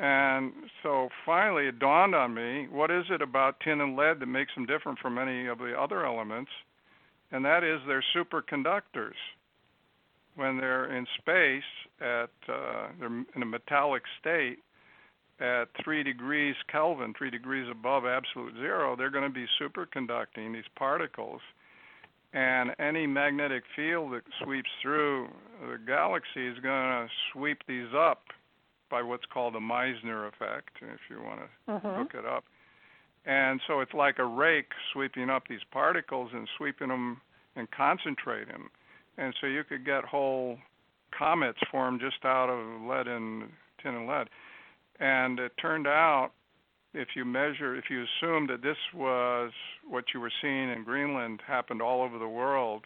And 0.00 0.52
so 0.82 1.08
finally, 1.26 1.66
it 1.66 1.78
dawned 1.78 2.14
on 2.14 2.34
me: 2.34 2.66
what 2.70 2.90
is 2.90 3.04
it 3.10 3.22
about 3.22 3.60
tin 3.60 3.80
and 3.80 3.96
lead 3.96 4.20
that 4.20 4.26
makes 4.26 4.54
them 4.54 4.66
different 4.66 4.98
from 4.98 5.18
any 5.18 5.46
of 5.46 5.58
the 5.58 5.74
other 5.78 6.06
elements? 6.06 6.50
And 7.30 7.44
that 7.44 7.64
is 7.64 7.80
they're 7.86 8.04
superconductors. 8.14 9.16
When 10.34 10.56
they're 10.56 10.96
in 10.96 11.06
space, 11.18 11.62
at 12.00 12.30
uh, 12.48 12.88
they're 12.98 13.24
in 13.36 13.42
a 13.42 13.46
metallic 13.46 14.02
state, 14.18 14.58
at 15.40 15.68
3 15.84 16.02
degrees 16.04 16.54
Kelvin, 16.70 17.14
3 17.18 17.30
degrees 17.30 17.66
above 17.70 18.04
absolute 18.06 18.54
zero, 18.54 18.96
they're 18.96 19.10
going 19.10 19.24
to 19.24 19.30
be 19.30 19.46
superconducting 19.60 20.52
these 20.52 20.64
particles. 20.76 21.40
And 22.32 22.70
any 22.78 23.06
magnetic 23.06 23.64
field 23.76 24.12
that 24.12 24.22
sweeps 24.42 24.70
through 24.80 25.28
the 25.60 25.78
galaxy 25.86 26.46
is 26.46 26.58
going 26.60 27.06
to 27.06 27.08
sweep 27.32 27.58
these 27.66 27.88
up 27.94 28.22
by 28.92 29.02
what's 29.02 29.24
called 29.32 29.56
a 29.56 29.60
Meissner 29.60 30.28
effect, 30.28 30.76
if 30.82 31.00
you 31.10 31.16
want 31.24 31.40
to 31.40 31.72
mm-hmm. 31.72 32.00
look 32.00 32.14
it 32.14 32.26
up. 32.26 32.44
And 33.24 33.58
so 33.66 33.80
it's 33.80 33.94
like 33.94 34.18
a 34.18 34.24
rake 34.24 34.68
sweeping 34.92 35.30
up 35.30 35.44
these 35.48 35.64
particles 35.72 36.30
and 36.34 36.46
sweeping 36.58 36.88
them 36.88 37.22
and 37.56 37.68
concentrating 37.70 38.52
them. 38.52 38.70
And 39.16 39.34
so 39.40 39.46
you 39.46 39.64
could 39.64 39.86
get 39.86 40.04
whole 40.04 40.58
comets 41.16 41.58
formed 41.70 42.00
just 42.00 42.24
out 42.24 42.50
of 42.50 42.82
lead 42.82 43.08
and 43.08 43.44
tin 43.82 43.94
and 43.94 44.06
lead. 44.06 44.28
And 45.00 45.38
it 45.38 45.52
turned 45.60 45.86
out, 45.86 46.30
if 46.92 47.08
you 47.16 47.24
measure, 47.24 47.74
if 47.74 47.84
you 47.88 48.04
assume 48.04 48.46
that 48.48 48.62
this 48.62 48.76
was 48.94 49.52
what 49.88 50.04
you 50.12 50.20
were 50.20 50.32
seeing 50.42 50.70
in 50.70 50.84
Greenland 50.84 51.40
happened 51.46 51.80
all 51.80 52.02
over 52.02 52.18
the 52.18 52.28
world, 52.28 52.82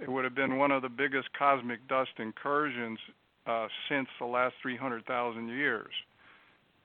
it 0.00 0.10
would 0.10 0.24
have 0.24 0.34
been 0.34 0.56
one 0.56 0.70
of 0.70 0.80
the 0.80 0.88
biggest 0.88 1.28
cosmic 1.38 1.86
dust 1.86 2.12
incursions 2.18 2.98
uh, 3.46 3.66
since 3.88 4.08
the 4.18 4.26
last 4.26 4.54
300,000 4.62 5.48
years. 5.48 5.92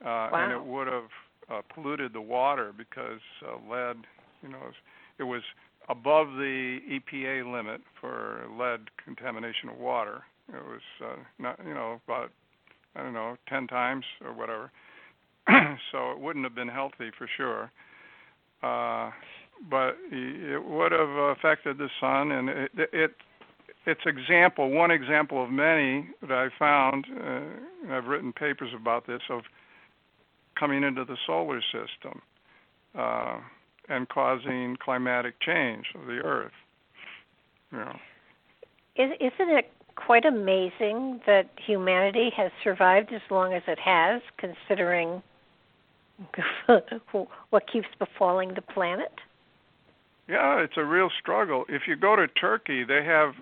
Uh, 0.02 0.06
wow. 0.06 0.30
And 0.34 0.52
it 0.53 0.65
would 0.65 0.88
have 0.88 1.10
uh, 1.52 1.61
polluted 1.73 2.14
the 2.14 2.22
water 2.22 2.73
because 2.77 3.22
uh, 3.45 3.57
lead, 3.69 3.98
you 4.41 4.49
know, 4.49 4.72
it 5.18 5.23
was 5.23 5.41
above 5.90 6.27
the 6.34 6.80
EPA 6.90 7.52
limit 7.52 7.81
for 7.99 8.45
lead 8.57 8.90
contamination 9.03 9.69
of 9.69 9.77
water. 9.77 10.23
It 10.49 10.64
was 10.65 10.81
uh, 11.03 11.15
not, 11.38 11.60
you 11.65 11.73
know, 11.73 11.99
about 12.07 12.31
I 12.95 13.03
don't 13.03 13.14
know, 13.14 13.38
10 13.48 13.68
times 13.68 14.06
or 14.23 14.34
whatever. 14.34 14.72
so 15.91 16.11
it 16.11 16.19
wouldn't 16.19 16.45
have 16.45 16.56
been 16.56 16.68
healthy 16.68 17.11
for 17.18 17.30
sure. 17.38 17.72
Uh, 18.61 19.11
but 19.69 19.98
it 20.11 20.64
would 20.64 20.91
have 20.91 21.10
affected 21.10 21.77
the 21.77 21.90
sun, 21.99 22.31
and 22.31 22.49
it, 22.49 22.72
it 22.76 23.11
it's 23.86 24.02
example 24.06 24.70
one 24.70 24.92
example 24.92 25.44
of 25.44 25.50
many 25.50 26.10
that 26.22 26.32
I 26.32 26.50
found. 26.58 27.06
Uh, 27.10 27.94
I've 27.94 28.06
written 28.06 28.34
papers 28.34 28.72
about 28.76 29.08
this 29.08 29.22
of 29.30 29.42
coming 30.60 30.84
into 30.84 31.06
the 31.06 31.18
solar 31.26 31.62
system 31.62 32.22
uh, 32.98 33.40
and 33.88 34.08
causing 34.10 34.78
climatic 34.84 35.36
change 35.42 35.86
of 35.96 36.06
the 36.08 36.20
Earth. 36.20 36.52
You 37.72 37.80
know. 37.80 37.96
Is, 38.96 39.12
isn't 39.20 39.50
it 39.50 39.72
quite 39.96 40.26
amazing 40.26 41.22
that 41.26 41.50
humanity 41.66 42.30
has 42.36 42.52
survived 42.64 43.12
as 43.14 43.22
long 43.30 43.54
as 43.54 43.64
it 43.68 43.80
has, 43.80 44.22
considering 44.38 45.22
what 47.50 47.64
keeps 47.72 47.88
befalling 47.98 48.54
the 48.56 48.62
planet? 48.62 49.14
Yeah, 50.28 50.60
it's 50.60 50.78
a 50.78 50.84
real 50.84 51.10
struggle. 51.20 51.66
If 51.70 51.84
you 51.88 51.96
go 51.96 52.16
to 52.16 52.28
Turkey, 52.28 52.84
they 52.84 53.04
have 53.04 53.34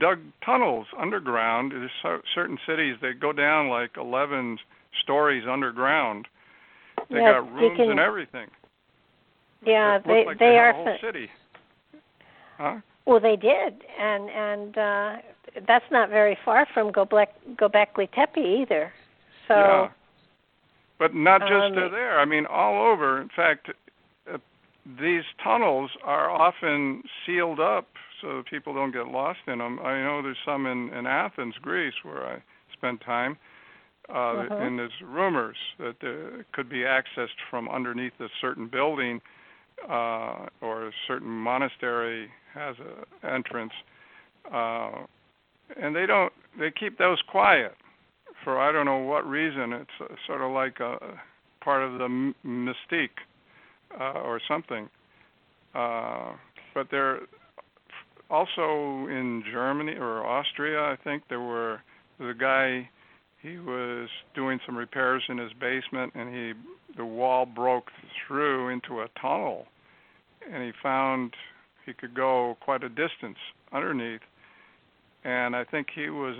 dug 0.00 0.18
tunnels 0.44 0.86
underground. 0.98 1.72
There's 1.72 2.20
certain 2.34 2.58
cities 2.66 2.96
that 3.02 3.20
go 3.20 3.32
down 3.32 3.68
like 3.68 3.90
11 3.96 4.58
stories 5.02 5.44
underground. 5.48 6.26
They 7.10 7.16
yeah, 7.16 7.32
got 7.32 7.52
rooms 7.52 7.76
can, 7.76 7.90
and 7.90 8.00
everything. 8.00 8.48
Yeah, 9.64 9.96
it 9.96 10.02
they 10.06 10.24
like 10.26 10.38
they, 10.38 10.46
they 10.46 10.58
are. 10.58 10.72
whole 10.72 10.96
city. 11.02 11.28
Huh? 12.58 12.76
Well, 13.06 13.20
they 13.20 13.36
did, 13.36 13.82
and 13.98 14.30
and 14.30 14.78
uh 14.78 15.16
that's 15.66 15.84
not 15.90 16.08
very 16.08 16.36
far 16.44 16.66
from 16.72 16.92
Gobek 16.92 17.26
Gobekli 17.56 18.10
Tepe 18.12 18.62
either. 18.62 18.92
So. 19.48 19.54
Yeah. 19.54 19.88
But 20.98 21.14
not 21.16 21.40
just 21.40 21.52
um, 21.52 21.90
there. 21.90 22.20
I 22.20 22.24
mean, 22.24 22.46
all 22.46 22.86
over. 22.86 23.20
In 23.20 23.28
fact, 23.34 23.70
uh, 24.32 24.38
these 25.00 25.24
tunnels 25.42 25.90
are 26.04 26.30
often 26.30 27.02
sealed 27.26 27.58
up 27.58 27.88
so 28.22 28.42
people 28.48 28.72
don't 28.72 28.92
get 28.92 29.08
lost 29.08 29.40
in 29.46 29.58
them. 29.58 29.78
I 29.80 30.00
know 30.00 30.22
there's 30.22 30.36
some 30.46 30.66
in, 30.66 30.90
in 30.90 31.06
Athens, 31.06 31.54
Greece, 31.60 31.94
where 32.02 32.24
I 32.24 32.42
spent 32.72 33.00
time. 33.02 33.36
Uh, 34.08 34.12
uh-huh. 34.12 34.56
And 34.56 34.78
there's 34.78 34.92
rumors 35.04 35.56
that 35.78 35.96
there 36.00 36.44
could 36.52 36.68
be 36.68 36.78
accessed 36.78 37.38
from 37.50 37.68
underneath 37.68 38.12
a 38.20 38.28
certain 38.40 38.68
building 38.68 39.20
uh, 39.88 40.46
or 40.60 40.88
a 40.88 40.92
certain 41.06 41.28
monastery 41.28 42.28
has 42.54 42.76
a 42.78 43.34
entrance. 43.34 43.72
Uh, 44.52 45.04
and 45.80 45.94
they 45.94 46.06
don't. 46.06 46.32
They 46.58 46.70
keep 46.70 46.98
those 46.98 47.18
quiet 47.30 47.74
for 48.44 48.60
I 48.60 48.72
don't 48.72 48.86
know 48.86 48.98
what 48.98 49.26
reason. 49.26 49.72
It's 49.72 49.90
uh, 50.00 50.14
sort 50.26 50.42
of 50.42 50.52
like 50.52 50.80
a 50.80 50.96
part 51.62 51.82
of 51.82 51.98
the 51.98 52.04
m- 52.04 52.34
mystique 52.44 53.08
uh, 53.98 54.20
or 54.20 54.40
something. 54.48 54.88
Uh, 55.74 56.32
but 56.74 56.88
they're 56.90 57.20
also 58.30 59.06
in 59.08 59.44
Germany 59.50 59.94
or 59.94 60.24
Austria, 60.26 60.80
I 60.80 60.96
think 61.02 61.24
there 61.28 61.40
were 61.40 61.80
the 62.18 62.34
guy. 62.38 62.88
He 63.40 63.58
was 63.58 64.08
doing 64.34 64.60
some 64.64 64.76
repairs 64.76 65.22
in 65.28 65.38
his 65.38 65.52
basement, 65.54 66.12
and 66.14 66.32
he 66.32 66.52
the 66.96 67.04
wall 67.04 67.46
broke 67.46 67.90
through 68.26 68.68
into 68.68 69.00
a 69.00 69.08
tunnel, 69.20 69.66
and 70.50 70.62
he 70.62 70.72
found 70.82 71.34
he 71.84 71.92
could 71.92 72.14
go 72.14 72.56
quite 72.60 72.84
a 72.84 72.88
distance 72.88 73.38
underneath. 73.72 74.20
And 75.24 75.54
I 75.56 75.64
think 75.64 75.88
he 75.94 76.10
was, 76.10 76.36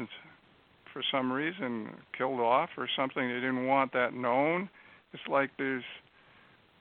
for 0.93 1.03
some 1.11 1.33
reason, 1.33 1.89
killed 2.17 2.41
off 2.41 2.71
or 2.77 2.89
something. 2.97 3.29
They 3.29 3.35
didn't 3.35 3.67
want 3.67 3.93
that 3.93 4.15
known. 4.15 4.69
It's 5.13 5.23
like 5.29 5.51
there's 5.59 5.85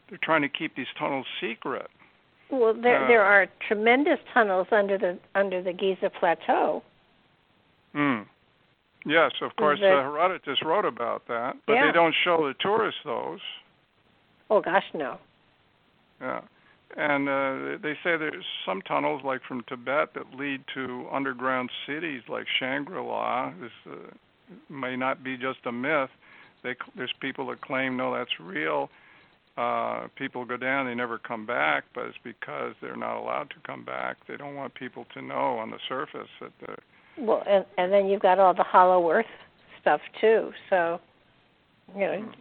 they're 0.09 0.19
trying 0.21 0.41
to 0.41 0.49
keep 0.49 0.75
these 0.75 0.87
tunnels 0.99 1.25
secret. 1.39 1.89
Well, 2.51 2.73
there 2.73 3.03
Uh, 3.03 3.07
there 3.07 3.23
are 3.23 3.47
tremendous 3.67 4.19
tunnels 4.33 4.67
under 4.71 4.97
the 4.97 5.17
under 5.35 5.61
the 5.61 5.73
Giza 5.73 6.09
plateau. 6.09 6.83
Hmm. 7.93 8.21
Yes, 9.05 9.31
of 9.41 9.55
course, 9.55 9.79
that- 9.79 9.91
uh, 9.91 10.01
Herodotus 10.01 10.61
wrote 10.61 10.85
about 10.85 11.25
that, 11.27 11.55
but 11.65 11.73
Yeah. 11.73 11.85
they 11.87 11.91
don't 11.91 12.13
show 12.13 12.47
the 12.47 12.53
tourists 12.55 13.01
those. 13.03 13.41
Oh 14.49 14.61
gosh, 14.61 14.85
no. 14.93 15.17
Yeah. 16.19 16.41
And 16.97 17.29
uh, 17.29 17.77
they 17.81 17.95
say 18.03 18.17
there's 18.17 18.45
some 18.65 18.81
tunnels, 18.81 19.23
like 19.23 19.41
from 19.43 19.63
Tibet, 19.63 20.13
that 20.13 20.33
lead 20.35 20.61
to 20.73 21.07
underground 21.09 21.71
cities 21.85 22.21
like 22.27 22.47
Shangri-La. 22.59 23.51
This 23.61 23.71
uh, 23.87 23.95
may 24.69 24.97
not 24.97 25.23
be 25.23 25.37
just 25.37 25.65
a 25.65 25.71
myth. 25.71 26.09
They, 26.63 26.75
there's 26.95 27.13
people 27.13 27.47
that 27.47 27.61
claim 27.61 27.95
no, 27.95 28.13
that's 28.13 28.39
real. 28.41 28.89
Uh, 29.57 30.07
people 30.15 30.45
go 30.45 30.55
down, 30.55 30.85
they 30.85 30.95
never 30.95 31.17
come 31.17 31.45
back, 31.45 31.83
but 31.93 32.05
it's 32.05 32.17
because 32.23 32.73
they're 32.81 32.95
not 32.95 33.19
allowed 33.19 33.49
to 33.49 33.57
come 33.65 33.83
back. 33.83 34.17
They 34.27 34.37
don't 34.37 34.55
want 34.55 34.73
people 34.73 35.05
to 35.13 35.21
know 35.21 35.57
on 35.57 35.69
the 35.71 35.79
surface 35.89 36.29
that 36.39 36.51
the 36.61 36.75
Well, 37.21 37.43
and 37.47 37.65
and 37.77 37.91
then 37.91 38.07
you've 38.07 38.21
got 38.21 38.39
all 38.39 38.53
the 38.53 38.63
Hollow 38.63 39.11
Earth 39.11 39.25
stuff 39.81 39.99
too. 40.21 40.51
So, 40.69 41.01
you 41.93 42.01
know, 42.01 42.31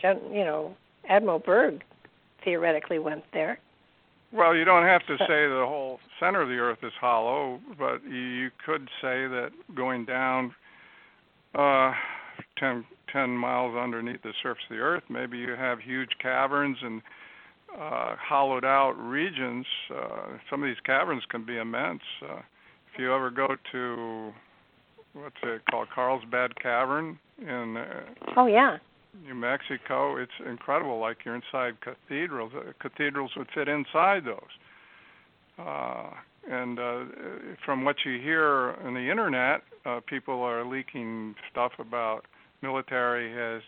Gen, 0.00 0.20
you 0.30 0.44
know, 0.44 0.76
Admiral 1.08 1.38
Byrd 1.38 1.84
theoretically 2.44 2.98
went 2.98 3.24
there. 3.32 3.58
Well, 4.32 4.54
you 4.54 4.64
don't 4.64 4.84
have 4.84 5.06
to 5.06 5.16
say 5.18 5.46
the 5.46 5.64
whole 5.66 6.00
center 6.18 6.40
of 6.40 6.48
the 6.48 6.56
Earth 6.56 6.78
is 6.82 6.92
hollow, 6.98 7.60
but 7.78 8.02
you 8.04 8.50
could 8.64 8.88
say 9.02 9.26
that 9.26 9.50
going 9.74 10.06
down 10.06 10.54
uh, 11.54 11.92
10, 12.58 12.84
10 13.12 13.30
miles 13.30 13.76
underneath 13.76 14.22
the 14.22 14.32
surface 14.42 14.62
of 14.70 14.76
the 14.76 14.80
Earth, 14.82 15.04
maybe 15.08 15.38
you 15.38 15.50
have 15.50 15.78
huge 15.80 16.10
caverns 16.20 16.76
and 16.82 17.02
uh, 17.74 18.16
hollowed 18.16 18.64
out 18.64 18.92
regions. 18.92 19.66
Uh, 19.90 20.38
some 20.50 20.62
of 20.62 20.68
these 20.68 20.80
caverns 20.84 21.22
can 21.30 21.44
be 21.44 21.58
immense. 21.58 22.02
Uh, 22.22 22.36
if 22.92 22.98
you 22.98 23.14
ever 23.14 23.30
go 23.30 23.48
to 23.72 24.32
what's 25.14 25.36
it 25.42 25.62
called, 25.70 25.88
Carlsbad 25.94 26.58
Cavern 26.60 27.18
in 27.38 27.76
uh, 27.76 28.32
Oh 28.36 28.46
yeah. 28.46 28.78
New 29.24 29.34
Mexico, 29.34 30.16
it's 30.16 30.32
incredible. 30.48 30.98
Like 30.98 31.18
you're 31.24 31.34
inside 31.34 31.74
cathedrals. 31.80 32.52
Uh, 32.56 32.72
cathedrals 32.80 33.30
would 33.36 33.48
fit 33.54 33.68
inside 33.68 34.24
those. 34.24 34.38
Uh, 35.58 36.10
and 36.50 36.78
uh, 36.78 37.04
from 37.64 37.84
what 37.84 37.96
you 38.04 38.20
hear 38.20 38.74
on 38.84 38.94
the 38.94 39.10
internet, 39.10 39.62
uh, 39.84 40.00
people 40.06 40.42
are 40.42 40.64
leaking 40.64 41.34
stuff 41.50 41.72
about 41.78 42.24
military 42.62 43.32
has 43.32 43.62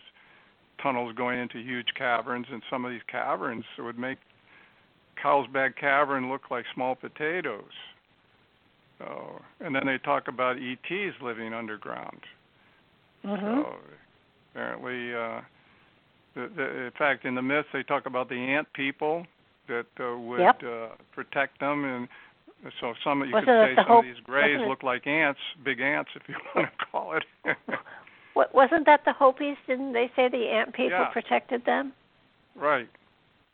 tunnels 0.81 1.13
going 1.15 1.39
into 1.39 1.57
huge 1.59 1.87
caverns, 1.97 2.47
and 2.51 2.61
some 2.69 2.85
of 2.85 2.91
these 2.91 3.01
caverns 3.11 3.63
would 3.79 3.97
make 3.97 4.17
Carlsbad 5.21 5.75
Cavern 5.77 6.29
look 6.29 6.51
like 6.51 6.65
small 6.73 6.95
potatoes. 6.95 7.63
So, 8.99 9.41
and 9.59 9.75
then 9.75 9.85
they 9.85 9.97
talk 9.97 10.27
about 10.27 10.57
ETs 10.57 11.15
living 11.21 11.53
underground. 11.53 12.19
Mhm. 13.25 13.39
So 13.63 13.75
apparently, 14.53 15.13
uh, 15.13 15.41
the, 16.35 16.47
the, 16.55 16.63
in 16.85 16.91
fact, 16.97 17.25
in 17.25 17.35
the 17.35 17.41
myth 17.41 17.65
they 17.73 17.83
talk 17.83 18.05
about 18.05 18.29
the 18.29 18.35
ant 18.35 18.71
people 18.73 19.25
that 19.67 19.85
uh, 19.99 20.17
would 20.17 20.39
Yep. 20.41 20.63
uh, 20.63 20.87
protect 21.13 21.59
them, 21.59 21.83
and 21.85 22.07
so 22.79 22.93
some 23.03 23.23
you 23.25 23.31
Wasn't 23.33 23.47
could 23.47 23.65
say 23.65 23.75
some 23.75 23.85
Hope- 23.85 23.99
of 23.99 24.05
these 24.05 24.23
grays 24.23 24.59
look 24.67 24.83
like 24.83 25.07
ants, 25.07 25.39
big 25.63 25.79
ants, 25.81 26.11
if 26.15 26.21
you 26.29 26.35
want 26.55 26.69
to 26.77 26.85
call 26.85 27.13
it. 27.17 27.23
Wasn't 28.35 28.85
that 28.85 29.05
the 29.05 29.13
Hopis? 29.13 29.57
Didn't 29.65 29.93
they 29.93 30.11
say 30.15 30.27
the 30.27 30.49
ant 30.49 30.73
people 30.73 30.99
Yeah. 30.99 31.05
protected 31.05 31.65
them? 31.65 31.93
right. 32.55 32.87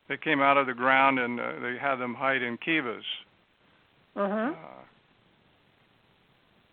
They 0.07 0.17
came 0.17 0.41
out 0.41 0.57
of 0.57 0.67
the 0.67 0.73
ground 0.73 1.19
and 1.19 1.39
uh, 1.39 1.53
they 1.61 1.77
had 1.77 1.95
them 1.95 2.13
hide 2.13 2.41
in 2.41 2.57
kivas. 2.57 3.05
Mhm. 4.17 4.51
Uh, 4.51 4.55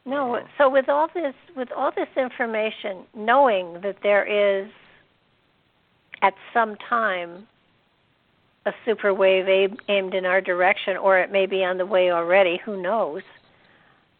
No, 0.04 0.34
Uh, 0.36 0.42
so 0.56 0.68
with 0.68 0.88
all 0.88 1.06
this 1.08 1.34
with 1.54 1.70
all 1.70 1.90
this 1.92 2.08
information, 2.16 3.06
knowing 3.14 3.80
that 3.82 4.00
there 4.02 4.24
is 4.24 4.68
at 6.22 6.34
some 6.52 6.76
time 6.76 7.46
a 8.66 8.74
super 8.84 9.14
wave 9.14 9.46
aimed 9.88 10.14
in 10.14 10.26
our 10.26 10.40
direction 10.40 10.96
or 10.96 11.18
it 11.18 11.30
may 11.30 11.46
be 11.46 11.64
on 11.64 11.78
the 11.78 11.86
way 11.86 12.10
already, 12.10 12.56
who 12.58 12.76
knows. 12.80 13.22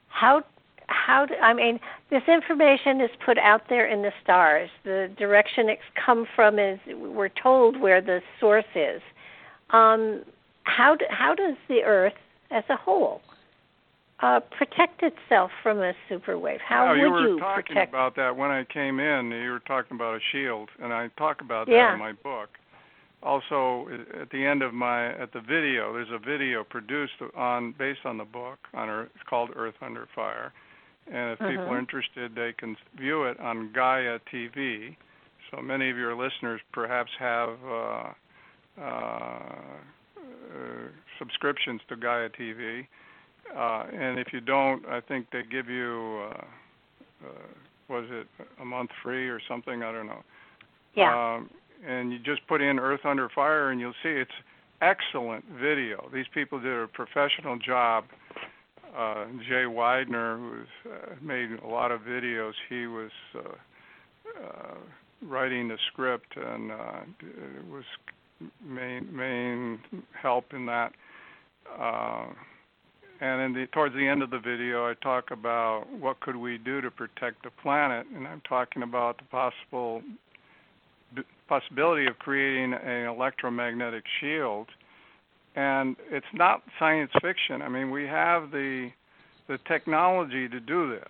How 0.09 0.43
how 0.89 1.27
do, 1.27 1.35
I 1.37 1.55
mean 1.55 1.79
this 2.11 2.23
information 2.29 3.01
is 3.01 3.11
put 3.25 3.39
out 3.39 3.63
there 3.69 3.87
in 3.87 4.03
the 4.03 4.13
stars. 4.23 4.71
The 4.85 5.11
direction 5.17 5.69
it's 5.69 5.83
come 6.05 6.27
from 6.35 6.59
is 6.59 6.79
we're 6.89 7.29
told 7.31 7.81
where 7.81 8.01
the 8.01 8.21
source 8.41 8.65
is. 8.75 9.01
Um, 9.71 10.23
how 10.65 10.97
do, 10.97 11.05
how 11.11 11.35
does 11.35 11.57
the 11.69 11.83
earth 11.83 12.15
as 12.51 12.65
a 12.69 12.77
whole 12.77 13.21
uh, 14.21 14.41
protect 14.57 15.03
itself 15.03 15.51
from 15.63 15.79
a 15.79 15.93
super 16.09 16.39
wave? 16.39 16.61
How 16.67 16.85
yeah, 16.85 16.91
would 16.91 17.01
you 17.01 17.11
were 17.11 17.29
you 17.29 17.39
talking 17.39 17.75
protect? 17.75 17.91
about 17.91 18.17
that 18.17 18.37
when 18.37 18.51
I 18.51 18.65
came 18.65 18.99
in. 18.99 19.31
You 19.31 19.51
were 19.51 19.61
talking 19.61 19.97
about 19.97 20.17
a 20.17 20.21
shield, 20.33 20.71
and 20.83 20.93
I 20.93 21.09
talk 21.17 21.41
about 21.41 21.67
that 21.67 21.73
Yeah. 21.73 21.93
in 21.93 21.99
my 21.99 22.13
book. 22.13 22.49
Also, 23.23 23.89
at 24.21 24.31
the 24.31 24.45
end 24.45 24.63
of 24.63 24.73
my 24.73 25.09
at 25.09 25.33
the 25.33 25.41
video, 25.41 25.93
there's 25.93 26.11
a 26.13 26.19
video 26.19 26.65
produced 26.65 27.15
on 27.37 27.75
based 27.79 28.05
on 28.05 28.17
the 28.17 28.25
book 28.25 28.59
on 28.75 28.89
Earth. 28.89 29.09
It's 29.15 29.25
called 29.29 29.51
Earth 29.57 29.75
Under 29.83 30.07
Fire, 30.15 30.53
and 31.11 31.33
if 31.33 31.39
people 31.39 31.65
Mhm. 31.65 31.71
are 31.71 31.79
interested, 31.79 32.35
they 32.35 32.53
can 32.53 32.77
view 32.95 33.25
it 33.25 33.39
on 33.41 33.73
Gaia 33.73 34.19
TV. 34.31 34.97
So 35.51 35.63
many 35.63 35.89
of 35.91 35.97
your 35.97 36.15
listeners 36.15 36.61
perhaps 36.73 37.11
have 37.19 37.59
uh, 37.65 38.13
uh, 38.81 38.85
uh, 38.85 39.55
subscriptions 41.19 41.81
to 41.89 41.97
Gaia 41.97 42.29
TV. 42.29 42.87
Uh, 43.57 43.85
and 43.93 44.19
if 44.19 44.33
you 44.33 44.41
don't, 44.41 44.87
I 44.87 45.01
think 45.01 45.31
they 45.31 45.43
give 45.43 45.71
you, 45.71 46.29
uh, 46.31 47.27
uh, 47.27 47.31
was 47.89 48.05
it 48.11 48.27
a 48.61 48.65
month 48.65 48.91
free 49.03 49.29
or 49.29 49.41
something? 49.41 49.83
I 49.83 49.93
don't 49.93 50.07
know. 50.07 50.23
yeah. 50.95 51.35
Um, 51.35 51.51
and 51.87 52.13
you 52.13 52.19
just 52.19 52.45
put 52.49 52.61
in 52.61 52.79
Earth 52.79 53.07
Under 53.07 53.29
Fire, 53.29 53.71
and 53.71 53.81
you'll 53.81 53.95
see 54.03 54.09
it's 54.11 54.31
excellent 54.81 55.45
video. 55.61 56.09
These 56.13 56.27
people 56.35 56.59
did 56.59 56.77
a 56.77 56.89
professional 56.89 57.57
job. 57.57 58.05
Uh, 58.97 59.27
Jay 59.49 59.65
Weidner, 59.65 60.39
who's 60.39 60.93
uh, 60.93 61.15
made 61.23 61.51
a 61.65 61.67
lot 61.67 61.93
of 61.93 62.01
videos, 62.03 62.53
he 62.69 62.87
was 62.87 63.11
uh, 63.35 63.41
uh, 64.43 64.75
writing 65.23 65.69
the 65.69 65.79
script 65.93 66.37
and 66.37 66.73
uh, 66.73 67.01
was 67.71 67.85
main 68.65 69.15
main 69.15 69.79
help 70.21 70.53
in 70.53 70.67
that. 70.67 70.93
Uh, 71.79 72.27
and 73.21 73.43
in 73.43 73.53
the, 73.53 73.67
towards 73.73 73.95
the 73.95 74.07
end 74.07 74.23
of 74.23 74.31
the 74.31 74.39
video, 74.39 74.89
I 74.89 74.95
talk 75.03 75.33
about 75.33 75.87
what 75.99 76.21
could 76.21 76.37
we 76.37 76.57
do 76.57 76.81
to 76.81 76.91
protect 76.91 77.43
the 77.43 77.51
planet, 77.63 78.07
and 78.15 78.29
I'm 78.29 78.43
talking 78.49 78.83
about 78.83 79.19
the 79.19 79.25
possible 79.25 80.03
possibility 81.49 82.07
of 82.07 82.19
creating 82.19 82.75
an 82.75 83.07
electromagnetic 83.07 84.05
shield. 84.21 84.69
And 85.59 85.97
it's 86.09 86.27
not 86.33 86.63
science 86.79 87.11
fiction. 87.21 87.63
I 87.63 87.69
mean, 87.69 87.91
we 87.91 88.05
have 88.05 88.53
the 88.53 88.91
the 89.49 89.59
technology 89.67 90.49
to 90.49 90.61
do 90.61 90.89
this. 90.89 91.09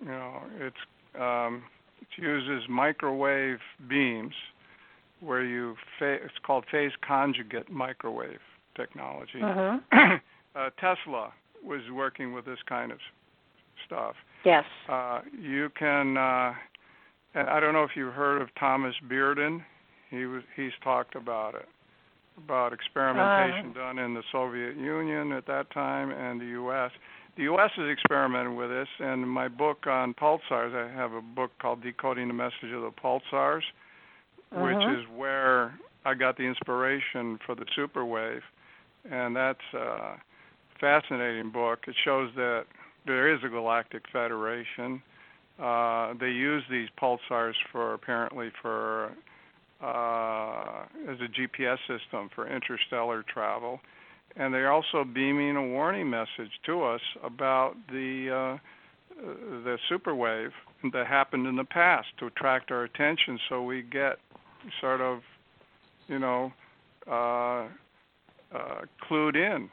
You 0.00 0.08
know, 0.08 0.40
it's 0.58 0.76
um, 1.20 1.64
it 2.00 2.22
uses 2.22 2.66
microwave 2.70 3.58
beams, 3.90 4.32
where 5.20 5.44
you 5.44 5.74
fa- 5.98 6.18
it's 6.24 6.38
called 6.46 6.64
phase 6.70 6.92
conjugate 7.06 7.70
microwave 7.70 8.40
technology. 8.74 9.42
Uh-huh. 9.42 9.78
uh, 10.56 10.70
Tesla 10.80 11.34
was 11.62 11.82
working 11.92 12.32
with 12.32 12.46
this 12.46 12.60
kind 12.66 12.92
of 12.92 12.98
stuff. 13.84 14.14
Yes. 14.46 14.64
Uh, 14.88 15.20
you 15.38 15.68
can. 15.78 16.16
Uh, 16.16 16.52
and 17.34 17.50
I 17.50 17.60
don't 17.60 17.74
know 17.74 17.84
if 17.84 17.90
you've 17.94 18.14
heard 18.14 18.40
of 18.40 18.48
Thomas 18.58 18.94
Bearden. 19.10 19.62
He 20.08 20.24
was 20.24 20.42
he's 20.56 20.72
talked 20.82 21.16
about 21.16 21.54
it, 21.54 21.68
about 22.38 22.72
experimentation 22.72 23.70
uh, 23.70 23.74
done 23.74 23.98
in 23.98 24.14
the 24.14 24.22
Soviet 24.32 24.76
Union 24.76 25.32
at 25.32 25.46
that 25.46 25.70
time 25.72 26.10
and 26.10 26.40
the 26.40 26.46
U.S. 26.46 26.90
The 27.36 27.44
U.S. 27.44 27.70
has 27.76 27.88
experimented 27.90 28.54
with 28.56 28.70
this, 28.70 28.88
and 28.98 29.28
my 29.28 29.48
book 29.48 29.86
on 29.86 30.14
pulsars, 30.14 30.74
I 30.74 30.92
have 30.94 31.12
a 31.12 31.22
book 31.22 31.52
called 31.60 31.82
Decoding 31.82 32.28
the 32.28 32.34
Message 32.34 32.72
of 32.74 32.82
the 32.82 32.90
Pulsars, 33.02 33.62
uh-huh. 34.52 34.64
which 34.64 34.98
is 34.98 35.06
where 35.16 35.78
I 36.04 36.14
got 36.14 36.36
the 36.36 36.44
inspiration 36.44 37.38
for 37.46 37.54
the 37.54 37.66
superwave, 37.78 38.40
and 39.10 39.36
that's 39.36 39.58
a 39.74 40.16
fascinating 40.80 41.50
book. 41.50 41.80
It 41.86 41.94
shows 42.04 42.30
that 42.36 42.64
there 43.06 43.32
is 43.32 43.40
a 43.44 43.48
galactic 43.48 44.02
federation. 44.12 45.02
Uh, 45.58 46.14
they 46.18 46.30
use 46.30 46.62
these 46.70 46.88
pulsars 47.00 47.54
for 47.70 47.94
apparently 47.94 48.50
for 48.60 49.12
uh, 49.82 50.84
as 51.08 51.16
a 51.20 51.28
GPS 51.28 51.78
system 51.88 52.28
for 52.34 52.48
interstellar 52.48 53.22
travel, 53.22 53.80
and 54.36 54.52
they're 54.52 54.72
also 54.72 55.04
beaming 55.04 55.56
a 55.56 55.66
warning 55.66 56.08
message 56.08 56.50
to 56.66 56.82
us 56.82 57.00
about 57.24 57.74
the 57.88 58.58
uh, 58.58 58.58
the 59.64 59.78
superwave 59.90 60.50
that 60.92 61.06
happened 61.06 61.46
in 61.46 61.56
the 61.56 61.64
past 61.64 62.08
to 62.18 62.26
attract 62.26 62.70
our 62.70 62.84
attention, 62.84 63.38
so 63.48 63.62
we 63.62 63.82
get 63.82 64.18
sort 64.80 65.00
of, 65.00 65.20
you 66.08 66.18
know, 66.18 66.52
uh, 67.06 67.66
uh, 68.54 68.82
clued 69.08 69.36
in. 69.36 69.68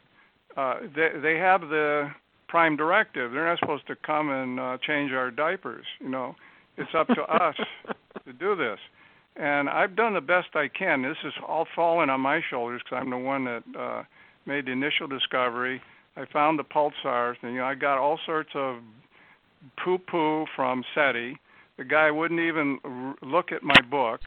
Uh, 0.55 0.79
they 0.95 1.09
they 1.21 1.38
have 1.38 1.61
the 1.61 2.09
prime 2.47 2.75
directive. 2.75 3.31
They're 3.31 3.45
not 3.45 3.59
supposed 3.59 3.88
to 3.88 3.95
come 3.95 4.31
and 4.31 4.59
uh, 4.59 4.77
change 4.85 5.11
our 5.11 5.31
diapers. 5.31 5.85
You 5.99 6.09
know, 6.09 6.35
it's 6.77 6.91
up 6.97 7.07
to 7.07 7.21
us 7.23 7.55
to 8.25 8.34
do 8.34 8.55
this 8.55 8.79
and 9.39 9.69
I've 9.69 9.95
done 9.95 10.14
the 10.14 10.22
best 10.22 10.49
I 10.55 10.68
can. 10.68 11.01
This 11.01 11.18
is 11.23 11.34
all 11.47 11.68
falling 11.76 12.09
on 12.09 12.22
my 12.22 12.41
shoulders 12.49 12.81
because 12.84 13.01
I'm 13.01 13.09
the 13.09 13.18
one 13.18 13.45
that 13.45 13.64
uh, 13.77 14.03
made 14.45 14.65
the 14.65 14.72
initial 14.72 15.07
discovery. 15.07 15.81
I 16.15 16.26
found 16.34 16.57
the 16.57 16.64
pulsars, 16.64 17.35
and 17.41 17.53
you 17.53 17.59
know, 17.59 17.65
I 17.65 17.76
got 17.76 17.99
all 17.99 18.19
sorts 18.26 18.49
of 18.55 18.77
poo-poo 19.84 20.45
from 20.55 20.84
SETI. 20.95 21.38
The 21.77 21.84
guy 21.84 22.09
wouldn't 22.09 22.39
even 22.39 22.80
r- 22.84 23.15
look 23.22 23.51
at 23.51 23.61
my 23.61 23.80
book. 23.91 24.22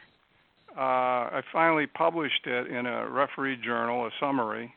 Uh, 0.76 0.80
I 0.80 1.42
finally 1.52 1.86
published 1.86 2.46
it 2.46 2.68
in 2.68 2.86
a 2.86 3.08
referee 3.08 3.56
journal, 3.56 4.06
a 4.06 4.10
summary. 4.20 4.72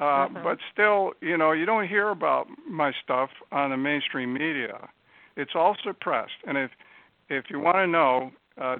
Uh, 0.00 0.26
mm-hmm. 0.26 0.42
But 0.42 0.58
still, 0.72 1.12
you 1.20 1.36
know, 1.36 1.52
you 1.52 1.64
don't 1.64 1.86
hear 1.86 2.08
about 2.08 2.48
my 2.68 2.92
stuff 3.04 3.30
on 3.52 3.70
the 3.70 3.76
mainstream 3.76 4.34
media. 4.34 4.88
It's 5.36 5.52
all 5.54 5.76
suppressed. 5.84 6.32
And 6.46 6.58
if 6.58 6.70
if 7.28 7.44
you 7.48 7.60
want 7.60 7.76
to 7.76 7.86
know, 7.86 8.32
uh, 8.60 8.76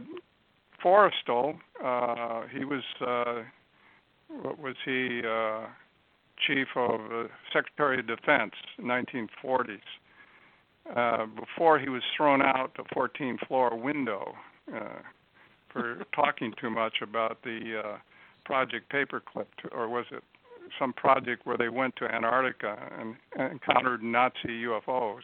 Forrestal, 0.85 1.55
uh, 1.85 2.43
he 2.49 2.65
was 2.65 2.83
uh, 3.01 3.43
what 4.43 4.59
was 4.59 4.77
he? 4.85 5.23
Uh, 5.27 5.67
chief 6.47 6.67
of 6.77 7.01
uh, 7.13 7.29
Secretary 7.53 8.01
of 8.01 8.07
Defense, 8.07 8.53
1940s. 8.81 9.79
Uh, 10.97 11.27
before 11.27 11.79
he 11.79 11.89
was 11.89 12.03
thrown 12.17 12.43
out 12.43 12.73
the 12.77 12.83
14th 12.95 13.47
floor 13.47 13.77
window 13.77 14.35
uh, 14.75 14.99
for 15.73 16.03
talking 16.15 16.53
too 16.61 16.71
much 16.71 16.95
about 17.03 17.39
the 17.45 17.83
uh, 17.85 17.97
Project 18.45 18.93
Paperclip, 18.93 19.47
or 19.71 19.89
was 19.89 20.05
it 20.11 20.25
some 20.79 20.93
project 20.93 21.47
where 21.47 21.57
they 21.57 21.69
went 21.69 21.95
to 21.97 22.05
Antarctica 22.07 22.77
and, 22.99 23.15
and 23.39 23.53
encountered 23.53 24.03
Nazi 24.03 24.65
UFOs 24.65 25.21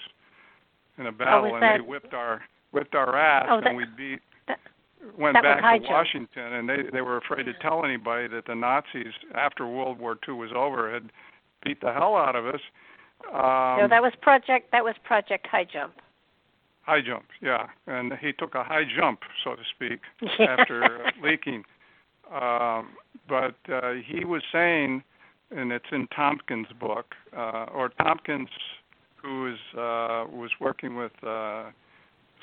in 0.99 1.07
a 1.07 1.13
battle, 1.13 1.51
oh, 1.51 1.55
and 1.55 1.63
that... 1.63 1.79
they 1.79 1.81
whipped 1.81 2.15
our 2.15 2.43
whipped 2.71 2.95
our 2.95 3.17
ass, 3.17 3.47
oh, 3.51 3.61
that... 3.61 3.69
and 3.69 3.77
we 3.77 3.85
beat 3.97 4.21
went 5.19 5.35
that 5.35 5.43
back 5.43 5.83
to 5.83 5.89
Washington, 5.89 6.53
and 6.53 6.69
they 6.69 6.79
they 6.93 7.01
were 7.01 7.17
afraid 7.17 7.45
to 7.45 7.55
tell 7.55 7.85
anybody 7.85 8.29
that 8.29 8.47
the 8.47 8.55
Nazis, 8.55 9.13
after 9.35 9.67
World 9.67 9.99
War 9.99 10.19
II 10.27 10.35
was 10.35 10.51
over, 10.55 10.93
had 10.93 11.11
beat 11.65 11.81
the 11.81 11.93
hell 11.93 12.17
out 12.17 12.37
of 12.37 12.47
us. 12.47 12.61
Um, 13.29 13.81
no, 13.81 13.87
that 13.89 14.03
was 14.03 14.13
project. 14.23 14.71
That 14.73 14.85
was 14.85 14.95
Project 15.05 15.47
High 15.47 15.67
Jump. 15.71 15.95
High 16.83 17.03
jump, 17.03 17.27
yeah, 17.43 17.67
and 17.87 18.15
he 18.19 18.33
took 18.33 18.55
a 18.55 18.65
high 18.65 18.85
jump, 18.99 19.21
so 19.45 19.55
to 19.55 19.63
speak, 19.77 20.01
after 20.41 20.83
uh, 20.83 21.11
leaking. 21.23 21.65
Um, 22.33 22.95
but 23.29 23.57
uh, 23.71 23.93
he 24.07 24.25
was 24.25 24.43
saying, 24.51 25.03
and 25.51 25.71
it's 25.71 25.85
in 25.93 26.07
Tompkins' 26.17 26.69
book, 26.81 27.15
uh, 27.37 27.67
or 27.75 27.91
Tompkins, 27.91 28.49
who 29.17 29.53
is 29.53 29.59
uh, 29.75 30.25
was 30.33 30.51
working 30.61 30.97
with. 30.97 31.13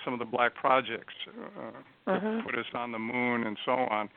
Uh, 0.06 0.10
some 0.10 0.14
of 0.14 0.20
the 0.20 0.26
black 0.26 0.56
projects 0.56 1.14
uh, 1.28 2.12
uh-huh. 2.12 2.42
put 2.46 2.56
us 2.58 2.66
on 2.74 2.92
the 2.92 3.00
moon 3.00 3.46
and 3.46 3.58
so 3.66 3.72
on. 3.72 4.10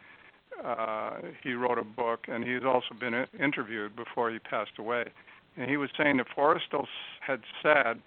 Uh, 0.64 1.18
he 1.42 1.52
wrote 1.52 1.78
a 1.78 1.84
book, 1.84 2.20
and 2.28 2.44
he's 2.44 2.64
also 2.66 2.94
been 2.98 3.26
interviewed 3.40 3.94
before 3.94 4.30
he 4.30 4.38
passed 4.38 4.72
away. 4.78 5.04
And 5.56 5.70
he 5.70 5.76
was 5.76 5.90
saying 5.96 6.18
that 6.18 6.26
Forrestal 6.36 6.86
had 7.20 7.40
said 7.62 8.00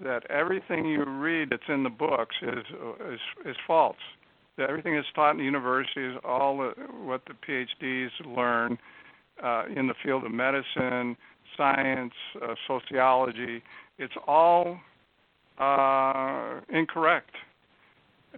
that 0.00 0.28
everything 0.30 0.86
you 0.86 1.04
read 1.04 1.50
that's 1.50 1.62
in 1.68 1.82
the 1.82 1.90
books 1.90 2.36
is 2.42 2.64
is, 3.12 3.20
is 3.44 3.56
false. 3.66 3.96
That 4.58 4.68
everything 4.70 4.94
that's 4.94 5.06
taught 5.14 5.32
in 5.32 5.38
the 5.38 5.44
universities, 5.44 6.16
all 6.24 6.58
the, 6.58 6.72
what 7.04 7.22
the 7.26 7.34
PhDs 7.46 8.10
learn 8.24 8.78
uh, 9.42 9.64
in 9.74 9.86
the 9.86 9.94
field 10.02 10.24
of 10.24 10.32
medicine, 10.32 11.16
science, 11.56 12.14
uh, 12.42 12.54
sociology, 12.66 13.62
it's 13.98 14.14
all 14.26 14.78
uh, 15.58 16.60
incorrect. 16.68 17.30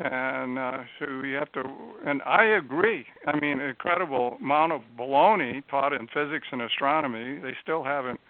And 0.00 0.58
uh, 0.58 0.78
so 0.98 1.06
we 1.20 1.32
have 1.32 1.50
to, 1.52 1.64
and 2.06 2.22
I 2.22 2.44
agree. 2.44 3.04
I 3.26 3.38
mean, 3.40 3.60
incredible 3.60 4.36
amount 4.40 4.72
of 4.72 4.82
baloney 4.96 5.62
taught 5.68 5.92
in 5.92 6.06
physics 6.14 6.46
and 6.52 6.62
astronomy. 6.62 7.40
They 7.40 7.54
still 7.62 7.82
haven't, 7.82 8.20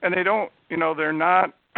and 0.00 0.14
they 0.14 0.22
don't. 0.22 0.50
You 0.70 0.78
know, 0.78 0.94
they're 0.94 1.12
not. 1.12 1.54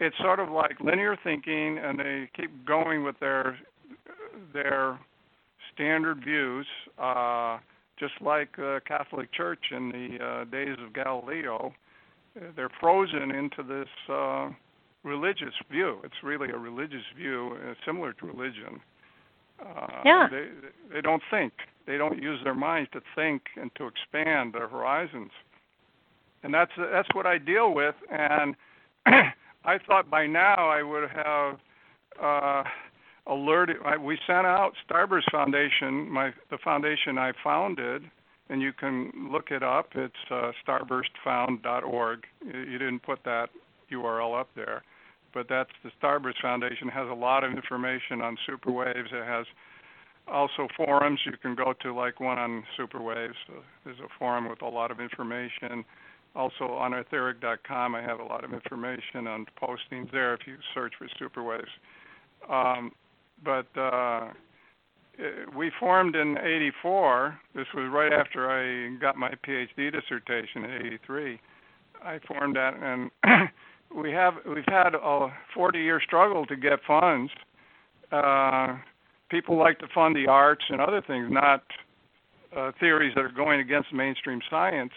it's 0.00 0.16
sort 0.22 0.40
of 0.40 0.50
like 0.50 0.80
linear 0.80 1.18
thinking, 1.22 1.78
and 1.78 1.98
they 1.98 2.30
keep 2.34 2.64
going 2.64 3.04
with 3.04 3.18
their 3.20 3.58
their 4.54 4.98
standard 5.74 6.24
views, 6.24 6.66
uh, 6.98 7.58
just 7.98 8.14
like 8.22 8.56
the 8.56 8.80
Catholic 8.86 9.32
Church 9.34 9.66
in 9.70 9.90
the 9.90 10.24
uh, 10.24 10.44
days 10.44 10.76
of 10.84 10.94
Galileo. 10.94 11.74
They're 12.56 12.70
frozen 12.80 13.30
into 13.32 13.62
this. 13.62 13.88
Uh, 14.08 14.48
religious 15.04 15.54
view. 15.70 15.98
It's 16.02 16.14
really 16.22 16.50
a 16.50 16.56
religious 16.56 17.04
view, 17.16 17.56
uh, 17.62 17.74
similar 17.86 18.12
to 18.14 18.26
religion. 18.26 18.80
Uh, 19.60 19.86
yeah. 20.04 20.26
They 20.30 20.48
they 20.92 21.00
don't 21.00 21.22
think. 21.30 21.52
They 21.86 21.98
don't 21.98 22.20
use 22.20 22.40
their 22.42 22.54
minds 22.54 22.90
to 22.92 23.00
think 23.14 23.42
and 23.60 23.70
to 23.76 23.86
expand 23.86 24.54
their 24.54 24.68
horizons. 24.68 25.30
And 26.42 26.52
that's 26.52 26.72
that's 26.76 27.08
what 27.14 27.26
I 27.26 27.38
deal 27.38 27.72
with. 27.74 27.94
And 28.10 28.56
I 29.06 29.78
thought 29.86 30.10
by 30.10 30.26
now 30.26 30.68
I 30.68 30.82
would 30.82 31.08
have 31.10 31.58
uh, 32.20 32.64
alerted. 33.26 33.76
I, 33.84 33.96
we 33.96 34.18
sent 34.26 34.46
out 34.46 34.72
Starburst 34.88 35.30
Foundation, 35.30 36.10
my 36.10 36.32
the 36.50 36.58
foundation 36.64 37.18
I 37.18 37.32
founded, 37.42 38.02
and 38.48 38.60
you 38.60 38.72
can 38.72 39.12
look 39.30 39.50
it 39.50 39.62
up. 39.62 39.90
It's 39.94 40.14
uh, 40.30 40.50
starburstfound.org. 40.66 42.24
You, 42.44 42.60
you 42.60 42.78
didn't 42.78 43.02
put 43.02 43.20
that 43.24 43.50
URL 43.92 44.38
up 44.38 44.48
there 44.56 44.82
but 45.34 45.46
that's 45.48 45.70
the 45.82 45.90
Starburst 46.00 46.40
Foundation 46.40 46.88
has 46.88 47.08
a 47.10 47.14
lot 47.14 47.44
of 47.44 47.52
information 47.52 48.22
on 48.22 48.36
superwaves. 48.46 49.08
It 49.12 49.26
has 49.26 49.46
also 50.26 50.68
forums 50.76 51.20
you 51.26 51.32
can 51.42 51.54
go 51.54 51.74
to, 51.82 51.94
like 51.94 52.20
one 52.20 52.38
on 52.38 52.64
superwaves. 52.76 53.34
There's 53.84 53.98
a 53.98 54.08
forum 54.18 54.48
with 54.48 54.62
a 54.62 54.68
lot 54.68 54.90
of 54.90 55.00
information. 55.00 55.84
Also 56.34 56.64
on 56.64 56.92
etheric.com, 56.92 57.94
I 57.94 58.02
have 58.02 58.20
a 58.20 58.24
lot 58.24 58.44
of 58.44 58.52
information 58.52 59.26
on 59.26 59.46
postings 59.60 60.10
there 60.12 60.34
if 60.34 60.40
you 60.46 60.56
search 60.72 60.94
for 60.98 61.08
superwaves. 61.18 61.68
Um, 62.48 62.92
but 63.44 63.66
uh, 63.76 64.30
we 65.56 65.70
formed 65.78 66.16
in 66.16 66.38
'84. 66.38 67.38
This 67.54 67.66
was 67.74 67.90
right 67.92 68.12
after 68.12 68.50
I 68.50 68.96
got 68.98 69.16
my 69.16 69.32
PhD 69.46 69.92
dissertation 69.92 70.64
in 70.64 70.86
'83 70.86 71.38
I 72.04 72.18
formed 72.26 72.56
that, 72.56 72.74
and 72.74 73.10
we 73.94 74.10
have 74.10 74.34
we've 74.46 74.64
had 74.66 74.94
a 74.94 75.28
40 75.54 75.78
year 75.78 76.00
struggle 76.04 76.44
to 76.46 76.56
get 76.56 76.80
funds. 76.86 77.30
Uh, 78.10 78.76
people 79.30 79.58
like 79.58 79.78
to 79.78 79.86
fund 79.94 80.14
the 80.14 80.26
arts 80.26 80.64
and 80.68 80.80
other 80.80 81.02
things, 81.06 81.28
not 81.30 81.62
uh, 82.56 82.72
theories 82.78 83.12
that 83.14 83.22
are 83.24 83.32
going 83.32 83.60
against 83.60 83.92
mainstream 83.92 84.40
science. 84.50 84.92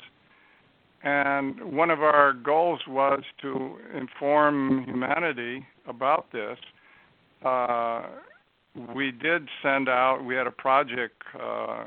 And 1.03 1.73
one 1.73 1.91
of 1.91 2.01
our 2.01 2.33
goals 2.33 2.81
was 2.87 3.23
to 3.41 3.77
inform 3.95 4.83
humanity 4.85 5.65
about 5.87 6.31
this. 6.31 6.57
Uh, 7.45 8.03
we 8.95 9.11
did 9.11 9.47
send 9.61 9.89
out, 9.89 10.23
we 10.23 10.35
had 10.35 10.47
a 10.47 10.51
project 10.51 11.21
uh, 11.39 11.85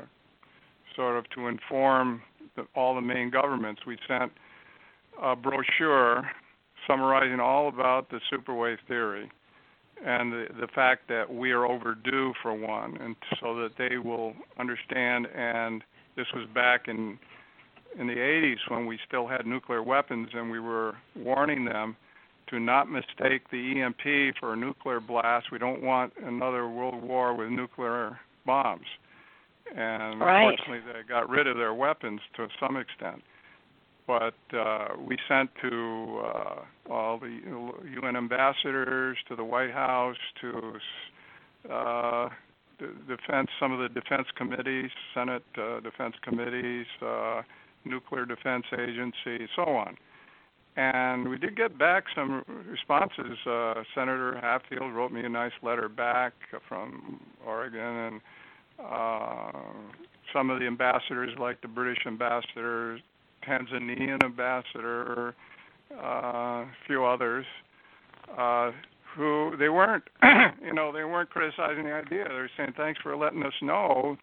sort 0.95 1.17
of 1.17 1.29
to 1.31 1.47
inform 1.47 2.21
the, 2.55 2.65
all 2.75 2.95
the 2.95 3.01
main 3.01 3.29
governments. 3.29 3.81
We 3.85 3.97
sent 4.07 4.31
a 5.21 5.35
brochure 5.35 6.29
summarizing 6.91 7.39
all 7.39 7.69
about 7.69 8.09
the 8.09 8.19
superwave 8.31 8.77
theory 8.87 9.31
and 10.05 10.31
the, 10.31 10.45
the 10.59 10.67
fact 10.67 11.07
that 11.09 11.31
we 11.31 11.51
are 11.51 11.65
overdue 11.65 12.33
for 12.41 12.53
one, 12.53 12.97
and 12.97 13.15
so 13.39 13.55
that 13.55 13.71
they 13.77 13.97
will 13.97 14.33
understand. 14.59 15.27
And 15.27 15.83
this 16.15 16.25
was 16.33 16.47
back 16.53 16.87
in 16.87 17.17
in 17.99 18.07
the 18.07 18.15
80s 18.15 18.55
when 18.69 18.85
we 18.85 18.97
still 19.05 19.27
had 19.27 19.45
nuclear 19.45 19.83
weapons, 19.83 20.29
and 20.33 20.49
we 20.49 20.61
were 20.61 20.95
warning 21.15 21.65
them 21.65 21.97
to 22.47 22.57
not 22.57 22.89
mistake 22.89 23.43
the 23.51 23.81
EMP 23.81 24.35
for 24.39 24.53
a 24.53 24.55
nuclear 24.55 25.01
blast. 25.01 25.51
We 25.51 25.57
don't 25.57 25.83
want 25.83 26.13
another 26.23 26.69
world 26.69 27.03
war 27.03 27.35
with 27.35 27.49
nuclear 27.49 28.17
bombs. 28.45 28.85
And 29.75 30.21
right. 30.21 30.51
unfortunately, 30.51 30.93
they 30.93 31.07
got 31.07 31.29
rid 31.29 31.47
of 31.47 31.57
their 31.57 31.73
weapons 31.73 32.21
to 32.37 32.47
some 32.59 32.77
extent 32.77 33.21
but 34.11 34.57
uh, 34.57 34.87
we 35.07 35.17
sent 35.29 35.49
to 35.61 36.21
uh, 36.25 36.91
all 36.91 37.17
the 37.17 37.29
UN 38.01 38.17
ambassadors, 38.17 39.17
to 39.29 39.37
the 39.37 39.43
White 39.43 39.71
House, 39.71 40.17
to 40.41 40.73
uh, 41.71 42.27
defense, 43.07 43.47
some 43.57 43.71
of 43.71 43.79
the 43.79 43.87
defense 43.87 44.27
committees, 44.35 44.89
Senate 45.13 45.45
uh, 45.57 45.79
defense 45.79 46.15
committees, 46.23 46.87
uh, 47.01 47.41
nuclear 47.85 48.25
defense 48.25 48.65
agency, 48.73 49.47
so 49.55 49.61
on. 49.61 49.95
And 50.75 51.29
we 51.29 51.37
did 51.37 51.55
get 51.55 51.77
back 51.77 52.03
some 52.13 52.43
responses. 52.69 53.37
Uh, 53.47 53.75
Senator 53.95 54.37
Hatfield 54.41 54.93
wrote 54.93 55.13
me 55.13 55.21
a 55.23 55.29
nice 55.29 55.53
letter 55.63 55.87
back 55.87 56.33
from 56.67 57.21
Oregon, 57.45 57.79
and 57.79 58.21
uh, 58.77 59.51
some 60.33 60.49
of 60.49 60.59
the 60.59 60.67
ambassadors, 60.67 61.31
like 61.39 61.61
the 61.61 61.69
British 61.69 61.99
ambassador, 62.05 62.99
Tanzanian 63.47 64.23
ambassador, 64.23 65.35
uh, 65.91 66.05
a 66.05 66.67
few 66.87 67.05
others, 67.05 67.45
uh, 68.37 68.71
who 69.15 69.53
they 69.59 69.69
weren't, 69.69 70.03
you 70.63 70.73
know, 70.73 70.91
they 70.91 71.03
weren't 71.03 71.29
criticizing 71.29 71.83
the 71.83 71.93
idea. 71.93 72.25
They 72.27 72.33
were 72.33 72.49
saying 72.57 72.73
thanks 72.77 72.99
for 73.01 73.15
letting 73.17 73.43
us 73.43 73.53
know, 73.61 74.17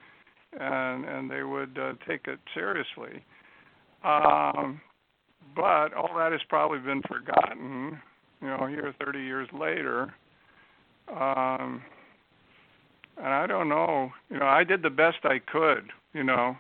and 0.58 1.04
and 1.04 1.30
they 1.30 1.42
would 1.42 1.78
uh, 1.78 1.92
take 2.08 2.26
it 2.26 2.38
seriously. 2.54 3.24
Um, 4.04 4.80
but 5.54 5.92
all 5.92 6.16
that 6.16 6.32
has 6.32 6.40
probably 6.48 6.78
been 6.78 7.02
forgotten. 7.02 8.00
You 8.40 8.48
know, 8.48 8.66
here 8.66 8.94
30 9.04 9.18
years 9.18 9.48
later. 9.52 10.14
Um, 11.08 11.82
and 13.16 13.26
I 13.26 13.46
don't 13.46 13.68
know. 13.68 14.12
You 14.30 14.38
know, 14.38 14.46
I 14.46 14.64
did 14.64 14.82
the 14.82 14.90
best 14.90 15.18
I 15.24 15.40
could. 15.40 15.90
You 16.12 16.24
know, 16.24 16.56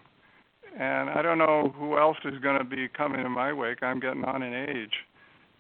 and 0.78 1.10
I 1.10 1.22
don't 1.22 1.38
know 1.38 1.74
who 1.76 1.98
else 1.98 2.16
is 2.24 2.38
going 2.40 2.58
to 2.58 2.64
be 2.64 2.88
coming 2.88 3.24
in 3.24 3.32
my 3.32 3.52
wake. 3.52 3.82
I'm 3.82 3.98
getting 3.98 4.24
on 4.24 4.42
in 4.42 4.54
age. 4.54 4.94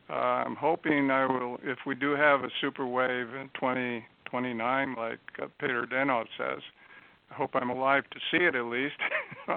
Uh, 0.08 0.12
I'm 0.46 0.56
hoping 0.56 1.10
I 1.10 1.26
will, 1.26 1.58
if 1.62 1.78
we 1.86 1.94
do 1.94 2.12
have 2.12 2.44
a 2.44 2.48
super 2.60 2.86
wave 2.86 3.34
in 3.34 3.50
2029, 3.54 4.94
like 4.96 5.18
uh, 5.42 5.46
Peter 5.60 5.86
Deunov 5.90 6.26
says, 6.38 6.62
I 7.30 7.34
hope 7.34 7.50
I'm 7.54 7.68
alive 7.68 8.04
to 8.12 8.18
see 8.30 8.44
it 8.44 8.54
at 8.54 8.64
least. 8.64 8.94
so, 9.46 9.56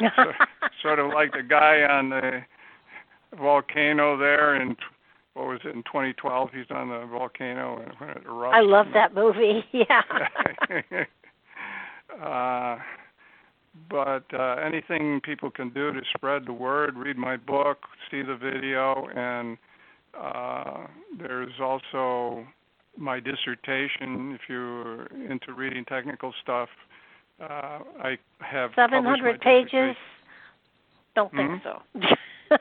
sort 0.82 0.98
of 0.98 1.12
like 1.12 1.32
the 1.32 1.42
guy 1.42 1.82
on 1.82 2.10
the 2.10 2.40
volcano 3.38 4.18
there 4.18 4.60
in 4.60 4.76
what 5.34 5.46
was 5.46 5.60
it 5.64 5.74
in 5.74 5.82
2012? 5.82 6.50
He's 6.52 6.64
on 6.70 6.88
the 6.88 7.06
volcano 7.06 7.78
and 7.78 7.92
when 7.98 8.10
it 8.10 8.24
erupts. 8.24 8.54
I 8.54 8.60
love 8.60 8.86
that 8.94 9.14
movie. 9.14 9.64
Yeah. 9.72 10.02
uh, 12.22 12.78
but 13.90 14.24
uh, 14.32 14.56
anything 14.64 15.20
people 15.22 15.50
can 15.50 15.70
do 15.70 15.92
to 15.92 16.00
spread 16.16 16.46
the 16.46 16.52
word, 16.52 16.96
read 16.96 17.16
my 17.16 17.36
book, 17.36 17.78
see 18.10 18.22
the 18.22 18.36
video, 18.36 19.08
and 19.14 19.56
uh, 20.18 20.86
there's 21.18 21.52
also 21.60 22.46
my 22.96 23.20
dissertation. 23.20 24.32
If 24.34 24.42
you're 24.48 25.06
into 25.06 25.52
reading 25.54 25.84
technical 25.84 26.32
stuff, 26.42 26.68
uh, 27.40 27.80
I 28.02 28.18
have 28.40 28.70
700 28.74 29.40
pages. 29.40 29.96
Don't 31.14 31.32
think 31.32 31.62
hmm? 31.62 31.68
so. 32.00 32.00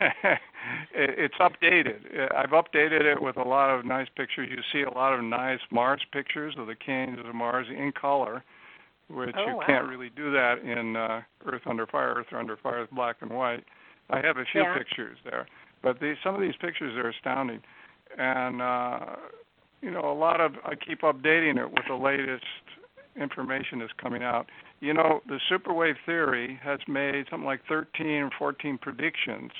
it's 0.94 1.34
updated. 1.40 2.32
I've 2.34 2.50
updated 2.50 3.02
it 3.02 3.20
with 3.20 3.36
a 3.36 3.42
lot 3.42 3.70
of 3.70 3.84
nice 3.84 4.08
pictures. 4.16 4.48
You 4.50 4.62
see 4.72 4.82
a 4.82 4.92
lot 4.92 5.12
of 5.14 5.24
nice 5.24 5.60
Mars 5.70 6.00
pictures 6.12 6.54
of 6.58 6.66
the 6.66 6.74
canes 6.74 7.18
of 7.24 7.34
Mars 7.34 7.66
in 7.70 7.92
color 7.92 8.44
which 9.08 9.34
oh, 9.36 9.46
you 9.46 9.56
wow. 9.56 9.62
can't 9.66 9.88
really 9.88 10.10
do 10.14 10.30
that 10.32 10.58
in 10.58 10.96
uh, 10.96 11.22
Earth 11.46 11.62
Under 11.66 11.86
Fire. 11.86 12.14
Earth 12.16 12.26
Under 12.36 12.56
Fire 12.56 12.82
is 12.82 12.88
black 12.92 13.16
and 13.20 13.30
white. 13.30 13.64
I 14.10 14.20
have 14.20 14.36
a 14.36 14.44
few 14.52 14.62
yeah. 14.62 14.76
pictures 14.76 15.18
there, 15.24 15.46
but 15.82 16.00
these 16.00 16.16
some 16.22 16.34
of 16.34 16.40
these 16.40 16.56
pictures 16.60 16.96
are 16.96 17.08
astounding, 17.08 17.60
and 18.18 18.62
uh, 18.62 19.16
you 19.82 19.90
know 19.90 20.10
a 20.10 20.14
lot 20.14 20.40
of 20.40 20.52
I 20.64 20.74
keep 20.74 21.02
updating 21.02 21.58
it 21.58 21.70
with 21.70 21.84
the 21.88 21.94
latest 21.94 22.44
information 23.20 23.78
that's 23.80 23.92
coming 24.00 24.22
out. 24.22 24.46
You 24.80 24.94
know 24.94 25.20
the 25.26 25.40
superwave 25.50 25.96
theory 26.06 26.58
has 26.62 26.80
made 26.86 27.26
something 27.30 27.46
like 27.46 27.60
13 27.68 28.06
or 28.06 28.30
14 28.38 28.78
predictions 28.78 29.50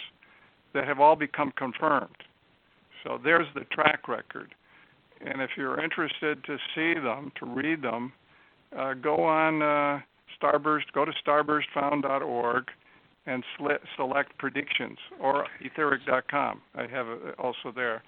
that 0.75 0.87
have 0.87 1.01
all 1.01 1.17
become 1.17 1.53
confirmed. 1.57 2.17
So 3.05 3.19
there's 3.23 3.47
the 3.55 3.65
track 3.73 4.09
record. 4.09 4.55
And 5.21 5.41
if 5.41 5.51
you're 5.57 5.83
interested 5.83 6.45
to 6.45 6.57
see 6.75 6.95
them, 6.95 7.33
to 7.41 7.47
read 7.47 7.83
them, 7.83 8.13
uh, 8.77 8.95
go 8.95 9.25
on 9.25 9.63
uh, 9.63 10.01
Starburst, 10.41 10.93
go 10.93 11.05
to 11.05 11.13
starburstfound.org 11.27 12.65
and 13.27 13.45
sl- 13.57 13.85
select 13.97 14.37
predictions 14.39 14.99
or 15.21 15.47
etheric.com. 15.63 16.61
I 16.75 16.87
have 16.87 17.07
also 17.39 17.73
there, 17.75 18.03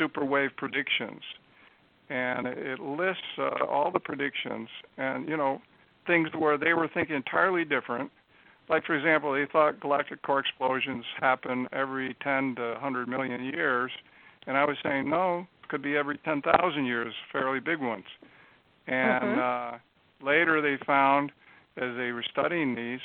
superwave 0.00 0.54
predictions, 0.56 1.22
and 2.08 2.46
it 2.46 2.80
lists 2.80 3.22
uh, 3.38 3.64
all 3.68 3.90
the 3.90 4.00
predictions 4.00 4.68
and 4.96 5.28
you 5.28 5.36
know 5.36 5.60
things 6.06 6.28
where 6.38 6.56
they 6.56 6.72
were 6.72 6.88
thinking 6.92 7.16
entirely 7.16 7.64
different. 7.64 8.10
Like 8.68 8.84
for 8.84 8.96
example, 8.96 9.32
they 9.32 9.46
thought 9.50 9.80
galactic 9.80 10.22
core 10.22 10.40
explosions 10.40 11.04
happen 11.20 11.68
every 11.72 12.16
10 12.22 12.56
to 12.56 12.72
100 12.72 13.08
million 13.08 13.44
years, 13.44 13.90
and 14.46 14.56
I 14.56 14.64
was 14.64 14.76
saying 14.82 15.08
no, 15.08 15.46
it 15.62 15.68
could 15.68 15.82
be 15.82 15.96
every 15.96 16.18
10,000 16.18 16.84
years, 16.84 17.14
fairly 17.32 17.60
big 17.60 17.80
ones. 17.80 18.04
And 18.86 19.36
Mhm. 19.36 19.74
uh, 19.74 19.78
later 20.22 20.60
they 20.60 20.82
found, 20.84 21.32
as 21.76 21.96
they 21.96 22.12
were 22.12 22.24
studying 22.30 22.74
these, 22.74 23.00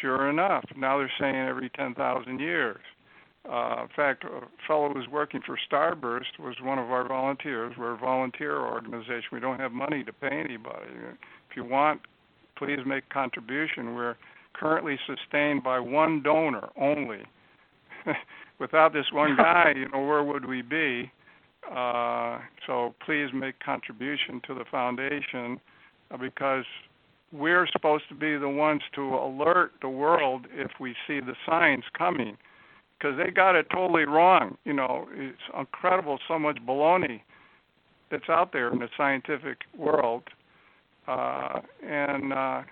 sure 0.00 0.28
enough, 0.28 0.64
now 0.76 0.98
they're 0.98 1.12
saying 1.18 1.34
every 1.34 1.70
10,000 1.70 2.38
years. 2.38 2.80
Uh, 3.50 3.82
in 3.82 3.88
fact, 3.96 4.24
a 4.24 4.40
fellow 4.68 4.92
who's 4.92 5.08
working 5.08 5.40
for 5.44 5.58
Starburst 5.70 6.38
was 6.38 6.54
one 6.62 6.78
of 6.78 6.90
our 6.90 7.06
volunteers. 7.06 7.74
We're 7.76 7.94
a 7.94 7.98
volunteer 7.98 8.60
organization. 8.60 9.28
We 9.32 9.40
don't 9.40 9.58
have 9.58 9.72
money 9.72 10.04
to 10.04 10.12
pay 10.12 10.28
anybody. 10.28 10.90
If 11.50 11.56
you 11.56 11.64
want, 11.64 12.02
please 12.56 12.78
make 12.86 13.08
contribution. 13.08 13.96
We're 13.96 14.16
currently 14.54 14.96
sustained 15.06 15.64
by 15.64 15.80
one 15.80 16.22
donor 16.22 16.68
only. 16.80 17.22
Without 18.60 18.92
this 18.92 19.06
one 19.12 19.36
guy, 19.36 19.72
you 19.74 19.88
know, 19.88 20.06
where 20.06 20.22
would 20.22 20.44
we 20.44 20.62
be? 20.62 21.10
Uh, 21.68 22.38
so 22.66 22.94
please 23.04 23.28
make 23.34 23.58
contribution 23.58 24.40
to 24.46 24.54
the 24.54 24.64
foundation 24.70 25.60
because 26.20 26.64
we're 27.32 27.66
supposed 27.72 28.04
to 28.08 28.14
be 28.14 28.36
the 28.36 28.48
ones 28.48 28.82
to 28.94 29.14
alert 29.14 29.72
the 29.80 29.88
world 29.88 30.46
if 30.52 30.70
we 30.78 30.94
see 31.06 31.20
the 31.20 31.34
signs 31.46 31.84
coming 31.96 32.36
because 33.02 33.16
they 33.16 33.30
got 33.30 33.56
it 33.56 33.66
totally 33.72 34.04
wrong. 34.04 34.56
You 34.64 34.74
know, 34.74 35.08
it's 35.12 35.38
incredible 35.58 36.18
so 36.28 36.38
much 36.38 36.58
baloney 36.66 37.22
that's 38.10 38.28
out 38.28 38.52
there 38.52 38.70
in 38.72 38.78
the 38.78 38.88
scientific 38.96 39.58
world. 39.76 40.24
Uh, 41.08 41.60
and 41.84 42.32
uh, 42.32 42.62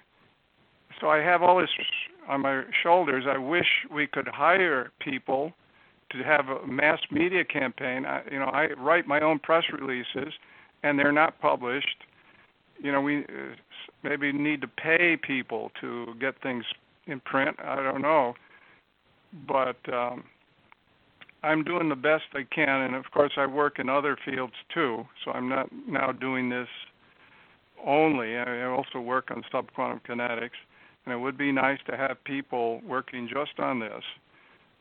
so 1.01 1.09
I 1.09 1.19
have 1.19 1.43
all 1.43 1.59
this 1.59 1.71
on 2.29 2.43
my 2.43 2.63
shoulders. 2.83 3.25
I 3.29 3.39
wish 3.39 3.67
we 3.93 4.07
could 4.07 4.29
hire 4.29 4.93
people 5.01 5.53
to 6.11 6.19
have 6.19 6.47
a 6.49 6.67
mass 6.67 7.01
media 7.11 7.45
campaign. 7.45 8.05
I, 8.05 8.23
you 8.31 8.39
know, 8.39 8.47
I 8.47 8.69
write 8.79 9.07
my 9.07 9.21
own 9.21 9.39
press 9.39 9.65
releases, 9.73 10.33
and 10.83 10.99
they're 10.99 11.13
not 11.13 11.41
published. 11.41 12.05
You 12.83 12.93
know, 12.93 13.01
we 13.01 13.19
uh, 13.19 13.55
maybe 14.03 14.33
need 14.33 14.61
to 14.63 14.69
pay 14.69 15.17
people 15.17 15.71
to 15.81 16.15
get 16.21 16.41
things 16.43 16.65
in 17.07 17.21
print. 17.21 17.57
I 17.63 17.77
don't 17.77 18.03
know, 18.03 18.35
but 19.47 19.77
um, 19.93 20.25
I'm 21.43 21.65
doing 21.65 21.89
the 21.89 21.97
best 21.97 22.25
I 22.35 22.45
can, 22.55 22.83
and 22.83 22.95
of 22.95 23.11
course 23.13 23.33
I 23.37 23.47
work 23.47 23.79
in 23.79 23.89
other 23.89 24.17
fields 24.25 24.55
too. 24.73 25.05
So 25.25 25.33
I'm 25.33 25.49
not 25.49 25.69
now 25.87 26.13
doing 26.13 26.49
this 26.49 26.69
only. 27.85 28.37
I 28.37 28.65
also 28.65 29.01
work 29.01 29.31
on 29.31 29.43
subquantum 29.53 30.01
kinetics, 30.09 30.59
and 31.05 31.15
it 31.15 31.19
would 31.19 31.39
be 31.39 31.53
nice 31.53 31.79
to 31.89 31.97
have 31.97 32.23
people 32.25 32.83
working 32.87 33.29
just 33.29 33.59
on 33.59 33.81
this. 33.81 34.03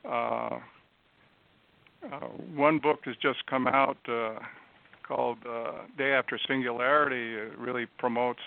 Uh, 0.05 0.59
uh, 2.11 2.27
one 2.55 2.79
book 2.79 2.99
has 3.05 3.15
just 3.21 3.45
come 3.45 3.67
out 3.67 3.97
uh, 4.07 4.39
called 5.09 5.39
uh, 5.49 5.71
Day 5.97 6.11
After 6.11 6.39
Singularity. 6.47 7.33
It 7.35 7.57
really 7.57 7.87
promotes 7.97 8.39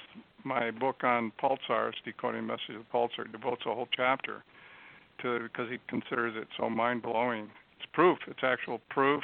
my 0.44 0.70
book 0.70 1.02
on 1.02 1.32
pulsars, 1.42 1.92
decoding 2.04 2.46
messages 2.46 2.76
of 2.76 2.90
pulsar. 2.92 3.30
Devotes 3.30 3.62
a 3.66 3.74
whole 3.74 3.88
chapter 3.94 4.42
to 5.20 5.36
it 5.36 5.42
because 5.42 5.68
he 5.70 5.78
considers 5.88 6.34
it 6.36 6.48
so 6.56 6.70
mind 6.70 7.02
blowing. 7.02 7.50
It's 7.78 7.90
proof. 7.92 8.18
It's 8.28 8.40
actual 8.42 8.80
proof 8.88 9.22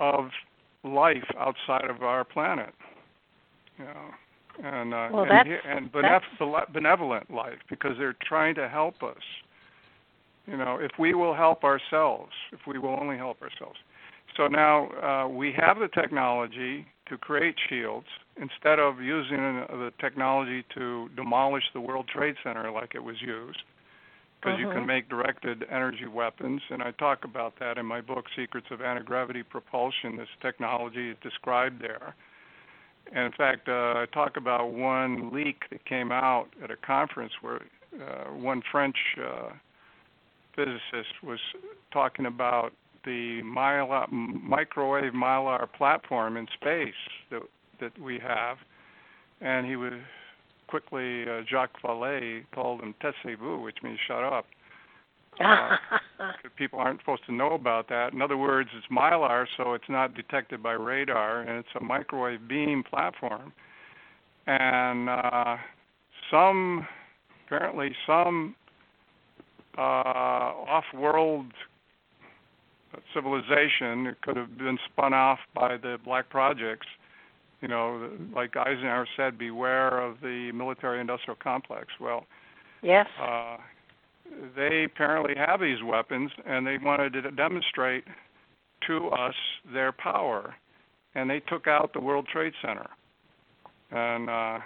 of 0.00 0.30
life 0.82 1.24
outside 1.38 1.88
of 1.88 2.02
our 2.02 2.24
planet. 2.24 2.74
You 3.78 3.84
know, 3.84 4.68
and 4.68 4.94
uh, 4.94 5.08
well, 5.12 5.26
and, 5.30 5.48
and 5.64 5.92
benevolent, 5.92 6.72
benevolent 6.72 7.30
life 7.30 7.58
because 7.70 7.92
they're 7.98 8.16
trying 8.26 8.54
to 8.56 8.68
help 8.68 9.02
us. 9.02 9.22
You 10.46 10.56
know, 10.56 10.78
if 10.80 10.90
we 10.98 11.14
will 11.14 11.34
help 11.34 11.64
ourselves, 11.64 12.32
if 12.52 12.60
we 12.66 12.78
will 12.78 12.98
only 13.00 13.16
help 13.16 13.40
ourselves. 13.42 13.78
So 14.36 14.46
now 14.46 14.88
uh, 14.88 15.28
we 15.28 15.52
have 15.52 15.78
the 15.78 15.88
technology 15.88 16.86
to 17.06 17.18
create 17.18 17.54
shields 17.68 18.06
instead 18.36 18.78
of 18.78 19.00
using 19.00 19.36
the 19.68 19.92
technology 20.00 20.64
to 20.74 21.10
demolish 21.16 21.64
the 21.74 21.80
World 21.80 22.08
Trade 22.08 22.36
Center 22.42 22.70
like 22.70 22.94
it 22.94 23.04
was 23.04 23.20
used 23.20 23.62
because 24.40 24.58
you 24.58 24.66
can 24.66 24.82
Mhm. 24.82 24.86
make 24.86 25.08
directed 25.08 25.64
energy 25.70 26.06
weapons, 26.06 26.62
and 26.70 26.82
I 26.82 26.90
talk 26.92 27.24
about 27.24 27.54
that 27.56 27.78
in 27.78 27.86
my 27.86 28.00
book, 28.00 28.28
Secrets 28.34 28.70
of 28.72 28.80
Anti-Gravity 28.80 29.44
Propulsion. 29.44 30.16
This 30.16 30.28
technology 30.40 31.10
is 31.10 31.18
described 31.18 31.80
there. 31.80 32.14
And 33.12 33.26
in 33.26 33.32
fact, 33.32 33.68
uh, 33.68 33.94
I 33.98 34.06
talk 34.06 34.36
about 34.36 34.72
one 34.72 35.30
leak 35.30 35.68
that 35.70 35.84
came 35.84 36.10
out 36.10 36.48
at 36.62 36.70
a 36.70 36.76
conference 36.76 37.32
where 37.40 37.62
uh, 38.00 38.32
one 38.32 38.62
French 38.62 38.96
uh, 39.18 39.52
physicist 40.54 41.22
was 41.22 41.40
talking 41.92 42.26
about 42.26 42.72
the 43.04 43.42
mylar, 43.42 44.10
microwave 44.10 45.12
mylar 45.12 45.70
platform 45.72 46.36
in 46.36 46.46
space 46.54 46.94
that 47.30 47.42
that 47.80 47.98
we 48.00 48.18
have, 48.18 48.58
and 49.40 49.66
he 49.66 49.76
was 49.76 49.94
quickly 50.68 51.24
uh, 51.24 51.42
Jacques 51.48 51.80
Vallée 51.82 52.44
called 52.54 52.80
him 52.80 52.94
"taisez-vous," 53.02 53.60
which 53.60 53.78
means 53.82 53.98
"shut 54.06 54.22
up." 54.22 54.46
Uh, 55.40 55.76
people 56.56 56.78
aren't 56.78 57.00
supposed 57.00 57.24
to 57.26 57.32
know 57.32 57.52
about 57.52 57.88
that. 57.88 58.12
In 58.12 58.22
other 58.22 58.36
words, 58.36 58.70
it's 58.76 58.86
mylar, 58.86 59.46
so 59.56 59.74
it's 59.74 59.88
not 59.88 60.14
detected 60.14 60.62
by 60.62 60.72
radar, 60.72 61.40
and 61.40 61.58
it's 61.58 61.68
a 61.80 61.82
microwave 61.82 62.46
beam 62.48 62.82
platform. 62.88 63.52
And 64.46 65.08
uh, 65.08 65.56
some, 66.30 66.86
apparently, 67.46 67.94
some 68.06 68.54
uh, 69.78 69.80
off-world 69.80 71.52
civilization 73.14 74.06
it 74.06 74.20
could 74.22 74.36
have 74.36 74.56
been 74.58 74.78
spun 74.90 75.14
off 75.14 75.38
by 75.54 75.76
the 75.76 75.98
black 76.04 76.28
projects. 76.30 76.86
You 77.60 77.68
know, 77.68 78.10
like 78.34 78.56
Eisenhower 78.56 79.06
said, 79.16 79.38
beware 79.38 80.00
of 80.00 80.16
the 80.20 80.50
military-industrial 80.52 81.36
complex. 81.42 81.86
Well, 82.00 82.26
yes. 82.82 83.06
uh, 83.22 83.58
they 84.56 84.84
apparently 84.84 85.34
have 85.36 85.60
these 85.60 85.82
weapons, 85.84 86.32
and 86.44 86.66
they 86.66 86.78
wanted 86.78 87.12
to 87.12 87.30
demonstrate 87.30 88.04
to 88.88 89.08
us 89.10 89.34
their 89.72 89.92
power, 89.92 90.56
and 91.14 91.30
they 91.30 91.40
took 91.40 91.68
out 91.68 91.92
the 91.92 92.00
World 92.00 92.26
Trade 92.32 92.52
Center. 92.60 92.88
And 93.92 94.28
uh, 94.28 94.58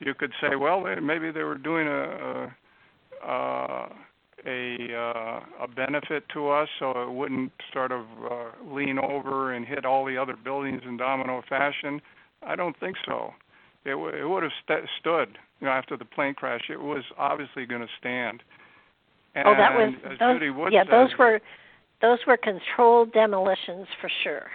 you 0.00 0.12
could 0.12 0.32
say, 0.40 0.56
well, 0.56 0.84
maybe 1.00 1.30
they 1.30 1.42
were 1.42 1.56
doing 1.56 1.86
a 1.88 2.52
a, 3.24 3.30
uh, 3.30 3.88
a, 4.44 4.94
uh, 4.94 5.64
a 5.64 5.68
benefit 5.68 6.24
to 6.34 6.48
us, 6.50 6.68
so 6.78 6.90
it 7.02 7.10
wouldn't 7.10 7.52
sort 7.72 7.92
of 7.92 8.04
uh, 8.30 8.74
lean 8.74 8.98
over 8.98 9.54
and 9.54 9.64
hit 9.64 9.84
all 9.84 10.04
the 10.04 10.16
other 10.16 10.36
buildings 10.42 10.82
in 10.86 10.96
domino 10.96 11.42
fashion. 11.48 12.00
I 12.42 12.54
don't 12.56 12.78
think 12.78 12.96
so. 13.06 13.32
It, 13.84 13.90
w- 13.90 14.14
it 14.14 14.28
would 14.28 14.42
have 14.42 14.52
st- 14.64 14.88
stood, 15.00 15.38
you 15.60 15.66
know, 15.66 15.72
after 15.72 15.96
the 15.96 16.04
plane 16.04 16.34
crash. 16.34 16.62
It 16.68 16.80
was 16.80 17.02
obviously 17.16 17.66
going 17.66 17.80
to 17.80 17.88
stand. 17.98 18.42
And 19.34 19.48
oh, 19.48 19.54
that 19.56 19.74
was 19.74 19.94
as 20.04 20.18
those. 20.18 20.40
Yeah, 20.72 20.84
said, 20.84 20.92
those 20.92 21.10
were 21.18 21.40
those 22.02 22.18
were 22.26 22.36
controlled 22.36 23.12
demolitions 23.12 23.86
for 24.00 24.10
sure. 24.22 24.46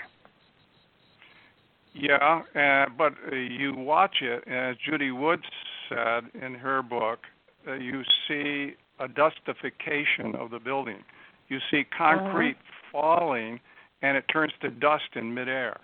Yeah, 1.94 2.41
uh, 2.56 2.90
but 2.98 3.14
uh, 3.32 3.36
you 3.36 3.74
watch 3.76 4.18
it, 4.22 4.48
as 4.48 4.78
Judy 4.88 5.12
Wood 5.12 5.41
said 5.90 6.24
in 6.41 6.56
her 6.56 6.82
book, 6.82 7.20
uh, 7.68 7.74
you 7.74 8.02
see 8.28 8.76
a 9.02 9.07
dustification 9.07 10.36
of 10.36 10.52
the 10.52 10.60
building. 10.60 11.03
You 11.49 11.60
see 11.69 11.84
concrete 11.84 12.57
falling, 12.91 13.60
and 14.02 14.15
it 14.15 14.26
turns 14.32 14.53
to 14.61 14.69
dust 14.69 15.15
in 15.15 15.34
midair. 15.34 15.80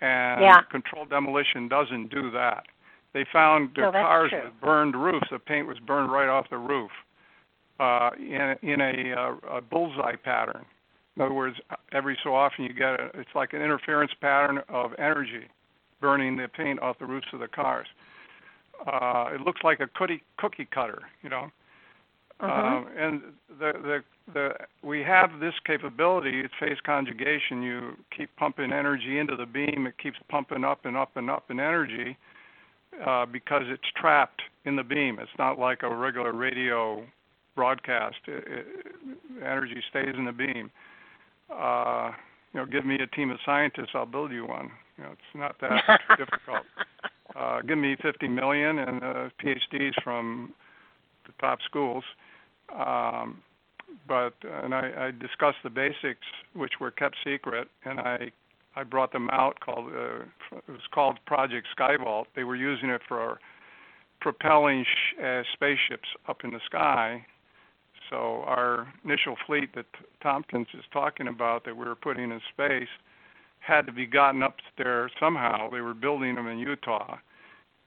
And 0.00 0.42
Yeah. 0.42 0.60
controlled 0.70 1.10
demolition 1.10 1.66
doesn't 1.66 2.08
do 2.08 2.30
that. 2.30 2.66
They 3.14 3.24
found 3.24 3.76
No, 3.76 3.90
cars 3.90 4.30
true. 4.30 4.42
with 4.42 4.60
burned 4.60 4.94
roofs. 4.94 5.28
The 5.30 5.38
paint 5.38 5.66
was 5.66 5.78
burned 5.80 6.12
right 6.12 6.28
off 6.28 6.48
the 6.50 6.58
roof 6.58 6.92
uh, 7.80 8.10
in, 8.18 8.58
in 8.62 8.80
a, 8.80 9.12
uh, 9.12 9.34
a 9.50 9.60
bullseye 9.60 10.16
pattern. 10.16 10.64
In 11.16 11.22
other 11.22 11.34
words, 11.34 11.58
every 11.92 12.16
so 12.22 12.34
often 12.34 12.64
you 12.64 12.72
get 12.72 13.00
a, 13.00 13.10
it's 13.14 13.34
like 13.34 13.54
an 13.54 13.62
interference 13.62 14.12
pattern 14.20 14.62
of 14.68 14.94
energy 14.98 15.48
burning 16.00 16.36
the 16.36 16.48
paint 16.48 16.80
off 16.80 16.98
the 16.98 17.06
roofs 17.06 17.26
of 17.32 17.40
the 17.40 17.48
cars. 17.48 17.88
Uh, 18.86 19.30
it 19.32 19.40
looks 19.40 19.64
like 19.64 19.80
a 19.80 19.88
cookie 19.88 20.22
cookie 20.36 20.66
cutter, 20.66 21.02
you 21.22 21.28
know. 21.28 21.50
Mhm. 22.40 22.48
Um, 22.50 22.86
and 22.96 23.22
the 23.58 23.72
the 23.82 24.04
the 24.32 24.54
we 24.82 25.02
have 25.02 25.40
this 25.40 25.54
capability. 25.66 26.40
It's 26.40 26.54
phase 26.60 26.78
conjugation. 26.84 27.62
You 27.62 27.96
keep 28.16 28.30
pumping 28.36 28.72
energy 28.72 29.18
into 29.18 29.34
the 29.36 29.46
beam. 29.46 29.86
It 29.86 29.98
keeps 29.98 30.18
pumping 30.28 30.64
up 30.64 30.84
and 30.84 30.96
up 30.96 31.16
and 31.16 31.28
up 31.30 31.50
in 31.50 31.58
energy 31.58 32.16
uh, 33.04 33.26
because 33.26 33.62
it's 33.66 33.90
trapped 33.96 34.42
in 34.64 34.76
the 34.76 34.84
beam. 34.84 35.18
It's 35.20 35.36
not 35.38 35.58
like 35.58 35.82
a 35.82 35.94
regular 35.94 36.32
radio 36.32 37.04
broadcast. 37.56 38.16
It, 38.26 38.44
it, 38.46 38.66
energy 39.42 39.82
stays 39.90 40.14
in 40.16 40.24
the 40.24 40.32
beam. 40.32 40.70
Uh, 41.52 42.12
you 42.52 42.60
know, 42.60 42.66
give 42.66 42.86
me 42.86 42.96
a 42.96 43.06
team 43.08 43.30
of 43.30 43.38
scientists. 43.44 43.90
I'll 43.94 44.06
build 44.06 44.30
you 44.30 44.46
one. 44.46 44.70
You 44.96 45.04
know, 45.04 45.10
it's 45.12 45.34
not 45.34 45.56
that 45.60 46.00
difficult. 46.18 46.64
Uh, 47.34 47.62
give 47.62 47.78
me 47.78 47.96
50 48.00 48.28
million 48.28 48.78
and 48.78 49.02
uh, 49.02 49.28
PhDs 49.42 49.92
from 50.02 50.54
the 51.26 51.32
top 51.40 51.58
schools. 51.64 52.04
Um, 52.76 53.42
but 54.06 54.34
and 54.62 54.74
I, 54.74 55.08
I 55.08 55.10
discussed 55.10 55.58
the 55.62 55.70
basics, 55.70 56.26
which 56.54 56.74
were 56.80 56.90
kept 56.90 57.16
secret, 57.24 57.68
and 57.84 58.00
I 58.00 58.30
I 58.76 58.84
brought 58.84 59.12
them 59.12 59.28
out. 59.30 59.60
Called 59.60 59.92
uh, 59.92 60.56
it 60.56 60.68
was 60.68 60.86
called 60.92 61.18
Project 61.26 61.66
Skyvault. 61.78 62.26
They 62.36 62.44
were 62.44 62.56
using 62.56 62.90
it 62.90 63.02
for 63.08 63.38
propelling 64.20 64.84
sh- 64.84 65.22
uh, 65.22 65.42
spaceships 65.54 66.08
up 66.28 66.38
in 66.44 66.50
the 66.50 66.60
sky. 66.66 67.24
So 68.10 68.42
our 68.46 68.92
initial 69.04 69.36
fleet 69.46 69.74
that 69.74 69.86
Tompkins 70.22 70.68
is 70.74 70.84
talking 70.92 71.28
about 71.28 71.64
that 71.64 71.76
we 71.76 71.84
were 71.84 71.94
putting 71.94 72.30
in 72.30 72.40
space 72.52 72.88
had 73.60 73.86
to 73.86 73.92
be 73.92 74.06
gotten 74.06 74.42
up 74.42 74.56
there 74.76 75.10
somehow. 75.20 75.68
They 75.70 75.80
were 75.80 75.94
building 75.94 76.36
them 76.36 76.46
in 76.46 76.58
Utah. 76.58 77.18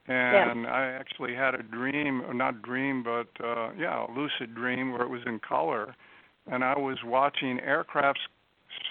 And 0.08 0.66
I 0.66 0.98
actually 1.00 1.36
had 1.36 1.54
a 1.54 1.64
dream, 1.64 2.24
not 2.34 2.62
dream, 2.62 3.04
but 3.04 3.28
uh, 3.46 3.72
yeah, 3.78 4.06
a 4.06 4.12
lucid 4.12 4.56
dream 4.56 4.92
where 4.92 5.04
it 5.04 5.10
was 5.10 5.22
in 5.26 5.40
color, 5.40 5.96
and 6.52 6.64
I 6.64 6.78
was 6.78 6.98
watching 7.06 7.60
aircraft 7.60 8.20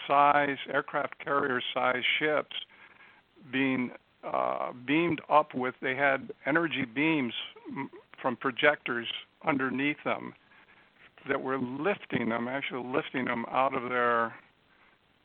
size, 0.06 0.56
aircraft 0.72 1.18
carrier 1.22 1.60
size 1.74 2.02
ships 2.18 2.54
being 3.52 3.90
uh, 4.24 4.72
beamed 4.86 5.20
up 5.28 5.54
with. 5.54 5.74
They 5.82 5.96
had 5.96 6.30
energy 6.46 6.84
beams 6.84 7.32
from 8.22 8.36
projectors 8.36 9.08
underneath 9.46 9.96
them 10.04 10.34
that 11.28 11.42
were 11.42 11.58
lifting 11.58 12.28
them, 12.28 12.46
actually 12.48 12.84
lifting 12.86 13.24
them 13.24 13.44
out 13.50 13.74
of 13.74 13.88
their 13.90 14.26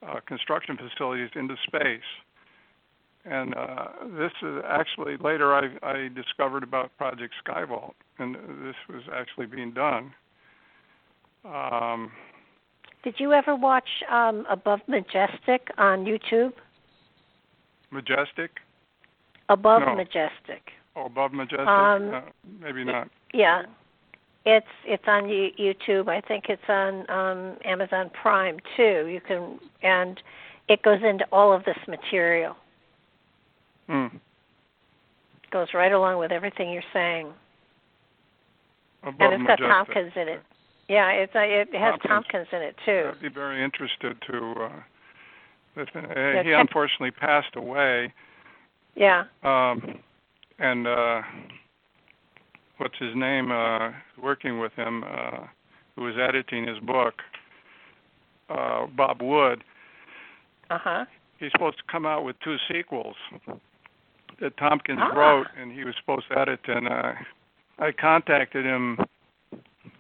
uh, 0.02 0.20
construction 0.28 0.78
facilities 0.78 1.30
into 1.36 1.56
space 1.68 2.02
and 3.26 3.56
uh, 3.56 3.88
this 4.18 4.32
is 4.44 4.64
actually 4.68 5.18
later 5.18 5.54
I, 5.54 5.70
I 5.82 6.10
discovered 6.16 6.64
about 6.64 6.96
Project 6.98 7.34
Skyvault, 7.46 7.94
and 8.20 8.36
this 8.36 8.76
was 8.90 9.04
actually 9.14 9.48
being 9.48 9.72
done. 9.72 10.14
Um, 11.44 12.12
Did 13.04 13.16
you 13.20 13.34
ever 13.34 13.56
watch 13.56 13.88
um, 14.12 14.46
Above 14.50 14.80
Majestic 14.88 15.68
on 15.78 16.06
YouTube? 16.06 16.54
Majestic, 17.92 18.52
Above 19.50 19.82
No. 19.86 19.96
Majestic. 19.96 20.72
oh, 20.96 21.06
above 21.06 21.32
Majestic, 21.34 21.68
Um, 21.68 22.24
maybe 22.60 22.84
not. 22.84 23.10
Yeah. 23.34 23.64
it's 24.46 24.66
it's 24.86 25.04
on 25.08 25.24
YouTube. 25.24 26.08
I 26.10 26.22
think 26.22 26.46
it's 26.50 26.62
on 26.70 27.10
um, 27.10 27.58
Amazon 27.64 28.10
Prime 28.22 28.58
too. 28.76 29.08
You 29.08 29.22
can 29.26 29.60
and 29.82 30.22
it 30.68 30.82
goes 30.82 31.00
into 31.04 31.26
all 31.32 31.54
of 31.54 31.64
this 31.66 31.78
material. 31.88 32.56
Hmm. 33.88 34.08
Goes 35.52 35.68
right 35.74 35.92
along 35.92 36.20
with 36.20 36.32
everything 36.32 36.72
you're 36.72 36.84
saying. 36.94 37.32
Above 39.04 39.16
and 39.20 39.34
it's 39.42 39.48
got 39.48 39.60
Majestic. 39.60 39.68
Tompkins 39.96 40.12
in 40.16 40.28
it. 40.28 40.42
Yeah, 40.90 41.10
it's 41.12 41.36
uh, 41.36 41.40
it 41.40 41.68
has 41.74 41.92
Tompkins. 42.06 42.10
Tompkins 42.10 42.48
in 42.52 42.62
it 42.62 42.76
too. 42.86 43.10
I'd 43.14 43.22
be 43.22 43.30
very 43.30 43.64
interested 43.64 44.18
to. 44.32 44.54
Uh, 44.64 44.70
listen. 45.76 46.06
Uh, 46.06 46.14
Yeah, 46.20 46.44
he 46.44 46.50
check- 46.50 46.60
unfortunately 46.62 47.12
passed 47.12 47.56
away, 47.56 48.12
Yeah. 48.96 49.26
um, 49.44 50.00
and 50.60 50.88
uh, 50.88 51.22
what's 52.78 52.98
his 53.00 53.16
name? 53.16 53.52
Uh, 53.52 53.92
working 54.22 54.60
with 54.60 54.74
him, 54.74 55.04
uh, 55.04 55.46
who 55.96 56.04
was 56.04 56.16
editing 56.18 56.68
his 56.68 56.80
book, 56.80 57.14
uh, 58.50 58.88
Bob 58.96 59.22
Wood. 59.22 59.64
Uh 60.72 60.78
huh. 60.80 61.06
He's 61.40 61.52
supposed 61.52 61.78
to 61.78 61.84
come 61.92 62.06
out 62.08 62.24
with 62.24 62.36
two 62.44 62.56
sequels 62.72 63.16
that 64.40 64.58
Tompkins 64.58 65.00
Ah. 65.02 65.14
wrote, 65.16 65.48
and 65.60 65.72
he 65.72 65.84
was 65.84 65.96
supposed 66.00 66.28
to 66.30 66.38
edit. 66.40 66.60
And 66.68 66.88
uh, 66.88 67.14
I 67.80 67.92
contacted 67.92 68.66
him 68.66 68.98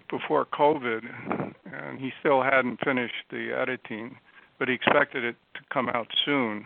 before 0.09 0.45
COVID, 0.45 1.53
and 1.71 1.99
he 1.99 2.11
still 2.19 2.41
hadn't 2.41 2.79
finished 2.83 3.25
the 3.29 3.51
editing, 3.57 4.17
but 4.59 4.67
he 4.67 4.73
expected 4.73 5.23
it 5.23 5.35
to 5.55 5.61
come 5.71 5.89
out 5.89 6.07
soon. 6.25 6.65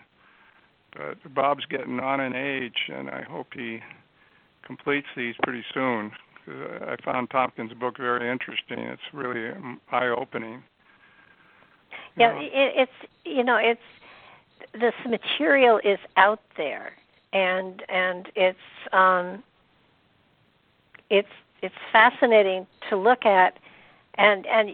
But 0.95 1.33
Bob's 1.33 1.65
getting 1.65 1.99
on 1.99 2.19
in 2.19 2.35
age, 2.35 2.89
and 2.89 3.09
I 3.09 3.21
hope 3.21 3.47
he 3.53 3.79
completes 4.63 5.07
these 5.15 5.35
pretty 5.43 5.63
soon. 5.73 6.11
I 6.47 6.95
found 7.05 7.29
Tompkins' 7.29 7.73
book 7.73 7.97
very 7.97 8.29
interesting. 8.31 8.79
It's 8.79 9.01
really 9.13 9.49
um, 9.49 9.79
eye-opening. 9.91 10.63
You 12.15 12.25
Yeah, 12.25 12.31
know. 12.33 12.39
it's 12.41 12.91
you 13.23 13.43
know 13.43 13.57
it's 13.57 13.79
this 14.73 14.93
material 15.07 15.79
is 15.83 15.99
out 16.17 16.41
there, 16.57 16.93
and 17.34 17.84
and 17.89 18.30
it's 18.35 18.57
um 18.91 19.43
it's 21.10 21.30
it's 21.61 21.76
fascinating 21.91 22.65
to 22.89 22.95
look 22.95 23.26
at, 23.26 23.57
and 24.15 24.45
and 24.47 24.72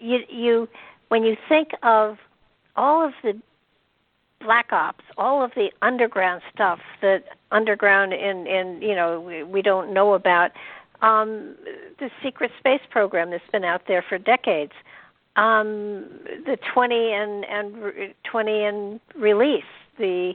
you 0.00 0.20
you 0.28 0.68
when 1.08 1.24
you 1.24 1.36
think 1.48 1.70
of 1.82 2.18
all 2.76 3.04
of 3.04 3.12
the 3.22 3.38
black 4.40 4.72
ops, 4.72 5.04
all 5.16 5.42
of 5.42 5.50
the 5.56 5.72
underground 5.82 6.42
stuff 6.54 6.80
that 7.02 7.24
underground 7.50 8.12
in 8.12 8.46
in 8.46 8.80
you 8.82 8.94
know 8.94 9.20
we, 9.20 9.42
we 9.42 9.62
don't 9.62 9.92
know 9.92 10.14
about, 10.14 10.52
um, 11.02 11.54
the 11.98 12.10
secret 12.22 12.50
space 12.58 12.82
program 12.90 13.30
that's 13.30 13.50
been 13.50 13.64
out 13.64 13.82
there 13.88 14.04
for 14.06 14.18
decades 14.18 14.72
um, 15.36 16.06
the 16.46 16.58
20 16.72 17.12
and 17.12 17.44
and 17.44 17.76
re- 17.76 18.14
20 18.24 18.64
and 18.64 19.00
release 19.14 19.64
the 19.98 20.32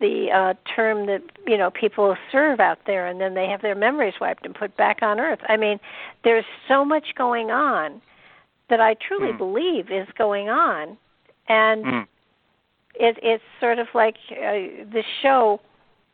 the 0.00 0.30
uh, 0.30 0.54
term 0.74 1.06
that 1.06 1.22
you 1.46 1.56
know 1.56 1.70
people 1.70 2.16
serve 2.30 2.60
out 2.60 2.78
there 2.86 3.06
and 3.06 3.20
then 3.20 3.34
they 3.34 3.48
have 3.48 3.62
their 3.62 3.74
memories 3.74 4.14
wiped 4.20 4.44
and 4.44 4.54
put 4.54 4.76
back 4.76 4.98
on 5.02 5.18
earth. 5.18 5.40
I 5.48 5.56
mean 5.56 5.78
there's 6.24 6.44
so 6.68 6.84
much 6.84 7.14
going 7.16 7.50
on 7.50 8.00
that 8.68 8.80
i 8.80 8.94
truly 8.94 9.30
Hmm. 9.32 9.38
believe 9.38 9.90
is 9.90 10.08
going 10.18 10.48
on. 10.48 10.96
And 11.48 11.84
Mm. 11.84 12.06
it 12.94 13.18
it's 13.22 13.44
sort 13.60 13.78
of 13.78 13.86
like 13.94 14.16
uh, 14.32 14.84
the 14.92 15.02
show 15.22 15.60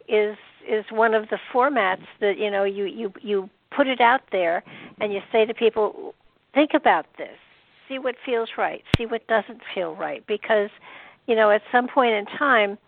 is 0.08 0.36
is 0.68 0.84
one 0.90 1.14
of 1.14 1.28
the 1.30 1.38
formats 1.52 2.06
that 2.20 2.38
you 2.38 2.50
know 2.50 2.64
you 2.64 2.84
you 2.84 3.12
you 3.20 3.50
put 3.70 3.86
it 3.86 4.00
out 4.00 4.20
there 4.30 4.62
and 5.00 5.12
you 5.12 5.20
say 5.32 5.44
to 5.46 5.54
people 5.54 6.14
think 6.54 6.74
about 6.74 7.06
this. 7.16 7.38
See 7.88 7.98
what 7.98 8.14
feels 8.24 8.50
right. 8.58 8.82
See 8.98 9.06
what 9.06 9.26
doesn't 9.26 9.60
feel 9.74 9.94
right. 9.96 10.24
Because 10.26 10.70
you 11.26 11.34
know 11.34 11.50
at 11.50 11.62
some 11.72 11.88
point 11.88 12.12
in 12.14 12.26
time 12.26 12.78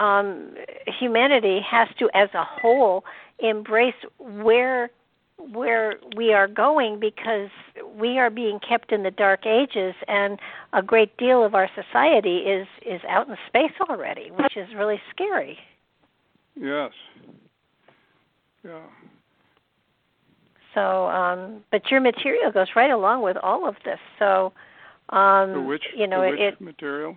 um 0.00 0.54
humanity 0.98 1.60
has 1.60 1.88
to 1.98 2.10
as 2.14 2.28
a 2.34 2.42
whole 2.42 3.04
embrace 3.38 3.94
where 4.18 4.90
where 5.52 5.94
we 6.16 6.32
are 6.34 6.48
going 6.48 6.98
because 7.00 7.48
we 7.98 8.18
are 8.18 8.28
being 8.30 8.58
kept 8.66 8.92
in 8.92 9.02
the 9.02 9.10
dark 9.10 9.46
ages 9.46 9.94
and 10.08 10.38
a 10.72 10.82
great 10.82 11.16
deal 11.16 11.44
of 11.44 11.54
our 11.54 11.68
society 11.74 12.38
is 12.38 12.66
is 12.84 13.00
out 13.08 13.28
in 13.28 13.36
space 13.46 13.72
already 13.88 14.30
which 14.32 14.56
is 14.56 14.66
really 14.74 15.00
scary 15.14 15.56
Yes. 16.60 16.90
Yeah. 18.64 18.80
so 20.74 21.06
um 21.08 21.62
but 21.70 21.90
your 21.90 22.00
material 22.00 22.50
goes 22.50 22.68
right 22.74 22.90
along 22.90 23.22
with 23.22 23.36
all 23.42 23.66
of 23.68 23.76
this 23.84 23.98
so 24.18 24.52
um 25.10 25.52
The 25.52 25.60
which, 25.62 25.84
you 25.96 26.06
know 26.06 26.22
the 26.22 26.30
which 26.30 26.40
it 26.40 26.60
material? 26.60 27.16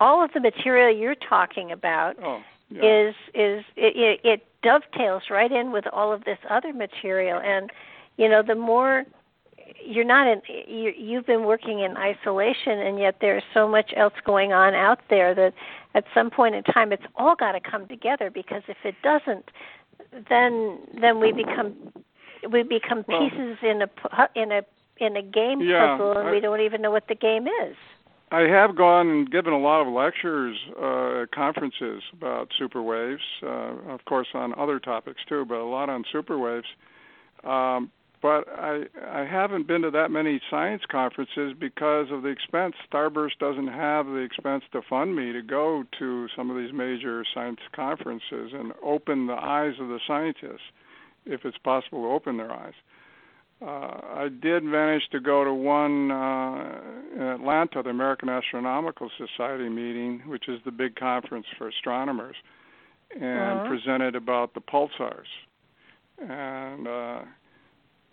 All 0.00 0.22
of 0.24 0.30
the 0.32 0.40
material 0.40 0.96
you're 0.96 1.14
talking 1.14 1.72
about 1.72 2.16
Oh, 2.22 2.40
yeah. 2.70 3.08
is 3.08 3.14
is 3.34 3.64
it, 3.76 3.96
it, 3.96 4.20
it 4.24 4.46
dovetails 4.62 5.24
right 5.30 5.50
in 5.52 5.72
with 5.72 5.86
all 5.92 6.12
of 6.12 6.24
this 6.24 6.38
other 6.50 6.72
material 6.72 7.40
and 7.42 7.70
you 8.16 8.28
know 8.28 8.42
the 8.42 8.54
more 8.54 9.04
you're 9.84 10.04
not 10.04 10.26
in 10.26 10.40
you 10.66 10.92
you've 10.96 11.26
been 11.26 11.44
working 11.44 11.80
in 11.80 11.96
isolation 11.96 12.78
and 12.78 12.98
yet 12.98 13.16
there's 13.20 13.42
so 13.54 13.68
much 13.68 13.92
else 13.96 14.14
going 14.24 14.52
on 14.52 14.74
out 14.74 15.00
there 15.10 15.34
that 15.34 15.54
at 15.94 16.04
some 16.14 16.30
point 16.30 16.54
in 16.54 16.62
time 16.64 16.92
it's 16.92 17.04
all 17.16 17.34
got 17.36 17.52
to 17.52 17.60
come 17.60 17.86
together 17.88 18.30
because 18.30 18.62
if 18.68 18.76
it 18.84 18.94
doesn't 19.02 19.50
then 20.28 20.78
then 21.00 21.20
we 21.20 21.32
become 21.32 21.74
we 22.50 22.62
become 22.62 23.04
Well- 23.08 23.28
pieces 23.30 23.58
in 23.62 23.82
a 23.82 23.88
in 24.34 24.52
a 24.52 24.62
in 25.00 25.16
a 25.16 25.22
game 25.22 25.60
Yeah, 25.60 25.96
puzzle 25.96 26.18
and 26.18 26.28
I- 26.28 26.32
we 26.32 26.40
don't 26.40 26.60
even 26.60 26.82
know 26.82 26.90
what 26.90 27.06
the 27.08 27.14
game 27.14 27.46
is 27.46 27.76
I 28.30 28.40
have 28.40 28.76
gone 28.76 29.08
and 29.08 29.30
given 29.30 29.52
a 29.52 29.58
lot 29.58 29.80
of 29.80 29.92
lectures 29.92 30.56
uh, 30.76 31.24
conferences 31.34 32.02
about 32.12 32.48
superwaves, 32.58 33.22
uh, 33.42 33.74
of 33.88 34.04
course 34.04 34.28
on 34.34 34.54
other 34.58 34.78
topics 34.78 35.20
too, 35.28 35.44
but 35.46 35.56
a 35.56 35.64
lot 35.64 35.88
on 35.88 36.04
superwaves. 36.12 36.66
Um, 37.44 37.90
but 38.20 38.48
I 38.48 38.84
I 39.06 39.24
haven't 39.24 39.66
been 39.66 39.82
to 39.82 39.90
that 39.92 40.10
many 40.10 40.40
science 40.50 40.82
conferences 40.90 41.54
because 41.58 42.08
of 42.10 42.22
the 42.22 42.28
expense. 42.28 42.74
Starburst 42.92 43.38
doesn't 43.38 43.68
have 43.68 44.06
the 44.06 44.16
expense 44.16 44.64
to 44.72 44.82
fund 44.82 45.14
me 45.14 45.32
to 45.32 45.40
go 45.40 45.84
to 45.98 46.26
some 46.36 46.50
of 46.50 46.56
these 46.56 46.72
major 46.72 47.24
science 47.32 47.60
conferences 47.74 48.52
and 48.52 48.72
open 48.82 49.26
the 49.26 49.34
eyes 49.34 49.74
of 49.80 49.88
the 49.88 50.00
scientists, 50.06 50.66
if 51.24 51.44
it's 51.44 51.58
possible 51.58 52.02
to 52.02 52.08
open 52.08 52.36
their 52.36 52.52
eyes. 52.52 52.74
Uh, 53.60 53.66
I 53.66 54.28
did 54.40 54.62
manage 54.62 55.02
to 55.10 55.18
go 55.20 55.42
to 55.42 55.52
one 55.52 56.10
uh, 56.12 56.80
in 57.16 57.22
Atlanta, 57.22 57.82
the 57.82 57.90
American 57.90 58.28
Astronomical 58.28 59.10
Society 59.18 59.68
meeting, 59.68 60.22
which 60.26 60.48
is 60.48 60.60
the 60.64 60.70
big 60.70 60.94
conference 60.94 61.46
for 61.56 61.68
astronomers, 61.68 62.36
and 63.12 63.60
Mhm. 63.60 63.66
presented 63.66 64.14
about 64.14 64.54
the 64.54 64.60
pulsars. 64.60 65.26
And 66.18 66.86
uh, 66.86 67.22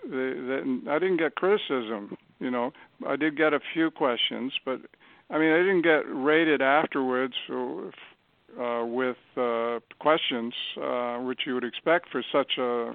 the, 0.03 0.81
the, 0.83 0.91
I 0.91 0.99
didn't 0.99 1.17
get 1.17 1.35
criticism. 1.35 2.17
You 2.39 2.49
know, 2.49 2.73
I 3.05 3.15
did 3.15 3.37
get 3.37 3.53
a 3.53 3.59
few 3.73 3.91
questions, 3.91 4.53
but 4.65 4.81
I 5.29 5.37
mean, 5.37 5.51
I 5.51 5.57
didn't 5.57 5.81
get 5.81 6.03
rated 6.07 6.61
afterwards 6.61 7.33
uh, 7.49 8.83
with 8.85 9.17
uh, 9.37 9.79
questions, 9.99 10.53
uh, 10.81 11.17
which 11.19 11.41
you 11.45 11.53
would 11.55 11.63
expect 11.63 12.09
for 12.09 12.23
such 12.31 12.57
a 12.57 12.93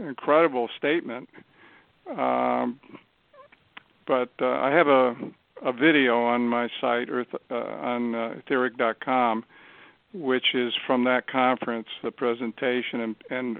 incredible 0.00 0.68
statement. 0.76 1.28
Um, 2.10 2.80
but 4.06 4.30
uh, 4.40 4.46
I 4.46 4.70
have 4.70 4.88
a 4.88 5.14
a 5.62 5.72
video 5.72 6.22
on 6.22 6.48
my 6.48 6.68
site 6.80 7.08
Earth, 7.10 7.28
uh, 7.50 7.54
on 7.54 8.14
uh, 8.14 8.34
etheric.com, 8.38 9.44
which 10.14 10.54
is 10.54 10.72
from 10.86 11.04
that 11.04 11.26
conference, 11.26 11.88
the 12.02 12.10
presentation, 12.10 13.00
and, 13.00 13.16
and 13.30 13.58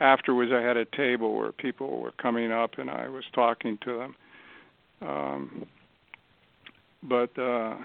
afterwards 0.00 0.52
I 0.52 0.60
had 0.60 0.76
a 0.76 0.84
table 0.84 1.36
where 1.36 1.52
people 1.52 2.00
were 2.00 2.12
coming 2.12 2.52
up 2.52 2.78
and 2.78 2.90
I 2.90 3.08
was 3.08 3.24
talking 3.34 3.78
to 3.84 3.98
them. 3.98 4.16
Um, 5.02 5.66
but 7.02 7.38
uh, 7.38 7.76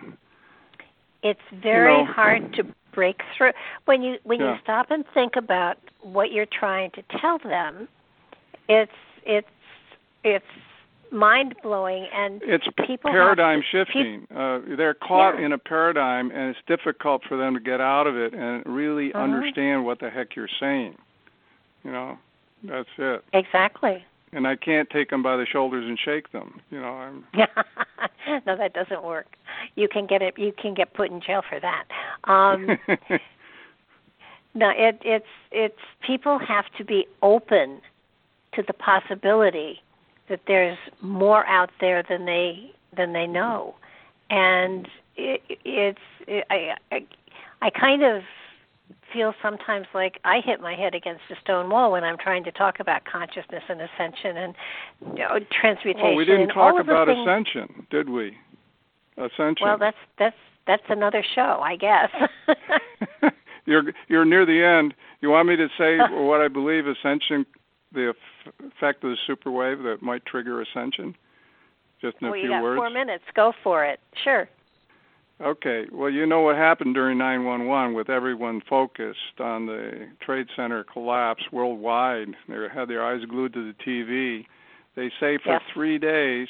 it's 1.24 1.40
very 1.62 1.98
know- 1.98 2.06
hard 2.06 2.54
to 2.54 2.64
break 2.92 3.22
through 3.38 3.52
when 3.86 4.02
you 4.02 4.18
when 4.24 4.40
Yeah. 4.40 4.54
you 4.54 4.60
stop 4.64 4.92
and 4.92 5.06
think 5.14 5.36
about 5.36 5.78
what 6.02 6.32
you're 6.32 6.46
trying 6.48 6.92
to 6.92 7.04
tell 7.20 7.38
them 7.40 7.88
it's 8.70 8.92
it's 9.26 9.48
it's 10.24 10.46
mind 11.12 11.56
blowing 11.62 12.08
and 12.14 12.42
it's 12.44 12.66
people 12.88 13.12
paradigm 13.12 13.62
to, 13.62 13.68
shifting. 13.68 14.28
uh, 14.36 14.60
they're 14.78 14.94
caught 14.94 15.38
Yeah. 15.38 15.46
in 15.46 15.52
a 15.52 15.58
paradigm, 15.58 16.32
and 16.32 16.56
it's 16.56 16.66
difficult 16.68 17.24
for 17.26 17.36
them 17.36 17.54
to 17.54 17.60
get 17.60 17.82
out 17.82 18.08
of 18.08 18.16
it 18.16 18.34
and 18.34 18.64
really 18.66 19.12
Uh-huh. 19.14 19.24
understand 19.24 19.86
what 19.86 20.00
the 20.00 20.10
heck 20.10 20.36
you're 20.38 20.48
saying. 20.60 20.98
You 21.84 21.92
know, 21.92 22.18
that's 22.64 22.88
it. 22.98 23.24
exactly 23.34 24.06
And 24.34 24.48
I 24.48 24.56
can't 24.56 24.90
take 24.90 25.10
them 25.10 25.22
by 25.22 25.36
the 25.36 25.46
shoulders 25.46 25.86
and 25.86 26.00
shake 26.00 26.32
them. 26.32 26.62
You 26.70 26.80
know, 26.80 26.94
I'm. 26.94 27.26
no 28.46 28.56
that 28.56 28.74
doesn't 28.74 29.04
work 29.04 29.36
you 29.76 29.88
can 29.88 30.06
get 30.06 30.22
it 30.22 30.38
you 30.38 30.54
can 30.54 30.74
get 30.74 30.94
put 30.94 31.12
in 31.12 31.20
jail 31.20 31.42
for 31.48 31.60
that 31.60 31.84
um 32.32 32.68
no 34.54 34.70
it 34.70 35.02
it's 35.04 35.26
it's 35.52 35.80
people 36.06 36.40
have 36.40 36.66
to 36.78 36.86
be 36.86 37.06
open 37.22 37.82
to 38.54 38.64
the 38.64 38.74
possibility 38.74 39.82
that 40.32 40.42
there's 40.48 40.78
more 41.02 41.46
out 41.46 41.70
there 41.80 42.04
than 42.08 42.26
they 42.26 42.72
than 42.96 43.14
they 43.14 43.28
know, 43.28 43.76
and 44.30 44.88
it, 45.16 45.42
it's 45.66 46.00
it, 46.28 46.46
I, 46.50 46.76
I 46.92 47.06
I 47.62 47.70
kind 47.70 48.04
of 48.04 48.24
feel 49.14 49.34
sometimes 49.42 49.88
like 49.94 50.20
I 50.24 50.42
hit 50.44 50.62
my 50.62 50.76
head 50.76 50.96
against 50.96 51.22
a 51.30 51.36
stone 51.42 51.70
wall 51.70 51.92
when 51.92 52.04
I'm 52.04 52.18
trying 52.18 52.44
to 52.46 52.52
talk 52.52 52.80
about 52.80 53.04
consciousness 53.06 53.64
and 53.70 53.82
ascension 53.82 54.38
and 54.38 54.56
you 55.16 55.24
know, 55.24 55.40
transmutation. 55.60 56.12
Oh, 56.14 56.16
we 56.16 56.26
didn't 56.26 56.50
talk 56.50 56.80
about 56.80 57.08
things. 57.08 57.20
ascension, 57.28 57.88
did 57.90 58.10
we? 58.10 58.38
Ascension. 59.18 59.66
Well, 59.66 59.78
that's 59.78 59.98
that's 60.18 60.36
that's 60.68 60.84
another 60.90 61.24
show, 61.36 61.62
I 61.64 61.76
guess. 61.76 62.10
you're 63.66 63.84
you're 64.08 64.26
near 64.26 64.46
the 64.46 64.64
end. 64.64 64.94
You 65.22 65.30
want 65.30 65.48
me 65.48 65.56
to 65.56 65.68
say 65.78 65.98
what 66.12 66.42
I 66.42 66.48
believe 66.48 66.86
ascension, 66.88 67.46
the 67.94 68.14
effect 68.60 69.04
of 69.04 69.12
the 69.12 69.18
super 69.28 69.52
wave 69.52 69.84
that 69.84 70.02
might 70.02 70.26
trigger 70.26 70.62
ascension? 70.62 71.16
Just 72.02 72.18
in 72.22 72.28
a 72.28 72.32
well, 72.32 72.40
few 72.40 72.50
you 72.50 72.50
got 72.50 72.64
words. 72.64 72.80
four 72.80 72.90
minutes. 72.90 73.24
Go 73.36 73.54
for 73.64 73.86
it. 73.86 74.00
Sure. 74.24 74.50
Okay. 75.42 75.86
Well, 75.92 76.10
you 76.10 76.26
know 76.26 76.42
what 76.42 76.56
happened 76.56 76.94
during 76.94 77.18
911 77.18 77.96
with 77.96 78.10
everyone 78.10 78.62
focused 78.70 79.40
on 79.40 79.66
the 79.66 80.08
Trade 80.22 80.48
Center 80.56 80.84
collapse 80.84 81.44
worldwide. 81.52 82.36
They 82.48 82.68
had 82.74 82.88
their 82.88 83.04
eyes 83.04 83.26
glued 83.26 83.54
to 83.54 83.74
the 83.74 83.84
TV. 83.84 84.46
They 84.96 85.10
say 85.20 85.38
for 85.38 85.54
Yes. 85.54 85.64
three 85.74 85.98
days, 85.98 86.48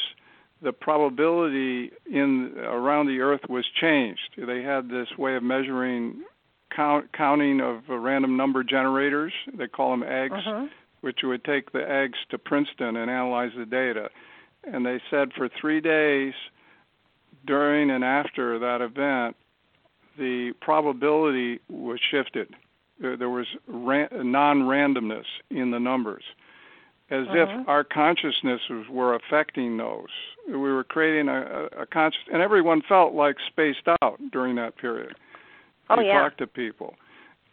the 0.61 0.73
probability 0.73 1.91
in 2.05 2.57
around 2.59 3.07
the 3.07 3.21
Earth 3.21 3.47
was 3.49 3.65
changed. 3.67 4.35
They 4.37 4.61
had 4.61 4.89
this 4.89 5.17
way 5.17 5.35
of 5.35 5.43
measuring 5.43 6.23
count, 6.69 7.11
counting 7.13 7.61
of 7.61 7.87
random 7.89 8.35
number 8.35 8.63
generators. 8.63 9.33
They 9.53 9.67
call 9.67 9.91
them 9.91 10.03
eggs 10.03 10.43
Mhm. 10.45 10.69
which 11.01 11.23
would 11.23 11.43
take 11.43 11.71
the 11.71 11.89
eggs 11.89 12.17
to 12.29 12.37
Princeton 12.37 12.95
and 12.95 13.09
analyze 13.09 13.53
the 13.55 13.65
data. 13.65 14.09
And 14.63 14.85
they 14.85 14.99
said 15.09 15.33
for 15.33 15.47
three 15.47 15.81
days 15.81 16.33
during 17.45 17.89
and 17.89 18.03
after 18.03 18.59
that 18.59 18.81
event, 18.81 19.35
the 20.17 20.53
probability 20.61 21.59
was 21.69 21.99
shifted. 22.11 22.53
There, 22.99 23.29
was 23.29 23.47
ran, 23.67 24.09
non-randomness 24.11 25.25
in 25.49 25.71
the 25.71 25.79
numbers, 25.79 26.23
as 27.09 27.25
Mhm. 27.27 27.61
if 27.61 27.67
our 27.67 27.83
consciousnesses 27.83 28.87
were 28.89 29.15
affecting 29.15 29.77
those. 29.77 30.09
We 30.47 30.57
were 30.57 30.83
creating 30.83 31.27
a, 31.27 31.41
a, 31.41 31.81
a 31.81 31.85
conscious, 31.87 32.21
and 32.31 32.41
everyone 32.41 32.81
felt 32.83 33.13
like 33.13 33.37
spaced 33.47 33.87
out 34.01 34.19
during 34.31 34.55
that 34.55 34.75
period. 34.77 35.15
Oh 35.89 35.99
you 35.99 36.07
yeah. 36.07 36.21
talk 36.21 36.37
to 36.37 36.47
people. 36.47 36.95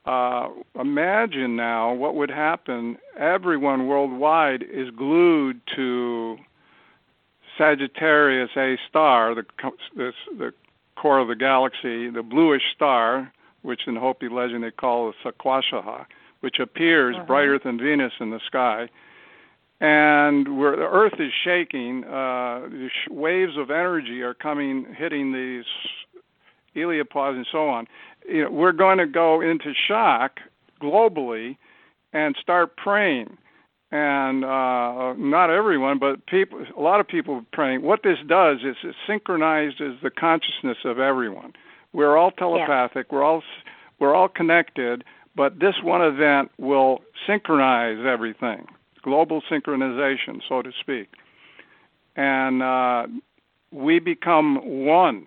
Uh, 0.05 0.49
imagine 0.79 1.57
now 1.57 1.93
what 1.93 2.15
would 2.15 2.31
happen. 2.31 2.99
Everyone 3.19 3.87
worldwide 3.89 4.63
is 4.63 4.91
glued 4.91 5.61
to 5.77 6.39
Sagittarius 7.59 8.51
A 8.57 8.79
star, 8.89 9.35
the 9.35 9.45
co- 9.61 9.77
this, 9.97 10.15
the 10.39 10.53
core 10.97 11.19
of 11.19 11.29
the 11.29 11.37
galaxy, 11.37 12.09
the 12.09 12.23
bluish 12.23 12.63
star, 12.75 13.33
which 13.63 13.87
in 13.87 13.97
Hopi 13.97 14.29
legend 14.29 14.65
they 14.65 14.71
call 14.71 15.13
the 15.13 15.33
Saquasohuh, 15.33 16.07
which 16.41 16.59
appears 16.61 17.17
Mhm. 17.17 17.27
brighter 17.27 17.59
than 17.59 17.79
Venus 17.79 18.13
in 18.21 18.31
the 18.31 18.41
sky. 18.41 18.89
And 19.81 20.59
where 20.59 20.77
the 20.77 20.89
Earth 20.89 21.21
is 21.21 21.33
shaking, 21.33 22.05
uh, 22.05 22.69
the 22.69 22.89
sh- 22.89 23.09
waves 23.11 23.57
of 23.57 23.71
energy 23.71 24.23
are 24.23 24.35
coming, 24.35 24.87
hitting 24.95 25.33
these 25.33 25.67
heliopause 26.75 27.37
and 27.37 27.47
so 27.47 27.69
on. 27.69 27.87
You 28.29 28.45
know, 28.45 28.51
we're 28.51 28.73
going 28.73 28.99
to 28.99 29.07
go 29.07 29.41
into 29.41 29.73
shock 29.75 30.41
globally 30.81 31.57
and 32.13 32.35
start 32.37 32.77
praying. 32.77 33.37
And 33.91 34.45
uh, 34.45 35.15
not 35.17 35.49
everyone, 35.49 35.99
but 35.99 36.27
people, 36.27 36.65
a 36.77 36.81
lot 36.81 37.01
of 37.01 37.09
people 37.09 37.45
praying. 37.53 37.83
What 37.83 38.03
this 38.03 38.19
does 38.27 38.59
is 38.59 38.77
it 38.85 38.95
synchronizes 39.07 39.97
the 40.03 40.11
consciousness 40.11 40.79
of 40.85 40.99
everyone. 40.99 41.55
We're 41.95 42.19
all 42.19 42.31
telepathic. 42.31 43.11
We're 43.11 43.23
all 43.25 43.43
we're 43.99 44.15
all 44.15 44.29
connected. 44.29 45.05
But 45.35 45.61
this 45.61 45.77
one 45.83 46.03
event 46.03 46.51
will 46.59 47.01
synchronize 47.27 48.05
everything, 48.05 48.67
global 49.03 49.41
synchronization, 49.51 50.41
so 50.49 50.63
to 50.63 50.73
speak. 50.81 51.09
And 52.17 52.63
uh, 52.63 53.07
we 53.71 54.01
become 54.01 54.85
one 54.85 55.27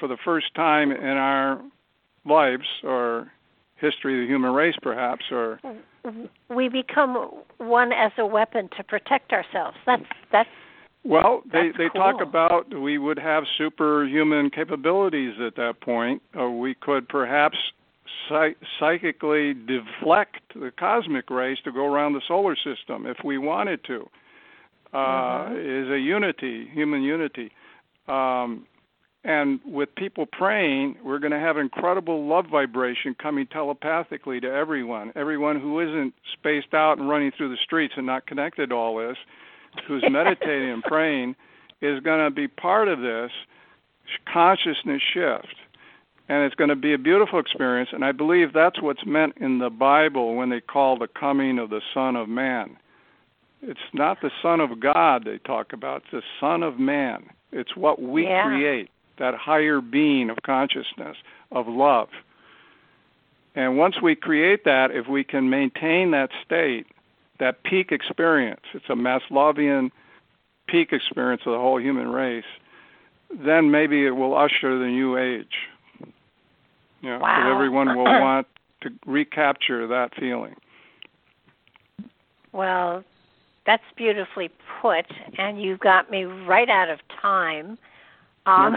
for 0.00 0.08
the 0.08 0.16
first 0.24 0.54
time 0.54 0.90
in 0.90 1.16
our 1.16 1.60
lives 2.24 2.66
or 2.82 3.30
history 3.76 4.14
of 4.14 4.26
the 4.26 4.32
human 4.32 4.52
race 4.52 4.76
perhaps 4.80 5.26
or 5.30 5.60
we 6.48 6.68
become 6.68 7.30
one 7.58 7.92
as 7.92 8.12
a 8.18 8.26
weapon 8.26 8.68
to 8.76 8.84
protect 8.84 9.32
ourselves. 9.32 9.76
That's 9.86 10.02
that's 10.32 10.48
well 11.04 11.42
they 11.52 11.68
That's 11.68 11.78
they 11.78 11.98
talk 11.98 12.20
about 12.20 12.72
we 12.72 12.98
would 12.98 13.18
have 13.18 13.44
superhuman 13.58 14.50
capabilities 14.50 15.34
at 15.40 15.56
that 15.56 15.80
point 15.80 16.22
or 16.34 16.58
we 16.58 16.74
could 16.74 17.08
perhaps 17.08 17.56
psych- 18.28 18.58
psychically 18.78 19.54
deflect 19.54 20.40
the 20.54 20.72
cosmic 20.78 21.30
rays 21.30 21.58
to 21.64 21.72
go 21.72 21.86
around 21.86 22.14
the 22.14 22.22
solar 22.26 22.56
system 22.56 23.06
if 23.06 23.18
we 23.24 23.38
wanted 23.38 23.84
to 23.84 24.08
uh 24.92 24.96
Mhm. 24.96 25.84
is 25.84 25.90
a 25.90 25.98
unity 25.98 26.66
human 26.72 27.02
unity 27.02 27.50
um 28.08 28.66
and 29.26 29.58
with 29.66 29.92
people 29.96 30.24
praying, 30.24 30.94
we're 31.04 31.18
going 31.18 31.32
to 31.32 31.38
have 31.40 31.58
incredible 31.58 32.28
love 32.28 32.46
vibration 32.46 33.16
coming 33.20 33.48
telepathically 33.48 34.38
to 34.40 34.46
everyone. 34.46 35.12
Everyone 35.16 35.60
who 35.60 35.80
isn't 35.80 36.14
spaced 36.32 36.72
out 36.72 36.98
and 36.98 37.08
running 37.08 37.32
through 37.36 37.48
the 37.48 37.56
streets 37.56 37.94
and 37.96 38.06
not 38.06 38.28
connected 38.28 38.70
to 38.70 38.76
all 38.76 38.96
this, 38.96 39.16
who's 39.88 40.04
meditating 40.08 40.70
and 40.70 40.82
praying, 40.84 41.34
is 41.82 41.98
going 42.04 42.24
to 42.24 42.30
be 42.30 42.46
part 42.46 42.86
of 42.86 43.00
this 43.00 43.32
consciousness 44.32 45.02
shift. 45.12 45.56
And 46.28 46.44
it's 46.44 46.54
going 46.54 46.70
to 46.70 46.76
be 46.76 46.94
a 46.94 46.98
beautiful 46.98 47.40
experience. 47.40 47.90
And 47.92 48.04
I 48.04 48.12
believe 48.12 48.52
that's 48.52 48.80
what's 48.80 49.04
meant 49.04 49.38
in 49.40 49.58
the 49.58 49.70
Bible 49.70 50.36
when 50.36 50.50
they 50.50 50.60
call 50.60 50.96
the 50.96 51.08
coming 51.08 51.58
of 51.58 51.70
the 51.70 51.80
Son 51.92 52.14
of 52.14 52.28
Man. 52.28 52.76
It's 53.60 53.80
not 53.92 54.20
the 54.22 54.30
Son 54.40 54.60
of 54.60 54.78
God 54.78 55.24
they 55.24 55.38
talk 55.38 55.72
about, 55.72 56.02
it's 56.02 56.12
the 56.12 56.22
Son 56.38 56.62
of 56.62 56.78
Man. 56.78 57.28
It's 57.50 57.74
what 57.74 58.00
we 58.00 58.24
Yeah. 58.24 58.46
create 58.46 58.90
that 59.18 59.34
higher 59.34 59.80
being 59.80 60.30
of 60.30 60.38
consciousness, 60.44 61.16
of 61.52 61.66
love. 61.68 62.08
And 63.54 63.78
once 63.78 64.02
we 64.02 64.14
create 64.14 64.64
that, 64.64 64.90
if 64.90 65.06
we 65.08 65.24
can 65.24 65.48
maintain 65.48 66.10
that 66.10 66.30
state, 66.44 66.86
that 67.40 67.62
peak 67.62 67.90
experience, 67.92 68.60
it's 68.74 68.84
a 68.88 68.92
Maslowian 68.94 69.90
peak 70.68 70.92
experience 70.92 71.42
of 71.46 71.52
the 71.52 71.58
whole 71.58 71.80
human 71.80 72.08
race, 72.08 72.44
then 73.44 73.70
maybe 73.70 74.04
it 74.06 74.10
will 74.10 74.36
usher 74.36 74.78
the 74.78 74.86
new 74.86 75.16
age. 75.16 75.54
You 77.00 77.10
know, 77.10 77.18
Wow. 77.20 77.52
everyone 77.54 77.96
will 77.96 78.04
want 78.20 78.46
to 78.82 78.90
recapture 79.06 79.86
that 79.86 80.14
feeling. 80.18 80.54
well, 82.52 83.02
that's 83.66 83.82
beautifully 83.96 84.48
put, 84.80 85.06
and 85.38 85.60
you 85.60 85.76
got 85.78 86.10
me 86.10 86.24
right 86.24 86.68
out 86.68 86.88
of 86.88 87.00
time. 87.20 87.76
Um, 88.46 88.76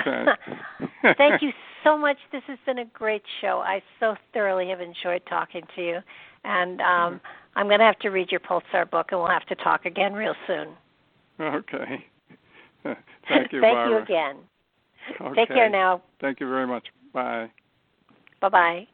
thank 1.18 1.42
you 1.42 1.52
so 1.84 1.98
much. 1.98 2.18
This 2.32 2.42
has 2.48 2.58
been 2.66 2.80
a 2.80 2.86
great 2.86 3.22
show. 3.42 3.62
I 3.66 3.82
so 4.00 4.16
thoroughly 4.34 4.70
have 4.70 4.82
enjoyed 4.82 5.22
talking 5.30 5.62
to 5.76 5.82
you, 5.82 6.00
and 6.44 6.82
um, 6.82 7.22
I'm 7.56 7.68
going 7.68 7.80
to 7.80 7.86
have 7.86 8.00
to 8.00 8.10
read 8.10 8.32
your 8.32 8.40
Pulsar 8.42 8.90
book, 8.90 9.08
and 9.12 9.20
we'll 9.20 9.30
have 9.30 9.46
to 9.46 9.56
talk 9.56 9.86
again 9.86 10.14
real 10.14 10.36
soon. 10.48 10.70
Okay. 11.40 12.06
Thank 12.84 13.52
you, 13.52 13.62
Thank 13.62 13.76
Barbara. 13.76 13.90
you 13.90 13.98
again. 14.04 14.38
Okay. 15.22 15.36
Take 15.36 15.50
care 15.50 15.70
now. 15.70 16.02
Thank 16.20 16.40
you 16.40 16.50
very 16.50 16.68
much. 16.68 16.88
Bye. 17.14 17.50
Bye 18.42 18.50
bye. 18.50 18.88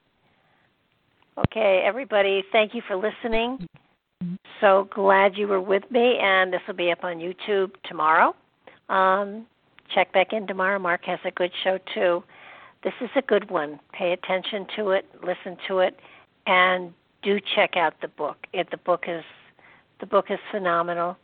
Okay, 1.38 1.84
everybody, 1.86 2.44
thank 2.54 2.74
you 2.74 2.82
for 2.88 2.96
listening. 2.96 3.68
So 4.62 4.88
glad 4.94 5.36
you 5.36 5.48
were 5.48 5.60
with 5.60 5.84
me, 5.92 6.18
and 6.22 6.52
this 6.52 6.62
will 6.66 6.76
be 6.76 6.92
up 6.92 7.04
on 7.04 7.18
YouTube 7.18 7.72
tomorrow. 7.84 8.34
Um, 8.88 9.46
check 9.94 10.12
back 10.14 10.34
in 10.34 10.48
tomorrow. 10.48 10.80
Mark 10.80 11.06
has 11.06 11.20
a 11.26 11.32
good 11.32 11.52
show 11.64 11.80
too. 11.94 12.24
This 12.84 12.94
is 13.02 13.10
a 13.16 13.22
good 13.22 13.50
one. 13.50 13.80
Pay 13.94 14.14
attention 14.14 14.68
to 14.76 14.92
it, 14.92 15.06
listen 15.24 15.58
to 15.68 15.80
it, 15.80 16.00
and 16.46 16.94
do 17.24 17.40
check 17.56 17.76
out 17.76 17.94
the 18.02 18.08
book. 18.08 18.38
It, 18.54 18.70
the 18.72 18.78
book 18.78 19.06
is 19.08 19.24
the 20.00 20.06
book 20.06 20.26
is 20.30 20.40
phenomenal, 20.52 21.18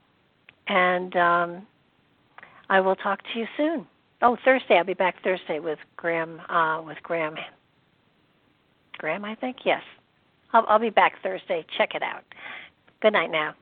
and 0.67 1.15
um, 1.15 1.67
I 2.69 2.79
will 2.79 2.95
talk 2.95 3.21
to 3.33 3.39
you 3.39 3.45
soon. 3.57 3.85
Oh, 4.21 4.37
Thursday. 4.45 4.77
I'll 4.77 4.83
be 4.83 4.93
back 4.93 5.21
Thursday 5.23 5.59
with 5.59 5.79
Graham. 5.97 6.39
Uh, 6.49 6.81
with 6.81 6.97
Graham. 7.03 7.35
Graham, 8.97 9.25
I 9.25 9.35
think. 9.35 9.57
Yes. 9.65 9.81
I'll, 10.53 10.65
I'll 10.67 10.79
be 10.79 10.89
back 10.89 11.13
Thursday. 11.23 11.65
Check 11.77 11.95
it 11.95 12.03
out. 12.03 12.23
Good 13.01 13.13
night 13.13 13.31
now. 13.31 13.55